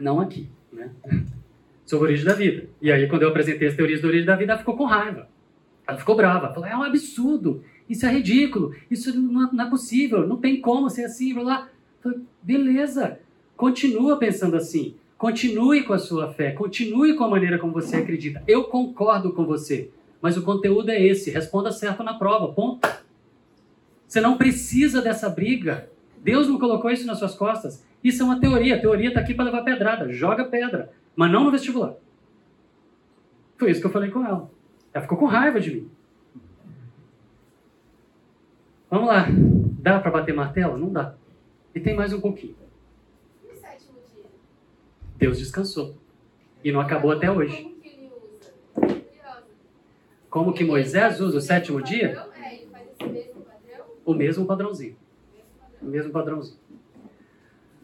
Não 0.02 0.18
aqui, 0.18 0.48
né? 0.72 0.90
Sobre 1.86 2.06
a 2.06 2.08
origem 2.08 2.26
da 2.26 2.34
vida. 2.34 2.68
E 2.80 2.90
aí, 2.90 3.06
quando 3.06 3.22
eu 3.22 3.28
apresentei 3.28 3.68
as 3.68 3.76
teorias 3.76 4.00
da 4.00 4.08
origem 4.08 4.26
da 4.26 4.34
vida, 4.34 4.52
ela 4.52 4.58
ficou 4.58 4.76
com 4.76 4.84
raiva. 4.84 5.28
Ela 5.86 5.96
ficou 5.96 6.16
brava. 6.16 6.52
Falou, 6.52 6.68
é 6.68 6.76
um 6.76 6.82
absurdo. 6.82 7.62
Isso 7.88 8.04
é 8.04 8.12
ridículo. 8.12 8.74
Isso 8.90 9.16
não 9.16 9.62
é 9.62 9.70
possível. 9.70 10.26
Não 10.26 10.38
tem 10.38 10.60
como 10.60 10.90
ser 10.90 11.04
assim. 11.04 11.32
Blá. 11.34 11.68
Falei, 12.00 12.18
beleza. 12.42 13.20
Continua 13.56 14.16
pensando 14.16 14.56
assim. 14.56 14.96
Continue 15.16 15.84
com 15.84 15.92
a 15.92 15.98
sua 15.98 16.32
fé. 16.32 16.50
Continue 16.50 17.14
com 17.14 17.22
a 17.22 17.30
maneira 17.30 17.58
como 17.58 17.72
você 17.72 17.96
acredita. 17.96 18.42
Eu 18.48 18.64
concordo 18.64 19.32
com 19.32 19.44
você. 19.44 19.88
Mas 20.20 20.36
o 20.36 20.42
conteúdo 20.42 20.90
é 20.90 21.00
esse. 21.00 21.30
Responda 21.30 21.70
certo 21.70 22.02
na 22.02 22.14
prova. 22.14 22.52
Ponto. 22.52 22.88
Você 24.08 24.20
não 24.20 24.36
precisa 24.36 25.00
dessa 25.00 25.28
briga. 25.28 25.88
Deus 26.18 26.48
não 26.48 26.58
colocou 26.58 26.90
isso 26.90 27.06
nas 27.06 27.20
suas 27.20 27.36
costas. 27.36 27.84
Isso 28.02 28.22
é 28.22 28.24
uma 28.24 28.40
teoria. 28.40 28.76
A 28.76 28.80
teoria 28.80 29.08
está 29.08 29.20
aqui 29.20 29.34
para 29.34 29.44
levar 29.44 29.62
pedrada. 29.62 30.12
Joga 30.12 30.44
pedra. 30.44 30.92
Mas 31.14 31.30
não 31.30 31.44
no 31.44 31.50
vestibular. 31.50 31.94
Foi 33.56 33.70
isso 33.70 33.80
que 33.80 33.86
eu 33.86 33.92
falei 33.92 34.10
com 34.10 34.24
ela. 34.26 34.50
Ela 34.92 35.02
ficou 35.02 35.18
com 35.18 35.26
raiva 35.26 35.60
de 35.60 35.74
mim. 35.74 35.90
Vamos 38.90 39.08
lá. 39.08 39.26
Dá 39.80 40.00
para 40.00 40.10
bater 40.10 40.34
martelo? 40.34 40.76
Não 40.76 40.92
dá. 40.92 41.14
E 41.74 41.80
tem 41.80 41.94
mais 41.94 42.12
um 42.12 42.20
pouquinho. 42.20 42.56
E 43.42 43.52
o 43.52 43.56
sétimo 43.56 43.98
dia? 44.12 44.24
Deus 45.16 45.38
descansou. 45.38 45.96
E 46.62 46.70
não 46.70 46.80
acabou 46.80 47.12
até 47.12 47.30
hoje. 47.30 47.62
Como 47.62 47.80
que 47.80 47.88
ele 47.88 48.10
usa? 48.10 48.52
Curiosa. 48.74 49.44
Como 50.28 50.52
que 50.52 50.64
Moisés 50.64 51.20
usa 51.20 51.38
o 51.38 51.40
sétimo 51.40 51.80
dia? 51.80 52.26
É, 52.36 52.54
ele 52.54 52.66
faz 52.66 52.86
esse 52.88 53.10
mesmo 53.10 53.42
padrão? 53.42 53.86
O 54.04 54.14
mesmo 54.14 54.46
padrãozinho. 54.46 54.96
O 55.80 55.86
mesmo 55.86 56.12
padrãozinho. 56.12 56.58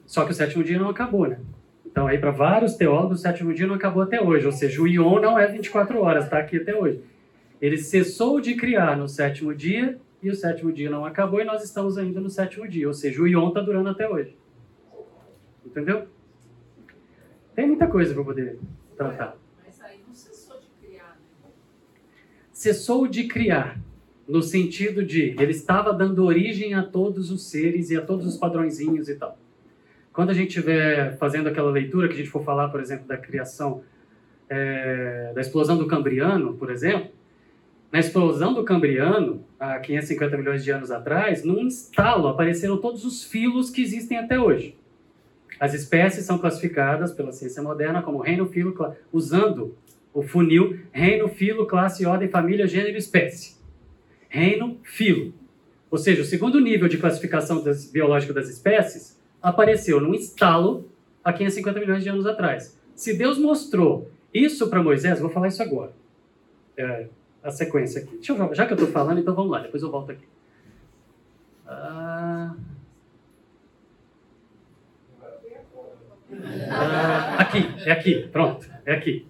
Só 0.09 0.25
que 0.25 0.31
o 0.31 0.35
sétimo 0.35 0.65
dia 0.65 0.79
não 0.79 0.89
acabou, 0.89 1.29
né? 1.29 1.39
Então, 1.85 2.07
aí, 2.07 2.19
para 2.19 2.31
vários 2.31 2.75
teólogos, 2.77 3.21
o 3.21 3.23
sétimo 3.23 3.53
dia 3.53 3.67
não 3.67 3.75
acabou 3.75 4.03
até 4.03 4.19
hoje. 4.19 4.47
Ou 4.47 4.53
seja, 4.53 4.81
o 4.81 4.89
Ion 4.89 5.21
não 5.21 5.39
é 5.39 5.47
24 5.47 6.01
horas, 6.01 6.25
está 6.25 6.39
aqui 6.39 6.57
até 6.57 6.75
hoje. 6.75 7.03
Ele 7.61 7.77
cessou 7.77 8.41
de 8.41 8.55
criar 8.55 8.97
no 8.97 9.07
sétimo 9.07 9.55
dia 9.55 9.99
e 10.23 10.31
o 10.31 10.35
sétimo 10.35 10.73
dia 10.73 10.89
não 10.89 11.05
acabou 11.05 11.43
e 11.43 11.45
nós 11.45 11.63
estamos 11.63 11.99
ainda 11.99 12.21
no 12.21 12.31
sétimo 12.31 12.67
dia. 12.67 12.89
Ou 12.89 12.95
seja, 12.95 13.21
o 13.21 13.29
Ion 13.29 13.49
está 13.49 13.61
durando 13.61 13.91
até 13.91 14.09
hoje. 14.09 14.35
Entendeu? 15.67 16.09
Tem 17.55 17.67
muita 17.67 17.87
coisa 17.87 18.15
para 18.15 18.25
poder 18.25 18.59
tratar. 18.97 19.37
Mas 19.63 19.79
aí 19.83 20.01
não 20.07 20.15
cessou 20.15 20.59
de 20.59 20.69
criar, 20.81 21.21
né? 21.43 21.51
Cessou 22.51 23.07
de 23.07 23.25
criar, 23.25 23.79
no 24.27 24.41
sentido 24.41 25.05
de 25.05 25.37
ele 25.39 25.51
estava 25.51 25.93
dando 25.93 26.25
origem 26.25 26.73
a 26.73 26.83
todos 26.83 27.31
os 27.31 27.51
seres 27.51 27.91
e 27.91 27.97
a 27.97 28.01
todos 28.01 28.25
os 28.25 28.39
padrõezinhos 28.39 29.11
e 29.11 29.15
tal. 29.15 29.39
Quando 30.19 30.31
a 30.31 30.35
gente 30.35 30.49
estiver 30.49 31.16
fazendo 31.16 31.49
aquela 31.49 31.71
leitura, 31.71 32.09
que 32.09 32.14
a 32.14 32.16
gente 32.16 32.29
for 32.29 32.43
falar, 32.43 32.71
por 32.71 32.81
exemplo, 32.81 33.07
da 33.07 33.16
criação, 33.16 33.85
é, 34.49 35.31
da 35.33 35.41
explosão 35.41 35.79
do 35.79 35.87
Cambriano, 35.87 36.55
por 36.55 36.73
exemplo, 36.73 37.12
na 37.93 38.01
explosão 38.01 38.53
do 38.53 38.64
Cambriano, 38.64 39.45
há 39.61 39.79
550 39.79 40.37
milhões 40.37 40.64
de 40.64 40.73
anos 40.73 40.91
atrás, 40.91 41.45
num 41.45 41.69
estalo 41.69 42.27
apareceram 42.27 42.79
todos 42.79 43.05
os 43.05 43.23
filos 43.23 43.71
que 43.71 43.81
existem 43.81 44.19
até 44.19 44.41
hoje. 44.41 44.77
As 45.61 45.73
espécies 45.73 46.25
são 46.25 46.37
classificadas 46.37 47.12
pela 47.12 47.31
ciência 47.31 47.62
moderna 47.62 48.03
como 48.03 48.19
reino, 48.19 48.49
filo, 48.49 48.75
usando 49.12 49.77
o 50.12 50.25
funil 50.25 50.81
reino, 50.91 51.29
filo, 51.29 51.64
classe, 51.64 52.05
ordem, 52.05 52.29
família, 52.29 52.66
gênero 52.66 52.97
e 52.97 52.99
espécie. 52.99 53.57
Reino, 54.29 54.79
filo. 54.83 55.33
Ou 55.89 55.97
seja, 55.97 56.23
o 56.23 56.25
segundo 56.25 56.59
nível 56.59 56.89
de 56.89 56.99
classificação 56.99 57.62
biológica 57.93 58.33
das 58.33 58.49
espécies 58.49 59.16
apareceu 59.43 60.01
num 60.01 60.14
estalo 60.14 60.89
há 61.22 61.32
550 61.32 61.80
milhões 61.80 62.03
de 62.03 62.09
anos 62.09 62.26
atrás. 62.26 62.78
Se 62.95 63.16
Deus 63.16 63.39
mostrou 63.39 64.11
isso 64.32 64.68
para 64.68 64.82
Moisés, 64.82 65.20
vou 65.20 65.30
falar 65.30 65.49
isso 65.49 65.62
agora. 65.62 65.93
É, 66.76 67.09
a 67.43 67.51
sequência 67.51 68.03
aqui. 68.03 68.20
Eu, 68.28 68.55
já 68.55 68.66
que 68.66 68.72
eu 68.72 68.76
estou 68.76 68.91
falando, 68.91 69.20
então 69.20 69.34
vamos 69.34 69.51
lá, 69.51 69.61
depois 69.61 69.82
eu 69.82 69.91
volto 69.91 70.12
aqui. 70.12 70.26
Ah, 71.66 72.55
aqui, 77.39 77.59
é 77.84 77.91
aqui, 77.91 78.28
pronto, 78.28 78.68
é 78.84 78.93
aqui. 78.93 79.26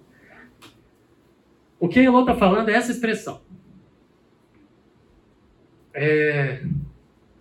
O 1.78 1.88
que 1.88 2.00
Elô 2.00 2.20
está 2.20 2.34
falando 2.34 2.68
é 2.68 2.72
essa 2.72 2.90
expressão. 2.90 3.40
É, 5.94 6.62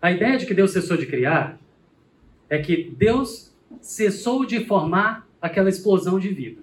a 0.01 0.11
ideia 0.11 0.38
de 0.38 0.45
que 0.45 0.53
Deus 0.53 0.72
cessou 0.72 0.97
de 0.97 1.05
criar 1.05 1.59
é 2.50 2.58
que 2.60 2.93
Deus 2.98 3.54
cessou 3.82 4.45
de 4.45 4.66
formar 4.66 5.28
aquela 5.41 5.70
explosão 5.70 6.20
de 6.20 6.30
vida, 6.30 6.62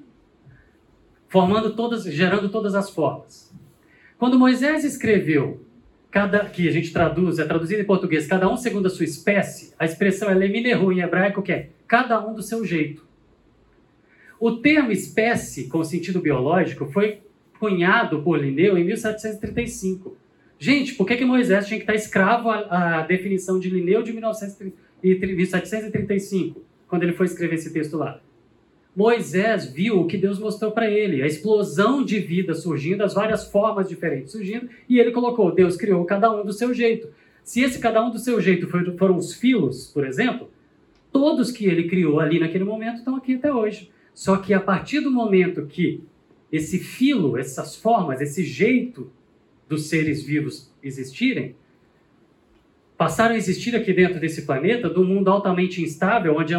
formando 1.29 1.75
todas, 1.75 2.05
gerando 2.05 2.49
todas 2.49 2.75
as 2.75 2.91
formas. 2.91 3.53
Quando 4.19 4.39
Moisés 4.39 4.85
escreveu, 4.85 5.61
cada, 6.11 6.47
que 6.47 6.69
a 6.69 6.73
gente 6.73 6.93
traduz, 6.93 7.39
é 7.39 7.45
traduzido 7.45 7.83
em 7.83 7.85
português, 7.85 8.27
cada 8.27 8.49
um 8.49 8.57
segundo 8.57 8.87
a 8.87 8.91
sua 8.91 9.05
espécie, 9.05 9.75
a 9.79 9.85
expressão 9.85 10.31
é 10.31 10.35
leminehu 10.35 10.93
em 10.93 11.01
hebraico, 11.01 11.43
que 11.43 11.53
é 11.53 11.71
cada 11.87 12.25
um 12.27 12.35
do 12.35 12.43
seu 12.43 12.65
jeito. 12.65 13.05
O 14.41 14.53
termo 14.57 14.93
espécie, 14.93 15.69
com 15.69 15.83
sentido 15.85 16.21
biológico, 16.21 16.87
foi 16.87 17.21
cunhado 17.59 18.23
por 18.23 18.39
Linneu 18.39 18.77
em 18.77 18.85
1735. 18.85 20.17
Gente, 20.59 20.95
por 20.95 21.07
que, 21.07 21.17
que 21.17 21.25
Moisés 21.25 21.67
tinha 21.67 21.79
que 21.79 21.85
estar 21.85 21.95
escravo 21.95 22.51
à, 22.51 22.99
à 22.99 23.03
definição 23.03 23.59
de 23.59 23.71
Linneu 23.71 24.03
de 24.03 24.13
1930 24.13 24.84
e 25.05 25.15
1735, 25.15 26.63
quando 26.89 27.03
ele 27.03 27.13
foi 27.13 27.27
escrever 27.27 27.57
esse 27.57 27.71
texto 27.71 27.99
lá? 27.99 28.21
Moisés 28.97 29.67
viu 29.67 30.01
o 30.01 30.07
que 30.07 30.17
Deus 30.17 30.39
mostrou 30.39 30.71
para 30.71 30.91
ele, 30.91 31.23
a 31.23 31.27
explosão 31.27 32.03
de 32.03 32.19
vida 32.21 32.55
surgindo, 32.55 33.03
as 33.03 33.13
várias 33.13 33.51
formas 33.51 33.89
diferentes 33.89 34.33
surgindo, 34.33 34.69
e 34.89 34.99
ele 34.99 35.11
colocou: 35.11 35.55
Deus 35.55 35.77
criou 35.77 36.05
cada 36.05 36.33
um 36.33 36.45
do 36.45 36.53
seu 36.53 36.73
jeito. 36.73 37.09
Se 37.43 37.61
esse 37.61 37.79
cada 37.79 38.03
um 38.03 38.11
do 38.11 38.19
seu 38.19 38.41
jeito 38.41 38.67
foram 38.97 39.17
os 39.17 39.35
filos, 39.35 39.89
por 39.93 40.07
exemplo, 40.07 40.49
todos 41.13 41.51
que 41.51 41.67
ele 41.67 41.89
criou 41.89 42.19
ali 42.19 42.41
naquele 42.41 42.65
momento 42.65 42.99
estão 42.99 43.17
aqui 43.17 43.35
até 43.35 43.53
hoje. 43.53 43.91
Só 44.15 44.39
que 44.39 44.55
a 44.55 44.61
partir 44.61 45.01
do 45.01 45.11
momento 45.11 45.67
que 45.67 46.03
esse 46.51 46.79
filo, 46.79 47.37
essas 47.37 47.77
formas, 47.77 48.21
esse 48.21 48.43
jeito 48.43 49.13
dos 49.69 49.89
seres 49.89 50.23
vivos 50.23 50.73
existirem, 50.83 51.57
passaram 53.05 53.35
a 53.35 53.37
existir 53.37 53.77
aqui 53.77 53.93
dentro 53.93 54.19
desse 54.19 54.47
planeta, 54.47 54.89
do 54.89 55.05
mundo 55.05 55.29
altamente 55.29 55.83
instável, 55.83 56.35
onde 56.39 56.55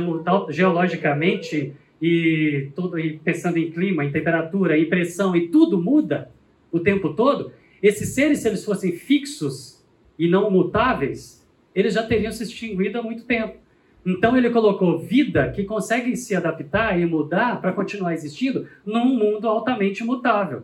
geologicamente 0.53 1.73
e, 1.99 2.69
tudo, 2.75 2.99
e 2.99 3.17
pensando 3.17 3.57
em 3.57 3.71
clima, 3.71 4.05
em 4.05 4.11
temperatura, 4.11 4.77
em 4.77 4.87
pressão 4.87 5.35
e 5.35 5.47
tudo 5.47 5.81
muda 5.81 6.29
o 6.71 6.79
tempo 6.79 7.15
todo, 7.15 7.51
esses 7.81 8.09
seres, 8.09 8.39
se 8.39 8.47
eles 8.47 8.63
fossem 8.63 8.91
fixos 8.91 9.83
e 10.19 10.29
não 10.29 10.51
mutáveis, 10.51 11.43
eles 11.73 11.95
já 11.95 12.03
teriam 12.03 12.31
se 12.31 12.43
extinguido 12.43 12.99
há 12.99 13.01
muito 13.01 13.25
tempo. 13.25 13.57
Então 14.05 14.37
ele 14.37 14.51
colocou 14.51 14.99
vida 14.99 15.51
que 15.51 15.63
consegue 15.63 16.15
se 16.15 16.35
adaptar 16.35 16.99
e 16.99 17.07
mudar 17.07 17.59
para 17.59 17.73
continuar 17.73 18.13
existindo 18.13 18.67
num 18.85 19.15
mundo 19.15 19.47
altamente 19.47 20.03
mutável. 20.03 20.61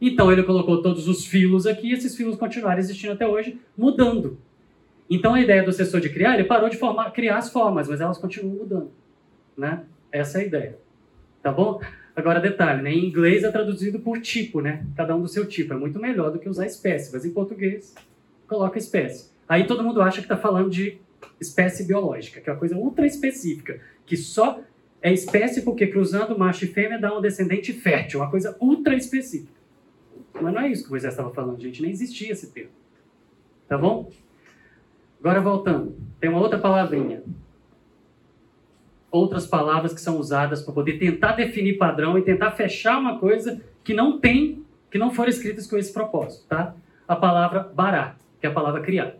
Então 0.00 0.30
ele 0.30 0.44
colocou 0.44 0.80
todos 0.80 1.08
os 1.08 1.26
filos 1.26 1.66
aqui, 1.66 1.88
e 1.88 1.92
esses 1.92 2.16
filos 2.16 2.36
continuaram 2.36 2.78
existindo 2.78 3.14
até 3.14 3.26
hoje, 3.26 3.58
mudando. 3.76 4.38
Então 5.08 5.34
a 5.34 5.40
ideia 5.40 5.62
do 5.62 5.70
assessor 5.70 6.00
de 6.00 6.08
criar, 6.08 6.34
ele 6.34 6.44
parou 6.44 6.68
de 6.68 6.76
formar, 6.76 7.10
criar 7.10 7.38
as 7.38 7.50
formas, 7.50 7.88
mas 7.88 8.00
elas 8.00 8.18
continuam 8.18 8.56
mudando. 8.56 8.90
Né? 9.56 9.82
Essa 10.10 10.38
é 10.38 10.42
a 10.42 10.46
ideia. 10.46 10.78
Tá 11.42 11.52
bom? 11.52 11.80
Agora, 12.16 12.40
detalhe, 12.40 12.82
né? 12.82 12.92
em 12.92 13.06
inglês 13.06 13.42
é 13.44 13.50
traduzido 13.50 13.98
por 13.98 14.20
tipo, 14.20 14.60
né? 14.60 14.86
Cada 14.96 15.14
um 15.16 15.20
do 15.20 15.28
seu 15.28 15.46
tipo. 15.46 15.74
É 15.74 15.76
muito 15.76 15.98
melhor 15.98 16.30
do 16.30 16.38
que 16.38 16.48
usar 16.48 16.64
espécie, 16.64 17.12
mas 17.12 17.24
em 17.24 17.30
português 17.30 17.94
coloca 18.46 18.78
espécie. 18.78 19.30
Aí 19.48 19.66
todo 19.66 19.82
mundo 19.82 20.00
acha 20.00 20.18
que 20.18 20.24
está 20.24 20.36
falando 20.36 20.70
de 20.70 20.98
espécie 21.40 21.84
biológica, 21.84 22.40
que 22.40 22.48
é 22.48 22.52
uma 22.52 22.58
coisa 22.58 22.76
ultra 22.76 23.06
específica, 23.06 23.80
que 24.06 24.16
só 24.16 24.60
é 25.02 25.12
espécie 25.12 25.62
porque 25.62 25.86
cruzando 25.86 26.38
macho 26.38 26.64
e 26.64 26.68
fêmea 26.68 26.98
dá 26.98 27.16
um 27.16 27.20
descendente 27.20 27.72
fértil, 27.72 28.20
uma 28.20 28.30
coisa 28.30 28.56
ultra 28.60 28.94
específica. 28.94 29.52
Mas 30.40 30.54
não 30.54 30.60
é 30.60 30.68
isso 30.68 30.84
que 30.84 30.88
o 30.88 30.92
Moisés 30.92 31.12
estava 31.12 31.32
falando, 31.32 31.60
gente, 31.60 31.82
nem 31.82 31.90
existia 31.90 32.32
esse 32.32 32.50
termo. 32.50 32.70
Tá 33.68 33.76
bom? 33.76 34.10
Agora 35.24 35.40
voltando, 35.40 35.96
tem 36.20 36.28
uma 36.28 36.38
outra 36.38 36.58
palavrinha. 36.58 37.22
Outras 39.10 39.46
palavras 39.46 39.94
que 39.94 40.00
são 40.02 40.18
usadas 40.18 40.60
para 40.60 40.74
poder 40.74 40.98
tentar 40.98 41.32
definir 41.32 41.78
padrão 41.78 42.18
e 42.18 42.22
tentar 42.22 42.50
fechar 42.50 42.98
uma 42.98 43.18
coisa 43.18 43.58
que 43.82 43.94
não 43.94 44.20
tem, 44.20 44.62
que 44.90 44.98
não 44.98 45.10
foram 45.10 45.30
escritas 45.30 45.66
com 45.66 45.78
esse 45.78 45.90
propósito, 45.90 46.44
tá? 46.46 46.74
A 47.08 47.16
palavra 47.16 47.60
bará, 47.60 48.16
que 48.38 48.46
é 48.46 48.50
a 48.50 48.52
palavra 48.52 48.82
criar. 48.82 49.14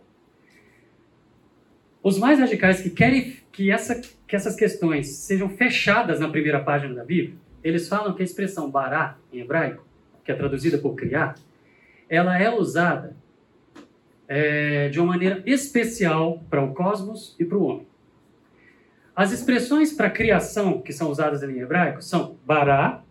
Os 2.03 2.19
mais 2.19 2.39
radicais 2.39 2.81
que 2.81 2.91
querem 2.91 3.37
que, 3.51 3.71
essa, 3.71 3.99
que 4.27 4.35
essas 4.35 4.55
questões 4.55 5.07
sejam 5.07 5.49
fechadas 5.49 6.19
na 6.19 6.29
primeira 6.29 6.59
página 6.59 6.93
da 6.93 7.03
Bíblia, 7.03 7.35
eles 7.63 7.89
falam 7.89 8.13
que 8.13 8.21
a 8.21 8.25
expressão 8.25 8.69
bará, 8.69 9.17
em 9.33 9.39
hebraico, 9.39 9.83
que 10.23 10.31
é 10.31 10.35
traduzida 10.35 10.77
por 10.77 10.93
criar, 10.93 11.33
ela 12.07 12.39
é 12.39 12.47
usada 12.47 13.15
é, 14.27 14.89
de 14.89 14.99
uma 14.99 15.13
maneira 15.13 15.41
especial 15.45 16.43
para 16.49 16.63
o 16.63 16.73
cosmos 16.73 17.35
e 17.39 17.45
para 17.45 17.57
o 17.57 17.63
homem. 17.63 17.87
As 19.15 19.31
expressões 19.31 19.93
para 19.93 20.09
criação 20.09 20.81
que 20.81 20.91
são 20.91 21.09
usadas 21.09 21.41
em 21.41 21.59
hebraico 21.59 22.01
são 22.01 22.37
bará, 22.45 23.01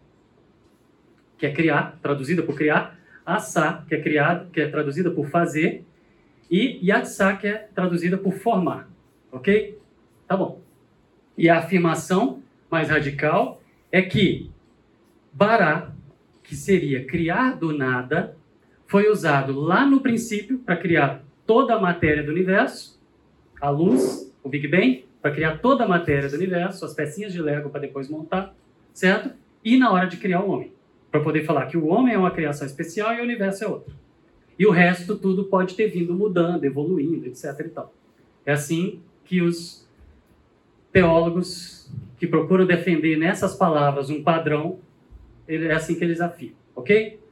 que 1.38 1.46
é 1.46 1.52
criar, 1.52 1.98
traduzida 2.02 2.42
por 2.42 2.54
criar, 2.56 2.98
assá, 3.24 3.84
que 3.88 3.94
é 3.94 4.00
criado, 4.00 4.50
que 4.50 4.60
é 4.60 4.68
traduzida 4.68 5.10
por 5.10 5.28
fazer, 5.28 5.84
e 6.50 6.78
yatsá, 6.82 7.34
que 7.36 7.46
é 7.46 7.68
traduzida 7.74 8.18
por 8.18 8.34
formar. 8.34 8.88
Ok? 9.32 9.78
Tá 10.28 10.36
bom. 10.36 10.60
E 11.36 11.48
a 11.48 11.58
afirmação 11.58 12.42
mais 12.70 12.90
radical 12.90 13.60
é 13.90 14.02
que 14.02 14.50
bará, 15.32 15.90
que 16.42 16.54
seria 16.54 17.04
criar 17.04 17.56
do 17.56 17.76
nada, 17.76 18.36
foi 18.94 19.10
usado 19.10 19.58
lá 19.58 19.84
no 19.84 19.98
princípio 19.98 20.60
para 20.60 20.76
criar 20.76 21.24
toda 21.44 21.74
a 21.74 21.80
matéria 21.80 22.22
do 22.22 22.30
universo, 22.30 22.96
a 23.60 23.68
luz, 23.68 24.32
o 24.40 24.48
Big 24.48 24.68
Bang, 24.68 25.04
para 25.20 25.32
criar 25.32 25.58
toda 25.58 25.82
a 25.82 25.88
matéria 25.88 26.28
do 26.28 26.36
universo, 26.36 26.84
as 26.84 26.94
pecinhas 26.94 27.32
de 27.32 27.42
Lego 27.42 27.70
para 27.70 27.80
depois 27.80 28.08
montar, 28.08 28.54
certo? 28.92 29.34
E 29.64 29.76
na 29.76 29.90
hora 29.90 30.06
de 30.06 30.16
criar 30.16 30.44
o 30.44 30.48
homem, 30.48 30.72
para 31.10 31.18
poder 31.18 31.44
falar 31.44 31.66
que 31.66 31.76
o 31.76 31.88
homem 31.88 32.14
é 32.14 32.18
uma 32.18 32.30
criação 32.30 32.64
especial 32.64 33.12
e 33.14 33.18
o 33.18 33.24
universo 33.24 33.64
é 33.64 33.66
outro. 33.66 33.96
E 34.56 34.64
o 34.64 34.70
resto 34.70 35.16
tudo 35.16 35.46
pode 35.46 35.74
ter 35.74 35.88
vindo 35.88 36.14
mudando, 36.14 36.62
evoluindo, 36.62 37.26
etc. 37.26 37.46
E 37.66 37.68
tal. 37.70 37.92
É 38.46 38.52
assim 38.52 39.00
que 39.24 39.42
os 39.42 39.84
teólogos 40.92 41.92
que 42.16 42.28
procuram 42.28 42.64
defender 42.64 43.18
nessas 43.18 43.56
palavras 43.56 44.08
um 44.08 44.22
padrão, 44.22 44.78
é 45.48 45.72
assim 45.72 45.96
que 45.96 46.04
eles 46.04 46.20
afirmam, 46.20 46.54
ok? 46.76 47.23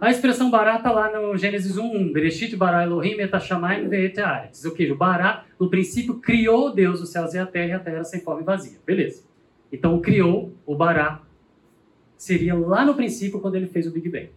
A 0.00 0.10
expressão 0.10 0.50
bará 0.50 0.76
está 0.76 0.90
lá 0.90 1.10
no 1.10 1.36
Gênesis 1.36 1.76
1, 1.76 2.12
Bereshit 2.12 2.56
bará 2.56 2.84
Elohim 2.84 3.20
etashamayim 3.20 3.88
ve'etearetz. 3.88 4.64
O 4.64 4.74
que? 4.74 4.90
O 4.90 4.96
bará, 4.96 5.44
no 5.58 5.68
princípio, 5.68 6.14
criou 6.20 6.72
Deus 6.72 7.00
os 7.00 7.10
céus 7.10 7.34
e 7.34 7.38
a 7.38 7.46
terra 7.46 7.68
e 7.68 7.72
a 7.72 7.78
terra 7.78 8.04
sem 8.04 8.20
forma 8.20 8.42
e 8.42 8.44
vazia. 8.44 8.78
Beleza. 8.84 9.24
Então, 9.72 9.94
o 9.94 10.00
criou, 10.00 10.52
o 10.64 10.74
bará, 10.74 11.20
seria 12.16 12.54
lá 12.54 12.84
no 12.84 12.94
princípio, 12.94 13.40
quando 13.40 13.56
ele 13.56 13.66
fez 13.66 13.86
o 13.86 13.90
Big 13.90 14.08
Bang. 14.08 14.30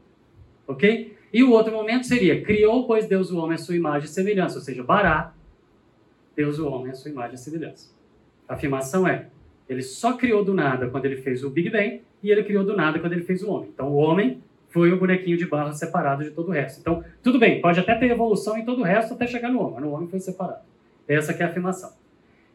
Ok? 0.67 1.15
E 1.31 1.43
o 1.43 1.51
outro 1.51 1.71
momento 1.71 2.05
seria, 2.05 2.41
criou, 2.41 2.85
pois 2.85 3.07
Deus 3.07 3.31
o 3.31 3.37
homem 3.37 3.55
a 3.55 3.57
sua 3.57 3.75
imagem 3.75 4.05
e 4.05 4.11
semelhança. 4.11 4.55
Ou 4.55 4.61
seja, 4.61 4.83
bará, 4.83 5.33
Deus 6.35 6.59
o 6.59 6.67
homem 6.67 6.91
a 6.91 6.95
sua 6.95 7.11
imagem 7.11 7.35
e 7.35 7.37
semelhança. 7.37 7.89
A 8.47 8.53
afirmação 8.53 9.07
é, 9.07 9.27
ele 9.67 9.81
só 9.81 10.13
criou 10.13 10.43
do 10.43 10.53
nada 10.53 10.87
quando 10.89 11.05
ele 11.05 11.17
fez 11.17 11.43
o 11.43 11.49
Big 11.49 11.69
Bang 11.69 12.01
e 12.23 12.31
ele 12.31 12.43
criou 12.43 12.63
do 12.63 12.75
nada 12.75 12.99
quando 12.99 13.13
ele 13.13 13.23
fez 13.23 13.43
o 13.43 13.49
homem. 13.51 13.69
Então, 13.73 13.89
o 13.89 13.95
homem 13.95 14.41
foi 14.69 14.91
o 14.91 14.99
bonequinho 14.99 15.37
de 15.37 15.45
barro 15.45 15.73
separado 15.73 16.23
de 16.23 16.31
todo 16.31 16.49
o 16.49 16.51
resto. 16.51 16.79
Então, 16.79 17.03
tudo 17.23 17.39
bem, 17.39 17.61
pode 17.61 17.79
até 17.79 17.95
ter 17.95 18.11
evolução 18.11 18.57
em 18.57 18.65
todo 18.65 18.81
o 18.81 18.83
resto 18.83 19.13
até 19.13 19.25
chegar 19.25 19.49
no 19.49 19.59
homem, 19.61 19.75
mas 19.75 19.83
no 19.83 19.91
homem 19.91 20.07
foi 20.07 20.19
separado. 20.19 20.61
Essa 21.07 21.31
é 21.31 21.43
a 21.43 21.47
afirmação. 21.47 21.93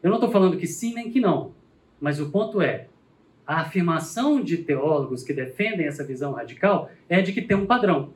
Eu 0.01 0.09
não 0.09 0.17
estou 0.17 0.31
falando 0.31 0.57
que 0.57 0.67
sim 0.67 0.93
nem 0.93 1.09
que 1.09 1.19
não, 1.19 1.53
mas 1.99 2.19
o 2.19 2.29
ponto 2.29 2.61
é, 2.61 2.87
a 3.45 3.61
afirmação 3.61 4.41
de 4.41 4.57
teólogos 4.57 5.23
que 5.23 5.33
defendem 5.33 5.87
essa 5.87 6.03
visão 6.03 6.33
radical 6.33 6.89
é 7.09 7.21
de 7.21 7.33
que 7.33 7.41
tem 7.41 7.57
um 7.57 7.65
padrão, 7.65 8.13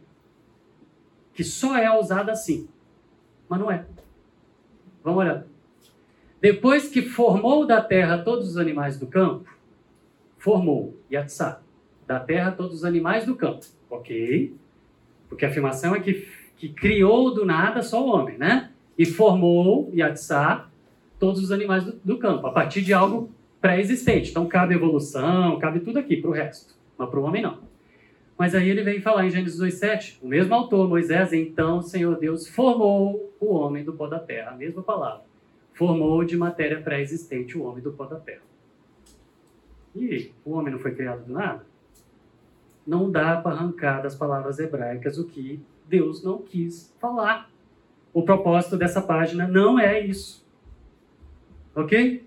que 1.33 1.43
só 1.43 1.77
é 1.77 1.89
usado 1.97 2.29
assim, 2.29 2.67
mas 3.47 3.59
não 3.59 3.71
é. 3.71 3.85
Vamos 5.03 5.19
olhar. 5.19 5.45
Depois 6.41 6.87
que 6.89 7.01
formou 7.01 7.65
da 7.65 7.81
terra 7.81 8.17
todos 8.19 8.49
os 8.49 8.57
animais 8.57 8.99
do 8.99 9.07
campo, 9.07 9.49
formou, 10.37 10.95
Yatsá, 11.11 11.61
da 12.05 12.19
terra 12.19 12.51
todos 12.51 12.75
os 12.75 12.85
animais 12.85 13.25
do 13.25 13.35
campo. 13.35 13.65
Ok? 13.89 14.53
Porque 15.29 15.45
a 15.45 15.49
afirmação 15.49 15.95
é 15.95 15.99
que, 15.99 16.27
que 16.57 16.69
criou 16.69 17.33
do 17.33 17.45
nada 17.45 17.81
só 17.81 18.05
o 18.05 18.09
homem, 18.09 18.37
né? 18.37 18.71
E 18.97 19.05
formou, 19.05 19.91
Yatsá, 19.93 20.69
todos 21.19 21.43
os 21.43 21.51
animais 21.51 21.83
do, 21.83 21.99
do 22.03 22.17
campo, 22.17 22.47
a 22.47 22.51
partir 22.51 22.81
de 22.81 22.93
algo 22.93 23.29
pré-existente. 23.61 24.31
Então 24.31 24.47
cabe 24.47 24.75
evolução, 24.75 25.59
cabe 25.59 25.79
tudo 25.79 25.99
aqui 25.99 26.17
para 26.17 26.29
o 26.29 26.33
resto, 26.33 26.75
mas 26.97 27.09
para 27.09 27.19
o 27.19 27.23
homem 27.23 27.41
não. 27.41 27.59
Mas 28.37 28.53
aí 28.53 28.69
ele 28.69 28.83
vem 28.83 29.01
falar 29.01 29.25
em 29.25 29.31
Gênesis 29.31 29.59
2,7, 29.59 30.19
o 30.21 30.27
mesmo 30.27 30.53
autor, 30.53 30.87
Moisés, 30.87 31.33
então 31.33 31.79
o 31.79 31.81
Senhor 31.81 32.17
Deus 32.19 32.47
formou 32.47 33.33
o 33.39 33.53
homem 33.53 33.83
do 33.83 33.93
pó 33.93 34.07
da 34.07 34.19
terra, 34.19 34.51
a 34.51 34.55
mesma 34.55 34.83
palavra. 34.83 35.25
Formou 35.73 36.23
de 36.23 36.37
matéria 36.37 36.79
pré-existente 36.79 37.57
o 37.57 37.63
homem 37.63 37.81
do 37.81 37.91
pó 37.91 38.05
da 38.05 38.17
terra. 38.17 38.41
E 39.95 40.31
o 40.45 40.51
homem 40.51 40.71
não 40.71 40.79
foi 40.79 40.93
criado 40.93 41.25
do 41.25 41.33
nada? 41.33 41.65
Não 42.87 43.11
dá 43.11 43.35
para 43.35 43.53
arrancar 43.53 44.01
das 44.01 44.15
palavras 44.15 44.57
hebraicas 44.59 45.17
o 45.17 45.25
que 45.25 45.61
Deus 45.85 46.23
não 46.23 46.37
quis 46.41 46.95
falar. 46.99 47.49
O 48.13 48.23
propósito 48.23 48.77
dessa 48.77 49.01
página 49.01 49.45
não 49.45 49.77
é 49.77 49.99
isso. 49.99 50.47
Ok? 51.75 52.25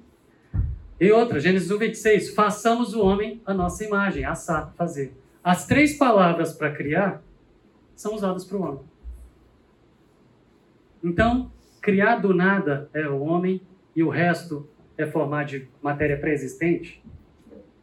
E 1.01 1.11
outra, 1.11 1.41
Gênesis 1.41 1.71
1, 1.71 1.79
26. 1.79 2.35
Façamos 2.35 2.95
o 2.95 3.01
homem 3.01 3.41
a 3.47 3.55
nossa 3.55 3.83
imagem, 3.83 4.25
assar, 4.25 4.73
fazer. 4.77 5.17
As 5.43 5.67
três 5.67 5.97
palavras 5.97 6.53
para 6.53 6.71
criar 6.71 7.23
são 7.97 8.15
usadas 8.15 8.45
para 8.45 8.59
o 8.59 8.63
homem. 8.63 8.81
Então, 11.03 11.51
criar 11.81 12.17
do 12.17 12.35
nada 12.35 12.91
é 12.93 13.09
o 13.09 13.21
homem 13.21 13.63
e 13.97 14.03
o 14.03 14.11
resto 14.11 14.69
é 14.99 15.07
formar 15.07 15.45
de 15.45 15.67
matéria 15.83 16.19
pré-existente? 16.19 17.03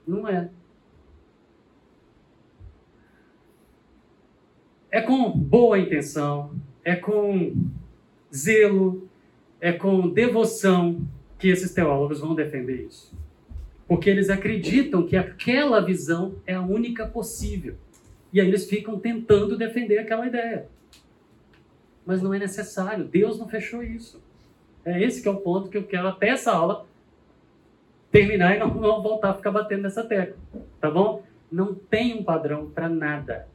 Não 0.07 0.27
é. 0.27 0.49
É 4.91 5.01
com 5.01 5.31
boa 5.31 5.77
intenção, 5.77 6.55
é 6.84 6.95
com 6.95 7.55
zelo, 8.34 9.07
é 9.59 9.72
com 9.72 10.09
devoção 10.09 11.01
que 11.38 11.49
esses 11.49 11.73
teólogos 11.73 12.19
vão 12.19 12.34
defender 12.34 12.85
isso. 12.85 13.15
Porque 13.88 14.09
eles 14.09 14.30
acreditam 14.30 15.05
que 15.05 15.15
aquela 15.15 15.80
visão 15.80 16.35
é 16.45 16.53
a 16.53 16.61
única 16.61 17.07
possível. 17.07 17.76
E 18.34 18.41
aí 18.41 18.47
eles 18.47 18.69
ficam 18.69 18.99
tentando 18.99 19.57
defender 19.57 19.99
aquela 19.99 20.27
ideia. 20.27 20.68
Mas 22.05 22.22
não 22.22 22.34
é 22.34 22.39
necessário, 22.39 23.05
Deus 23.05 23.38
não 23.38 23.47
fechou 23.47 23.84
isso. 23.84 24.22
É 24.85 25.01
esse 25.01 25.22
que 25.22 25.27
é 25.27 25.31
o 25.31 25.38
ponto 25.38 25.69
que 25.69 25.77
eu 25.77 25.84
quero 25.84 26.07
até 26.07 26.30
essa 26.30 26.51
aula 26.51 26.85
terminar 28.11 28.55
e 28.55 28.59
não, 28.59 28.73
não 28.73 29.01
voltar 29.01 29.31
a 29.31 29.34
ficar 29.34 29.51
batendo 29.51 29.84
nessa 29.84 30.03
tecla. 30.03 30.38
Tá 30.80 30.89
bom? 30.89 31.23
Não 31.51 31.73
tem 31.73 32.18
um 32.18 32.23
padrão 32.23 32.69
para 32.69 32.88
nada. 32.88 33.47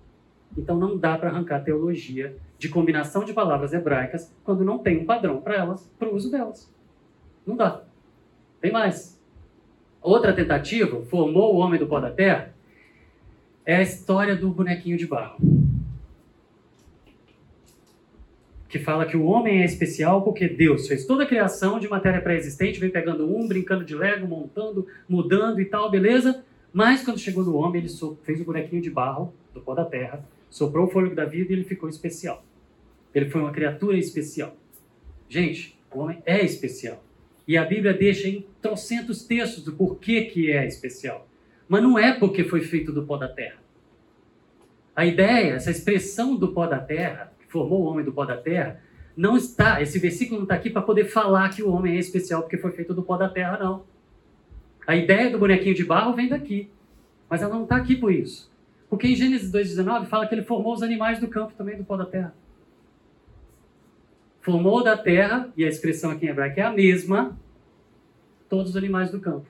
Então 0.57 0.77
não 0.79 0.97
dá 0.97 1.17
para 1.17 1.31
arrancar 1.31 1.65
teologia 1.65 2.37
de 2.59 2.69
combinação 2.69 3.25
de 3.25 3.33
palavras 3.33 3.73
hebraicas 3.73 4.33
quando 4.45 4.65
não 4.65 4.79
tem 4.79 4.99
um 4.99 5.05
padrão 5.05 5.41
para 5.41 5.55
elas, 5.55 5.91
para 5.99 6.09
o 6.09 6.15
uso 6.15 6.31
delas. 6.31 6.71
Não 7.47 7.57
dá. 7.57 7.83
Tem 8.61 8.71
mais. 8.71 9.21
Outra 10.01 10.33
tentativa, 10.33 11.03
formou 11.03 11.55
o 11.55 11.59
homem 11.59 11.79
do 11.79 11.87
pó 11.87 12.01
da 12.01 12.11
terra, 12.11 12.55
é 13.65 13.77
a 13.77 13.83
história 13.83 14.37
do 14.37 14.51
bonequinho 14.51 14.97
de 14.97 15.07
barro. 15.07 15.39
Que 18.69 18.79
fala 18.79 19.07
que 19.07 19.17
o 19.17 19.25
homem 19.25 19.63
é 19.63 19.65
especial 19.65 20.23
porque 20.23 20.49
Deus 20.49 20.89
fez 20.89 21.07
toda 21.07 21.25
a 21.25 21.27
criação 21.27 21.79
de 21.79 21.89
matéria 21.89 22.21
pré-existente, 22.21 22.81
vem 22.81 22.91
pegando 22.91 23.29
um, 23.29 23.47
brincando 23.47 23.85
de 23.85 23.95
lego, 23.95 24.27
montando, 24.27 24.87
mudando 25.09 25.61
e 25.61 25.65
tal, 25.65 25.91
beleza? 25.91 26.45
Mas 26.73 27.05
quando 27.05 27.19
chegou 27.19 27.45
no 27.45 27.55
homem, 27.57 27.83
ele 27.83 27.91
fez 28.23 28.41
o 28.41 28.45
bonequinho 28.45 28.81
de 28.81 28.91
barro 28.91 29.33
do 29.53 29.61
pó 29.61 29.75
da 29.75 29.85
terra 29.85 30.25
soprou 30.53 30.87
o 30.87 30.91
fôlego 30.91 31.15
da 31.15 31.25
vida 31.25 31.51
e 31.51 31.57
ele 31.57 31.65
ficou 31.65 31.89
especial. 31.89 32.45
Ele 33.15 33.31
foi 33.31 33.41
uma 33.41 33.51
criatura 33.51 33.97
especial. 33.97 34.55
Gente, 35.29 35.81
O 35.91 36.01
homem 36.01 36.23
é 36.25 36.43
especial. 36.43 37.05
E 37.47 37.57
a 37.57 37.65
Bíblia 37.65 37.93
deixa 37.93 38.27
em 38.27 38.47
trocentos 38.63 39.25
textos 39.25 39.63
do 39.63 39.73
porquê 39.73 40.23
que 40.23 40.51
é 40.51 40.67
especial. 40.67 41.29
Mas 41.69 41.83
não 41.83 41.99
é 41.99 42.13
porque 42.13 42.45
foi 42.45 42.63
feito 42.63 42.93
do 42.93 43.05
pó 43.05 43.19
da 43.19 43.29
terra. 43.29 43.59
A 44.95 45.05
ideia, 45.05 45.55
essa 45.55 45.71
expressão 45.71 46.37
do 46.37 46.53
pó 46.53 46.67
da 46.67 46.79
terra, 46.79 47.33
que 47.39 47.51
formou 47.51 47.83
o 47.83 47.85
homem 47.85 48.05
do 48.05 48.13
pó 48.13 48.25
da 48.25 48.37
terra, 48.37 48.81
não 49.15 49.37
está, 49.37 49.83
esse 49.83 49.99
versículo 49.99 50.39
não 50.39 50.45
está 50.45 50.55
aqui 50.55 50.71
para 50.71 50.81
poder 50.81 51.05
falar 51.05 51.51
que 51.51 51.63
o 51.63 51.71
homem 51.71 51.97
é 51.97 51.99
especial 51.99 52.43
porque 52.43 52.57
foi 52.57 52.73
feito 52.73 52.95
do 52.95 53.03
pó 53.03 53.17
da 53.17 53.29
terra, 53.29 53.59
não. 53.59 53.85
A 54.87 54.97
ideia 54.97 55.31
do 55.31 55.39
bonequinho 55.39 55.75
de 55.75 55.85
barro 55.85 56.15
vem 56.15 56.29
daqui. 56.29 56.71
Mas 57.29 57.43
ela 57.43 57.55
não 57.55 57.65
está 57.65 57.77
aqui 57.77 57.97
por 57.97 58.13
isso. 58.13 58.52
Porque 58.93 59.07
em 59.07 59.17
Gênesis 59.17 59.51
2,19 59.51 60.05
fala 60.05 60.27
que 60.27 60.35
ele 60.35 60.43
formou 60.43 60.75
os 60.75 60.83
animais 60.83 61.19
do 61.19 61.27
campo 61.27 61.55
também 61.55 61.79
do 61.79 61.83
pó 61.83 61.97
da 61.97 62.05
terra. 62.05 62.35
Formou 64.43 64.85
da 64.85 64.99
terra, 64.99 65.51
e 65.57 65.65
a 65.65 65.69
expressão 65.69 66.11
aqui 66.11 66.27
em 66.27 66.29
hebraico 66.29 66.61
é 66.61 66.63
a 66.63 66.71
mesma, 66.71 67.35
todos 68.51 68.73
os 68.73 68.77
animais 68.77 69.11
do 69.11 69.19
campo. 69.19 69.47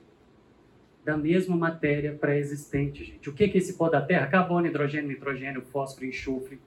Da 1.04 1.16
mesma 1.16 1.56
matéria 1.56 2.12
pré-existente, 2.12 3.02
gente. 3.02 3.28
O 3.28 3.32
que 3.32 3.42
é 3.42 3.56
esse 3.56 3.72
pó 3.72 3.88
da 3.88 4.00
terra? 4.00 4.28
Carbono, 4.28 4.64
hidrogênio, 4.64 5.08
nitrogênio, 5.08 5.60
fósforo, 5.60 6.06
enxofre, 6.06 6.60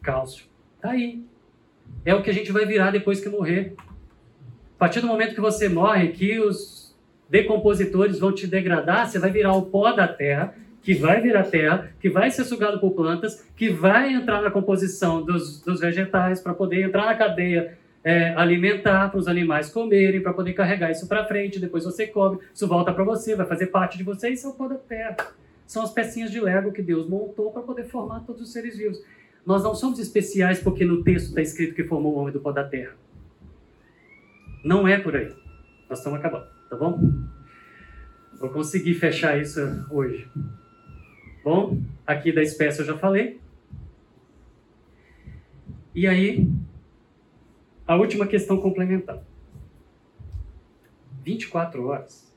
cálcio. 0.00 0.44
Está 0.76 0.90
aí. 0.90 1.24
É 2.04 2.14
o 2.14 2.22
que 2.22 2.30
a 2.30 2.32
gente 2.32 2.52
vai 2.52 2.64
virar 2.64 2.92
depois 2.92 3.20
que 3.20 3.28
morrer. 3.28 3.74
A 4.76 4.78
partir 4.78 5.00
do 5.00 5.08
momento 5.08 5.34
que 5.34 5.40
você 5.40 5.68
morre, 5.68 6.12
que 6.12 6.38
os 6.38 6.96
decompositores 7.28 8.20
vão 8.20 8.32
te 8.32 8.46
degradar, 8.46 9.10
você 9.10 9.18
vai 9.18 9.32
virar 9.32 9.52
o 9.54 9.62
pó 9.62 9.90
da 9.90 10.06
terra, 10.06 10.54
que 10.82 10.94
vai 10.94 11.20
virar 11.20 11.44
terra, 11.44 11.92
que 12.00 12.08
vai 12.08 12.30
ser 12.30 12.44
sugado 12.44 12.80
por 12.80 12.92
plantas, 12.92 13.46
que 13.56 13.68
vai 13.68 14.12
entrar 14.12 14.40
na 14.40 14.50
composição 14.50 15.22
dos, 15.22 15.60
dos 15.60 15.80
vegetais 15.80 16.40
para 16.40 16.54
poder 16.54 16.82
entrar 16.82 17.06
na 17.06 17.14
cadeia 17.14 17.78
é, 18.02 18.34
alimentar 18.34 19.10
para 19.10 19.18
os 19.18 19.28
animais 19.28 19.70
comerem, 19.70 20.22
para 20.22 20.32
poder 20.32 20.54
carregar 20.54 20.90
isso 20.90 21.06
para 21.06 21.24
frente. 21.26 21.60
Depois 21.60 21.84
você 21.84 22.06
come, 22.06 22.38
isso 22.54 22.66
volta 22.66 22.92
para 22.92 23.04
você, 23.04 23.36
vai 23.36 23.46
fazer 23.46 23.66
parte 23.66 23.98
de 23.98 24.04
você. 24.04 24.30
Isso 24.30 24.46
é 24.46 24.50
o 24.50 24.54
pó 24.54 24.68
da 24.68 24.76
terra. 24.76 25.16
São 25.66 25.82
as 25.82 25.92
pecinhas 25.92 26.30
de 26.30 26.40
Lego 26.40 26.72
que 26.72 26.82
Deus 26.82 27.08
montou 27.08 27.52
para 27.52 27.62
poder 27.62 27.84
formar 27.84 28.20
todos 28.20 28.42
os 28.42 28.52
seres 28.52 28.76
vivos. 28.76 29.00
Nós 29.44 29.62
não 29.62 29.74
somos 29.74 29.98
especiais 29.98 30.60
porque 30.60 30.84
no 30.84 31.02
texto 31.02 31.28
está 31.28 31.40
escrito 31.40 31.74
que 31.74 31.84
formou 31.84 32.14
o 32.14 32.18
homem 32.18 32.32
do 32.32 32.40
pó 32.40 32.52
da 32.52 32.64
terra. 32.64 32.94
Não 34.64 34.86
é 34.86 34.98
por 34.98 35.16
aí. 35.16 35.32
Nós 35.88 35.98
estamos 35.98 36.18
acabando, 36.18 36.46
tá 36.68 36.76
bom? 36.76 37.00
Vou 38.38 38.50
conseguir 38.50 38.94
fechar 38.94 39.40
isso 39.40 39.60
hoje. 39.90 40.26
Bom, 41.42 41.78
aqui 42.06 42.32
da 42.32 42.42
espécie 42.42 42.80
eu 42.80 42.86
já 42.86 42.98
falei. 42.98 43.40
E 45.94 46.06
aí, 46.06 46.46
a 47.86 47.96
última 47.96 48.26
questão 48.26 48.58
complementar. 48.58 49.22
24 51.24 51.86
horas. 51.86 52.30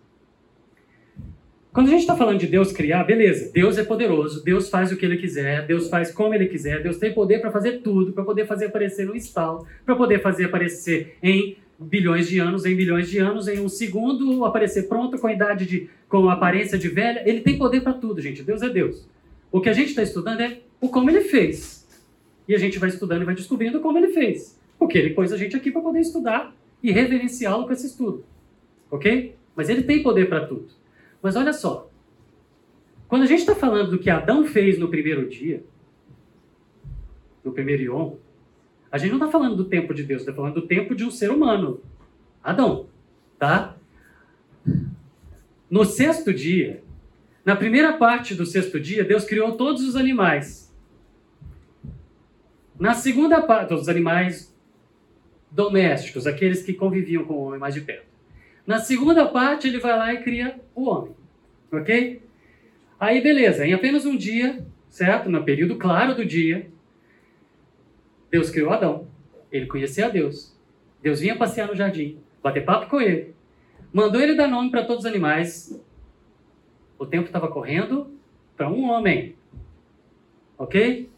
Quando 1.72 1.88
a 1.88 1.90
gente 1.90 2.02
está 2.02 2.16
falando 2.16 2.40
de 2.40 2.46
Deus 2.46 2.72
criar, 2.72 3.04
beleza, 3.04 3.52
Deus 3.52 3.80
é 3.80 3.84
poderoso, 3.84 4.44
Deus 4.44 4.70
faz 4.70 4.92
o 4.92 4.98
que 4.98 5.04
Ele 5.04 5.18
quiser, 5.18 5.66
Deus 5.66 5.90
faz 5.90 6.12
como 6.12 6.34
Ele 6.34 6.46
quiser, 6.46 6.84
Deus 6.84 6.98
tem 6.98 7.12
poder 7.12 7.40
para 7.40 7.52
fazer 7.52 7.82
tudo, 7.82 8.14
para 8.14 8.24
poder 8.24 8.46
fazer 8.46 8.66
aparecer 8.66 9.08
no 9.08 9.16
estalo, 9.16 9.66
para 9.84 9.96
poder 9.96 10.22
fazer 10.22 10.46
aparecer 10.46 11.18
em 11.22 11.58
bilhões 11.80 12.28
de 12.28 12.38
anos, 12.38 12.66
em 12.66 12.76
bilhões 12.76 13.10
de 13.10 13.18
anos, 13.18 13.48
em 13.48 13.60
um 13.60 13.68
segundo, 13.68 14.46
aparecer 14.46 14.84
pronto 14.84 15.18
com 15.18 15.26
a 15.26 15.34
idade 15.34 15.66
de, 15.66 15.90
com 16.14 16.30
aparência 16.30 16.78
de 16.78 16.90
velha. 16.90 17.24
Ele 17.28 17.42
tem 17.42 17.58
poder 17.58 17.82
para 17.82 17.94
tudo, 17.94 18.22
gente. 18.22 18.44
Deus 18.44 18.62
é 18.62 18.70
Deus. 18.70 19.10
O 19.52 19.60
que 19.60 19.68
a 19.68 19.74
gente 19.74 19.90
está 19.90 20.04
estudando 20.04 20.42
é 20.42 20.62
o 20.80 20.88
como 20.88 21.10
ele 21.10 21.22
fez. 21.22 21.88
E 22.48 22.54
a 22.54 22.60
gente 22.60 22.78
vai 22.78 22.90
estudando 22.90 23.24
e 23.24 23.26
vai 23.26 23.34
descobrindo 23.34 23.80
como 23.80 23.98
ele 23.98 24.10
fez. 24.10 24.62
Porque 24.78 24.96
ele 24.96 25.16
pôs 25.16 25.34
a 25.34 25.38
gente 25.38 25.56
aqui 25.56 25.72
para 25.72 25.82
poder 25.82 26.02
estudar 26.02 26.56
e 26.84 26.92
reverenciá-lo 26.92 27.66
com 27.66 27.74
esse 27.74 27.88
estudo. 27.88 28.24
Ok? 28.92 29.36
Mas 29.56 29.70
ele 29.70 29.82
tem 29.82 30.04
poder 30.04 30.30
para 30.30 30.46
tudo. 30.46 30.68
Mas 31.20 31.36
olha 31.36 31.52
só. 31.52 31.90
Quando 33.08 33.24
a 33.24 33.28
gente 33.28 33.40
está 33.40 33.56
falando 33.56 33.90
do 33.90 33.98
que 33.98 34.12
Adão 34.12 34.46
fez 34.46 34.78
no 34.78 34.90
primeiro 34.90 35.28
dia, 35.28 35.64
no 37.44 37.52
primeiro 37.52 37.82
Ion, 37.82 38.18
a 38.92 39.00
gente 39.00 39.10
não 39.10 39.18
está 39.18 39.32
falando 39.32 39.56
do 39.56 39.66
tempo 39.66 39.96
de 39.96 40.04
Deus, 40.04 40.22
está 40.22 40.32
falando 40.32 40.54
do 40.54 40.68
tempo 40.68 40.94
de 40.94 41.04
um 41.06 41.10
ser 41.10 41.32
humano. 41.32 41.82
Adão. 42.44 42.86
Tá? 43.40 43.76
No 45.74 45.86
sexto 45.86 46.32
dia, 46.32 46.84
na 47.44 47.56
primeira 47.56 47.94
parte 47.94 48.36
do 48.36 48.46
sexto 48.46 48.80
dia, 48.80 49.04
Deus 49.04 49.26
criou 49.26 49.54
todos 49.54 49.82
os 49.82 49.96
animais. 49.96 50.72
Na 52.80 52.94
segunda 52.94 53.42
parte, 53.42 53.70
todos 53.70 53.82
os 53.82 53.90
animais 53.90 54.56
domésticos, 55.50 56.28
aqueles 56.28 56.62
que 56.62 56.76
conviviam 56.76 57.26
com 57.26 57.34
o 57.34 57.44
homem 57.46 57.60
mais 57.60 57.74
de 57.74 57.82
perto. 57.82 58.06
Na 58.68 58.78
segunda 58.78 59.28
parte, 59.28 59.68
ele 59.68 59.80
vai 59.80 59.98
lá 59.98 60.14
e 60.14 60.22
cria 60.22 60.60
o 60.76 60.88
homem. 60.88 61.16
Ok? 61.72 62.22
Aí, 63.00 63.20
beleza, 63.20 63.66
em 63.66 63.74
apenas 63.74 64.06
um 64.06 64.16
dia, 64.16 64.64
certo? 64.92 65.28
No 65.28 65.44
período 65.44 65.78
claro 65.78 66.14
do 66.14 66.24
dia, 66.24 66.68
Deus 68.30 68.52
criou 68.52 68.72
Adão. 68.72 69.08
Ele 69.52 69.66
conhecia 69.66 70.08
Deus. 70.08 70.56
Deus 71.02 71.20
vinha 71.20 71.36
passear 71.36 71.68
no 71.68 71.76
jardim, 71.76 72.20
bater 72.44 72.64
papo 72.64 72.88
com 72.92 73.02
ele. 73.02 73.34
Mandou 73.94 74.20
ele 74.20 74.34
dar 74.34 74.48
nome 74.48 74.72
para 74.72 74.84
todos 74.84 75.06
os 75.06 75.10
animais. 75.10 75.80
O 76.98 77.06
tempo 77.06 77.28
estava 77.28 77.48
correndo 77.48 78.12
para 78.58 78.68
um 78.68 78.90
homem. 78.90 79.36
Ok? 80.58 81.10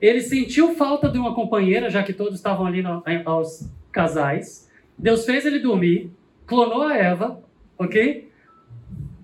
Ele 0.00 0.20
sentiu 0.22 0.74
falta 0.74 1.08
de 1.10 1.18
uma 1.18 1.34
companheira, 1.34 1.90
já 1.90 2.02
que 2.02 2.14
todos 2.14 2.34
estavam 2.34 2.64
ali 2.64 2.80
no, 2.80 3.02
aos 3.26 3.68
casais. 3.92 4.70
Deus 4.96 5.26
fez 5.26 5.44
ele 5.44 5.58
dormir, 5.58 6.10
clonou 6.46 6.82
a 6.82 6.96
Eva, 6.96 7.42
ok? 7.76 8.30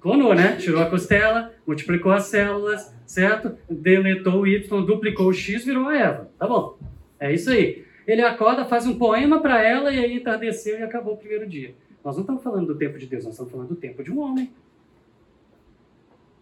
Clonou, 0.00 0.34
né? 0.34 0.56
Tirou 0.56 0.82
a 0.82 0.90
costela, 0.90 1.54
multiplicou 1.66 2.12
as 2.12 2.24
células, 2.24 2.94
certo? 3.06 3.56
Deletou 3.70 4.42
o 4.42 4.46
Y, 4.46 4.84
duplicou 4.84 5.28
o 5.28 5.32
X, 5.32 5.64
virou 5.64 5.88
a 5.88 5.96
Eva. 5.96 6.30
Tá 6.38 6.46
bom. 6.46 6.76
É 7.18 7.32
isso 7.32 7.50
aí. 7.50 7.84
Ele 8.06 8.20
acorda, 8.20 8.66
faz 8.66 8.86
um 8.86 8.98
poema 8.98 9.40
para 9.40 9.62
ela 9.62 9.90
e 9.90 9.98
aí 9.98 10.16
entardeceu 10.16 10.78
e 10.78 10.82
acabou 10.82 11.14
o 11.14 11.16
primeiro 11.16 11.48
dia. 11.48 11.74
Nós 12.04 12.16
não 12.16 12.20
estamos 12.20 12.42
falando 12.42 12.66
do 12.66 12.76
tempo 12.76 12.98
de 12.98 13.06
Deus, 13.06 13.24
nós 13.24 13.32
estamos 13.32 13.50
falando 13.50 13.68
do 13.68 13.76
tempo 13.76 14.04
de 14.04 14.12
um 14.12 14.20
homem. 14.20 14.52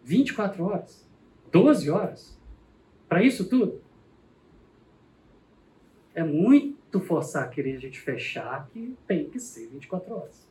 24 0.02 0.64
horas? 0.64 1.09
12 1.52 1.89
horas? 1.89 2.36
Para 3.09 3.22
isso 3.22 3.48
tudo? 3.48 3.80
É 6.12 6.24
muito 6.24 7.01
forçar 7.01 7.48
querer 7.48 7.76
a 7.76 7.78
gente 7.78 8.01
fechar 8.01 8.66
que 8.70 8.97
tem 9.06 9.30
que 9.30 9.39
ser 9.39 9.68
24 9.68 10.12
horas. 10.12 10.48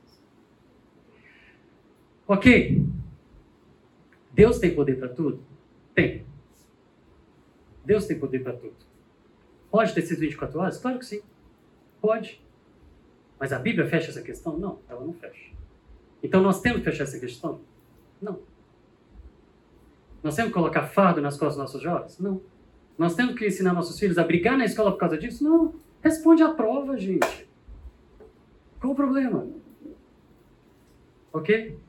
Ok. 2.25 2.85
Deus 4.31 4.59
tem 4.59 4.73
poder 4.73 4.97
para 4.97 5.09
tudo? 5.09 5.43
Tem. 5.93 6.25
Deus 7.83 8.05
tem 8.05 8.17
poder 8.17 8.41
para 8.41 8.53
tudo. 8.53 8.77
Pode 9.69 9.93
ter 9.93 10.03
sido 10.03 10.19
24 10.19 10.57
horas? 10.57 10.77
Claro 10.77 10.99
que 10.99 11.05
sim. 11.05 11.21
Pode. 11.99 12.41
Mas 13.41 13.51
a 13.51 13.57
Bíblia 13.57 13.87
fecha 13.87 14.11
essa 14.11 14.21
questão? 14.21 14.55
Não, 14.55 14.77
ela 14.87 15.03
não 15.03 15.13
fecha. 15.13 15.51
Então 16.21 16.43
nós 16.43 16.61
temos 16.61 16.77
que 16.77 16.85
fechar 16.85 17.05
essa 17.05 17.19
questão? 17.19 17.59
Não. 18.21 18.39
Nós 20.21 20.35
temos 20.35 20.51
que 20.51 20.53
colocar 20.53 20.83
fardo 20.83 21.19
nas 21.21 21.39
costas 21.39 21.55
dos 21.55 21.63
nossos 21.63 21.81
jovens? 21.81 22.19
Não. 22.19 22.39
Nós 22.99 23.15
temos 23.15 23.33
que 23.33 23.47
ensinar 23.47 23.73
nossos 23.73 23.99
filhos 23.99 24.19
a 24.19 24.23
brigar 24.23 24.55
na 24.55 24.65
escola 24.65 24.91
por 24.91 24.99
causa 24.99 25.17
disso? 25.17 25.43
Não. 25.43 25.73
Responde 26.03 26.43
à 26.43 26.53
prova, 26.53 26.95
gente. 26.99 27.49
Qual 28.79 28.93
o 28.93 28.95
problema? 28.95 29.47
Ok? 31.33 31.79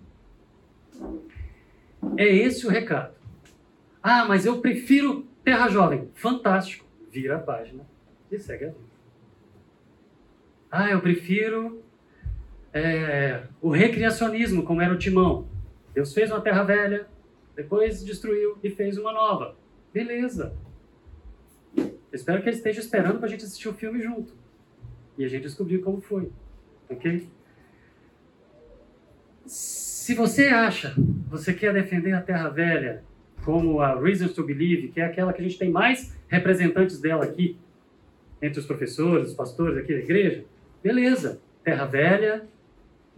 É 2.17 2.35
esse 2.35 2.67
o 2.67 2.71
recado. 2.71 3.15
Ah, 4.03 4.25
mas 4.25 4.47
eu 4.47 4.59
prefiro 4.63 5.27
Terra 5.45 5.69
Jovem. 5.69 6.09
Fantástico 6.15 6.87
vira 7.11 7.37
a 7.37 7.41
página 7.41 7.85
e 8.31 8.39
segue 8.39 8.65
a 8.65 8.69
vida. 8.69 8.92
Ah, 10.75 10.91
eu 10.91 11.03
prefiro 11.03 11.83
é, 12.73 13.43
o 13.61 13.69
recriacionismo, 13.69 14.63
como 14.63 14.81
era 14.81 14.95
o 14.95 14.97
Timão. 14.97 15.47
Deus 15.95 16.15
fez 16.15 16.31
uma 16.31 16.41
terra 16.41 16.63
velha, 16.63 17.07
depois 17.55 18.03
destruiu 18.03 18.57
e 18.63 18.71
fez 18.71 18.97
uma 18.97 19.13
nova. 19.13 19.55
Beleza. 19.93 20.57
espero 22.11 22.43
que 22.43 22.49
ele 22.49 22.57
esteja 22.57 22.81
esperando 22.81 23.19
para 23.19 23.27
a 23.27 23.29
gente 23.29 23.45
assistir 23.45 23.69
o 23.69 23.75
filme 23.75 24.01
junto. 24.01 24.35
E 25.19 25.27
a 25.27 25.29
gente 25.29 25.43
descobrir 25.43 25.81
como 25.81 26.01
foi. 26.01 26.33
Ok? 26.89 27.29
Se 29.45 30.15
você 30.15 30.47
acha, 30.47 30.95
você 31.29 31.53
quer 31.53 31.75
defender 31.75 32.15
a 32.15 32.23
Terra 32.23 32.49
Velha 32.49 33.05
como 33.45 33.83
a 33.83 34.01
Reasons 34.01 34.33
to 34.33 34.43
Believe, 34.43 34.89
que 34.89 35.03
é 35.03 35.05
aquela 35.05 35.35
que 35.35 35.43
a 35.43 35.45
gente 35.45 35.59
tem 35.59 35.71
mais 35.71 36.17
representantes 36.29 36.99
dela 36.99 37.25
aqui, 37.25 37.59
entre 38.41 38.59
os 38.59 38.65
professores, 38.65 39.29
os 39.29 39.35
pastores 39.35 39.77
aqui 39.77 39.93
da 39.93 40.01
igreja, 40.01 40.47
beleza, 40.83 41.41
Terra 41.63 41.87
Velha, 41.87 42.45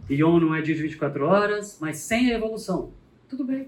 Ion 0.09 0.39
não 0.39 0.55
é 0.55 0.61
dia 0.61 0.75
de 0.75 0.83
24 0.83 1.25
horas, 1.25 1.77
mas 1.81 1.97
sem 1.97 2.31
a 2.31 2.35
evolução. 2.35 2.91
Tudo 3.27 3.43
bem. 3.43 3.67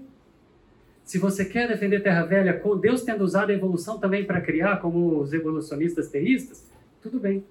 Se 1.04 1.18
você 1.18 1.44
quer 1.44 1.66
defender 1.66 2.02
Terra 2.02 2.24
Velha 2.24 2.52
com 2.52 2.76
Deus 2.76 3.02
tendo 3.02 3.24
usado 3.24 3.50
a 3.50 3.54
evolução 3.54 3.98
também 3.98 4.24
para 4.24 4.40
criar, 4.40 4.76
como 4.76 5.20
os 5.20 5.32
evolucionistas 5.32 6.08
teístas, 6.08 6.70
tudo 7.02 7.18
bem. 7.18 7.44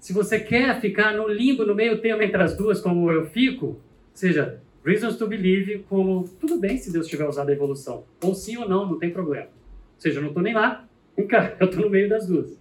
Se 0.00 0.12
você 0.12 0.40
quer 0.40 0.80
ficar 0.80 1.14
no 1.14 1.28
limbo, 1.28 1.64
no 1.64 1.74
meio 1.74 2.00
termo 2.00 2.22
entre 2.22 2.42
as 2.42 2.56
duas, 2.56 2.80
como 2.80 3.10
eu 3.10 3.26
fico, 3.26 3.78
seja 4.12 4.60
reasons 4.84 5.16
to 5.16 5.26
believe, 5.26 5.84
como 5.88 6.28
tudo 6.40 6.58
bem 6.58 6.76
se 6.76 6.92
Deus 6.92 7.06
tiver 7.06 7.26
usado 7.26 7.48
a 7.48 7.52
evolução. 7.52 8.04
Ou 8.22 8.34
sim 8.34 8.56
ou 8.56 8.68
não, 8.68 8.86
não 8.86 8.98
tem 8.98 9.10
problema. 9.10 9.46
Ou 9.46 10.00
seja, 10.00 10.18
eu 10.18 10.22
não 10.22 10.28
estou 10.28 10.42
nem 10.42 10.54
lá, 10.54 10.86
nem 11.16 11.26
cá, 11.28 11.56
eu 11.58 11.66
estou 11.66 11.82
no 11.82 11.90
meio 11.90 12.08
das 12.08 12.26
duas. 12.26 12.58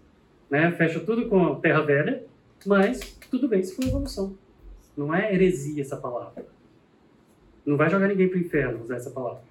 Né? 0.49 0.71
Fecha 0.71 0.99
tudo 0.99 1.27
com 1.27 1.55
terra 1.55 1.81
velha, 1.81 2.23
mas 2.65 2.99
tudo 3.29 3.47
bem 3.47 3.63
se 3.63 3.75
for 3.75 3.85
evolução. 3.85 4.37
Não 4.95 5.13
é 5.13 5.33
heresia 5.33 5.81
essa 5.81 5.97
palavra. 5.97 6.45
Não 7.65 7.77
vai 7.77 7.89
jogar 7.89 8.07
ninguém 8.07 8.27
para 8.29 8.37
o 8.37 8.41
inferno 8.41 8.83
usar 8.83 8.95
essa 8.95 9.11
palavra. 9.11 9.43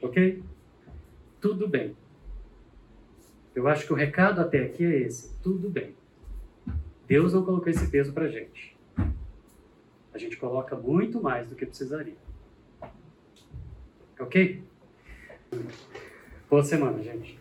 Ok? 0.00 0.42
Tudo 1.40 1.68
bem. 1.68 1.96
Eu 3.54 3.68
acho 3.68 3.86
que 3.86 3.92
o 3.92 3.96
recado 3.96 4.40
até 4.40 4.64
aqui 4.64 4.84
é 4.84 5.00
esse. 5.00 5.36
Tudo 5.42 5.68
bem. 5.68 5.94
Deus 7.06 7.34
não 7.34 7.44
colocou 7.44 7.68
esse 7.68 7.86
peso 7.88 8.12
para 8.12 8.28
gente. 8.28 8.76
A 10.14 10.18
gente 10.18 10.36
coloca 10.36 10.76
muito 10.76 11.22
mais 11.22 11.48
do 11.48 11.54
que 11.54 11.66
precisaria. 11.66 12.16
Ok? 14.18 14.62
Boa 16.48 16.62
semana, 16.62 17.02
gente. 17.02 17.38